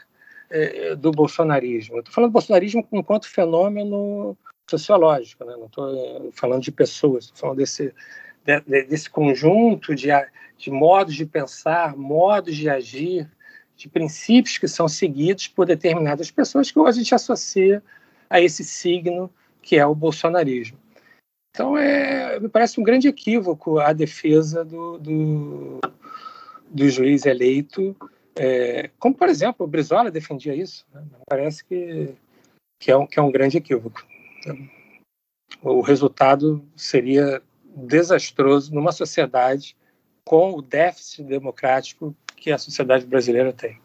é, 0.49 0.95
do 0.95 1.11
bolsonarismo. 1.11 1.99
Estou 1.99 2.13
falando 2.13 2.31
do 2.31 2.33
bolsonarismo 2.33 2.87
enquanto 2.93 3.29
fenômeno 3.29 4.37
sociológico, 4.69 5.45
né? 5.45 5.55
não 5.57 5.65
estou 5.65 5.93
é, 5.93 6.31
falando 6.33 6.61
de 6.61 6.71
pessoas, 6.71 7.25
estou 7.25 7.39
falando 7.39 7.57
desse, 7.57 7.85
de, 7.87 7.93
desse 8.65 9.09
conjunto 9.09 9.93
de, 9.93 10.07
de 10.57 10.71
modos 10.71 11.15
de 11.15 11.25
pensar, 11.25 11.95
modos 11.97 12.55
de 12.55 12.69
agir, 12.69 13.29
de 13.75 13.89
princípios 13.89 14.57
que 14.57 14.67
são 14.67 14.87
seguidos 14.87 15.47
por 15.47 15.65
determinadas 15.65 16.31
pessoas 16.31 16.71
que 16.71 16.79
hoje 16.79 16.99
a 16.99 17.03
gente 17.03 17.15
associa 17.15 17.83
a 18.29 18.41
esse 18.41 18.63
signo 18.63 19.29
que 19.61 19.77
é 19.77 19.85
o 19.85 19.93
bolsonarismo. 19.93 20.77
Então, 21.53 21.77
é, 21.77 22.39
me 22.39 22.47
parece 22.47 22.79
um 22.79 22.83
grande 22.83 23.07
equívoco 23.07 23.79
a 23.79 23.91
defesa 23.91 24.63
do, 24.63 24.97
do, 24.97 25.79
do 26.69 26.89
juiz 26.89 27.25
eleito, 27.25 27.95
é, 28.35 28.91
como, 28.99 29.15
por 29.15 29.27
exemplo, 29.27 29.65
o 29.65 29.69
Brizola 29.69 30.11
defendia 30.11 30.55
isso. 30.55 30.85
Né? 30.93 31.03
Parece 31.27 31.65
que, 31.65 32.13
que, 32.79 32.91
é 32.91 32.97
um, 32.97 33.07
que 33.07 33.19
é 33.19 33.21
um 33.21 33.31
grande 33.31 33.57
equívoco. 33.57 34.05
O 35.61 35.81
resultado 35.81 36.63
seria 36.75 37.41
desastroso 37.85 38.73
numa 38.73 38.91
sociedade 38.91 39.75
com 40.25 40.53
o 40.53 40.61
déficit 40.61 41.23
democrático 41.23 42.15
que 42.35 42.51
a 42.51 42.57
sociedade 42.57 43.05
brasileira 43.05 43.53
tem. 43.53 43.79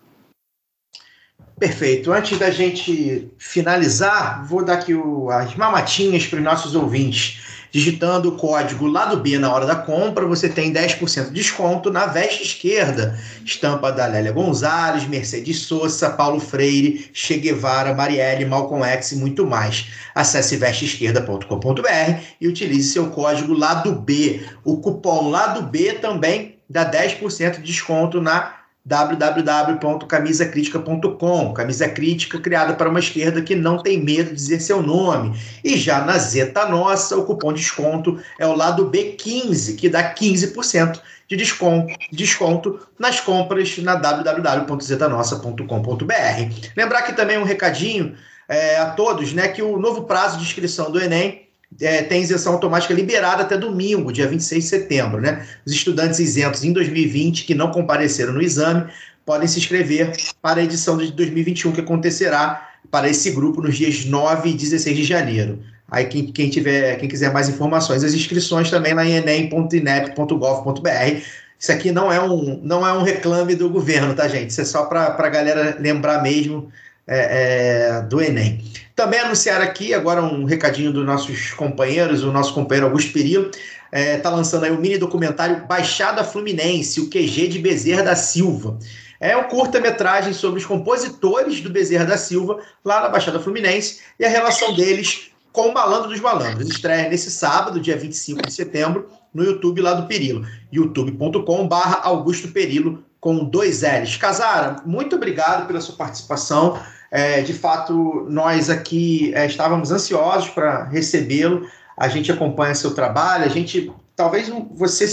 Perfeito. 1.58 2.12
Antes 2.12 2.38
da 2.38 2.50
gente 2.50 3.30
finalizar, 3.38 4.44
vou 4.46 4.64
dar 4.64 4.74
aqui 4.74 4.94
o, 4.94 5.30
as 5.30 5.54
mamatinhas 5.54 6.26
para 6.26 6.38
os 6.38 6.44
nossos 6.44 6.74
ouvintes. 6.74 7.61
Digitando 7.72 8.28
o 8.28 8.36
código 8.36 8.86
lado 8.86 9.16
B 9.16 9.38
na 9.38 9.50
hora 9.50 9.64
da 9.64 9.74
compra, 9.74 10.26
você 10.26 10.46
tem 10.46 10.70
10% 10.70 11.28
de 11.28 11.32
desconto 11.32 11.90
na 11.90 12.04
veste 12.04 12.42
esquerda. 12.42 13.18
Estampa 13.46 13.90
da 13.90 14.06
Lélia 14.06 14.30
Gonzalez, 14.30 15.08
Mercedes 15.08 15.60
Sosa, 15.60 16.10
Paulo 16.10 16.38
Freire, 16.38 17.10
Che 17.14 17.38
Guevara, 17.38 17.94
Marielle, 17.94 18.44
Malcolm 18.44 18.84
X 18.84 19.12
e 19.12 19.16
muito 19.16 19.46
mais. 19.46 19.86
Acesse 20.14 20.58
vesteesquerda.com.br 20.58 22.20
e 22.38 22.46
utilize 22.46 22.92
seu 22.92 23.06
código 23.06 23.54
lado 23.54 23.92
B. 23.92 24.44
O 24.62 24.76
cupom 24.76 25.30
lado 25.30 25.62
B 25.62 25.94
também 25.94 26.58
dá 26.68 26.84
10% 26.84 27.52
de 27.52 27.62
desconto 27.62 28.20
na 28.20 28.61
www.camisacritica.com. 28.84 31.54
Camisa 31.54 31.88
crítica 31.88 32.40
criada 32.40 32.74
para 32.74 32.90
uma 32.90 32.98
esquerda 32.98 33.40
que 33.40 33.54
não 33.54 33.78
tem 33.78 34.02
medo 34.02 34.30
de 34.30 34.36
dizer 34.36 34.58
seu 34.60 34.82
nome. 34.82 35.38
E 35.62 35.76
já 35.76 36.04
na 36.04 36.18
Zeta 36.18 36.66
Nossa, 36.66 37.16
o 37.16 37.24
cupom 37.24 37.52
de 37.52 37.60
desconto 37.60 38.20
é 38.38 38.46
o 38.46 38.56
lado 38.56 38.90
B15, 38.90 39.76
que 39.76 39.88
dá 39.88 40.12
15% 40.14 41.00
de 41.28 41.36
desconto, 41.36 41.94
desconto 42.10 42.80
nas 42.98 43.20
compras 43.20 43.78
na 43.78 43.94
www.zetanossa.com.br. 43.94 46.72
Lembrar 46.76 47.02
que 47.02 47.12
também 47.12 47.38
um 47.38 47.44
recadinho 47.44 48.16
é, 48.48 48.78
a 48.78 48.86
todos, 48.90 49.32
né, 49.32 49.46
que 49.48 49.62
o 49.62 49.78
novo 49.78 50.02
prazo 50.02 50.38
de 50.38 50.44
inscrição 50.44 50.90
do 50.90 51.00
Enem 51.00 51.42
é, 51.80 52.02
tem 52.02 52.22
isenção 52.22 52.54
automática 52.54 52.92
liberada 52.92 53.42
até 53.42 53.56
domingo, 53.56 54.12
dia 54.12 54.26
26 54.26 54.64
de 54.64 54.70
setembro. 54.70 55.20
Né? 55.20 55.46
Os 55.64 55.72
estudantes 55.72 56.18
isentos 56.18 56.64
em 56.64 56.72
2020 56.72 57.44
que 57.44 57.54
não 57.54 57.70
compareceram 57.70 58.32
no 58.32 58.42
exame 58.42 58.90
podem 59.24 59.46
se 59.46 59.58
inscrever 59.58 60.12
para 60.40 60.60
a 60.60 60.64
edição 60.64 60.96
de 60.96 61.12
2021 61.12 61.72
que 61.72 61.80
acontecerá 61.80 62.68
para 62.90 63.08
esse 63.08 63.30
grupo 63.30 63.62
nos 63.62 63.76
dias 63.76 64.04
9 64.04 64.50
e 64.50 64.54
16 64.54 64.96
de 64.96 65.04
janeiro. 65.04 65.60
Aí 65.90 66.06
quem, 66.06 66.26
quem 66.26 66.48
tiver, 66.48 66.96
quem 66.96 67.08
quiser 67.08 67.32
mais 67.32 67.48
informações, 67.48 68.02
as 68.02 68.14
inscrições 68.14 68.70
também 68.70 68.92
em 68.92 69.16
enem.inep.gov.br. 69.16 71.22
Isso 71.58 71.70
aqui 71.70 71.92
não 71.92 72.10
é 72.10 72.20
um 72.20 72.60
não 72.62 72.86
é 72.86 72.92
um 72.92 73.02
reclame 73.02 73.54
do 73.54 73.70
governo, 73.70 74.14
tá, 74.14 74.26
gente? 74.26 74.50
Isso 74.50 74.62
é 74.62 74.64
só 74.64 74.86
para 74.86 75.16
a 75.16 75.28
galera 75.28 75.76
lembrar 75.78 76.22
mesmo 76.22 76.68
é, 77.06 77.98
é, 77.98 78.02
do 78.02 78.20
Enem. 78.20 78.62
Também 78.94 79.20
anunciar 79.20 79.60
aqui, 79.60 79.94
agora 79.94 80.22
um 80.22 80.44
recadinho 80.44 80.92
dos 80.92 81.04
nossos 81.04 81.52
companheiros, 81.52 82.22
o 82.22 82.32
nosso 82.32 82.54
companheiro 82.54 82.86
Augusto 82.86 83.12
Perillo 83.12 83.46
está 83.46 83.60
é, 83.92 84.16
tá 84.18 84.30
lançando 84.30 84.64
aí 84.64 84.70
o 84.70 84.74
um 84.74 84.80
mini 84.80 84.96
documentário 84.98 85.66
Baixada 85.66 86.24
Fluminense, 86.24 87.00
o 87.00 87.10
QG 87.10 87.48
de 87.48 87.58
Bezerra 87.58 88.02
da 88.02 88.16
Silva. 88.16 88.78
É 89.20 89.36
um 89.36 89.44
curta-metragem 89.44 90.32
sobre 90.32 90.58
os 90.58 90.66
compositores 90.66 91.60
do 91.60 91.70
Bezerra 91.70 92.04
da 92.04 92.16
Silva, 92.16 92.58
lá 92.84 93.02
na 93.02 93.08
Baixada 93.08 93.38
Fluminense, 93.38 94.00
e 94.18 94.24
a 94.24 94.28
relação 94.28 94.74
deles 94.74 95.30
com 95.52 95.68
o 95.68 95.74
Malandro 95.74 96.08
dos 96.08 96.20
Malandros. 96.20 96.68
Estreia 96.68 97.08
nesse 97.08 97.30
sábado, 97.30 97.78
dia 97.78 97.96
25 97.96 98.42
de 98.46 98.52
setembro, 98.52 99.08
no 99.32 99.44
YouTube 99.44 99.80
lá 99.80 99.94
do 99.94 100.06
Perilo, 100.06 100.46
youtube.com.br 100.72 101.98
Augusto 102.02 102.48
Perilo, 102.48 103.04
com 103.22 103.44
dois 103.44 103.82
L's. 103.82 104.16
Casara, 104.16 104.82
muito 104.84 105.14
obrigado 105.14 105.68
pela 105.68 105.80
sua 105.80 105.94
participação. 105.94 106.76
É, 107.08 107.40
de 107.40 107.54
fato, 107.54 108.26
nós 108.28 108.68
aqui 108.68 109.32
é, 109.36 109.46
estávamos 109.46 109.92
ansiosos 109.92 110.50
para 110.50 110.86
recebê-lo. 110.86 111.68
A 111.96 112.08
gente 112.08 112.32
acompanha 112.32 112.74
seu 112.74 112.92
trabalho. 112.94 113.44
A 113.44 113.48
gente, 113.48 113.92
talvez 114.16 114.50
você 114.72 115.06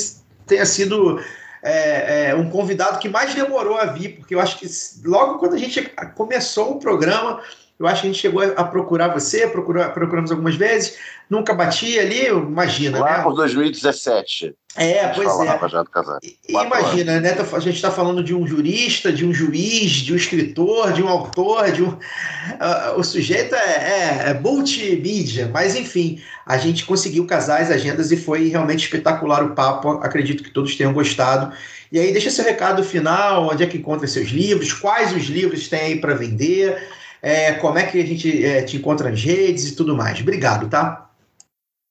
tenha 0.48 0.66
sido 0.66 1.22
é, 1.62 2.30
é, 2.30 2.36
um 2.36 2.50
convidado 2.50 2.98
que 2.98 3.08
mais 3.08 3.36
demorou 3.36 3.78
a 3.78 3.86
vir, 3.86 4.18
porque 4.18 4.34
eu 4.34 4.40
acho 4.40 4.58
que 4.58 4.68
logo 5.06 5.38
quando 5.38 5.54
a 5.54 5.60
gente 5.60 5.80
começou 6.16 6.72
o 6.72 6.80
programa, 6.80 7.40
eu 7.80 7.88
acho 7.88 8.02
que 8.02 8.08
a 8.08 8.12
gente 8.12 8.22
chegou 8.22 8.44
a 8.44 8.64
procurar 8.66 9.08
você, 9.08 9.48
procurou, 9.48 9.90
procuramos 9.92 10.32
algumas 10.32 10.56
vezes, 10.56 10.98
nunca 11.30 11.54
batia 11.54 12.02
ali, 12.02 12.28
imagina. 12.28 13.00
Lá 13.00 13.20
né? 13.20 13.24
por 13.24 13.34
2017. 13.36 14.54
É, 14.76 15.08
pois 15.08 15.40
é. 15.40 15.70
Já 15.70 15.84
do 15.84 15.90
casar. 15.90 16.20
Imagina, 16.48 17.22
né? 17.22 17.38
A 17.54 17.60
gente 17.60 17.76
está 17.76 17.90
falando 17.90 18.22
de 18.22 18.36
um 18.36 18.46
jurista, 18.46 19.14
de 19.14 19.26
um 19.26 19.34
juiz, 19.34 19.92
de 19.92 20.12
um 20.12 20.18
escritor, 20.18 20.92
de 20.92 21.02
um 21.02 21.08
autor, 21.08 21.72
de 21.72 21.82
um. 21.82 21.88
Uh, 21.88 22.98
o 22.98 23.04
sujeito 23.04 23.56
é, 23.56 23.60
é, 23.60 24.30
é 24.30 24.34
multimídia, 24.34 25.50
mas 25.52 25.74
enfim, 25.74 26.22
a 26.46 26.58
gente 26.58 26.86
conseguiu 26.86 27.26
casar 27.26 27.62
as 27.62 27.72
agendas 27.72 28.12
e 28.12 28.18
foi 28.18 28.50
realmente 28.50 28.84
espetacular 28.84 29.42
o 29.42 29.56
papo. 29.56 29.92
Acredito 30.04 30.44
que 30.44 30.52
todos 30.52 30.76
tenham 30.76 30.92
gostado. 30.92 31.56
E 31.92 31.98
aí, 31.98 32.12
deixa 32.12 32.30
seu 32.30 32.44
recado 32.44 32.84
final, 32.84 33.50
onde 33.50 33.64
é 33.64 33.68
que 33.68 33.78
encontra 33.78 34.06
seus 34.06 34.30
livros, 34.30 34.74
quais 34.74 35.16
os 35.16 35.24
livros 35.24 35.68
tem 35.70 35.80
aí 35.80 36.02
para 36.02 36.14
vender 36.14 36.99
é, 37.22 37.54
como 37.54 37.78
é 37.78 37.86
que 37.86 38.02
a 38.02 38.06
gente 38.06 38.46
é, 38.46 38.64
te 38.64 38.78
encontra 38.78 39.10
nas 39.10 39.24
redes 39.24 39.70
e 39.70 39.76
tudo 39.76 39.96
mais. 39.96 40.20
Obrigado, 40.22 40.70
tá? 40.70 41.10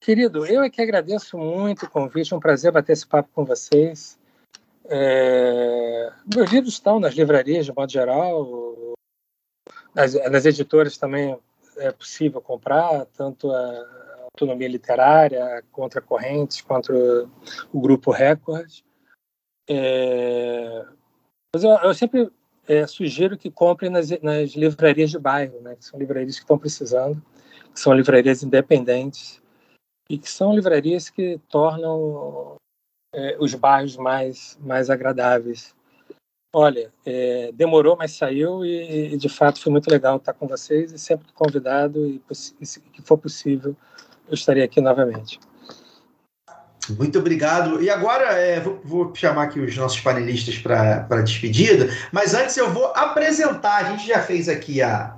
Querido, 0.00 0.46
eu 0.46 0.62
é 0.62 0.70
que 0.70 0.80
agradeço 0.80 1.36
muito 1.36 1.86
o 1.86 1.90
convite, 1.90 2.32
é 2.32 2.36
um 2.36 2.40
prazer 2.40 2.72
bater 2.72 2.92
esse 2.92 3.06
papo 3.06 3.28
com 3.34 3.44
vocês. 3.44 4.18
É, 4.86 6.12
meus 6.34 6.50
livros 6.50 6.74
estão 6.74 6.98
nas 6.98 7.14
livrarias, 7.14 7.66
de 7.66 7.74
modo 7.74 7.92
geral, 7.92 8.94
nas, 9.94 10.14
nas 10.30 10.46
editoras 10.46 10.96
também 10.96 11.36
é 11.76 11.92
possível 11.92 12.40
comprar, 12.40 13.06
tanto 13.16 13.50
a 13.52 14.26
Autonomia 14.32 14.68
Literária, 14.68 15.62
Contra 15.72 16.00
Correntes, 16.00 16.60
contra 16.60 16.94
o 17.72 17.80
Grupo 17.80 18.10
Record. 18.10 18.70
É, 19.68 20.86
mas 21.54 21.64
eu, 21.64 21.70
eu 21.70 21.94
sempre 21.94 22.30
é, 22.68 22.86
sugiro 22.86 23.36
que 23.36 23.50
comprem 23.50 23.90
nas, 23.90 24.10
nas, 24.20 24.50
livrarias 24.50 25.10
de 25.10 25.18
bairro, 25.18 25.60
né, 25.62 25.74
que 25.74 25.84
são 25.84 25.98
livrarias 25.98 26.36
que 26.36 26.42
estão 26.42 26.58
precisando, 26.58 27.20
que 27.72 27.80
são 27.80 27.94
livrarias 27.94 28.42
independentes 28.42 29.42
e 30.08 30.18
que 30.18 30.30
são 30.30 30.54
livrarias 30.54 31.08
que 31.08 31.40
tornam 31.48 32.56
é, 33.14 33.36
os 33.40 33.54
bairros 33.54 33.96
mais, 33.96 34.58
mais 34.60 34.90
agradáveis. 34.90 35.74
Olha, 36.54 36.92
é, 37.04 37.52
demorou, 37.52 37.96
mas 37.96 38.12
saiu 38.12 38.64
e, 38.64 39.14
e, 39.14 39.16
de 39.16 39.28
fato 39.28 39.60
foi 39.60 39.72
muito 39.72 39.90
legal 39.90 40.16
estar 40.16 40.32
com 40.32 40.46
vocês 40.46 40.92
e 40.92 40.98
sempre 40.98 41.30
convidado 41.32 42.06
e, 42.06 42.22
se 42.34 42.80
que 42.80 43.02
for 43.02 43.18
possível 43.18 43.76
eu 44.26 44.34
estarei 44.34 44.62
aqui 44.62 44.80
novamente. 44.80 45.38
Muito 46.96 47.18
obrigado. 47.18 47.82
E 47.82 47.90
agora 47.90 48.24
é, 48.32 48.60
vou, 48.60 48.80
vou, 48.84 49.14
chamar 49.14 49.44
aqui 49.44 49.60
os 49.60 49.76
nossos 49.76 50.00
panelistas 50.00 50.58
para 50.58 51.22
despedida, 51.22 51.88
mas 52.12 52.34
antes 52.34 52.56
eu 52.56 52.72
vou 52.72 52.86
apresentar. 52.94 53.84
A 53.84 53.90
gente 53.90 54.06
já 54.06 54.20
fez 54.20 54.48
aqui 54.48 54.80
a, 54.82 55.14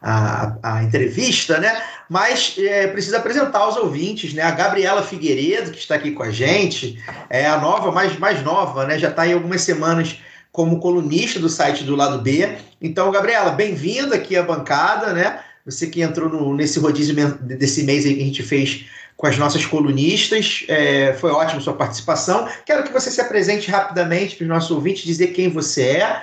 a, 0.00 0.56
a 0.62 0.82
entrevista, 0.82 1.58
né? 1.58 1.82
Mas 2.08 2.56
é, 2.58 2.86
precisa 2.88 3.16
apresentar 3.16 3.66
os 3.66 3.76
ouvintes, 3.76 4.34
né? 4.34 4.42
A 4.42 4.50
Gabriela 4.50 5.02
Figueiredo, 5.02 5.70
que 5.70 5.78
está 5.78 5.94
aqui 5.94 6.10
com 6.10 6.22
a 6.22 6.30
gente, 6.30 7.02
é 7.30 7.46
a 7.46 7.58
nova, 7.58 7.90
mais, 7.90 8.18
mais 8.18 8.42
nova, 8.42 8.86
né? 8.86 8.98
Já 8.98 9.08
está 9.08 9.26
em 9.26 9.32
algumas 9.32 9.62
semanas 9.62 10.20
como 10.52 10.78
colunista 10.78 11.40
do 11.40 11.48
site 11.48 11.82
do 11.84 11.96
Lado 11.96 12.20
B. 12.20 12.56
Então, 12.80 13.10
Gabriela, 13.10 13.50
bem-vinda 13.50 14.14
aqui 14.14 14.36
à 14.36 14.42
bancada, 14.42 15.12
né? 15.12 15.40
Você 15.64 15.86
que 15.86 16.02
entrou 16.02 16.28
no, 16.28 16.54
nesse 16.54 16.78
rodízio 16.78 17.14
desse 17.40 17.84
mês 17.84 18.04
aí 18.04 18.14
que 18.14 18.22
a 18.22 18.26
gente 18.26 18.42
fez 18.42 18.84
com 19.16 19.26
as 19.26 19.38
nossas 19.38 19.64
colunistas. 19.64 20.64
É, 20.68 21.14
foi 21.14 21.30
ótimo 21.30 21.60
sua 21.60 21.74
participação. 21.74 22.48
Quero 22.64 22.84
que 22.84 22.92
você 22.92 23.10
se 23.10 23.20
apresente 23.20 23.70
rapidamente 23.70 24.36
para 24.36 24.44
os 24.44 24.48
nossos 24.48 24.70
ouvintes, 24.70 25.04
dizer 25.04 25.28
quem 25.28 25.48
você 25.48 25.82
é 25.82 26.22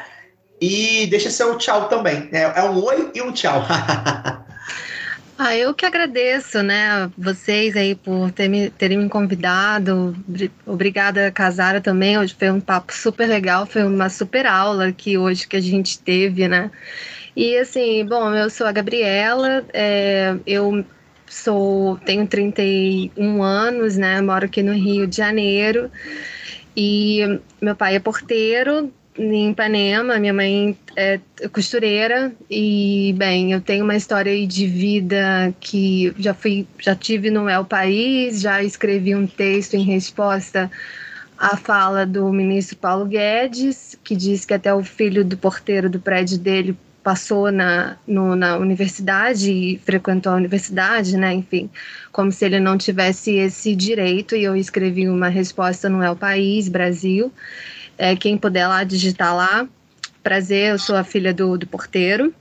e 0.60 1.08
deixa 1.08 1.32
seu 1.32 1.58
tchau 1.58 1.88
também. 1.88 2.30
É, 2.32 2.42
é 2.42 2.64
um 2.64 2.84
oi 2.84 3.12
e 3.16 3.22
um 3.22 3.32
tchau. 3.32 3.66
Ah, 5.44 5.58
eu 5.58 5.74
que 5.74 5.88
agradeço, 5.88 6.62
né, 6.62 7.10
vocês 7.18 7.76
aí 7.76 7.96
por 7.96 8.32
ter 8.32 8.48
me, 8.48 8.70
terem 8.70 9.00
me 9.00 9.10
convidado. 9.10 10.16
Obrigada, 10.68 11.32
Casara, 11.32 11.82
também. 11.82 12.16
Hoje 12.16 12.36
foi 12.38 12.52
um 12.52 12.62
papo 12.62 12.94
super 12.94 13.28
legal, 13.28 13.66
foi 13.66 13.84
uma 13.84 14.08
super 14.08 14.46
aula 14.46 14.90
aqui 14.90 15.18
hoje 15.18 15.48
que 15.48 15.56
a 15.56 15.60
gente 15.60 15.98
teve, 15.98 16.48
né? 16.48 16.70
E 17.36 17.58
assim, 17.58 18.06
bom, 18.06 18.32
eu 18.36 18.52
sou 18.52 18.68
a 18.68 18.72
Gabriela, 18.72 19.66
é, 19.74 20.36
eu 20.46 20.86
sou 21.32 21.98
tenho 22.06 22.28
31 22.28 23.42
anos, 23.42 23.98
né? 23.98 24.22
Moro 24.22 24.46
aqui 24.46 24.62
no 24.62 24.74
Rio 24.74 25.08
de 25.08 25.18
Janeiro. 25.18 25.90
E 26.76 27.40
meu 27.62 27.76
pai 27.76 27.96
é 27.96 28.00
porteiro 28.00 28.92
em 29.18 29.52
Ipanema, 29.52 30.18
minha 30.20 30.34
mãe 30.34 30.78
é 30.96 31.20
costureira 31.52 32.32
e 32.50 33.14
bem, 33.18 33.52
eu 33.52 33.60
tenho 33.60 33.84
uma 33.84 33.96
história 33.96 34.48
de 34.48 34.66
vida 34.66 35.54
que 35.60 36.14
já 36.18 36.34
fui, 36.34 36.66
já 36.80 36.96
tive 36.96 37.30
no 37.30 37.50
El 37.50 37.66
País, 37.66 38.40
já 38.40 38.64
escrevi 38.64 39.14
um 39.14 39.28
texto 39.28 39.74
em 39.74 39.84
resposta 39.84 40.72
à 41.38 41.58
fala 41.58 42.06
do 42.06 42.32
ministro 42.32 42.78
Paulo 42.78 43.06
Guedes, 43.06 43.98
que 44.04 44.16
diz 44.16 44.46
que 44.46 44.54
até 44.54 44.74
o 44.74 44.84
filho 44.84 45.26
do 45.26 45.36
porteiro 45.36 45.90
do 45.90 46.00
prédio 46.00 46.38
dele 46.38 46.78
passou 47.04 47.52
na, 47.52 47.98
no, 48.08 48.36
na 48.36 48.58
universidade 48.58 49.52
e 49.52 49.78
frequentou 49.80 50.32
a 50.32 50.36
universidade, 50.36 51.18
né? 51.18 51.34
Enfim, 51.34 51.70
como 52.12 52.32
se 52.32 52.46
ele 52.46 52.60
não 52.60 52.78
tivesse 52.78 53.36
esse 53.36 53.76
direito. 53.76 54.36
E 54.36 54.44
eu 54.44 54.56
escrevi 54.56 55.08
uma 55.10 55.28
resposta 55.28 55.90
no 55.90 56.04
El 56.04 56.16
País, 56.16 56.68
Brasil. 56.68 57.32
É, 57.98 58.16
quem 58.16 58.38
puder 58.38 58.68
lá 58.68 58.84
digitar 58.84 59.36
lá. 59.36 59.68
Prazer, 60.24 60.72
eu 60.72 60.80
sou 60.80 60.96
a 60.96 61.04
filha 61.04 61.34
do, 61.34 61.58
do 61.58 61.66
porteiro. 61.66 62.34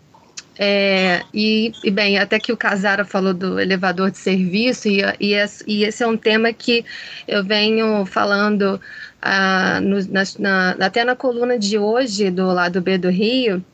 É, 0.62 1.22
e, 1.32 1.72
e, 1.82 1.90
bem, 1.90 2.18
até 2.18 2.38
que 2.38 2.52
o 2.52 2.56
Casara 2.56 3.02
falou 3.02 3.32
do 3.32 3.58
elevador 3.58 4.10
de 4.10 4.18
serviço, 4.18 4.88
e, 4.88 5.00
e, 5.18 5.32
esse, 5.32 5.64
e 5.66 5.84
esse 5.84 6.02
é 6.02 6.06
um 6.06 6.18
tema 6.18 6.52
que 6.52 6.84
eu 7.26 7.42
venho 7.42 8.04
falando 8.04 8.78
ah, 9.22 9.80
no, 9.80 9.96
na, 10.08 10.22
na, 10.38 10.70
até 10.84 11.02
na 11.02 11.16
coluna 11.16 11.58
de 11.58 11.78
hoje 11.78 12.30
do 12.30 12.46
lado 12.48 12.82
B 12.82 12.98
do 12.98 13.08
Rio, 13.08 13.64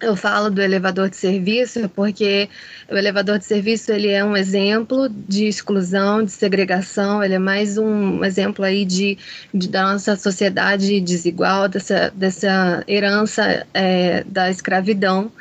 eu 0.00 0.14
falo 0.14 0.50
do 0.50 0.60
elevador 0.60 1.08
de 1.08 1.16
serviço 1.16 1.88
porque 1.88 2.48
o 2.90 2.96
elevador 2.96 3.38
de 3.38 3.44
serviço 3.44 3.92
ele 3.92 4.08
é 4.08 4.24
um 4.24 4.36
exemplo 4.36 5.08
de 5.08 5.46
exclusão, 5.46 6.22
de 6.22 6.30
segregação, 6.30 7.22
ele 7.22 7.34
é 7.34 7.38
mais 7.38 7.78
um 7.78 8.22
exemplo 8.24 8.64
aí 8.64 8.84
de, 8.84 9.16
de 9.54 9.68
da 9.68 9.92
nossa 9.92 10.16
sociedade 10.16 11.00
desigual, 11.00 11.68
dessa, 11.68 12.12
dessa 12.14 12.84
herança 12.86 13.66
é, 13.72 14.22
da 14.24 14.50
escravidão 14.50 15.32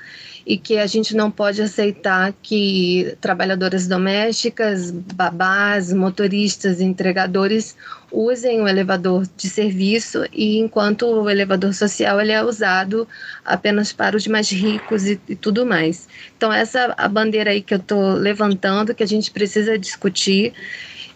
e 0.46 0.58
que 0.58 0.78
a 0.78 0.86
gente 0.86 1.16
não 1.16 1.32
pode 1.32 1.62
aceitar 1.62 2.32
que 2.44 3.18
trabalhadoras 3.20 3.88
domésticas, 3.88 4.92
babás, 4.92 5.92
motoristas, 5.92 6.80
entregadores 6.80 7.76
usem 8.12 8.62
o 8.62 8.68
elevador 8.68 9.28
de 9.36 9.50
serviço 9.50 10.24
e 10.32 10.60
enquanto 10.60 11.08
o 11.08 11.30
elevador 11.30 11.74
social 11.74 12.22
ele 12.22 12.32
é 12.32 12.44
usado 12.44 13.08
apenas 13.44 13.92
para 13.92 14.16
os 14.16 14.28
mais 14.28 14.52
ricos 14.52 15.06
e, 15.08 15.20
e 15.28 15.36
tudo 15.36 15.66
mais. 15.66 16.08
Então 16.38 16.54
essa 16.54 16.94
a 16.96 17.08
bandeira 17.08 17.50
aí 17.50 17.62
que 17.62 17.74
eu 17.74 17.80
estou 17.80 18.14
levantando 18.14 18.94
que 18.94 19.04
a 19.04 19.08
gente 19.08 19.32
precisa 19.32 19.80
discutir 19.80 20.54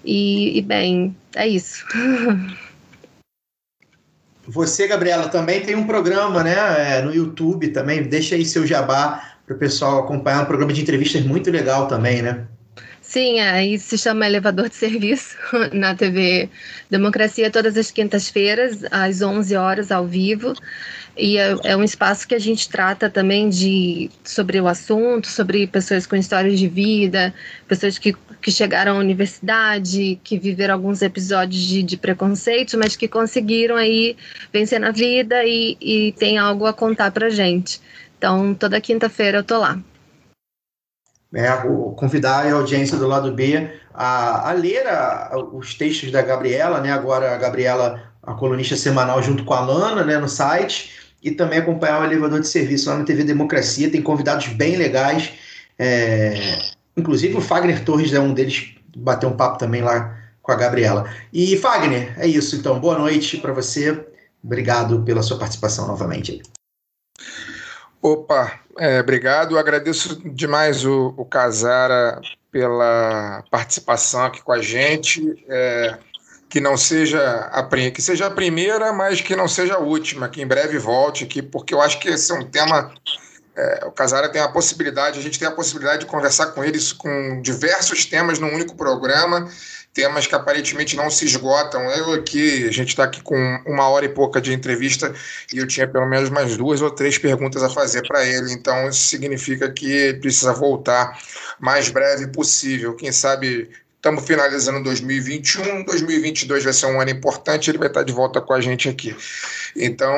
e, 0.03 0.57
e 0.57 0.61
bem 0.61 1.15
é 1.35 1.47
isso. 1.47 1.85
Você, 4.49 4.87
Gabriela, 4.87 5.27
também 5.29 5.61
tem 5.61 5.75
um 5.75 5.85
programa 5.85 6.43
né, 6.43 6.55
é, 6.97 7.01
no 7.01 7.13
YouTube 7.13 7.69
também. 7.69 8.03
Deixa 8.03 8.35
aí 8.35 8.43
seu 8.43 8.65
jabá 8.65 9.37
para 9.45 9.55
o 9.55 9.59
pessoal 9.59 9.99
acompanhar 9.99 10.41
um 10.41 10.45
programa 10.45 10.73
de 10.73 10.81
entrevistas 10.81 11.23
muito 11.23 11.51
legal 11.51 11.87
também, 11.87 12.21
né? 12.21 12.45
Sim, 13.01 13.39
aí 13.39 13.79
se 13.79 13.97
chama 13.97 14.27
Elevador 14.27 14.69
de 14.69 14.75
Serviço 14.75 15.35
na 15.73 15.95
TV 15.95 16.49
Democracia 16.89 17.49
todas 17.49 17.75
as 17.75 17.89
quintas-feiras 17.89 18.83
às 18.91 19.21
11 19.21 19.55
horas 19.55 19.91
ao 19.91 20.05
vivo 20.05 20.53
e 21.17 21.37
é, 21.37 21.55
é, 21.65 21.75
um 21.75 21.83
espaço 21.83 22.27
que 22.27 22.33
a 22.33 22.39
gente 22.39 22.69
trata 22.69 23.09
também 23.09 23.49
de 23.49 24.09
sobre 24.23 24.61
o 24.61 24.67
assunto, 24.67 25.27
sobre 25.27 25.67
pessoas 25.67 26.07
com 26.07 26.15
histórias 26.15 26.57
de 26.57 26.67
vida, 26.67 27.33
pessoas 27.67 27.97
que, 27.97 28.15
que 28.41 28.51
chegaram 28.51 28.95
à 28.95 28.99
universidade, 28.99 30.19
que 30.23 30.37
viveram 30.37 30.73
alguns 30.75 31.01
episódios 31.01 31.61
de, 31.61 31.83
de 31.83 31.97
preconceito, 31.97 32.77
mas 32.77 32.95
que 32.95 33.07
conseguiram 33.07 33.75
aí 33.75 34.15
vencer 34.51 34.79
na 34.79 34.91
vida 34.91 35.43
e, 35.45 35.77
e 35.81 36.11
tem 36.13 36.37
algo 36.37 36.65
a 36.65 36.73
contar 36.73 37.11
pra 37.11 37.29
gente. 37.29 37.81
Então, 38.17 38.53
toda 38.53 38.81
quinta-feira 38.81 39.39
eu 39.39 39.43
tô 39.43 39.57
lá. 39.57 39.79
É, 41.33 41.47
convidar 41.95 42.45
a 42.45 42.53
audiência 42.53 42.97
do 42.97 43.07
lado 43.07 43.31
B 43.31 43.69
a, 43.93 44.49
a 44.49 44.53
ler 44.53 44.87
a, 44.87 45.31
os 45.53 45.75
textos 45.75 46.11
da 46.11 46.21
Gabriela, 46.21 46.79
né? 46.81 46.91
Agora 46.91 47.35
a 47.35 47.37
Gabriela, 47.37 48.01
a 48.23 48.33
colunista 48.33 48.75
semanal 48.75 49.21
junto 49.21 49.43
com 49.43 49.53
a 49.53 49.59
Lana, 49.59 50.03
né, 50.03 50.17
no 50.17 50.27
site 50.27 50.91
e 51.21 51.31
também 51.31 51.59
acompanhar 51.59 52.01
o 52.01 52.05
elevador 52.05 52.39
de 52.39 52.47
serviço 52.47 52.89
lá 52.89 52.97
na 52.97 53.03
TV 53.03 53.23
Democracia. 53.23 53.91
Tem 53.91 54.01
convidados 54.01 54.47
bem 54.47 54.77
legais. 54.77 55.31
É, 55.77 56.59
inclusive 56.99 57.35
o 57.37 57.41
Fagner 57.41 57.83
Torres 57.83 58.13
é 58.13 58.19
um 58.19 58.33
deles, 58.33 58.75
bateu 58.95 59.29
um 59.29 59.35
papo 59.35 59.57
também 59.57 59.81
lá 59.81 60.17
com 60.41 60.51
a 60.51 60.55
Gabriela. 60.55 61.09
E 61.33 61.57
Fagner, 61.57 62.13
é 62.19 62.27
isso 62.27 62.55
então. 62.55 62.79
Boa 62.79 62.97
noite 62.97 63.37
para 63.37 63.53
você. 63.53 64.05
Obrigado 64.43 65.03
pela 65.03 65.21
sua 65.21 65.37
participação 65.37 65.87
novamente. 65.87 66.41
Opa, 68.01 68.59
é, 68.77 68.99
obrigado. 68.99 69.57
Agradeço 69.57 70.21
demais 70.29 70.85
o, 70.85 71.13
o 71.17 71.25
Casara 71.25 72.21
pela 72.51 73.43
participação 73.51 74.25
aqui 74.25 74.41
com 74.41 74.51
a 74.51 74.61
gente. 74.61 75.43
É, 75.49 75.97
que 76.49 76.59
não 76.59 76.75
seja 76.75 77.21
a 77.53 77.63
que 77.91 78.01
seja 78.01 78.25
a 78.25 78.31
primeira, 78.31 78.91
mas 78.91 79.21
que 79.21 79.35
não 79.35 79.47
seja 79.47 79.75
a 79.75 79.79
última, 79.79 80.27
que 80.27 80.41
em 80.41 80.47
breve 80.47 80.79
volte 80.79 81.23
aqui, 81.23 81.43
porque 81.43 81.75
eu 81.75 81.81
acho 81.81 81.99
que 81.99 82.09
esse 82.09 82.31
é 82.31 82.35
um 82.35 82.45
tema. 82.45 82.91
É, 83.59 83.85
o 83.85 83.91
Casara 83.91 84.29
tem 84.29 84.41
a 84.41 84.47
possibilidade, 84.47 85.19
a 85.19 85.21
gente 85.21 85.37
tem 85.37 85.47
a 85.47 85.51
possibilidade 85.51 85.99
de 85.99 86.05
conversar 86.05 86.47
com 86.47 86.63
eles 86.63 86.93
com 86.93 87.41
diversos 87.41 88.05
temas 88.05 88.39
num 88.39 88.53
único 88.53 88.73
programa, 88.73 89.49
temas 89.93 90.25
que 90.25 90.33
aparentemente 90.33 90.95
não 90.95 91.09
se 91.09 91.25
esgotam. 91.25 91.81
Eu 91.91 92.13
aqui, 92.13 92.65
a 92.65 92.71
gente 92.71 92.89
está 92.89 93.03
aqui 93.03 93.21
com 93.21 93.35
uma 93.65 93.89
hora 93.89 94.05
e 94.05 94.09
pouca 94.09 94.39
de 94.39 94.53
entrevista 94.53 95.13
e 95.53 95.57
eu 95.57 95.67
tinha 95.67 95.85
pelo 95.85 96.05
menos 96.05 96.29
mais 96.29 96.55
duas 96.55 96.81
ou 96.81 96.89
três 96.89 97.17
perguntas 97.17 97.61
a 97.61 97.69
fazer 97.69 98.07
para 98.07 98.23
ele, 98.23 98.53
então 98.53 98.87
isso 98.87 99.09
significa 99.09 99.69
que 99.69 100.13
precisa 100.21 100.53
voltar 100.53 101.19
mais 101.59 101.89
breve 101.89 102.27
possível. 102.27 102.95
Quem 102.95 103.11
sabe 103.11 103.69
Estamos 103.99 104.25
finalizando 104.25 104.81
2021, 104.81 105.83
2022 105.83 106.63
vai 106.63 106.71
ser 106.71 106.85
um 106.85 107.01
ano 107.01 107.11
importante, 107.11 107.69
ele 107.69 107.77
vai 107.77 107.89
estar 107.89 108.01
de 108.01 108.13
volta 108.13 108.39
com 108.39 108.53
a 108.53 108.61
gente 108.61 108.87
aqui. 108.87 109.13
Então, 109.75 110.15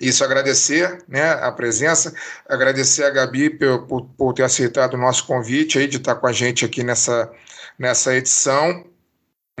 isso 0.00 0.22
agradecer 0.22 1.02
né, 1.08 1.30
a 1.32 1.50
presença, 1.50 2.14
agradecer 2.48 3.04
a 3.04 3.10
Gabi 3.10 3.50
por, 3.50 3.86
por, 3.86 4.04
por 4.16 4.32
ter 4.32 4.44
aceitado 4.44 4.94
o 4.94 4.98
nosso 4.98 5.26
convite 5.26 5.78
aí 5.78 5.86
de 5.86 5.96
estar 5.96 6.14
com 6.14 6.26
a 6.26 6.32
gente 6.32 6.64
aqui 6.64 6.82
nessa, 6.82 7.30
nessa 7.78 8.14
edição. 8.14 8.84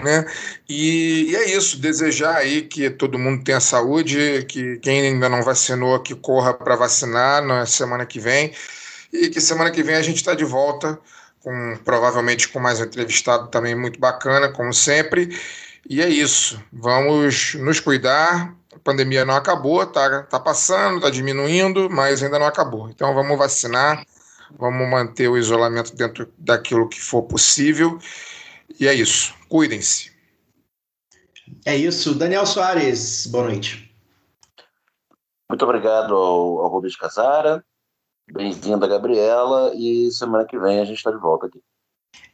Né? 0.02 0.24
E, 0.68 1.30
e, 1.30 1.36
é 1.36 1.56
isso, 1.56 1.80
desejar 1.80 2.36
aí 2.36 2.62
que 2.62 2.88
todo 2.88 3.18
mundo 3.18 3.42
tenha 3.42 3.58
saúde, 3.58 4.44
que 4.48 4.78
quem 4.78 5.00
ainda 5.00 5.28
não 5.28 5.42
vacinou, 5.42 6.00
que 6.00 6.14
corra 6.14 6.54
para 6.54 6.76
vacinar 6.76 7.42
na 7.44 7.66
semana 7.66 8.06
que 8.06 8.20
vem, 8.20 8.52
e 9.12 9.28
que 9.28 9.40
semana 9.40 9.72
que 9.72 9.82
vem 9.82 9.96
a 9.96 10.02
gente 10.02 10.18
está 10.18 10.34
de 10.34 10.44
volta 10.44 10.98
com 11.40 11.78
provavelmente 11.84 12.48
com 12.48 12.60
mais 12.60 12.80
entrevistado 12.80 13.48
também 13.48 13.74
muito 13.74 13.98
bacana, 13.98 14.50
como 14.50 14.72
sempre. 14.72 15.36
E 15.88 16.02
é 16.02 16.08
isso. 16.08 16.62
Vamos 16.72 17.54
nos 17.54 17.80
cuidar. 17.80 18.54
A 18.88 18.90
pandemia 18.90 19.22
não 19.22 19.34
acabou, 19.34 19.84
tá, 19.84 20.22
tá 20.22 20.40
passando, 20.40 21.02
tá 21.02 21.10
diminuindo, 21.10 21.90
mas 21.90 22.22
ainda 22.22 22.38
não 22.38 22.46
acabou. 22.46 22.88
Então 22.88 23.12
vamos 23.12 23.36
vacinar, 23.36 24.02
vamos 24.58 24.88
manter 24.88 25.28
o 25.28 25.36
isolamento 25.36 25.94
dentro 25.94 26.32
daquilo 26.38 26.88
que 26.88 26.98
for 26.98 27.22
possível. 27.24 27.98
E 28.80 28.88
é 28.88 28.94
isso. 28.94 29.34
Cuidem-se. 29.46 30.10
É 31.66 31.76
isso. 31.76 32.14
Daniel 32.14 32.46
Soares, 32.46 33.26
boa 33.26 33.44
noite. 33.44 33.94
Muito 35.50 35.64
obrigado 35.66 36.14
ao, 36.14 36.60
ao 36.60 36.68
Rubens 36.68 36.96
Casara. 36.96 37.62
Bem-vinda, 38.32 38.86
Gabriela, 38.86 39.70
e 39.74 40.10
semana 40.12 40.46
que 40.46 40.58
vem 40.58 40.80
a 40.80 40.84
gente 40.86 40.96
está 40.96 41.10
de 41.10 41.18
volta 41.18 41.46
aqui. 41.46 41.62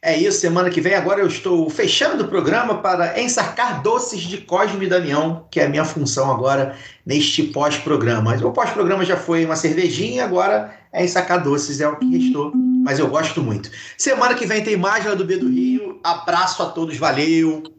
É 0.01 0.15
isso, 0.15 0.39
semana 0.39 0.69
que 0.69 0.79
vem 0.79 0.93
agora 0.93 1.19
eu 1.19 1.27
estou 1.27 1.67
fechando 1.67 2.25
o 2.25 2.27
programa 2.27 2.79
para 2.79 3.19
ensarcar 3.19 3.81
doces 3.81 4.21
de 4.21 4.37
Cosme 4.37 4.85
e 4.85 4.87
Damião, 4.87 5.47
que 5.49 5.59
é 5.59 5.65
a 5.65 5.69
minha 5.69 5.83
função 5.83 6.29
agora 6.29 6.77
neste 7.03 7.41
pós-programa. 7.41 8.35
O 8.35 8.51
pós-programa 8.51 9.03
já 9.03 9.17
foi 9.17 9.43
uma 9.43 9.55
cervejinha, 9.55 10.23
agora 10.23 10.77
é 10.93 11.03
ensacar 11.03 11.43
doces, 11.43 11.81
é 11.81 11.87
o 11.87 11.95
que 11.95 12.17
restou, 12.17 12.51
mas 12.53 12.99
eu 12.99 13.07
gosto 13.07 13.41
muito. 13.41 13.71
Semana 13.97 14.35
que 14.35 14.45
vem 14.45 14.63
tem 14.63 14.77
mais 14.77 15.03
lá 15.03 15.15
do 15.15 15.25
B 15.25 15.37
do 15.37 15.49
Rio. 15.49 15.99
Abraço 16.03 16.61
a 16.61 16.67
todos, 16.67 16.95
valeu! 16.97 17.63